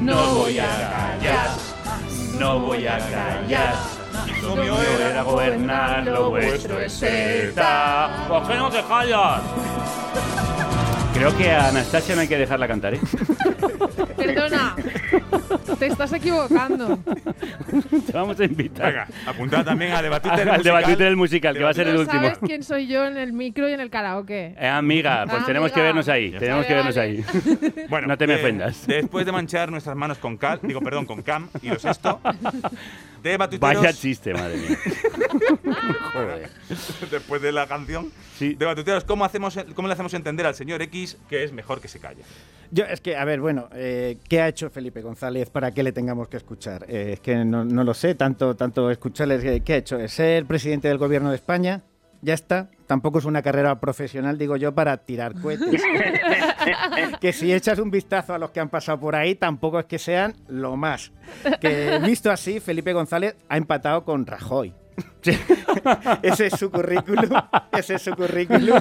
No 0.00 0.34
voy 0.34 0.58
a 0.58 0.66
callar. 0.66 1.50
No 2.38 2.58
voy 2.60 2.86
a 2.86 2.98
callar. 2.98 4.03
Lo 4.42 4.56
mío 4.56 4.76
era 5.00 5.22
gobernar, 5.22 6.04
lo 6.06 6.30
vuestro 6.30 6.80
es 6.80 7.02
ETA. 7.02 8.26
¿Por 8.28 8.46
qué 8.46 8.54
no 8.54 8.70
te 8.70 8.82
callas? 8.82 9.42
Creo 11.24 11.38
que 11.38 11.50
a 11.50 11.68
Anastasia 11.68 12.14
no 12.14 12.20
hay 12.20 12.28
que 12.28 12.36
dejarla 12.36 12.68
cantar, 12.68 12.92
¿eh? 12.92 13.00
Perdona, 14.18 14.76
te 15.78 15.86
estás 15.86 16.12
equivocando. 16.12 16.98
Te 18.06 18.12
vamos 18.12 18.38
a 18.38 18.44
invitar. 18.44 18.92
Venga, 18.92 19.08
apuntad 19.24 19.64
también 19.64 19.92
Al 19.92 20.02
debate 20.02 20.96
del 21.02 21.16
musical, 21.16 21.56
que 21.56 21.62
va 21.62 21.70
a 21.70 21.72
ser 21.72 21.88
el 21.88 21.94
¿No 21.94 22.00
último. 22.00 22.24
sabes 22.24 22.38
quién 22.44 22.62
soy 22.62 22.88
yo 22.88 23.06
en 23.06 23.16
el 23.16 23.32
micro 23.32 23.70
y 23.70 23.72
en 23.72 23.80
el 23.80 23.88
karaoke? 23.88 24.54
Eh, 24.58 24.68
amiga, 24.68 25.24
pues 25.26 25.40
Ah, 25.40 25.46
tenemos 25.46 25.72
que 25.72 25.80
vernos 25.80 26.10
ahí. 26.10 26.30
Ya 26.30 26.40
Tenemos 26.40 26.66
está. 26.66 26.68
que 26.68 26.74
vernos 26.74 26.96
ahí. 26.98 27.24
Bueno, 27.88 28.06
no 28.06 28.18
te 28.18 28.26
me 28.26 28.34
eh, 28.34 28.36
ofendas. 28.36 28.86
Después 28.86 29.24
de 29.24 29.32
manchar 29.32 29.70
nuestras 29.70 29.96
manos 29.96 30.18
con 30.18 30.36
cal, 30.36 30.60
digo, 30.62 30.82
perdón, 30.82 31.06
con 31.06 31.22
cam 31.22 31.48
y 31.62 31.68
los 31.68 31.86
esto, 31.86 32.20
de 33.22 33.38
Vaya 33.58 33.94
chiste, 33.94 34.34
madre 34.34 34.58
mía. 34.58 34.78
Joder. 36.12 36.50
después 37.10 37.42
de 37.42 37.52
la 37.52 37.66
canción, 37.66 38.10
Sí. 38.38 38.54
de 38.54 38.66
batuteros, 38.66 39.04
¿cómo, 39.04 39.24
hacemos, 39.24 39.58
¿cómo 39.74 39.88
le 39.88 39.94
hacemos 39.94 40.12
entender 40.14 40.46
al 40.46 40.54
señor 40.54 40.82
X 40.82 41.16
que 41.28 41.44
es 41.44 41.52
mejor 41.52 41.80
que 41.80 41.88
se 41.88 41.98
calle? 42.00 42.22
Yo, 42.70 42.84
es 42.84 43.00
que, 43.00 43.16
a 43.16 43.24
ver, 43.24 43.40
bueno, 43.40 43.68
eh, 43.72 44.18
¿qué 44.28 44.40
ha 44.40 44.48
hecho 44.48 44.70
Felipe 44.70 45.00
González 45.02 45.50
para 45.50 45.70
que 45.72 45.82
le 45.82 45.92
tengamos 45.92 46.28
que 46.28 46.36
escuchar? 46.38 46.84
Eh, 46.88 47.12
es 47.14 47.20
que 47.20 47.44
no, 47.44 47.64
no 47.64 47.84
lo 47.84 47.94
sé, 47.94 48.14
tanto, 48.14 48.56
tanto 48.56 48.90
escucharles. 48.90 49.44
eh, 49.44 49.62
¿Qué 49.64 49.74
ha 49.74 49.76
hecho? 49.76 49.98
¿Es 49.98 50.12
ser 50.12 50.44
presidente 50.46 50.88
del 50.88 50.98
gobierno 50.98 51.30
de 51.30 51.36
España? 51.36 51.82
Ya 52.22 52.34
está. 52.34 52.70
Tampoco 52.86 53.18
es 53.18 53.26
una 53.26 53.42
carrera 53.42 53.78
profesional, 53.80 54.38
digo 54.38 54.56
yo, 54.56 54.74
para 54.74 54.96
tirar 54.96 55.34
cohetes. 55.40 55.82
que 57.20 57.32
si 57.32 57.52
echas 57.52 57.78
un 57.78 57.90
vistazo 57.90 58.34
a 58.34 58.38
los 58.38 58.50
que 58.50 58.60
han 58.60 58.70
pasado 58.70 58.98
por 58.98 59.14
ahí, 59.14 59.34
tampoco 59.34 59.78
es 59.78 59.84
que 59.84 59.98
sean 59.98 60.34
lo 60.48 60.76
más. 60.76 61.12
Que 61.60 61.98
visto 62.04 62.30
así, 62.30 62.60
Felipe 62.60 62.92
González 62.92 63.36
ha 63.48 63.56
empatado 63.58 64.04
con 64.04 64.26
Rajoy. 64.26 64.72
ese 66.22 66.46
es 66.46 66.58
su 66.58 66.70
currículum. 66.70 67.30
Ese 67.72 67.94
es 67.94 68.02
su 68.02 68.14
currículum. 68.14 68.80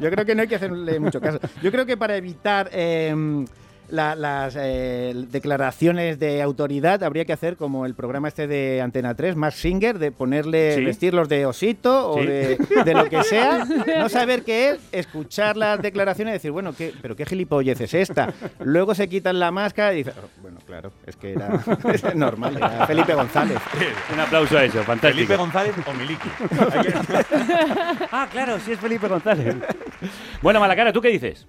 Yo 0.00 0.10
creo 0.10 0.24
que 0.24 0.34
no 0.34 0.42
hay 0.42 0.48
que 0.48 0.56
hacerle 0.56 0.98
mucho 1.00 1.20
caso. 1.20 1.38
Yo 1.62 1.70
creo 1.70 1.86
que 1.86 1.96
para 1.96 2.16
evitar 2.16 2.68
em, 2.72 3.46
la- 3.88 4.14
las 4.14 4.56
eh, 4.58 5.12
declaraciones 5.30 6.18
de 6.18 6.42
autoridad 6.42 7.02
habría 7.04 7.24
que 7.24 7.32
hacer 7.32 7.56
como 7.56 7.86
el 7.86 7.94
programa 7.94 8.28
este 8.28 8.46
de 8.46 8.80
Antena 8.80 9.14
3, 9.14 9.36
más 9.36 9.54
Singer, 9.54 9.98
de 9.98 10.12
ponerle, 10.12 10.74
Sí. 10.74 10.84
vestirlos 10.84 11.28
de 11.28 11.46
osito 11.46 12.10
o 12.10 12.20
Sí. 12.20 12.26
de, 12.26 12.56
de 12.84 12.94
lo 12.94 13.04
que 13.06 13.22
sea, 13.24 13.64
no 13.98 14.08
saber 14.08 14.42
qué 14.42 14.70
es, 14.70 14.78
escuchar 14.92 15.56
las 15.56 15.80
declaraciones 15.80 16.32
y 16.32 16.34
decir, 16.34 16.50
bueno, 16.50 16.74
¿qué, 16.76 16.92
pero 17.02 17.14
qué 17.16 17.24
gilipollez 17.26 17.80
es 17.80 17.94
esta. 17.94 18.32
Luego 18.60 18.94
se 18.94 19.08
quitan 19.08 19.38
la 19.38 19.50
máscara 19.50 19.92
y 19.94 19.98
dicen, 19.98 20.14
"Oh, 20.22 20.28
bueno, 20.42 20.58
claro, 20.66 20.92
es 21.06 21.16
que 21.16 21.32
era 21.32 21.60
es 21.92 22.14
normal, 22.14 22.56
era 22.56 22.86
Felipe 22.86 23.14
González. 23.14 23.58
Un 24.12 24.20
aplauso 24.20 24.58
a 24.58 24.64
eso, 24.64 24.82
fantástico. 24.82 25.14
Felipe 25.26 25.36
González 25.36 25.74
o 25.86 25.92
Miliki. 25.94 26.28
ah, 28.12 28.28
claro, 28.30 28.58
sí 28.60 28.72
es 28.72 28.78
Felipe 28.80 29.08
González. 29.08 29.54
bueno, 30.42 30.60
Malacara, 30.60 30.92
¿tú 30.92 31.00
qué 31.00 31.08
dices? 31.08 31.46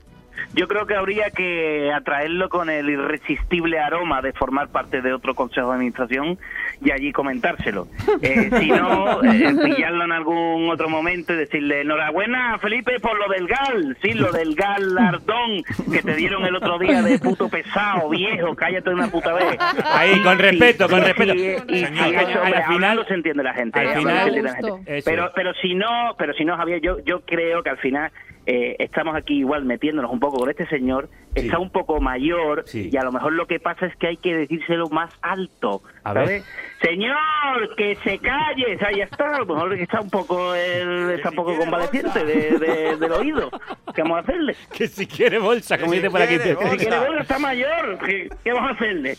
Yo 0.54 0.68
creo 0.68 0.86
que 0.88 0.96
habría 0.96 1.30
que 1.32 1.92
atraerlo 1.94 2.50
con 2.50 2.70
el 2.70 2.90
irresistible 2.90 3.80
aroma 3.80 4.22
de 4.22 4.34
formar 4.34 4.70
parte 4.70 5.02
de 5.02 5.14
otro 5.14 5.36
consejo 5.36 5.68
de 5.70 5.76
administración 5.76 6.38
y 6.82 6.92
allí 6.92 7.12
comentárselo. 7.12 7.88
Eh, 8.22 8.50
si 8.60 8.68
no, 8.72 9.24
eh, 9.24 9.54
pillarlo 9.64 10.04
en 10.06 10.12
algún 10.12 10.70
otro 10.72 10.90
momento 10.90 11.34
y 11.34 11.38
decirle, 11.38 11.82
enhorabuena 11.82 12.58
Felipe 12.60 13.00
por 13.00 13.18
lo 13.18 13.32
del 13.32 13.48
GAL, 13.48 13.96
sí, 14.02 14.14
lo 14.14 14.32
del 14.32 14.56
galardón 14.56 15.64
que 15.92 16.02
te 16.02 16.16
dieron 16.16 16.46
el 16.46 16.56
otro 16.56 16.80
día 16.80 17.02
de 17.04 17.20
puto 17.20 17.48
pesado, 17.48 18.10
viejo, 18.10 18.56
cállate 18.56 18.90
una 18.90 19.08
puta 19.10 19.34
vez. 19.34 19.58
Ahí, 19.86 20.22
con 20.24 20.40
respeto, 20.40 20.90
con 20.90 21.02
respeto. 21.04 21.36
Y, 21.36 21.84
al- 21.84 22.66
final- 22.66 23.06
se 23.08 23.14
entiende 23.14 23.44
la 23.44 23.54
gente. 23.54 23.80
al 23.80 23.88
hablando 23.88 24.00
final- 24.10 24.18
se 24.24 24.28
entiende 24.28 24.50
la 24.50 24.56
gente. 24.56 24.98
Eso. 24.98 25.10
Pero, 25.10 25.32
pero 25.36 25.54
si 25.62 25.76
no, 25.76 26.16
pero 26.18 26.34
si 26.34 26.44
no, 26.46 26.58
Javier, 26.58 26.82
yo, 26.82 26.98
yo 27.06 27.22
creo 27.22 27.62
que 27.64 27.70
al 27.70 27.78
final 27.78 28.12
eh, 28.50 28.78
estamos 28.80 29.14
aquí 29.16 29.40
igual 29.40 29.66
metiéndonos 29.66 30.10
un 30.10 30.20
poco 30.22 30.38
con 30.38 30.50
este 30.50 30.66
señor, 30.68 31.10
está 31.36 31.60
un 31.60 31.70
poco 31.70 32.00
mayor 32.00 32.64
Sí. 32.66 32.90
y 32.92 32.96
a 32.98 33.04
lo 33.04 33.12
mejor 33.12 33.34
lo 33.34 33.46
que 33.46 33.60
pasa 33.60 33.86
es 33.88 33.96
que 33.98 34.08
hay 34.08 34.18
que 34.18 34.34
decírselo 34.36 34.88
más 34.90 35.14
alto. 35.22 35.82
A 36.06 36.14
¿sabes? 36.14 36.30
ver. 36.30 36.42
Señor, 36.82 37.76
que 37.76 37.96
se 37.98 38.18
calle, 38.20 38.76
o 38.76 38.80
sea, 38.80 38.92
ya 38.92 39.04
está, 39.04 39.36
a 39.36 39.40
lo 39.40 39.46
mejor 39.46 39.74
está 39.74 40.00
un 40.00 40.10
poco 40.10 40.56
él 40.56 41.12
está 41.12 41.30
un 41.30 41.36
poco 41.36 41.58
convaleciente 41.58 42.24
de, 42.24 42.58
de- 42.58 42.96
del 42.98 43.12
oído. 43.12 43.50
¿Qué 43.94 44.02
vamos 44.02 44.18
a 44.18 44.22
hacerle? 44.22 44.56
Que 44.78 44.88
si 44.88 45.06
quiere 45.06 45.40
bolsa, 45.40 45.78
como 45.78 45.92
si 45.92 45.98
dice 45.98 46.10
por 46.10 46.22
aquí. 46.22 46.38
Que 46.40 46.56
si 46.70 46.78
quiere 46.78 47.00
verlo, 47.00 47.20
está 47.22 47.38
mayor, 47.40 48.00
¿qué, 48.06 48.30
qué 48.44 48.54
vamos 48.54 48.72
a 48.72 48.74
hacerle? 48.76 49.18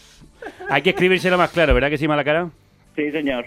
Hay 0.70 0.81
que 0.83 0.91
escribírselo 0.91 1.37
más 1.37 1.51
claro, 1.51 1.74
¿verdad 1.74 1.91
que 1.91 1.99
sí, 1.99 2.09
Malacara? 2.09 2.49
Sí, 2.97 3.11
señor. 3.11 3.47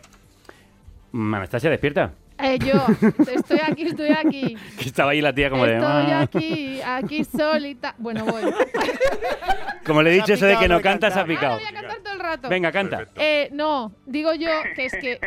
Anastasia, 1.13 1.69
despierta. 1.69 2.13
Eh, 2.43 2.59
yo, 2.59 2.85
estoy 3.31 3.59
aquí, 3.65 3.83
estoy 3.83 4.09
aquí. 4.09 4.57
Que 4.77 4.85
estaba 4.85 5.11
ahí 5.11 5.21
la 5.21 5.33
tía 5.33 5.49
como 5.49 5.65
de... 5.65 5.75
Estoy 5.75 5.87
"Ah". 6.11 6.21
aquí, 6.21 6.81
aquí 6.81 7.23
solita. 7.23 7.95
Bueno, 7.97 8.25
voy. 8.25 8.41
Como 9.85 10.01
le 10.03 10.11
he 10.11 10.13
dicho 10.13 10.33
eso 10.33 10.45
de 10.45 10.57
que 10.57 10.67
no 10.67 10.77
de 10.77 10.81
canta, 10.83 11.09
se 11.11 11.19
ha 11.19 11.25
picado. 11.25 11.55
Voy 11.55 11.63
a 11.67 11.73
cantar 11.73 11.97
todo 12.03 12.13
el 12.13 12.19
rato. 12.19 12.49
Venga, 12.49 12.71
canta. 12.71 13.05
Eh, 13.15 13.49
no, 13.51 13.93
digo 14.05 14.33
yo 14.35 14.49
que 14.75 14.85
es 14.85 14.93
que 14.93 15.19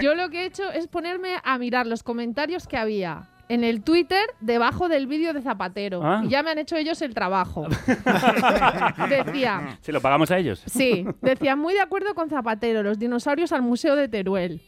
yo 0.00 0.14
lo 0.14 0.30
que 0.30 0.42
he 0.42 0.46
hecho 0.46 0.70
es 0.72 0.88
ponerme 0.88 1.36
a 1.44 1.58
mirar 1.58 1.86
los 1.86 2.02
comentarios 2.02 2.66
que 2.66 2.76
había 2.78 3.28
en 3.50 3.64
el 3.64 3.82
Twitter 3.82 4.24
debajo 4.40 4.88
del 4.88 5.06
vídeo 5.06 5.32
de 5.32 5.40
Zapatero. 5.42 6.00
Ah. 6.04 6.22
Y 6.24 6.28
ya 6.28 6.42
me 6.42 6.50
han 6.50 6.58
hecho 6.58 6.76
ellos 6.76 7.00
el 7.02 7.14
trabajo. 7.14 7.66
Decía, 9.08 9.78
¿Se 9.80 9.92
lo 9.92 10.00
pagamos 10.00 10.30
a 10.30 10.38
ellos? 10.38 10.62
sí, 10.66 11.06
decía, 11.22 11.56
muy 11.56 11.74
de 11.74 11.80
acuerdo 11.80 12.14
con 12.14 12.28
Zapatero, 12.28 12.82
los 12.82 12.98
dinosaurios 12.98 13.52
al 13.52 13.62
Museo 13.62 13.96
de 13.96 14.08
Teruel. 14.08 14.60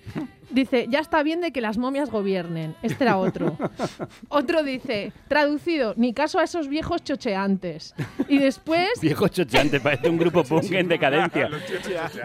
Dice, 0.51 0.87
ya 0.89 0.99
está 0.99 1.23
bien 1.23 1.41
de 1.41 1.53
que 1.53 1.61
las 1.61 1.79
momias 1.79 2.11
gobiernen. 2.11 2.75
Este 2.83 3.05
era 3.05 3.17
otro. 3.19 3.57
Otro 4.29 4.63
dice, 4.63 5.13
traducido, 5.29 5.95
ni 5.97 6.13
caso 6.13 6.39
a 6.39 6.45
esos 6.45 6.69
viejos 6.69 7.05
chocheantes. 7.05 7.95
Y 8.29 8.39
después 8.39 8.89
Viejo 9.01 9.29
chocheante, 9.29 9.81
parece 9.81 10.09
un 10.09 10.19
grupo 10.19 10.43
punk 10.43 10.73
en 10.73 10.89
decadencia. 10.89 11.49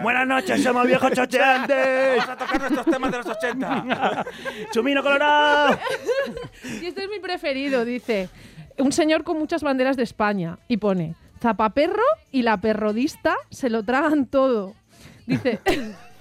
Buenas 0.02 0.26
noches, 0.26 0.62
somos 0.62 0.86
viejos 0.86 1.12
chocheantes. 1.12 2.18
Vamos 2.18 2.28
a 2.28 2.36
tocar 2.36 2.60
nuestros 2.60 2.86
temas 2.86 3.10
de 3.12 3.18
los 3.18 3.26
80. 3.26 4.26
Chumino 4.72 5.02
colorado. 5.02 5.78
Y 6.82 6.86
este 6.86 7.04
es 7.04 7.10
mi 7.10 7.20
preferido, 7.20 7.84
dice. 7.84 8.28
Un 8.78 8.92
señor 8.92 9.24
con 9.24 9.38
muchas 9.38 9.62
banderas 9.62 9.96
de 9.96 10.02
España. 10.02 10.58
Y 10.68 10.78
pone, 10.78 11.14
zapaperro 11.40 12.02
y 12.32 12.42
la 12.42 12.60
perrodista 12.60 13.36
se 13.50 13.70
lo 13.70 13.84
tragan 13.84 14.26
todo. 14.26 14.74
Dice, 15.26 15.60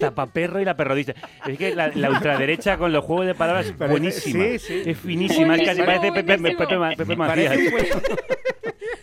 Tapaperro 0.09 0.59
y 0.61 0.65
la 0.65 0.75
perrodista. 0.75 1.13
Es 1.45 1.57
que 1.57 1.75
la, 1.75 1.89
la 1.89 2.09
ultraderecha 2.09 2.77
con 2.77 2.91
los 2.91 3.03
juegos 3.03 3.25
de 3.25 3.35
palabras 3.35 3.65
es 3.67 3.77
buenísima. 3.77 4.43
sí, 4.45 4.59
sí. 4.59 4.81
Es 4.85 4.97
finísima. 4.97 5.55
Es 5.55 5.67
casi 5.67 5.81
parece 5.81 6.11
Pepe, 6.11 6.37
Macías. 7.15 7.57
un 7.57 7.71
cuento, 7.71 7.99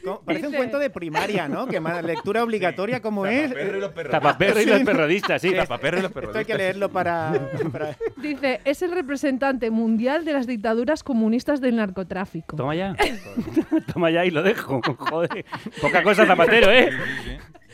como- 0.05 0.20
parece 0.22 0.47
un 0.47 0.52
Dice- 0.52 0.56
cuento 0.56 0.78
de 0.78 0.90
primaria, 0.90 1.48
¿no? 1.48 1.66
Que 1.66 1.81
ma- 1.81 2.02
lectura 2.02 2.43
obligatoria 2.43 3.01
como 3.01 3.27
es. 3.27 3.51
Tapaperro 3.51 3.77
y 3.77 3.81
los 3.81 3.93
perros. 3.93 4.10
Tapaperro 4.10 4.60
y 4.60 4.64
Sí. 4.64 4.70
los 4.70 4.81
perrodistas, 4.82 5.43
sí. 5.43 5.52
Tapaperro 5.52 5.98
y 5.98 6.02
los 6.02 6.16
Esto 6.16 6.39
hay 6.39 6.44
que 6.44 6.55
leerlo 6.56 6.89
para, 6.90 7.32
para- 7.72 7.97
dice, 8.16 8.60
es 8.64 8.82
el 8.82 8.93
representante 8.93 9.70
mundial 9.70 10.24
de 10.24 10.32
las 10.32 10.47
dictaduras 10.47 11.02
comunistas 11.02 11.60
del 11.60 11.77
narcotráfico. 11.77 12.56
Toma 12.56 12.74
ya. 12.74 12.94
Toma 13.93 14.10
ya 14.10 14.24
y 14.24 14.31
lo 14.31 14.43
dejo. 14.43 14.81
Joder. 14.98 15.44
Poca 15.81 16.02
cosa 16.02 16.27
Zapatero, 16.27 16.70
¿eh? 16.70 16.90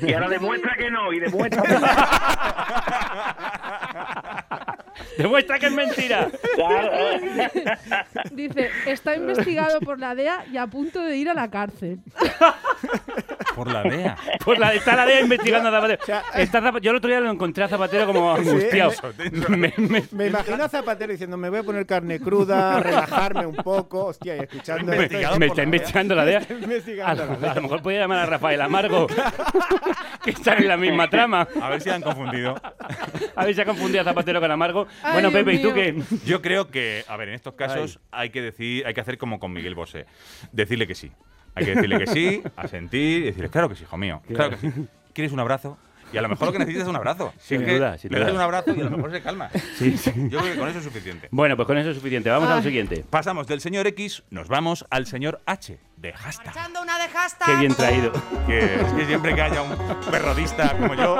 Y 0.00 0.12
ahora 0.12 0.28
demuestra 0.28 0.76
que 0.76 0.90
no, 0.90 1.12
y 1.12 1.20
demuestra 1.20 1.62
que 1.62 1.72
no. 1.72 1.80
Demuestra 5.16 5.58
que 5.58 5.66
es 5.66 5.72
mentira. 5.72 6.28
Dice, 8.30 8.70
está 8.86 9.16
investigado 9.16 9.80
por 9.80 9.98
la 9.98 10.14
DEA 10.14 10.44
y 10.52 10.56
a 10.56 10.66
punto 10.66 11.02
de 11.02 11.16
ir 11.16 11.28
a 11.28 11.34
la 11.34 11.50
cárcel. 11.50 11.98
Por 13.58 13.72
la 13.72 13.82
DEA. 13.82 14.16
La, 14.58 14.72
está 14.74 14.96
la 14.96 15.04
DEA 15.06 15.20
investigando 15.20 15.68
a 15.68 15.72
Zapatero. 15.72 16.02
Está 16.34 16.60
Zapa- 16.62 16.80
yo 16.80 16.90
el 16.92 16.96
otro 16.96 17.10
día 17.10 17.20
lo 17.20 17.30
encontré 17.30 17.64
a 17.64 17.68
Zapatero 17.68 18.06
como 18.06 18.32
angustiado. 18.34 18.92
Me- 19.48 19.72
me- 19.76 20.04
Me 20.12 20.26
imagino 20.26 20.64
a 20.64 20.68
Zapatero 20.68 21.12
diciendo, 21.12 21.36
me 21.36 21.50
voy 21.50 21.58
a 21.60 21.62
poner 21.62 21.84
carne 21.86 22.20
cruda, 22.20 22.80
relajarme 22.80 23.46
un 23.46 23.56
poco, 23.56 24.06
hostia, 24.06 24.36
y 24.36 24.40
escuchando... 24.40 24.92
me, 24.92 25.08
me 25.38 25.46
está 25.46 25.62
investigando 25.62 26.14
la 26.14 26.24
DEA. 26.24 26.38
A 27.04 27.14
la 27.14 27.26
lo, 27.26 27.36
DEA. 27.36 27.52
a 27.52 27.54
lo 27.56 27.62
mejor 27.62 27.82
podría 27.82 28.00
llamar 28.00 28.18
a 28.20 28.26
Rafael 28.26 28.60
Amargo, 28.60 29.06
que 30.24 30.30
están 30.30 30.58
en 30.58 30.68
la 30.68 30.76
misma 30.76 31.08
trama. 31.10 31.46
A 31.60 31.68
ver 31.70 31.80
si 31.80 31.90
han 31.90 32.02
confundido. 32.02 32.54
A 33.36 33.44
ver 33.44 33.54
si 33.54 33.60
ha 33.60 33.64
confundido 33.64 34.00
a 34.02 34.04
Zapatero 34.04 34.40
con 34.40 34.50
Amargo. 34.50 34.86
Ay, 35.02 35.12
bueno, 35.14 35.30
Pepe, 35.32 35.54
¿y 35.54 35.62
tú 35.62 35.72
qué? 35.74 36.00
Yo 36.24 36.40
creo 36.42 36.68
que, 36.68 37.04
a 37.08 37.16
ver, 37.16 37.28
en 37.28 37.34
estos 37.34 37.54
casos 37.54 38.00
hay 38.10 38.30
que 38.30 38.40
decir, 38.42 38.86
hay 38.86 38.94
que 38.94 39.00
hacer 39.00 39.18
como 39.18 39.38
con 39.38 39.52
Miguel 39.52 39.74
Bosé. 39.74 40.06
Decirle 40.52 40.86
que 40.86 40.94
sí. 40.94 41.10
Hay 41.54 41.64
que 41.64 41.74
decirle 41.74 41.98
que 41.98 42.06
sí, 42.06 42.42
asentir 42.56 43.18
y 43.22 43.26
decirle, 43.26 43.48
claro 43.50 43.68
que 43.68 43.74
sí, 43.74 43.82
hijo 43.84 43.96
mío. 43.96 44.22
Claro 44.28 44.50
que 44.50 44.56
sí. 44.58 44.72
¿Quieres 45.12 45.32
un 45.32 45.40
abrazo? 45.40 45.76
Y 46.10 46.16
a 46.16 46.22
lo 46.22 46.28
mejor 46.30 46.46
lo 46.46 46.52
que 46.52 46.58
necesitas 46.60 46.84
es 46.84 46.88
un 46.88 46.96
abrazo. 46.96 47.34
Si 47.38 47.48
Sin 47.48 47.60
es 47.62 47.66
que 47.68 47.74
duda, 47.76 47.98
sin 47.98 48.10
le 48.12 48.18
das 48.18 48.28
duda. 48.28 48.38
un 48.38 48.42
abrazo 48.44 48.74
y 48.74 48.80
a 48.80 48.84
lo 48.84 48.90
mejor 48.96 49.10
se 49.10 49.20
calma. 49.20 49.50
Sí, 49.76 49.98
sí. 49.98 50.10
Yo 50.30 50.38
creo 50.40 50.52
que 50.54 50.58
con 50.58 50.68
eso 50.68 50.78
es 50.78 50.84
suficiente. 50.84 51.28
Bueno, 51.32 51.54
pues 51.56 51.66
con 51.66 51.76
eso 51.76 51.90
es 51.90 51.96
suficiente. 51.96 52.30
Vamos 52.30 52.48
a 52.48 52.52
lo 52.52 52.56
Ay. 52.58 52.62
siguiente. 52.62 53.04
Pasamos 53.10 53.46
del 53.46 53.60
señor 53.60 53.86
X, 53.88 54.22
nos 54.30 54.48
vamos 54.48 54.86
al 54.90 55.06
señor 55.06 55.42
H, 55.44 55.78
de 55.98 56.12
hashtag. 56.14 56.50
Echando 56.56 56.80
una 56.80 56.98
de 56.98 57.08
hashtag. 57.08 57.46
Qué 57.48 57.56
bien 57.56 57.74
traído. 57.74 58.12
Que 58.46 58.76
es 58.76 58.92
que 58.94 59.04
siempre 59.04 59.34
que 59.34 59.42
haya 59.42 59.60
un 59.62 59.76
perrodista 60.10 60.76
como 60.78 60.94
yo. 60.94 61.16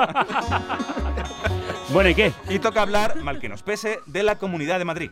Bueno, 1.91 2.09
¿y 2.09 2.15
qué? 2.15 2.31
Y 2.49 2.57
toca 2.59 2.81
hablar, 2.81 3.15
mal 3.17 3.39
que 3.39 3.49
nos 3.49 3.61
pese, 3.61 3.99
de 4.07 4.23
la 4.23 4.37
Comunidad 4.37 4.79
de 4.79 4.85
Madrid. 4.85 5.11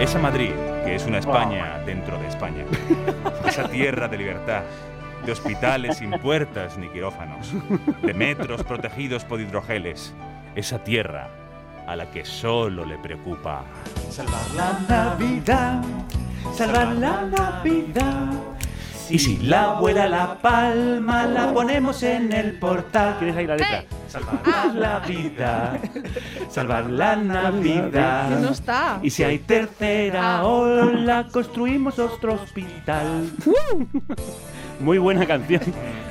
Esa 0.00 0.18
Madrid, 0.18 0.50
que 0.84 0.96
es 0.96 1.06
una 1.06 1.18
España 1.18 1.78
dentro 1.86 2.18
de 2.18 2.26
España. 2.26 2.64
Esa 3.46 3.68
tierra 3.68 4.08
de 4.08 4.18
libertad, 4.18 4.62
de 5.24 5.32
hospitales 5.32 5.98
sin 5.98 6.10
puertas 6.10 6.76
ni 6.76 6.88
quirófanos, 6.88 7.52
de 8.02 8.12
metros 8.12 8.64
protegidos 8.64 9.24
por 9.24 9.40
hidrogeles. 9.40 10.12
Esa 10.56 10.78
tierra 10.82 11.28
a 11.86 11.96
la 11.96 12.10
que 12.10 12.24
solo 12.24 12.84
le 12.84 12.98
preocupa. 12.98 13.64
Salvar 14.10 14.50
la 14.56 14.78
Navidad, 14.88 15.82
salvar 16.52 16.88
la 16.96 17.22
Navidad. 17.22 18.32
Y 19.10 19.18
si 19.18 19.36
la 19.38 19.76
abuela 19.76 20.08
la 20.08 20.38
palma, 20.40 21.26
la 21.26 21.52
ponemos 21.52 22.02
en 22.02 22.32
el 22.32 22.58
portal. 22.58 23.16
¿Quieres 23.18 23.36
ahí 23.36 23.46
la 23.46 23.56
letra? 23.56 23.84
Salvar 24.08 24.74
la 24.74 24.98
vida, 25.00 25.78
salvar 26.48 26.90
la 26.90 27.16
Navidad. 27.16 28.30
No 28.40 28.50
está. 28.50 29.00
Y 29.02 29.10
si 29.10 29.22
hay 29.24 29.38
tercera 29.40 30.44
ola, 30.44 31.26
construimos 31.30 31.98
otro 31.98 32.34
hospital. 32.34 33.30
Muy 34.80 34.98
buena 34.98 35.26
canción, 35.26 35.62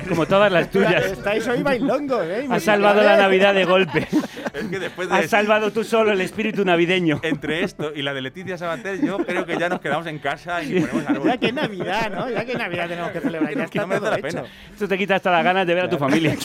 como 0.07 0.25
todas 0.25 0.51
las 0.51 0.69
tuyas. 0.69 1.05
Estáis 1.05 1.47
hoy 1.47 1.63
bailongos, 1.63 2.25
¿eh? 2.25 2.47
Has 2.49 2.63
salvado 2.63 3.01
la 3.03 3.17
Navidad 3.17 3.53
de 3.53 3.65
golpe. 3.65 4.07
Es 4.53 4.65
que 4.65 4.79
después 4.79 5.09
de 5.09 5.15
Has 5.15 5.29
salvado 5.29 5.71
tú 5.71 5.83
solo 5.83 6.11
el 6.11 6.21
espíritu 6.21 6.63
navideño. 6.65 7.19
entre 7.23 7.63
esto 7.63 7.91
y 7.95 8.01
la 8.01 8.13
de 8.13 8.21
Leticia 8.21 8.57
Sabater, 8.57 8.99
yo 9.05 9.17
creo 9.19 9.45
que 9.45 9.57
ya 9.57 9.69
nos 9.69 9.79
quedamos 9.79 10.07
en 10.07 10.19
casa 10.19 10.63
y 10.63 10.79
ponemos 10.81 11.07
árbol. 11.07 11.27
Ya 11.27 11.37
que 11.37 11.51
Navidad, 11.51 12.11
¿no? 12.11 12.29
Ya 12.29 12.45
que 12.45 12.55
Navidad 12.55 12.87
tenemos 12.89 13.11
que 13.11 13.19
celebrar. 13.21 13.55
Ya 13.55 13.63
está 13.63 13.81
no 13.81 13.87
merece 13.87 14.05
la 14.09 14.17
pena. 14.17 14.41
hecho. 14.41 14.49
Esto 14.73 14.87
te 14.87 14.97
quita 14.97 15.15
hasta 15.15 15.31
las 15.31 15.43
ganas 15.43 15.67
de 15.67 15.73
ver 15.73 15.85
a 15.85 15.89
tu 15.89 15.97
familia. 15.97 16.35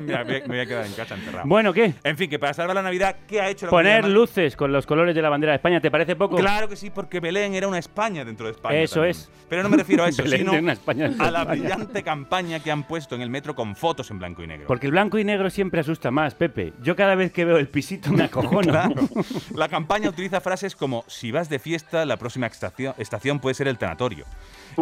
Mira, 0.00 0.24
me 0.24 0.40
voy 0.40 0.60
a 0.60 0.66
quedar 0.66 0.86
en 0.86 0.92
casa 0.92 1.14
enterrado. 1.14 1.46
Bueno, 1.48 1.72
¿qué? 1.72 1.94
En 2.04 2.16
fin, 2.16 2.28
que 2.30 2.38
para 2.38 2.54
salvar 2.54 2.74
la 2.76 2.82
Navidad, 2.82 3.16
¿qué 3.26 3.40
ha 3.40 3.48
hecho 3.48 3.66
la 3.66 3.70
Poner 3.70 4.06
luces 4.08 4.56
con 4.56 4.72
los 4.72 4.86
colores 4.86 5.14
de 5.14 5.22
la 5.22 5.28
bandera 5.28 5.52
de 5.52 5.56
España, 5.56 5.80
¿te 5.80 5.90
parece 5.90 6.16
poco? 6.16 6.36
Claro 6.36 6.68
que 6.68 6.76
sí, 6.76 6.90
porque 6.90 7.20
Belén 7.20 7.54
era 7.54 7.68
una 7.68 7.78
España 7.78 8.24
dentro 8.24 8.46
de 8.46 8.52
España. 8.52 8.78
Eso 8.78 8.96
también. 8.96 9.10
es. 9.10 9.30
Pero 9.48 9.62
no 9.62 9.68
me 9.68 9.76
refiero 9.76 10.04
a 10.04 10.08
eso, 10.08 10.22
Belén 10.24 10.40
sino 10.40 10.52
una 10.58 10.72
España 10.72 11.06
a 11.18 11.30
la 11.30 11.42
España. 11.42 11.44
brillante 11.44 12.02
campaña 12.02 12.60
que 12.60 12.70
han 12.70 12.84
puesto 12.84 13.14
en 13.14 13.22
el 13.22 13.30
metro 13.30 13.54
con 13.54 13.76
fotos 13.76 14.10
en 14.10 14.18
blanco 14.18 14.42
y 14.42 14.46
negro. 14.46 14.66
Porque 14.66 14.86
el 14.86 14.92
blanco 14.92 15.18
y 15.18 15.24
negro 15.24 15.50
siempre 15.50 15.80
asusta 15.80 16.10
más, 16.10 16.34
Pepe. 16.34 16.72
Yo 16.82 16.95
cada 16.96 17.14
vez 17.14 17.32
que 17.32 17.44
veo 17.44 17.58
el 17.58 17.68
pisito 17.68 18.10
me 18.10 18.24
acojono. 18.24 18.72
Claro. 18.72 19.08
La 19.54 19.68
campaña 19.68 20.08
utiliza 20.08 20.40
frases 20.40 20.74
como 20.74 21.04
si 21.06 21.30
vas 21.30 21.48
de 21.48 21.58
fiesta, 21.58 22.04
la 22.04 22.16
próxima 22.16 22.46
estación, 22.46 22.94
estación 22.98 23.38
puede 23.38 23.54
ser 23.54 23.68
el 23.68 23.78
tanatorio. 23.78 24.24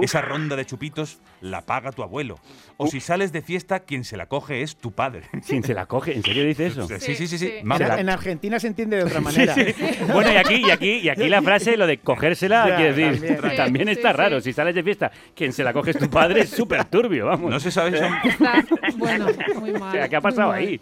Esa 0.01 0.21
ronda 0.21 0.57
de 0.57 0.65
chupitos 0.67 1.19
la 1.41 1.61
paga 1.63 1.93
tu 1.93 2.03
abuelo. 2.03 2.39
O 2.77 2.87
si 2.87 3.01
sales 3.01 3.33
de 3.33 3.43
fiesta, 3.43 3.81
quien 3.81 4.05
se 4.05 4.17
la 4.17 4.27
coge 4.27 4.63
es 4.63 4.77
tu 4.77 4.93
padre. 4.93 5.23
¿Quién 5.47 5.63
se 5.63 5.75
la 5.75 5.87
coge? 5.87 6.15
¿En 6.15 6.23
serio 6.23 6.45
dice 6.45 6.67
eso? 6.67 6.87
Sí, 6.89 7.15
sí, 7.15 7.27
sí, 7.29 7.39
sí. 7.39 7.51
En, 7.59 7.69
Vamos. 7.69 7.89
en 7.99 8.09
Argentina 8.09 8.59
se 8.59 8.67
entiende 8.67 8.97
de 8.97 9.05
otra 9.05 9.19
Sí, 9.19 9.25
manera. 9.25 9.55
sí. 9.55 9.75
Bueno, 10.13 10.33
y 10.33 10.37
aquí, 10.37 10.55
y 10.67 10.71
aquí, 10.71 10.91
y 10.99 11.09
aquí 11.09 11.29
la 11.29 11.43
frase, 11.43 11.77
lo 11.77 11.87
de 11.87 11.99
cogérsela, 11.99 12.69
Ya, 12.69 12.77
quiero 12.77 12.95
decir, 12.95 13.21
también. 13.37 13.57
también, 13.57 13.87
Sí, 13.89 13.93
está 13.93 14.11
sí, 14.11 14.17
raro. 14.17 14.41
sí. 14.41 14.45
Si 14.51 14.53
sales 14.55 14.75
de 14.75 14.83
fiesta, 14.83 15.11
quien 15.35 15.53
se 15.53 15.63
la 15.65 15.73
coge 15.73 15.91
es 15.93 15.99
tu 15.99 16.09
padre, 16.11 16.41
es 16.41 16.51
súper 16.51 16.85
turbio, 16.87 17.27
vamos. 17.27 17.51
No 17.51 17.61
se 17.61 17.71
sabe 17.71 17.93
si 17.93 17.99
son, 17.99 18.13
Está, 18.25 18.65
bueno, 18.97 19.27
muy 19.61 19.73
mal. 19.73 19.89
O 19.89 19.93
sea, 19.93 20.09
¿qué 20.09 20.17
ha 20.17 20.21
pasado 20.21 20.51
ahí? 20.53 20.81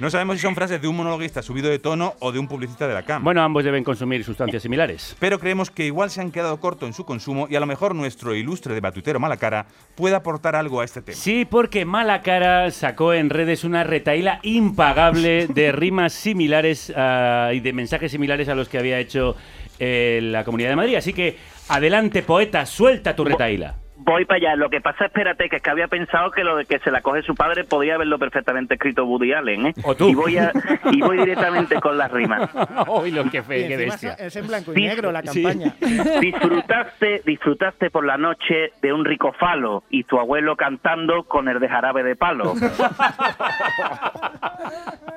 no 0.00 0.10
sabemos 0.10 0.36
si 0.36 0.42
son 0.42 0.54
frases 0.54 0.80
de 0.80 0.88
un 0.88 0.96
monologuista 0.96 1.42
subido 1.42 1.68
de 1.70 1.78
tono 1.78 2.14
o 2.20 2.32
de 2.32 2.38
un 2.38 2.48
publicista 2.48 2.86
de 2.88 2.94
la 2.94 3.02
cama. 3.02 3.24
Bueno, 3.24 3.42
ambos 3.42 3.64
deben 3.64 3.84
consumir 3.84 4.24
sustancias 4.24 4.62
similares. 4.62 5.16
pero 5.18 5.38
creemos 5.38 5.70
que 5.70 5.84
igual 5.86 6.10
se 6.10 6.20
han 6.20 6.30
quedado 6.30 6.58
corto 6.60 6.86
en 6.86 6.92
su 6.92 7.04
consumo 7.04 7.46
y 7.50 7.56
a 7.56 7.60
lo 7.60 7.66
mejor 7.66 7.94
nuestro 7.94 8.27
ilustre 8.34 8.74
debatutero 8.74 9.20
Malacara 9.20 9.66
puede 9.94 10.14
aportar 10.14 10.56
algo 10.56 10.80
a 10.80 10.84
este 10.84 11.02
tema. 11.02 11.16
Sí, 11.16 11.44
porque 11.44 11.84
Malacara 11.84 12.70
sacó 12.70 13.14
en 13.14 13.30
redes 13.30 13.64
una 13.64 13.84
retaíla 13.84 14.40
impagable 14.42 15.46
de 15.46 15.72
rimas 15.72 16.12
similares 16.12 16.90
y 16.90 17.60
de 17.60 17.72
mensajes 17.72 18.12
similares 18.12 18.48
a 18.48 18.54
los 18.54 18.68
que 18.68 18.78
había 18.78 18.98
hecho 18.98 19.36
eh, 19.78 20.20
la 20.22 20.44
Comunidad 20.44 20.70
de 20.70 20.76
Madrid. 20.76 20.96
Así 20.96 21.12
que, 21.12 21.36
adelante, 21.68 22.22
poeta, 22.22 22.66
suelta 22.66 23.14
tu 23.14 23.24
retaíla. 23.24 23.76
Voy 24.08 24.24
para 24.24 24.38
allá. 24.38 24.56
Lo 24.56 24.70
que 24.70 24.80
pasa, 24.80 25.04
espérate, 25.06 25.48
que 25.48 25.56
es 25.56 25.62
que 25.62 25.70
había 25.70 25.86
pensado 25.88 26.30
que 26.30 26.42
lo 26.44 26.56
de 26.56 26.64
que 26.64 26.78
se 26.78 26.90
la 26.90 27.02
coge 27.02 27.22
su 27.22 27.34
padre 27.34 27.64
podía 27.64 27.94
haberlo 27.96 28.18
perfectamente 28.18 28.74
escrito 28.74 29.04
Woody 29.04 29.32
Allen, 29.34 29.66
¿eh? 29.66 29.74
O 29.84 29.94
tú. 29.94 30.08
Y 30.08 30.14
voy, 30.14 30.38
a, 30.38 30.50
y 30.90 31.00
voy 31.00 31.18
directamente 31.18 31.78
con 31.80 31.98
las 31.98 32.10
rimas. 32.10 32.48
Uy, 32.88 33.10
lo 33.10 33.30
que 33.30 33.42
fe, 33.42 33.68
qué 33.68 33.76
bestia. 33.76 34.14
Es 34.14 34.34
en 34.36 34.46
blanco 34.46 34.72
y 34.72 34.76
Sí, 34.76 34.82
negro 34.86 35.12
la 35.12 35.22
sí. 35.22 35.42
campaña. 35.42 35.74
Disfrutaste, 36.20 37.22
disfrutaste 37.26 37.90
por 37.90 38.06
la 38.06 38.16
noche 38.16 38.72
de 38.80 38.92
un 38.92 39.04
rico 39.04 39.32
falo 39.38 39.84
y 39.90 40.04
tu 40.04 40.18
abuelo 40.18 40.56
cantando 40.56 41.24
con 41.24 41.48
el 41.48 41.60
de 41.60 41.68
jarabe 41.68 42.02
de 42.02 42.16
palo. 42.16 42.54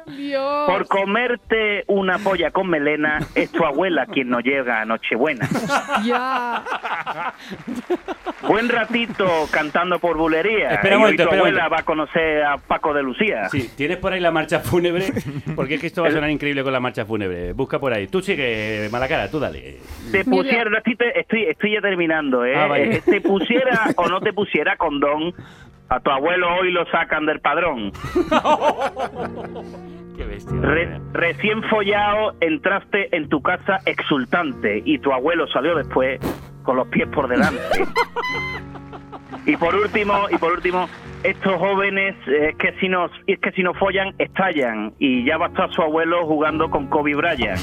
Dios. 0.07 0.65
Por 0.69 0.87
comerte 0.87 1.83
una 1.87 2.17
polla 2.19 2.51
con 2.51 2.67
melena 2.67 3.19
es 3.35 3.51
tu 3.51 3.63
abuela 3.65 4.05
quien 4.07 4.29
no 4.29 4.39
llega 4.41 4.81
a 4.81 4.85
Nochebuena. 4.85 5.47
Ya. 6.03 6.63
Buen 8.41 8.67
ratito 8.81 9.47
cantando 9.51 9.99
por 9.99 10.17
bulería. 10.17 10.69
Espera 10.71 10.95
un 10.95 11.01
y 11.01 11.03
momento, 11.03 11.23
tu 11.23 11.29
espera 11.29 11.39
abuela 11.41 11.57
momento. 11.63 11.75
va 11.75 11.79
a 11.79 11.83
conocer 11.85 12.43
a 12.43 12.57
Paco 12.57 12.93
de 12.93 13.03
Lucía. 13.03 13.49
Sí, 13.49 13.69
¿tienes 13.75 13.97
por 13.97 14.13
ahí 14.13 14.19
la 14.19 14.31
marcha 14.31 14.59
fúnebre? 14.59 15.05
Porque 15.55 15.75
es 15.75 15.81
que 15.81 15.87
esto 15.87 16.01
va 16.03 16.09
a 16.09 16.11
sonar 16.11 16.29
increíble 16.29 16.63
con 16.63 16.73
la 16.73 16.79
marcha 16.79 17.05
fúnebre. 17.05 17.53
Busca 17.53 17.79
por 17.79 17.93
ahí. 17.93 18.07
Tú 18.07 18.21
sigue, 18.21 18.87
Malacara, 18.91 19.29
tú 19.29 19.39
dale. 19.39 19.77
Te 20.11 20.23
pusiera, 20.25 20.77
estoy, 20.77 20.95
te- 20.95 21.19
estoy, 21.19 21.43
estoy 21.45 21.73
ya 21.73 21.81
terminando, 21.81 22.45
¿eh? 22.45 22.55
Ah, 22.55 22.67
vale. 22.67 22.95
Eh, 22.97 23.01
Te 23.05 23.21
pusiera 23.21 23.85
o 23.95 24.07
no 24.07 24.19
te 24.21 24.33
pusiera 24.33 24.75
condón, 24.77 25.33
a 25.89 25.99
tu 25.99 26.09
abuelo 26.11 26.47
hoy 26.55 26.71
lo 26.71 26.85
sacan 26.87 27.25
del 27.25 27.39
padrón. 27.41 27.91
Qué 30.17 30.23
bestia. 30.25 30.55
Re- 30.61 30.99
recién 31.13 31.63
follado 31.63 32.35
entraste 32.41 33.15
en 33.15 33.27
tu 33.29 33.41
casa 33.41 33.79
exultante 33.85 34.81
y 34.85 34.99
tu 34.99 35.11
abuelo 35.13 35.47
salió 35.47 35.75
después 35.75 36.19
con 36.63 36.75
los 36.77 36.87
pies 36.89 37.07
por 37.09 37.27
delante. 37.27 37.61
Y 39.45 39.57
por 39.57 39.75
último, 39.75 40.27
y 40.29 40.37
por 40.37 40.53
último, 40.53 40.87
estos 41.23 41.53
jóvenes 41.57 42.15
eh, 42.27 42.49
es 42.49 42.55
que 42.57 42.73
si 42.79 42.89
nos 42.89 43.11
es 43.27 43.39
que 43.39 43.51
si 43.51 43.63
no 43.63 43.73
follan 43.73 44.13
estallan 44.17 44.93
y 44.99 45.23
ya 45.25 45.37
va 45.37 45.47
a 45.47 45.49
estar 45.49 45.71
su 45.71 45.81
abuelo 45.81 46.25
jugando 46.25 46.69
con 46.69 46.87
Kobe 46.87 47.15
Bryant. 47.15 47.59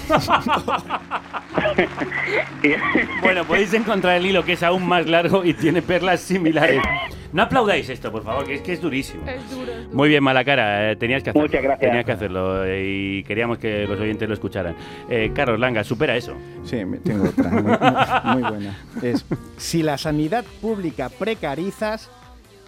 Bueno, 3.23 3.45
podéis 3.45 3.73
encontrar 3.75 4.17
el 4.17 4.27
hilo 4.27 4.45
que 4.45 4.53
es 4.53 4.63
aún 4.63 4.87
más 4.87 5.07
largo 5.07 5.45
y 5.45 5.55
tiene 5.55 5.83
perlas 5.83 6.21
similares. 6.21 6.83
No 7.33 7.43
aplaudáis 7.43 7.89
esto, 7.91 8.11
por 8.11 8.25
favor, 8.25 8.47
que 8.47 8.55
es 8.55 8.61
que 8.63 8.73
es 8.73 8.81
durísimo. 8.81 9.23
Es 9.29 9.51
duro. 9.51 9.73
Muy 9.93 10.09
bien, 10.09 10.23
Malacara, 10.25 10.93
eh, 10.93 10.97
tenías 10.97 11.23
que 11.23 11.31
hacerlo. 11.31 11.47
Muchas 11.49 11.63
gracias. 11.63 11.89
Tenías 11.91 12.05
que 12.07 12.13
hacerlo 12.13 12.65
eh, 12.65 12.85
y 12.87 13.23
queríamos 13.25 13.59
que 13.59 13.87
los 13.87 14.01
oyentes 14.01 14.27
lo 14.29 14.35
escucharan. 14.35 14.75
Eh, 15.11 15.31
Carlos 15.35 15.61
Langa, 15.61 15.85
supera 15.85 16.17
eso. 16.17 16.35
Sí, 16.65 16.85
me- 16.85 16.99
tengo 16.99 17.29
otra, 17.29 17.51
muy, 17.51 17.63
muy- 17.63 18.43
muy 18.43 18.51
buena. 18.51 18.79
Es, 19.03 19.25
si 19.59 19.83
la 19.83 19.99
sanidad 19.99 20.45
pública 20.63 21.09
precarizas, 21.11 22.11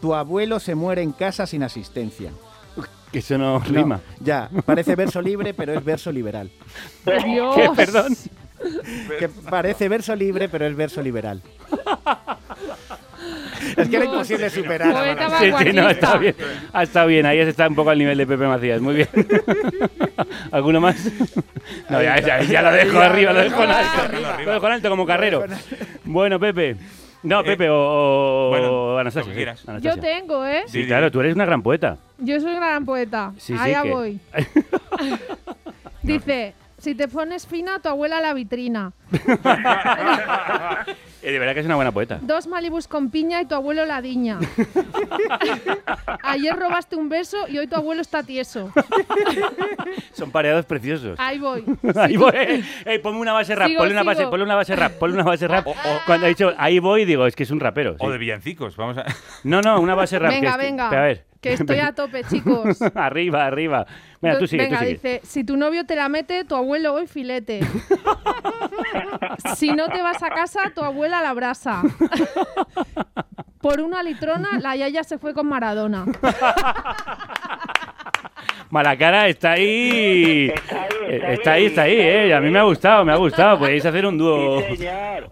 tu 0.00 0.14
abuelo 0.14 0.60
se 0.60 0.74
muere 0.74 1.02
en 1.02 1.12
casa 1.12 1.46
sin 1.46 1.62
asistencia. 1.62 2.30
Que 3.12 3.18
eso 3.20 3.36
no 3.38 3.58
No, 3.58 3.64
rima. 3.64 4.00
ya, 4.20 4.48
parece 4.64 4.94
verso 4.94 5.20
libre, 5.20 5.52
pero 5.52 5.72
es 5.74 5.84
verso 5.84 6.12
liberal. 6.12 6.50
Dios. 7.24 7.54
¿Qué? 7.56 7.68
Perdón. 7.74 8.14
Que 9.18 9.28
parece 9.28 9.88
verso 9.88 10.14
libre, 10.14 10.48
pero 10.48 10.66
es 10.66 10.76
verso 10.76 11.02
liberal. 11.02 11.40
Es 13.76 13.88
que 13.88 13.96
era 13.96 14.04
imposible 14.04 14.50
superar. 14.50 15.18
a 15.18 15.38
Sí, 15.38 15.52
sí, 15.58 15.72
no, 15.72 15.88
está 15.90 16.16
bien. 16.18 16.34
Ha 16.72 16.82
estado 16.82 17.06
bien, 17.08 17.26
ahí 17.26 17.38
está 17.38 17.68
un 17.68 17.74
poco 17.74 17.90
al 17.90 17.98
nivel 17.98 18.16
de 18.18 18.26
Pepe 18.26 18.46
Macías, 18.46 18.80
muy 18.80 18.94
bien. 18.94 19.08
¿Alguno 20.52 20.80
más? 20.80 20.96
No, 21.88 22.02
ya, 22.02 22.20
ya, 22.20 22.42
ya 22.42 22.62
lo 22.62 22.72
dejo 22.72 22.98
arriba, 23.00 23.32
lo 23.32 23.40
dejo 23.40 23.62
en 23.64 23.70
alto. 23.70 24.18
Lo 24.44 24.52
dejo 24.52 24.66
en 24.66 24.72
alto 24.72 24.88
como 24.90 25.06
carrero. 25.06 25.44
Bueno, 26.04 26.38
Pepe. 26.40 26.76
No, 27.22 27.44
Pepe 27.44 27.68
o, 27.68 27.76
o- 27.76 28.48
bueno, 28.48 28.98
Anastasia. 28.98 29.34
sí. 29.34 29.42
Anastasia. 29.42 29.78
Yo 29.94 30.00
tengo, 30.00 30.46
¿eh? 30.46 30.62
Sí, 30.66 30.86
claro, 30.86 31.10
tú 31.10 31.20
eres 31.20 31.34
una 31.34 31.44
gran 31.44 31.62
poeta. 31.62 31.98
Yo 32.18 32.40
soy 32.40 32.54
gran 32.54 32.84
poeta. 32.86 33.32
Sí, 33.36 33.52
sí, 33.52 33.58
Allá 33.60 33.82
que- 33.82 33.90
voy. 33.90 34.20
Dice, 36.02 36.54
si 36.78 36.94
te 36.94 37.08
pones 37.08 37.46
fina, 37.46 37.78
tu 37.80 37.90
abuela 37.90 38.18
a 38.18 38.20
la 38.22 38.32
vitrina. 38.32 38.92
Eh, 41.22 41.32
de 41.32 41.38
verdad 41.38 41.54
que 41.54 41.60
es 41.60 41.66
una 41.66 41.76
buena 41.76 41.92
poeta. 41.92 42.18
Dos 42.22 42.46
malibus 42.46 42.88
con 42.88 43.10
piña 43.10 43.40
y 43.42 43.46
tu 43.46 43.54
abuelo 43.54 43.84
la 43.84 44.00
diña. 44.00 44.38
Ayer 46.22 46.56
robaste 46.56 46.96
un 46.96 47.08
beso 47.08 47.46
y 47.48 47.58
hoy 47.58 47.66
tu 47.66 47.76
abuelo 47.76 48.00
está 48.00 48.22
tieso. 48.22 48.72
Son 50.12 50.30
pareados 50.30 50.64
preciosos. 50.66 51.18
Ahí 51.18 51.38
voy. 51.38 51.64
Ahí 51.96 52.16
voy. 52.16 52.64
Ey, 52.84 52.98
ponme 53.00 53.18
una 53.20 53.32
base 53.32 53.54
rap, 53.54 53.68
Sigo, 53.68 53.80
ponle 53.80 53.94
una 53.94 54.02
base, 54.02 54.18
sigo. 54.20 54.30
ponle 54.30 54.44
una 54.44 54.54
base 54.54 54.76
rap, 54.76 54.92
ponle 54.92 55.14
una 55.16 55.24
base 55.24 55.48
rap. 55.48 55.66
Cuando 56.06 56.26
ha 56.26 56.28
dicho 56.28 56.52
ahí 56.58 56.78
voy, 56.78 57.04
digo, 57.04 57.26
es 57.26 57.36
que 57.36 57.42
es 57.42 57.50
un 57.50 57.60
rapero. 57.60 57.92
sí. 57.92 57.98
O 58.00 58.10
de 58.10 58.18
villancicos, 58.18 58.76
vamos 58.76 58.98
a... 58.98 59.04
No, 59.44 59.60
no, 59.60 59.80
una 59.80 59.94
base 59.94 60.18
rap. 60.18 60.30
Venga, 60.32 60.52
que 60.52 60.58
venga. 60.58 60.88
A 60.88 61.02
ver. 61.02 61.24
Que 61.40 61.54
estoy 61.54 61.78
a 61.78 61.92
tope, 61.94 62.22
chicos. 62.24 62.82
arriba, 62.94 63.46
arriba. 63.46 63.86
Venga, 64.20 64.38
tú 64.38 64.46
sigue, 64.46 64.64
Venga, 64.64 64.78
tú 64.80 64.84
sigue. 64.84 64.94
dice, 64.94 65.20
si 65.24 65.42
tu 65.42 65.56
novio 65.56 65.86
te 65.86 65.96
la 65.96 66.10
mete, 66.10 66.44
tu 66.44 66.54
abuelo 66.54 66.92
hoy 66.92 67.06
filete. 67.06 67.60
Si 69.56 69.72
no 69.72 69.88
te 69.88 70.02
vas 70.02 70.22
a 70.22 70.30
casa, 70.30 70.72
tu 70.74 70.82
abuela 70.82 71.22
la 71.22 71.32
brasa. 71.32 71.82
Por 73.60 73.80
una 73.80 74.02
litrona, 74.02 74.58
la 74.60 74.76
yaya 74.76 75.04
se 75.04 75.18
fue 75.18 75.34
con 75.34 75.46
Maradona. 75.46 76.06
Malacara 78.70 79.28
está 79.28 79.52
ahí. 79.52 80.52
Está 81.08 81.52
ahí, 81.52 81.66
está 81.66 81.82
ahí, 81.82 81.96
eh. 81.98 82.34
A 82.34 82.40
mí 82.40 82.50
me 82.50 82.58
ha 82.58 82.62
gustado, 82.62 83.04
me 83.04 83.12
ha 83.12 83.16
gustado. 83.16 83.58
Podéis 83.58 83.84
hacer 83.84 84.06
un 84.06 84.16
dúo, 84.16 84.62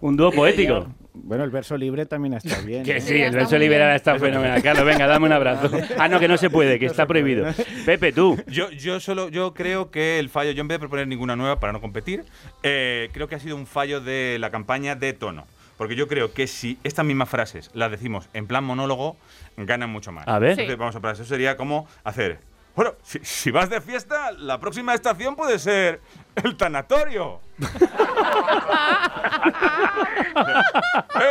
un 0.01 0.17
dúo 0.17 0.31
poético. 0.31 0.87
Bueno, 1.23 1.43
el 1.43 1.49
verso 1.49 1.77
libre 1.77 2.05
también 2.05 2.33
está 2.33 2.59
bien. 2.65 2.83
Que 2.83 2.97
¿eh? 2.97 3.01
sí, 3.01 3.21
el 3.21 3.33
verso 3.33 3.57
liberal 3.57 3.95
está 3.95 4.17
fenomenal. 4.17 4.61
Carlos, 4.61 4.85
venga, 4.85 5.07
dame 5.07 5.25
un 5.25 5.33
abrazo. 5.33 5.69
Ah, 5.97 6.07
no, 6.07 6.19
que 6.19 6.27
no 6.27 6.37
se 6.37 6.49
puede, 6.49 6.79
que 6.79 6.85
está 6.85 7.05
prohibido. 7.05 7.45
Pepe, 7.85 8.13
tú. 8.13 8.41
Yo, 8.47 8.69
yo 8.71 8.99
solo 8.99 9.29
yo 9.29 9.53
creo 9.53 9.91
que 9.91 10.19
el 10.19 10.29
fallo, 10.29 10.51
yo 10.51 10.61
en 10.61 10.67
vez 10.67 10.75
de 10.75 10.79
proponer 10.79 11.07
ninguna 11.07 11.35
nueva 11.35 11.59
para 11.59 11.73
no 11.73 11.81
competir, 11.81 12.23
eh, 12.63 13.09
creo 13.11 13.27
que 13.27 13.35
ha 13.35 13.39
sido 13.39 13.55
un 13.55 13.67
fallo 13.67 13.99
de 14.01 14.37
la 14.39 14.49
campaña 14.49 14.95
de 14.95 15.13
tono. 15.13 15.45
Porque 15.77 15.95
yo 15.95 16.07
creo 16.07 16.33
que 16.33 16.47
si 16.47 16.77
estas 16.83 17.05
mismas 17.05 17.29
frases 17.29 17.71
las 17.73 17.89
decimos 17.91 18.29
en 18.33 18.47
plan 18.47 18.63
monólogo, 18.63 19.17
ganan 19.55 19.89
mucho 19.89 20.11
más. 20.11 20.27
A 20.27 20.39
ver. 20.39 20.51
Entonces, 20.51 20.77
vamos 20.77 20.95
a 20.95 20.99
probar. 20.99 21.15
Eso 21.15 21.25
sería 21.25 21.55
como 21.57 21.87
hacer. 22.03 22.39
Bueno, 22.75 22.93
si, 23.01 23.19
si 23.23 23.51
vas 23.51 23.69
de 23.69 23.81
fiesta, 23.81 24.31
la 24.31 24.59
próxima 24.59 24.93
estación 24.93 25.35
puede 25.35 25.57
ser 25.59 26.01
el 26.43 26.57
tanatorio. 26.57 27.39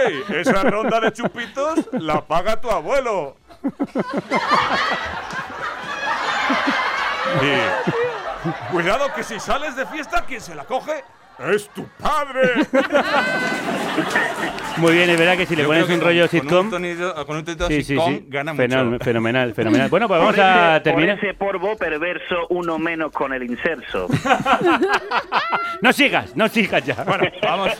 ¡Ey! 0.06 0.24
Esa 0.28 0.62
ronda 0.62 1.00
de 1.00 1.12
chupitos 1.12 1.88
la 1.92 2.20
paga 2.26 2.60
tu 2.60 2.70
abuelo. 2.70 3.36
Cuidado 8.70 9.12
que 9.14 9.22
si 9.22 9.38
sales 9.40 9.76
de 9.76 9.86
fiesta, 9.86 10.24
quien 10.24 10.40
se 10.40 10.54
la 10.54 10.64
coge 10.64 11.04
es 11.52 11.68
tu 11.70 11.86
padre. 12.00 12.50
Muy 14.78 14.92
bien, 14.92 15.10
es 15.10 15.18
verdad 15.18 15.36
que 15.36 15.44
si 15.46 15.56
le 15.56 15.62
Yo 15.62 15.68
pones 15.68 15.88
un 15.88 15.98
que 15.98 16.04
rollo 16.04 16.22
con- 16.22 16.30
sitcom. 16.30 16.48
Con 16.50 16.64
un 16.66 16.70
tonito, 16.70 17.26
con 17.26 17.36
un 17.36 17.44
tonito 17.44 17.66
Sí, 17.68 17.74
sí, 17.76 17.84
sitcom 17.84 18.14
sí. 18.14 18.24
gana 18.28 18.52
mucho. 18.52 18.62
Fenomenal, 18.68 19.00
fenomenal, 19.02 19.54
fenomenal. 19.54 19.88
Bueno, 19.88 20.06
pues 20.08 20.20
vamos 20.20 20.34
Por 20.36 20.44
a 20.44 20.74
ese- 20.76 20.84
terminar. 20.84 21.16
Por 21.18 21.24
ese 21.28 21.34
porvo 21.38 21.76
perverso, 21.76 22.46
uno 22.50 22.78
menos 22.78 23.10
con 23.12 23.32
el 23.32 23.42
inserso. 23.44 24.06
No 25.80 25.92
sigas, 25.92 26.34
no 26.34 26.48
sigas 26.48 26.84
ya. 26.84 26.94
vamos, 27.04 27.18
Muy 27.20 27.30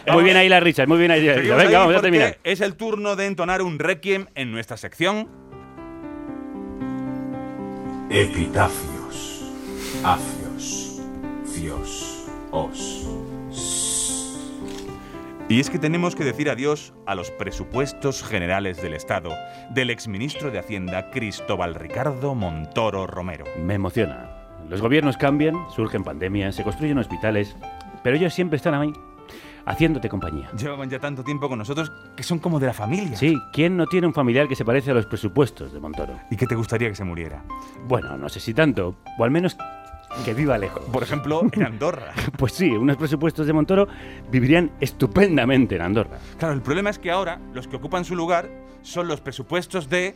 vamos. 0.07 0.25
bien 0.25 0.37
ahí 0.37 0.49
las 0.49 0.63
risas, 0.63 0.87
muy 0.87 0.99
bien 0.99 1.11
ahí 1.11 1.27
Venga, 1.27 1.57
ahí 1.61 1.73
vamos 1.73 1.97
a 1.97 2.01
terminar. 2.01 2.39
Es 2.45 2.61
el 2.61 2.77
turno 2.77 3.17
de 3.17 3.27
entonar 3.27 3.61
un 3.63 3.79
requiem 3.79 4.27
en 4.37 4.53
nuestra 4.53 4.77
sección. 4.77 5.29
Epitafios. 8.11 9.51
Afios. 10.05 11.01
Fios. 11.53 12.25
Os. 12.53 13.08
Y 15.51 15.61
es 15.61 15.71
que 15.71 15.79
tenemos 15.79 16.15
que 16.15 16.25
decir 16.25 16.51
adiós 16.51 16.93
a 17.07 17.15
los 17.15 17.31
presupuestos 17.31 18.23
generales 18.23 18.83
del 18.83 18.93
Estado 18.93 19.31
del 19.71 19.89
exministro 19.89 20.51
de 20.51 20.59
Hacienda 20.59 21.11
Cristóbal 21.11 21.75
Ricardo 21.75 22.35
Montoro 22.35 23.07
Romero. 23.07 23.47
Me 23.59 23.73
emociona. 23.73 24.29
Los 24.69 24.83
gobiernos 24.83 25.17
cambian, 25.17 25.55
surgen 25.75 26.05
pandemias, 26.05 26.55
se 26.55 26.65
construyen 26.65 26.99
hospitales, 26.99 27.57
pero 28.05 28.17
ellos 28.17 28.35
siempre 28.35 28.57
están 28.57 28.75
ahí, 28.75 28.93
haciéndote 29.65 30.11
compañía. 30.11 30.51
Llevan 30.53 30.91
ya 30.91 30.99
tanto 30.99 31.25
tiempo 31.25 31.49
con 31.49 31.59
nosotros 31.59 31.91
que 32.15 32.23
son 32.23 32.41
como 32.41 32.61
de 32.61 32.67
la 32.67 32.75
familia. 32.75 33.17
Sí, 33.17 33.35
¿quién 33.55 33.75
no 33.75 33.87
tiene 33.87 34.07
un 34.07 34.13
familiar 34.13 34.49
que 34.49 34.55
se 34.55 34.67
parece 34.67 34.91
a 34.91 34.95
los 34.95 35.07
presupuestos 35.07 35.73
de 35.73 35.81
Montoro? 35.81 36.21
¿Y 36.31 36.37
qué 36.37 36.47
te 36.47 36.57
gustaría 36.57 36.91
que 36.91 36.95
se 36.95 37.05
muriera? 37.05 37.43
Bueno, 37.87 38.19
no 38.19 38.29
sé 38.29 38.39
si 38.39 38.53
tanto, 38.53 38.97
o 39.19 39.25
al 39.25 39.31
menos 39.31 39.57
que 40.25 40.35
viva 40.35 40.59
lejos. 40.59 40.83
Por 40.93 41.03
ejemplo, 41.03 41.43
en 41.53 41.63
Andorra. 41.63 42.13
Pues 42.39 42.53
sí, 42.53 42.71
unos 42.71 42.97
presupuestos 42.97 43.47
de 43.47 43.53
Montoro 43.53 43.89
vivirían 44.31 44.71
estupendamente 44.81 45.77
en 45.77 45.83
Andorra. 45.83 46.19
Claro, 46.39 46.55
el 46.55 46.63
problema 46.63 46.91
es 46.91 46.99
que 46.99 47.11
ahora 47.11 47.41
los 47.53 47.67
que 47.67 47.77
ocupan 47.77 48.05
su 48.05 48.15
lugar 48.15 48.49
son 48.83 49.09
los 49.09 49.21
presupuestos 49.21 49.89
de... 49.89 50.15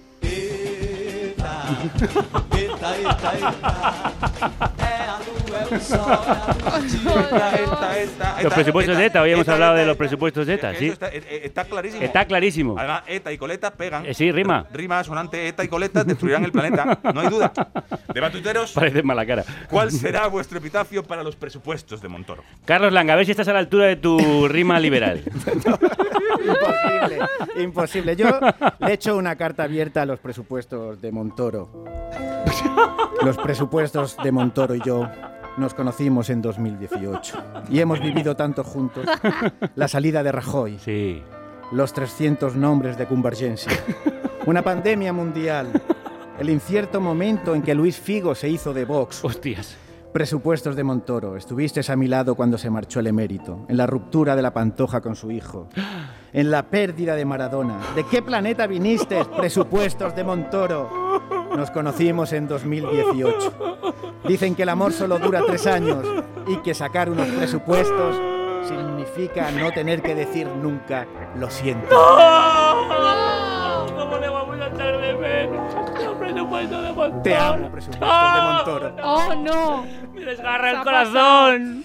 Los 8.42 8.54
presupuestos 8.54 8.96
de 8.96 9.06
ETA, 9.06 9.22
hoy 9.22 9.32
hemos 9.32 9.48
hablado 9.48 9.76
de 9.76 9.86
los 9.86 9.96
presupuestos 9.96 10.46
de 10.46 10.54
ETA, 10.54 10.74
sí. 10.74 10.88
está, 10.88 11.08
eh, 11.08 11.22
eh, 11.28 11.40
está 11.44 11.64
clarísimo. 11.64 12.02
Está 12.02 12.24
clarísimo. 12.24 12.78
Además, 12.78 13.02
ETA 13.06 13.32
y 13.32 13.38
coleta 13.38 13.70
pegan. 13.72 14.06
Eh, 14.06 14.14
sí, 14.14 14.32
rima. 14.32 14.66
Rima, 14.72 15.02
sonante, 15.04 15.48
ETA 15.48 15.64
y 15.64 15.68
coleta 15.68 16.04
destruirán 16.04 16.44
el 16.44 16.52
planeta. 16.52 16.98
No 17.14 17.20
hay 17.20 17.28
duda. 17.28 17.52
Debatuteros, 18.14 18.72
Parece 18.72 19.02
mala 19.02 19.24
cara. 19.24 19.44
¿cuál 19.70 19.90
será 19.90 20.26
vuestro 20.26 20.58
epitafio 20.58 21.02
para 21.02 21.22
los 21.22 21.36
presupuestos 21.36 22.00
de 22.02 22.08
Montoro? 22.08 22.42
Carlos 22.64 22.92
Langa, 22.92 23.14
a 23.14 23.16
ver 23.16 23.24
si 23.24 23.30
estás 23.30 23.48
a 23.48 23.52
la 23.52 23.60
altura 23.60 23.86
de 23.86 23.96
tu 23.96 24.48
rima 24.48 24.78
liberal. 24.80 25.22
Imposible, 26.42 27.18
imposible. 27.62 28.16
Yo 28.16 28.40
le 28.80 28.90
he 28.90 28.94
hecho 28.94 29.16
una 29.16 29.36
carta 29.36 29.64
abierta 29.64 30.02
a 30.02 30.06
los 30.06 30.18
presupuestos 30.18 31.00
de 31.00 31.12
Montoro. 31.12 31.31
Los 33.24 33.36
presupuestos 33.38 34.16
de 34.22 34.32
Montoro 34.32 34.74
y 34.74 34.80
yo 34.84 35.08
nos 35.56 35.74
conocimos 35.74 36.30
en 36.30 36.42
2018 36.42 37.38
y 37.70 37.80
hemos 37.80 38.00
vivido 38.00 38.34
tanto 38.36 38.64
juntos. 38.64 39.06
La 39.74 39.88
salida 39.88 40.22
de 40.22 40.32
Rajoy, 40.32 40.78
Sí. 40.78 41.22
los 41.72 41.92
300 41.92 42.56
nombres 42.56 42.96
de 42.98 43.06
Convergencia, 43.06 43.72
una 44.46 44.62
pandemia 44.62 45.12
mundial, 45.12 45.68
el 46.38 46.50
incierto 46.50 47.00
momento 47.00 47.54
en 47.54 47.62
que 47.62 47.74
Luis 47.74 47.98
Figo 47.98 48.34
se 48.34 48.48
hizo 48.48 48.72
de 48.72 48.84
Vox. 48.84 49.24
Hostias. 49.24 49.76
Presupuestos 50.12 50.76
de 50.76 50.84
Montoro. 50.84 51.36
Estuviste 51.38 51.80
a 51.90 51.96
mi 51.96 52.06
lado 52.06 52.34
cuando 52.34 52.58
se 52.58 52.68
marchó 52.68 53.00
el 53.00 53.06
emérito, 53.06 53.64
en 53.68 53.78
la 53.78 53.86
ruptura 53.86 54.36
de 54.36 54.42
la 54.42 54.52
pantoja 54.52 55.00
con 55.00 55.16
su 55.16 55.30
hijo, 55.30 55.68
en 56.34 56.50
la 56.50 56.64
pérdida 56.64 57.16
de 57.16 57.24
Maradona. 57.24 57.78
¿De 57.94 58.04
qué 58.04 58.20
planeta 58.20 58.66
viniste? 58.66 59.24
Presupuestos 59.24 60.14
de 60.14 60.22
Montoro. 60.22 60.90
Nos 61.56 61.70
conocimos 61.70 62.34
en 62.34 62.46
2018. 62.46 63.54
Dicen 64.28 64.54
que 64.54 64.64
el 64.64 64.68
amor 64.68 64.92
solo 64.92 65.18
dura 65.18 65.40
tres 65.46 65.66
años 65.66 66.04
y 66.46 66.56
que 66.58 66.74
sacar 66.74 67.08
unos 67.08 67.28
presupuestos 67.28 68.20
significa 68.68 69.50
no 69.50 69.72
tener 69.72 70.02
que 70.02 70.14
decir 70.14 70.46
nunca 70.46 71.06
lo 71.38 71.48
siento. 71.48 71.88
¿Cómo 73.96 74.18
le 74.18 74.28
vamos 74.28 74.60
a 74.60 74.68
de? 74.68 75.81
Los 76.70 76.70
presupuestos 76.70 76.82
de 76.82 76.92
Montoro. 76.92 77.22
Te 77.22 77.34
amo, 77.36 77.70
presupuestos 77.72 78.34
de 78.34 78.40
Montoro. 78.42 78.96
¡Oh, 79.02 79.34
no! 79.34 79.86
Me 80.14 80.24
desgarra 80.24 80.70
el 80.70 80.76
ha 80.76 80.84
corazón. 80.84 81.84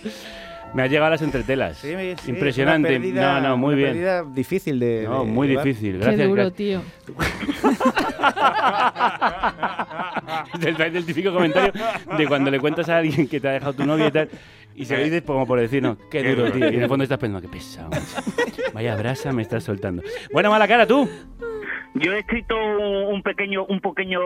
Me 0.73 0.83
ha 0.83 0.87
llegado 0.87 1.07
a 1.07 1.09
las 1.11 1.21
entretelas. 1.21 1.77
Sí, 1.77 1.93
sí, 2.21 2.29
Impresionante. 2.29 2.89
una 2.89 2.99
pérdida- 2.99 3.39
no, 3.41 3.49
no, 3.49 3.57
muy 3.57 3.67
una 3.69 3.77
bien. 3.77 3.89
pérdida 3.91 4.23
difícil 4.23 4.79
de. 4.79 5.03
No, 5.07 5.23
de 5.23 5.31
muy 5.31 5.47
llevar. 5.47 5.65
difícil. 5.65 5.93
Qué 5.93 5.97
Gracias. 5.99 6.27
duro, 6.27 6.35
gracias. 6.43 6.53
tío. 6.55 6.81
del, 10.59 10.75
del 10.93 11.05
típico 11.05 11.33
comentario 11.33 11.71
de 12.17 12.27
cuando 12.27 12.51
le 12.51 12.59
cuentas 12.59 12.89
a 12.89 12.97
alguien 12.97 13.27
que 13.27 13.39
te 13.39 13.47
ha 13.47 13.51
dejado 13.53 13.73
tu 13.73 13.85
novia 13.85 14.07
y 14.07 14.11
tal, 14.11 14.29
y 14.75 14.85
se 14.85 14.97
lo 14.97 15.03
dices 15.03 15.23
como 15.23 15.47
por 15.47 15.59
decir, 15.59 15.81
no, 15.81 15.97
qué 15.97 16.21
Qué 16.21 16.29
duro, 16.35 16.45
duro, 16.47 16.53
tío. 16.57 16.69
Y 16.71 16.75
en 16.75 16.83
el 16.83 16.89
fondo 16.89 17.03
estás 17.03 17.17
pensando, 17.17 17.41
qué 17.41 17.47
pesado. 17.47 17.89
Vaya 18.73 18.95
brasa 18.95 19.31
me 19.31 19.41
estás 19.41 19.63
soltando. 19.63 20.03
Bueno, 20.31 20.51
mala 20.51 20.67
cara, 20.67 20.85
tú. 20.85 21.09
Yo 21.99 22.13
he 22.13 22.19
escrito 22.19 22.55
un, 22.57 23.13
un 23.15 23.23
pequeño 23.23 23.65
un 23.65 23.79
pequeño 23.79 24.19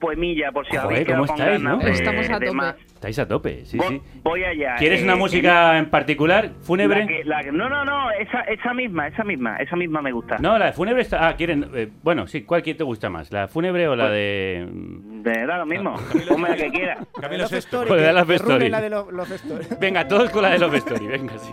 poemilla 0.00 0.52
por 0.52 0.66
si 0.66 0.76
habéis 0.76 1.06
¿cómo 1.06 1.24
estáis, 1.24 1.60
ganas 1.62 1.62
no? 1.62 1.78
de- 1.78 1.90
Estamos 1.90 2.28
a 2.30 2.38
de 2.38 2.46
tope. 2.46 2.56
más. 2.56 2.74
Estáis 2.94 3.18
a 3.20 3.28
tope, 3.28 3.64
sí, 3.64 3.76
Voy- 3.78 3.88
sí. 3.88 4.20
Voy 4.24 4.44
allá. 4.44 4.74
¿Quieres 4.76 5.00
eh, 5.00 5.04
una 5.04 5.14
música 5.16 5.78
en 5.78 5.88
particular? 5.88 6.50
¿Fúnebre? 6.62 7.00
la 7.00 7.06
que- 7.06 7.24
la 7.24 7.42
que- 7.44 7.52
no, 7.52 7.68
no, 7.68 7.84
no, 7.84 8.10
esa, 8.12 8.40
esa 8.40 8.74
misma, 8.74 9.06
esa 9.08 9.22
misma, 9.24 9.56
esa 9.58 9.76
misma 9.76 10.02
me 10.02 10.10
gusta. 10.12 10.36
No, 10.38 10.58
la 10.58 10.66
de 10.66 10.72
fúnebre 10.72 11.02
está... 11.02 11.28
Ah, 11.28 11.36
quieren... 11.36 11.68
eh, 11.74 11.88
bueno, 12.02 12.26
sí, 12.26 12.42
¿cuál 12.42 12.62
te 12.74 12.82
gusta 12.84 13.08
más? 13.08 13.30
¿La 13.32 13.46
fúnebre 13.48 13.86
o 13.88 13.94
la 13.96 14.10
de...? 14.10 14.66
De 14.70 15.46
da 15.46 15.58
lo 15.58 15.66
mismo, 15.66 15.94
ponme 16.28 16.48
la 16.50 16.56
que 16.56 16.70
quiera. 16.70 16.98
Camilo 17.20 17.44
Story, 17.44 17.88
Pues 17.88 18.02
la 18.02 18.80
de 18.80 18.90
Lo- 18.90 19.10
Love 19.10 19.32
Story. 19.32 19.66
Venga, 19.80 20.06
todos 20.08 20.30
con 20.30 20.42
la 20.42 20.50
de 20.50 20.58
Love 20.58 20.74
Story, 20.76 21.06
venga, 21.06 21.38
sí. 21.38 21.52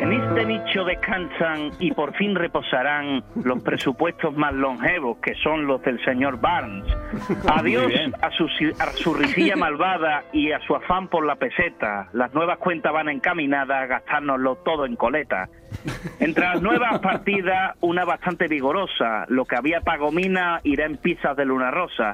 En 0.00 0.12
este 0.12 0.44
nicho 0.46 0.84
descansan 0.84 1.70
y 1.78 1.92
por 1.92 2.14
fin 2.14 2.34
reposarán 2.34 3.24
los 3.42 3.62
presupuestos 3.62 4.34
más 4.36 4.52
longevos, 4.52 5.18
que 5.18 5.34
son 5.36 5.66
los 5.66 5.82
del 5.82 6.02
señor 6.04 6.40
Barnes. 6.40 6.84
Adiós 7.48 7.92
a 8.20 8.30
su, 8.30 8.46
a 8.78 8.92
su 8.92 9.14
risilla 9.14 9.56
malvada 9.56 10.24
y 10.32 10.52
a 10.52 10.60
su 10.60 10.74
afán 10.74 11.08
por 11.08 11.26
la 11.26 11.36
peseta. 11.36 12.08
Las 12.12 12.32
nuevas 12.34 12.58
cuentas 12.58 12.92
van 12.92 13.08
encaminadas 13.08 13.82
a 13.82 13.86
gastárnoslo 13.86 14.56
todo 14.56 14.86
en 14.86 14.96
coleta. 14.96 15.48
Entre 16.20 16.44
las 16.44 16.62
nuevas 16.62 16.98
partidas, 17.00 17.76
una 17.80 18.04
bastante 18.04 18.48
vigorosa. 18.48 19.24
Lo 19.28 19.44
que 19.44 19.56
había 19.56 19.80
para 19.80 19.98
Gomina 19.98 20.60
irá 20.64 20.86
en 20.86 20.96
pizzas 20.96 21.36
de 21.36 21.44
luna 21.44 21.70
rosa. 21.70 22.12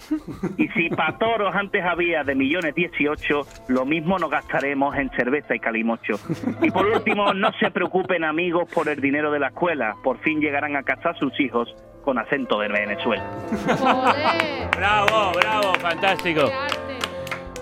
Y 0.56 0.68
si 0.68 0.88
para 0.90 1.18
toros 1.18 1.54
antes 1.54 1.84
había 1.84 2.24
de 2.24 2.34
millones 2.34 2.74
18, 2.74 3.46
lo 3.68 3.84
mismo 3.84 4.18
nos 4.18 4.30
gastaremos 4.30 4.96
en 4.96 5.10
cerveza 5.10 5.54
y 5.54 5.60
calimocho. 5.60 6.14
Y 6.62 6.70
por 6.70 6.86
último, 6.86 7.34
no 7.34 7.52
se 7.60 7.70
preocupen 7.70 8.24
amigos 8.24 8.68
por 8.72 8.88
el 8.88 9.00
dinero 9.00 9.30
de 9.30 9.38
la 9.38 9.48
escuela. 9.48 9.94
Por 10.02 10.18
fin 10.18 10.40
llegarán 10.40 10.76
a 10.76 10.82
casar 10.82 11.18
sus 11.18 11.38
hijos 11.40 11.74
con 12.04 12.18
acento 12.18 12.58
de 12.60 12.68
Venezuela. 12.68 13.24
Bravo, 14.76 15.32
bravo, 15.34 15.74
fantástico. 15.74 16.42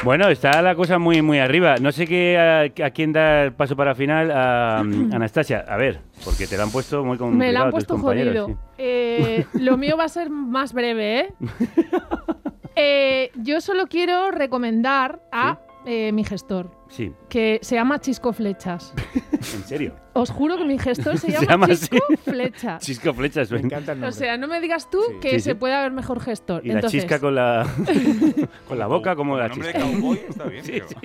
Bueno, 0.05 0.29
está 0.29 0.63
la 0.63 0.75
cosa 0.75 0.99
muy 0.99 1.21
muy 1.21 1.39
arriba. 1.39 1.77
No 1.81 1.91
sé 1.91 2.07
qué 2.07 2.39
a, 2.39 2.85
a 2.87 2.91
quién 2.91 3.13
da 3.13 3.43
el 3.45 3.53
paso 3.53 3.75
para 3.77 3.95
final 3.95 4.31
a 4.31 4.79
Anastasia. 5.13 5.65
A 5.69 5.77
ver, 5.77 6.01
porque 6.25 6.47
te 6.47 6.57
lo 6.57 6.63
han 6.63 6.71
puesto 6.71 7.05
muy 7.05 7.19
complicado 7.19 7.39
Me 7.49 7.53
la 7.53 7.63
han 7.63 7.71
puesto 7.71 7.99
jodido. 7.99 8.57
Eh, 8.79 9.47
lo 9.55 9.77
mío 9.77 9.97
va 9.97 10.05
a 10.05 10.09
ser 10.09 10.31
más 10.31 10.73
breve, 10.73 11.21
¿eh? 11.21 11.35
Eh, 12.79 13.31
yo 13.37 13.63
solo 13.63 13.87
quiero 13.87 14.31
recomendar 14.31 15.21
a 15.33 15.57
eh, 15.87 16.13
mi 16.13 16.25
gestor, 16.25 16.71
Sí, 16.89 17.13
que 17.29 17.59
se 17.63 17.75
llama 17.75 18.01
Chisco 18.01 18.33
Flechas. 18.33 18.93
en 19.33 19.41
serio. 19.65 19.95
Os 20.13 20.31
juro 20.31 20.57
que 20.57 20.65
mi 20.65 20.79
gestor 20.79 21.19
se 21.19 21.31
Se 21.33 21.47
llama, 21.47 21.67
así. 21.67 21.89
Chisco 21.89 22.07
Flechas. 22.25 22.83
Chisco 22.85 23.15
flechas, 23.15 23.51
me 23.51 23.61
encanta 23.61 23.95
O 24.07 24.13
sea, 24.13 24.37
no 24.37 24.47
me 24.49 24.61
digas 24.61 24.89
tú 24.91 25.01
que 25.21 25.31
Sí, 25.33 25.41
se 25.41 25.55
puede 25.55 25.75
haber 25.75 25.93
mejor 25.93 26.21
gestor. 26.21 26.65
Y 26.65 26.69
la 26.69 26.75
Entonces, 26.75 27.03
chisca 27.03 27.19
con 27.21 27.35
la 27.35 27.67
con 28.69 28.79
la 28.79 28.87
boca 28.87 29.15
como 29.17 29.37
la 29.39 29.49
nombre 29.49 29.69
de 29.69 29.75
chisca. 29.75 29.91
cowboy 29.91 30.21
está 30.29 30.45
bien, 30.45 30.65
Sí, 30.65 30.73
pero- 30.73 30.89
sí. 30.89 30.97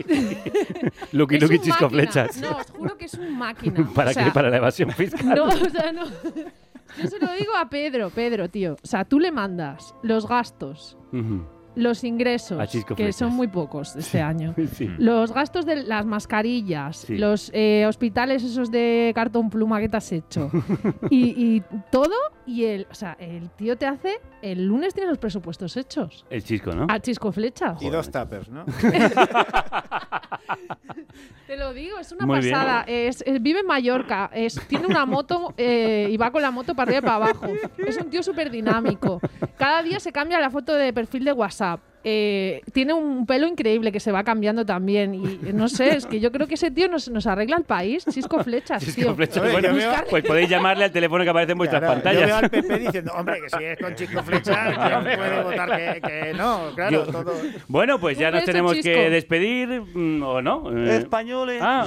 Lucky 1.13 1.35
es 1.35 1.41
Lucky 1.43 1.59
Chisco 1.59 1.83
máquina. 1.85 1.89
flechas. 1.89 2.37
No, 2.41 2.57
os 2.57 2.71
juro 2.71 2.97
que 2.97 3.05
es 3.05 3.13
un 3.15 3.37
máquina. 3.37 3.87
¿Para 3.93 4.11
O 4.11 4.13
sea, 4.13 4.25
qué? 4.25 4.31
Para 4.31 4.49
la 4.49 4.57
evasión 4.57 4.91
fiscal. 4.91 5.35
No, 5.35 5.45
o 5.45 5.69
sea, 5.69 5.91
no. 5.91 6.05
Yo 6.05 7.07
se 7.07 7.19
lo 7.19 7.31
digo 7.33 7.55
a 7.55 7.69
Pedro, 7.69 8.09
Pedro, 8.09 8.49
tío. 8.49 8.73
O 8.73 8.87
sea, 8.87 9.05
tú 9.05 9.19
le 9.19 9.31
mandas 9.31 9.95
los 10.03 10.27
gastos. 10.27 10.97
Los 11.75 12.03
ingresos, 12.03 12.59
que 12.95 13.13
son 13.13 13.33
muy 13.33 13.47
pocos 13.47 13.95
este 13.95 14.21
año. 14.21 14.53
Sí. 14.73 14.89
Los 14.97 15.33
gastos 15.33 15.65
de 15.65 15.83
las 15.83 16.05
mascarillas, 16.05 16.97
Sí. 16.97 17.17
los 17.17 17.49
eh, 17.53 17.85
hospitales 17.87 18.43
esos 18.43 18.71
de 18.71 19.11
cartón 19.15 19.49
pluma 19.49 19.79
que 19.79 19.89
te 19.89 19.97
has 19.97 20.11
hecho 20.11 20.49
y, 21.09 21.55
y 21.57 21.63
todo 21.91 22.13
y 22.45 22.65
el, 22.65 22.87
o 22.89 22.95
sea, 22.95 23.15
el 23.19 23.49
tío 23.51 23.77
te 23.77 23.85
hace 23.85 24.19
el 24.41 24.65
lunes 24.65 24.93
tienes 24.93 25.09
los 25.09 25.17
presupuestos 25.19 25.77
hechos. 25.77 26.25
El 26.29 26.43
chisco, 26.43 26.73
¿no? 26.73 26.87
A 26.89 26.99
chisco 26.99 27.31
flechas. 27.31 27.79
Y 27.81 27.89
dos 27.89 28.09
tuppers, 28.09 28.49
¿no? 28.49 28.65
Te 31.47 31.57
lo 31.57 31.73
digo, 31.73 31.99
es 31.99 32.11
una 32.11 32.25
Muy 32.25 32.37
pasada. 32.41 32.83
Es, 32.87 33.21
es- 33.25 33.41
vive 33.41 33.59
en 33.59 33.67
Mallorca, 33.67 34.29
es, 34.33 34.59
tiene 34.67 34.87
una 34.87 35.05
moto 35.05 35.53
eh, 35.57 36.07
y 36.09 36.17
va 36.17 36.31
con 36.31 36.41
la 36.41 36.49
moto 36.51 36.73
para 36.73 36.89
arriba 36.91 36.99
y 36.99 37.01
para 37.03 37.15
abajo. 37.15 37.47
Es 37.77 37.97
un 37.97 38.09
tío 38.09 38.23
súper 38.23 38.49
dinámico. 38.49 39.19
Cada 39.57 39.83
día 39.83 39.99
se 39.99 40.11
cambia 40.11 40.39
la 40.39 40.49
foto 40.49 40.73
de 40.73 40.93
perfil 40.93 41.25
de 41.25 41.33
WhatsApp. 41.33 41.60
Eh, 42.03 42.61
tiene 42.73 42.93
un 42.95 43.27
pelo 43.27 43.45
increíble 43.45 43.91
que 43.91 43.99
se 43.99 44.11
va 44.11 44.23
cambiando 44.23 44.65
también. 44.65 45.13
Y 45.13 45.23
eh, 45.47 45.53
no 45.53 45.69
sé, 45.69 45.95
es 45.95 46.07
que 46.07 46.19
yo 46.19 46.31
creo 46.31 46.47
que 46.47 46.55
ese 46.55 46.71
tío 46.71 46.87
nos, 46.89 47.07
nos 47.09 47.27
arregla 47.27 47.57
el 47.57 47.63
país. 47.63 48.03
Chisco 48.09 48.43
Flechas, 48.43 48.83
Chisco 48.83 49.01
tío. 49.01 49.15
flechas. 49.15 49.43
Oye, 49.43 49.51
Bueno, 49.51 49.71
veo- 49.75 49.91
pues 50.09 50.23
podéis 50.23 50.49
llamarle 50.49 50.85
al 50.85 50.91
teléfono 50.91 51.23
que 51.23 51.29
aparece 51.29 51.51
en 51.51 51.59
vuestras 51.59 51.79
Claro, 51.81 51.93
pantallas. 51.93 52.21
Yo 52.21 52.25
veo 52.25 52.35
al 52.37 52.49
PP 52.49 52.79
diciendo, 52.79 53.11
hombre, 53.15 53.39
que 53.41 53.49
si 53.55 53.63
es 53.63 53.77
con 53.77 53.93
Chisco 53.93 54.23
Flechas, 54.23 54.57
¿quién 55.03 55.17
puede 55.17 55.43
votar 55.43 55.77
que, 55.77 56.01
que 56.01 56.33
no? 56.33 56.71
Claro, 56.73 57.05
Yo- 57.05 57.11
todo. 57.11 57.33
Bueno, 57.67 57.99
pues 57.99 58.17
ya 58.17 58.31
nos 58.31 58.45
tenemos 58.45 58.73
Chisco. 58.73 58.89
que 58.91 59.09
despedir, 59.11 59.67
mm, 59.93 60.23
¿o 60.23 60.41
no? 60.41 60.75
Eh, 60.75 60.97
Españoles, 60.97 61.61
Ah, 61.63 61.85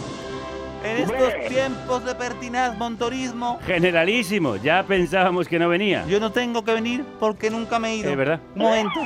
en 0.84 0.98
estos 0.98 1.32
tiempos 1.48 2.04
de 2.04 2.14
pertinaz 2.14 2.76
montorismo, 2.76 3.58
generalísimo. 3.66 4.56
Ya 4.56 4.82
pensábamos 4.82 5.48
que 5.48 5.58
no 5.58 5.68
venía. 5.68 6.04
yo 6.06 6.20
no 6.20 6.30
tengo 6.30 6.64
que 6.64 6.74
venir 6.74 7.04
porque 7.18 7.50
nunca 7.50 7.78
me 7.78 7.90
he 7.92 7.96
ido. 7.96 8.10
Es 8.10 8.16
verdad. 8.16 8.40
Un 8.54 8.62
momento. 8.62 9.00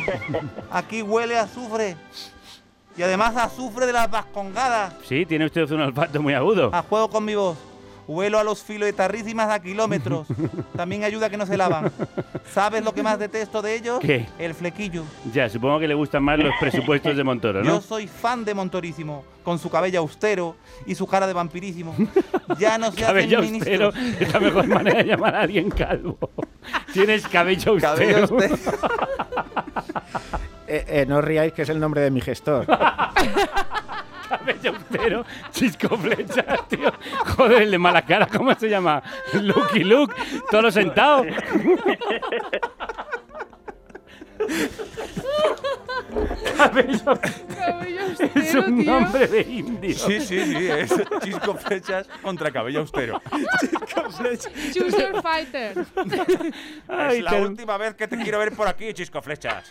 Aquí 0.70 1.02
huele 1.02 1.38
a 1.38 1.42
azufre. 1.42 1.96
Y 2.96 3.02
además 3.02 3.36
azufre 3.36 3.86
de 3.86 3.92
las 3.92 4.10
vascongadas. 4.10 4.92
Sí, 5.04 5.24
tiene 5.24 5.46
usted 5.46 5.70
un 5.70 5.82
olfato 5.82 6.20
muy 6.20 6.34
agudo. 6.34 6.70
A 6.74 6.82
juego 6.82 7.08
con 7.08 7.24
mi 7.24 7.36
voz. 7.36 7.56
Huelo 8.08 8.38
a 8.38 8.44
los 8.44 8.62
filoetarrísimas 8.62 9.50
a 9.50 9.60
kilómetros. 9.60 10.26
También 10.76 11.04
ayuda 11.04 11.26
a 11.26 11.30
que 11.30 11.36
no 11.36 11.44
se 11.46 11.58
lavan. 11.58 11.92
¿Sabes 12.52 12.82
lo 12.82 12.92
que 12.94 13.02
más 13.02 13.18
detesto 13.18 13.60
de 13.60 13.74
ellos? 13.74 13.98
¿Qué? 14.00 14.26
El 14.38 14.54
flequillo. 14.54 15.04
Ya, 15.32 15.48
supongo 15.50 15.78
que 15.78 15.86
le 15.86 15.92
gustan 15.94 16.22
más 16.24 16.38
los 16.38 16.52
presupuestos 16.58 17.14
de 17.16 17.22
Montoro, 17.22 17.62
Yo 17.62 17.70
¿no? 17.70 17.80
soy 17.82 18.06
fan 18.08 18.46
de 18.46 18.54
Montorísimo, 18.54 19.24
con 19.44 19.58
su 19.58 19.68
cabello 19.70 20.00
austero 20.00 20.56
y 20.86 20.94
su 20.94 21.06
cara 21.06 21.26
de 21.26 21.34
vampirísimo. 21.34 21.94
Ya 22.58 22.78
no 22.78 22.90
se 22.92 23.02
Cabello 23.02 23.40
hacen 23.40 23.54
austero 23.56 23.92
ministros. 23.92 24.20
es 24.22 24.32
la 24.32 24.40
mejor 24.40 24.66
manera 24.68 24.98
de 24.98 25.04
llamar 25.04 25.34
a 25.34 25.40
alguien 25.42 25.70
calvo. 25.70 26.18
Tienes 26.94 27.28
cabello 27.28 27.72
austero. 27.72 27.92
Cabello 27.94 28.18
austero. 28.22 28.56
Eh, 30.66 30.84
eh, 30.88 31.06
no 31.06 31.18
os 31.18 31.24
riáis 31.24 31.52
que 31.52 31.62
es 31.62 31.68
el 31.68 31.78
nombre 31.80 32.00
de 32.00 32.10
mi 32.10 32.20
gestor. 32.22 32.66
Cabello 34.28 34.70
austero, 34.70 35.24
chisco 35.50 35.96
flecha, 35.96 36.44
tío. 36.68 36.92
Joder, 37.36 37.62
el 37.62 37.70
de 37.70 37.78
mala 37.78 38.02
cara, 38.02 38.26
¿cómo 38.26 38.54
se 38.54 38.68
llama? 38.68 39.02
Lucky 39.32 39.84
Luke, 39.84 40.14
todo 40.50 40.70
sentado. 40.70 41.24
Cabello 46.56 47.20
Cabello 47.56 48.00
es 48.00 48.20
austero, 48.20 48.64
un 48.66 48.78
tío. 48.82 48.92
nombre 49.00 49.26
de 49.26 49.40
indio. 49.42 49.94
Sí, 49.94 50.20
sí, 50.20 50.40
sí, 50.44 50.68
es 50.68 50.94
Chisco 51.22 51.54
Flechas 51.54 52.08
contra 52.22 52.50
Cabello 52.50 52.80
Austero. 52.80 53.20
Choose 54.72 54.98
your 54.98 55.22
fighter. 55.22 55.86
Ay, 56.88 57.18
es 57.18 57.24
la 57.24 57.34
última 57.34 57.76
vez 57.76 57.94
que 57.94 58.08
te 58.08 58.16
quiero 58.16 58.38
ver 58.38 58.52
por 58.52 58.66
aquí, 58.68 58.92
Chisco 58.94 59.20
Flechas. 59.22 59.70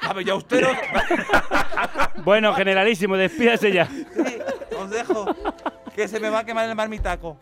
Cabello 0.00 0.34
Austero. 0.34 0.68
Bueno, 2.24 2.54
generalísimo, 2.54 3.16
despídase 3.16 3.72
ya. 3.72 3.86
Sí, 3.86 4.38
os 4.78 4.90
dejo. 4.90 5.34
Que 5.94 6.08
se 6.08 6.18
me 6.20 6.30
va 6.30 6.38
a 6.40 6.44
quemar 6.44 6.68
el 6.68 6.74
marmitaco. 6.74 7.36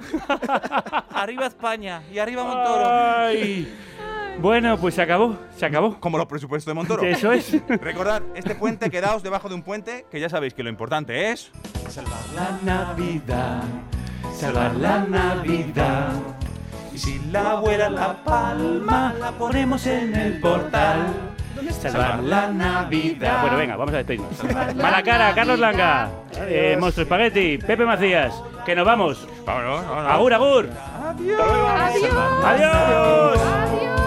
Arriba 1.11 1.47
España 1.47 2.02
y 2.12 2.19
arriba 2.19 2.43
Montoro. 2.44 2.85
Ay. 2.89 3.73
Bueno, 4.41 4.79
pues 4.79 4.95
se 4.95 5.03
acabó, 5.03 5.37
se 5.57 5.67
acabó. 5.67 6.01
Como 6.01 6.17
los 6.17 6.27
presupuestos 6.27 6.71
de 6.71 6.75
Montoro. 6.75 7.03
Eso 7.03 7.31
es. 7.33 7.53
Recordad, 7.69 8.23
este 8.35 8.55
puente, 8.55 8.91
quedaos 8.91 9.23
debajo 9.23 9.49
de 9.49 9.55
un 9.55 9.62
puente, 9.62 10.07
que 10.11 10.19
ya 10.19 10.29
sabéis 10.29 10.55
que 10.55 10.62
lo 10.62 10.71
importante 10.71 11.31
es... 11.31 11.51
La 12.35 12.59
Navidad, 12.62 13.62
salvar 14.33 14.75
la 14.77 15.05
Navidad. 15.05 16.12
Y 16.93 16.99
si 16.99 17.19
la 17.31 17.53
abuela 17.53 17.91
la 17.91 18.25
palma, 18.25 19.15
la 19.19 19.33
ponemos 19.33 19.87
en 19.87 20.15
el 20.15 20.41
portal. 20.41 21.09
Salvar 21.71 22.23
la 22.23 22.49
Navidad. 22.49 23.43
Bueno, 23.43 23.57
venga, 23.59 23.77
vamos 23.77 23.95
a 23.95 23.99
despedirnos. 23.99 24.45
Mala 24.77 25.03
cara, 25.03 25.35
Carlos 25.35 25.59
Langa, 25.59 26.09
eh, 26.37 26.77
Monstruo 26.81 27.03
Espagueti, 27.03 27.59
Pepe 27.59 27.85
Macías, 27.85 28.33
que 28.65 28.75
nos 28.75 28.87
vamos. 28.87 29.27
Vámonos, 29.45 29.87
vámonos. 29.87 30.12
Agur, 30.12 30.35
agur. 30.35 30.69
Adiós. 31.05 31.41
Adiós. 32.45 33.41
Si 33.71 33.87
tu 33.87 33.99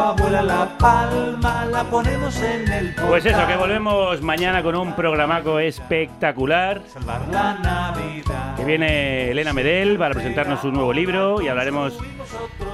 abuela 0.00 0.42
la 0.42 0.78
palma, 0.78 1.64
la 1.66 1.84
ponemos 1.84 2.40
en 2.42 2.72
el 2.72 2.86
portal. 2.88 3.08
Pues 3.08 3.26
eso, 3.26 3.46
que 3.46 3.56
volvemos 3.56 4.22
mañana 4.22 4.62
con 4.62 4.74
un 4.76 4.94
programaco 4.94 5.58
espectacular. 5.58 6.82
Salvar 6.92 7.22
la 7.30 7.54
Navidad. 7.54 8.56
Que 8.56 8.64
viene 8.64 9.30
Elena 9.30 9.52
Medel 9.52 9.98
para 9.98 10.14
presentarnos 10.14 10.62
un 10.64 10.74
nuevo 10.74 10.92
libro 10.92 11.40
y 11.40 11.48
hablaremos 11.48 11.98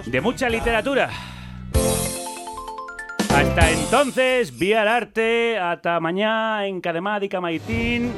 de 0.07 0.21
mucha 0.21 0.49
literatura. 0.49 1.11
Hasta 3.35 3.71
entonces, 3.71 4.59
vía 4.59 4.83
el 4.83 4.89
arte, 4.89 5.59
hasta 5.59 5.99
mañana 6.01 6.67
en 6.67 6.81
Cademad 6.81 7.23
y 7.23 7.29
Camaitín. 7.29 8.13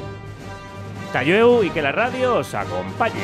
Talleu 1.13 1.63
y 1.63 1.69
que 1.69 1.81
la 1.81 1.93
radio 1.93 2.35
os 2.35 2.53
acompañe. 2.53 3.23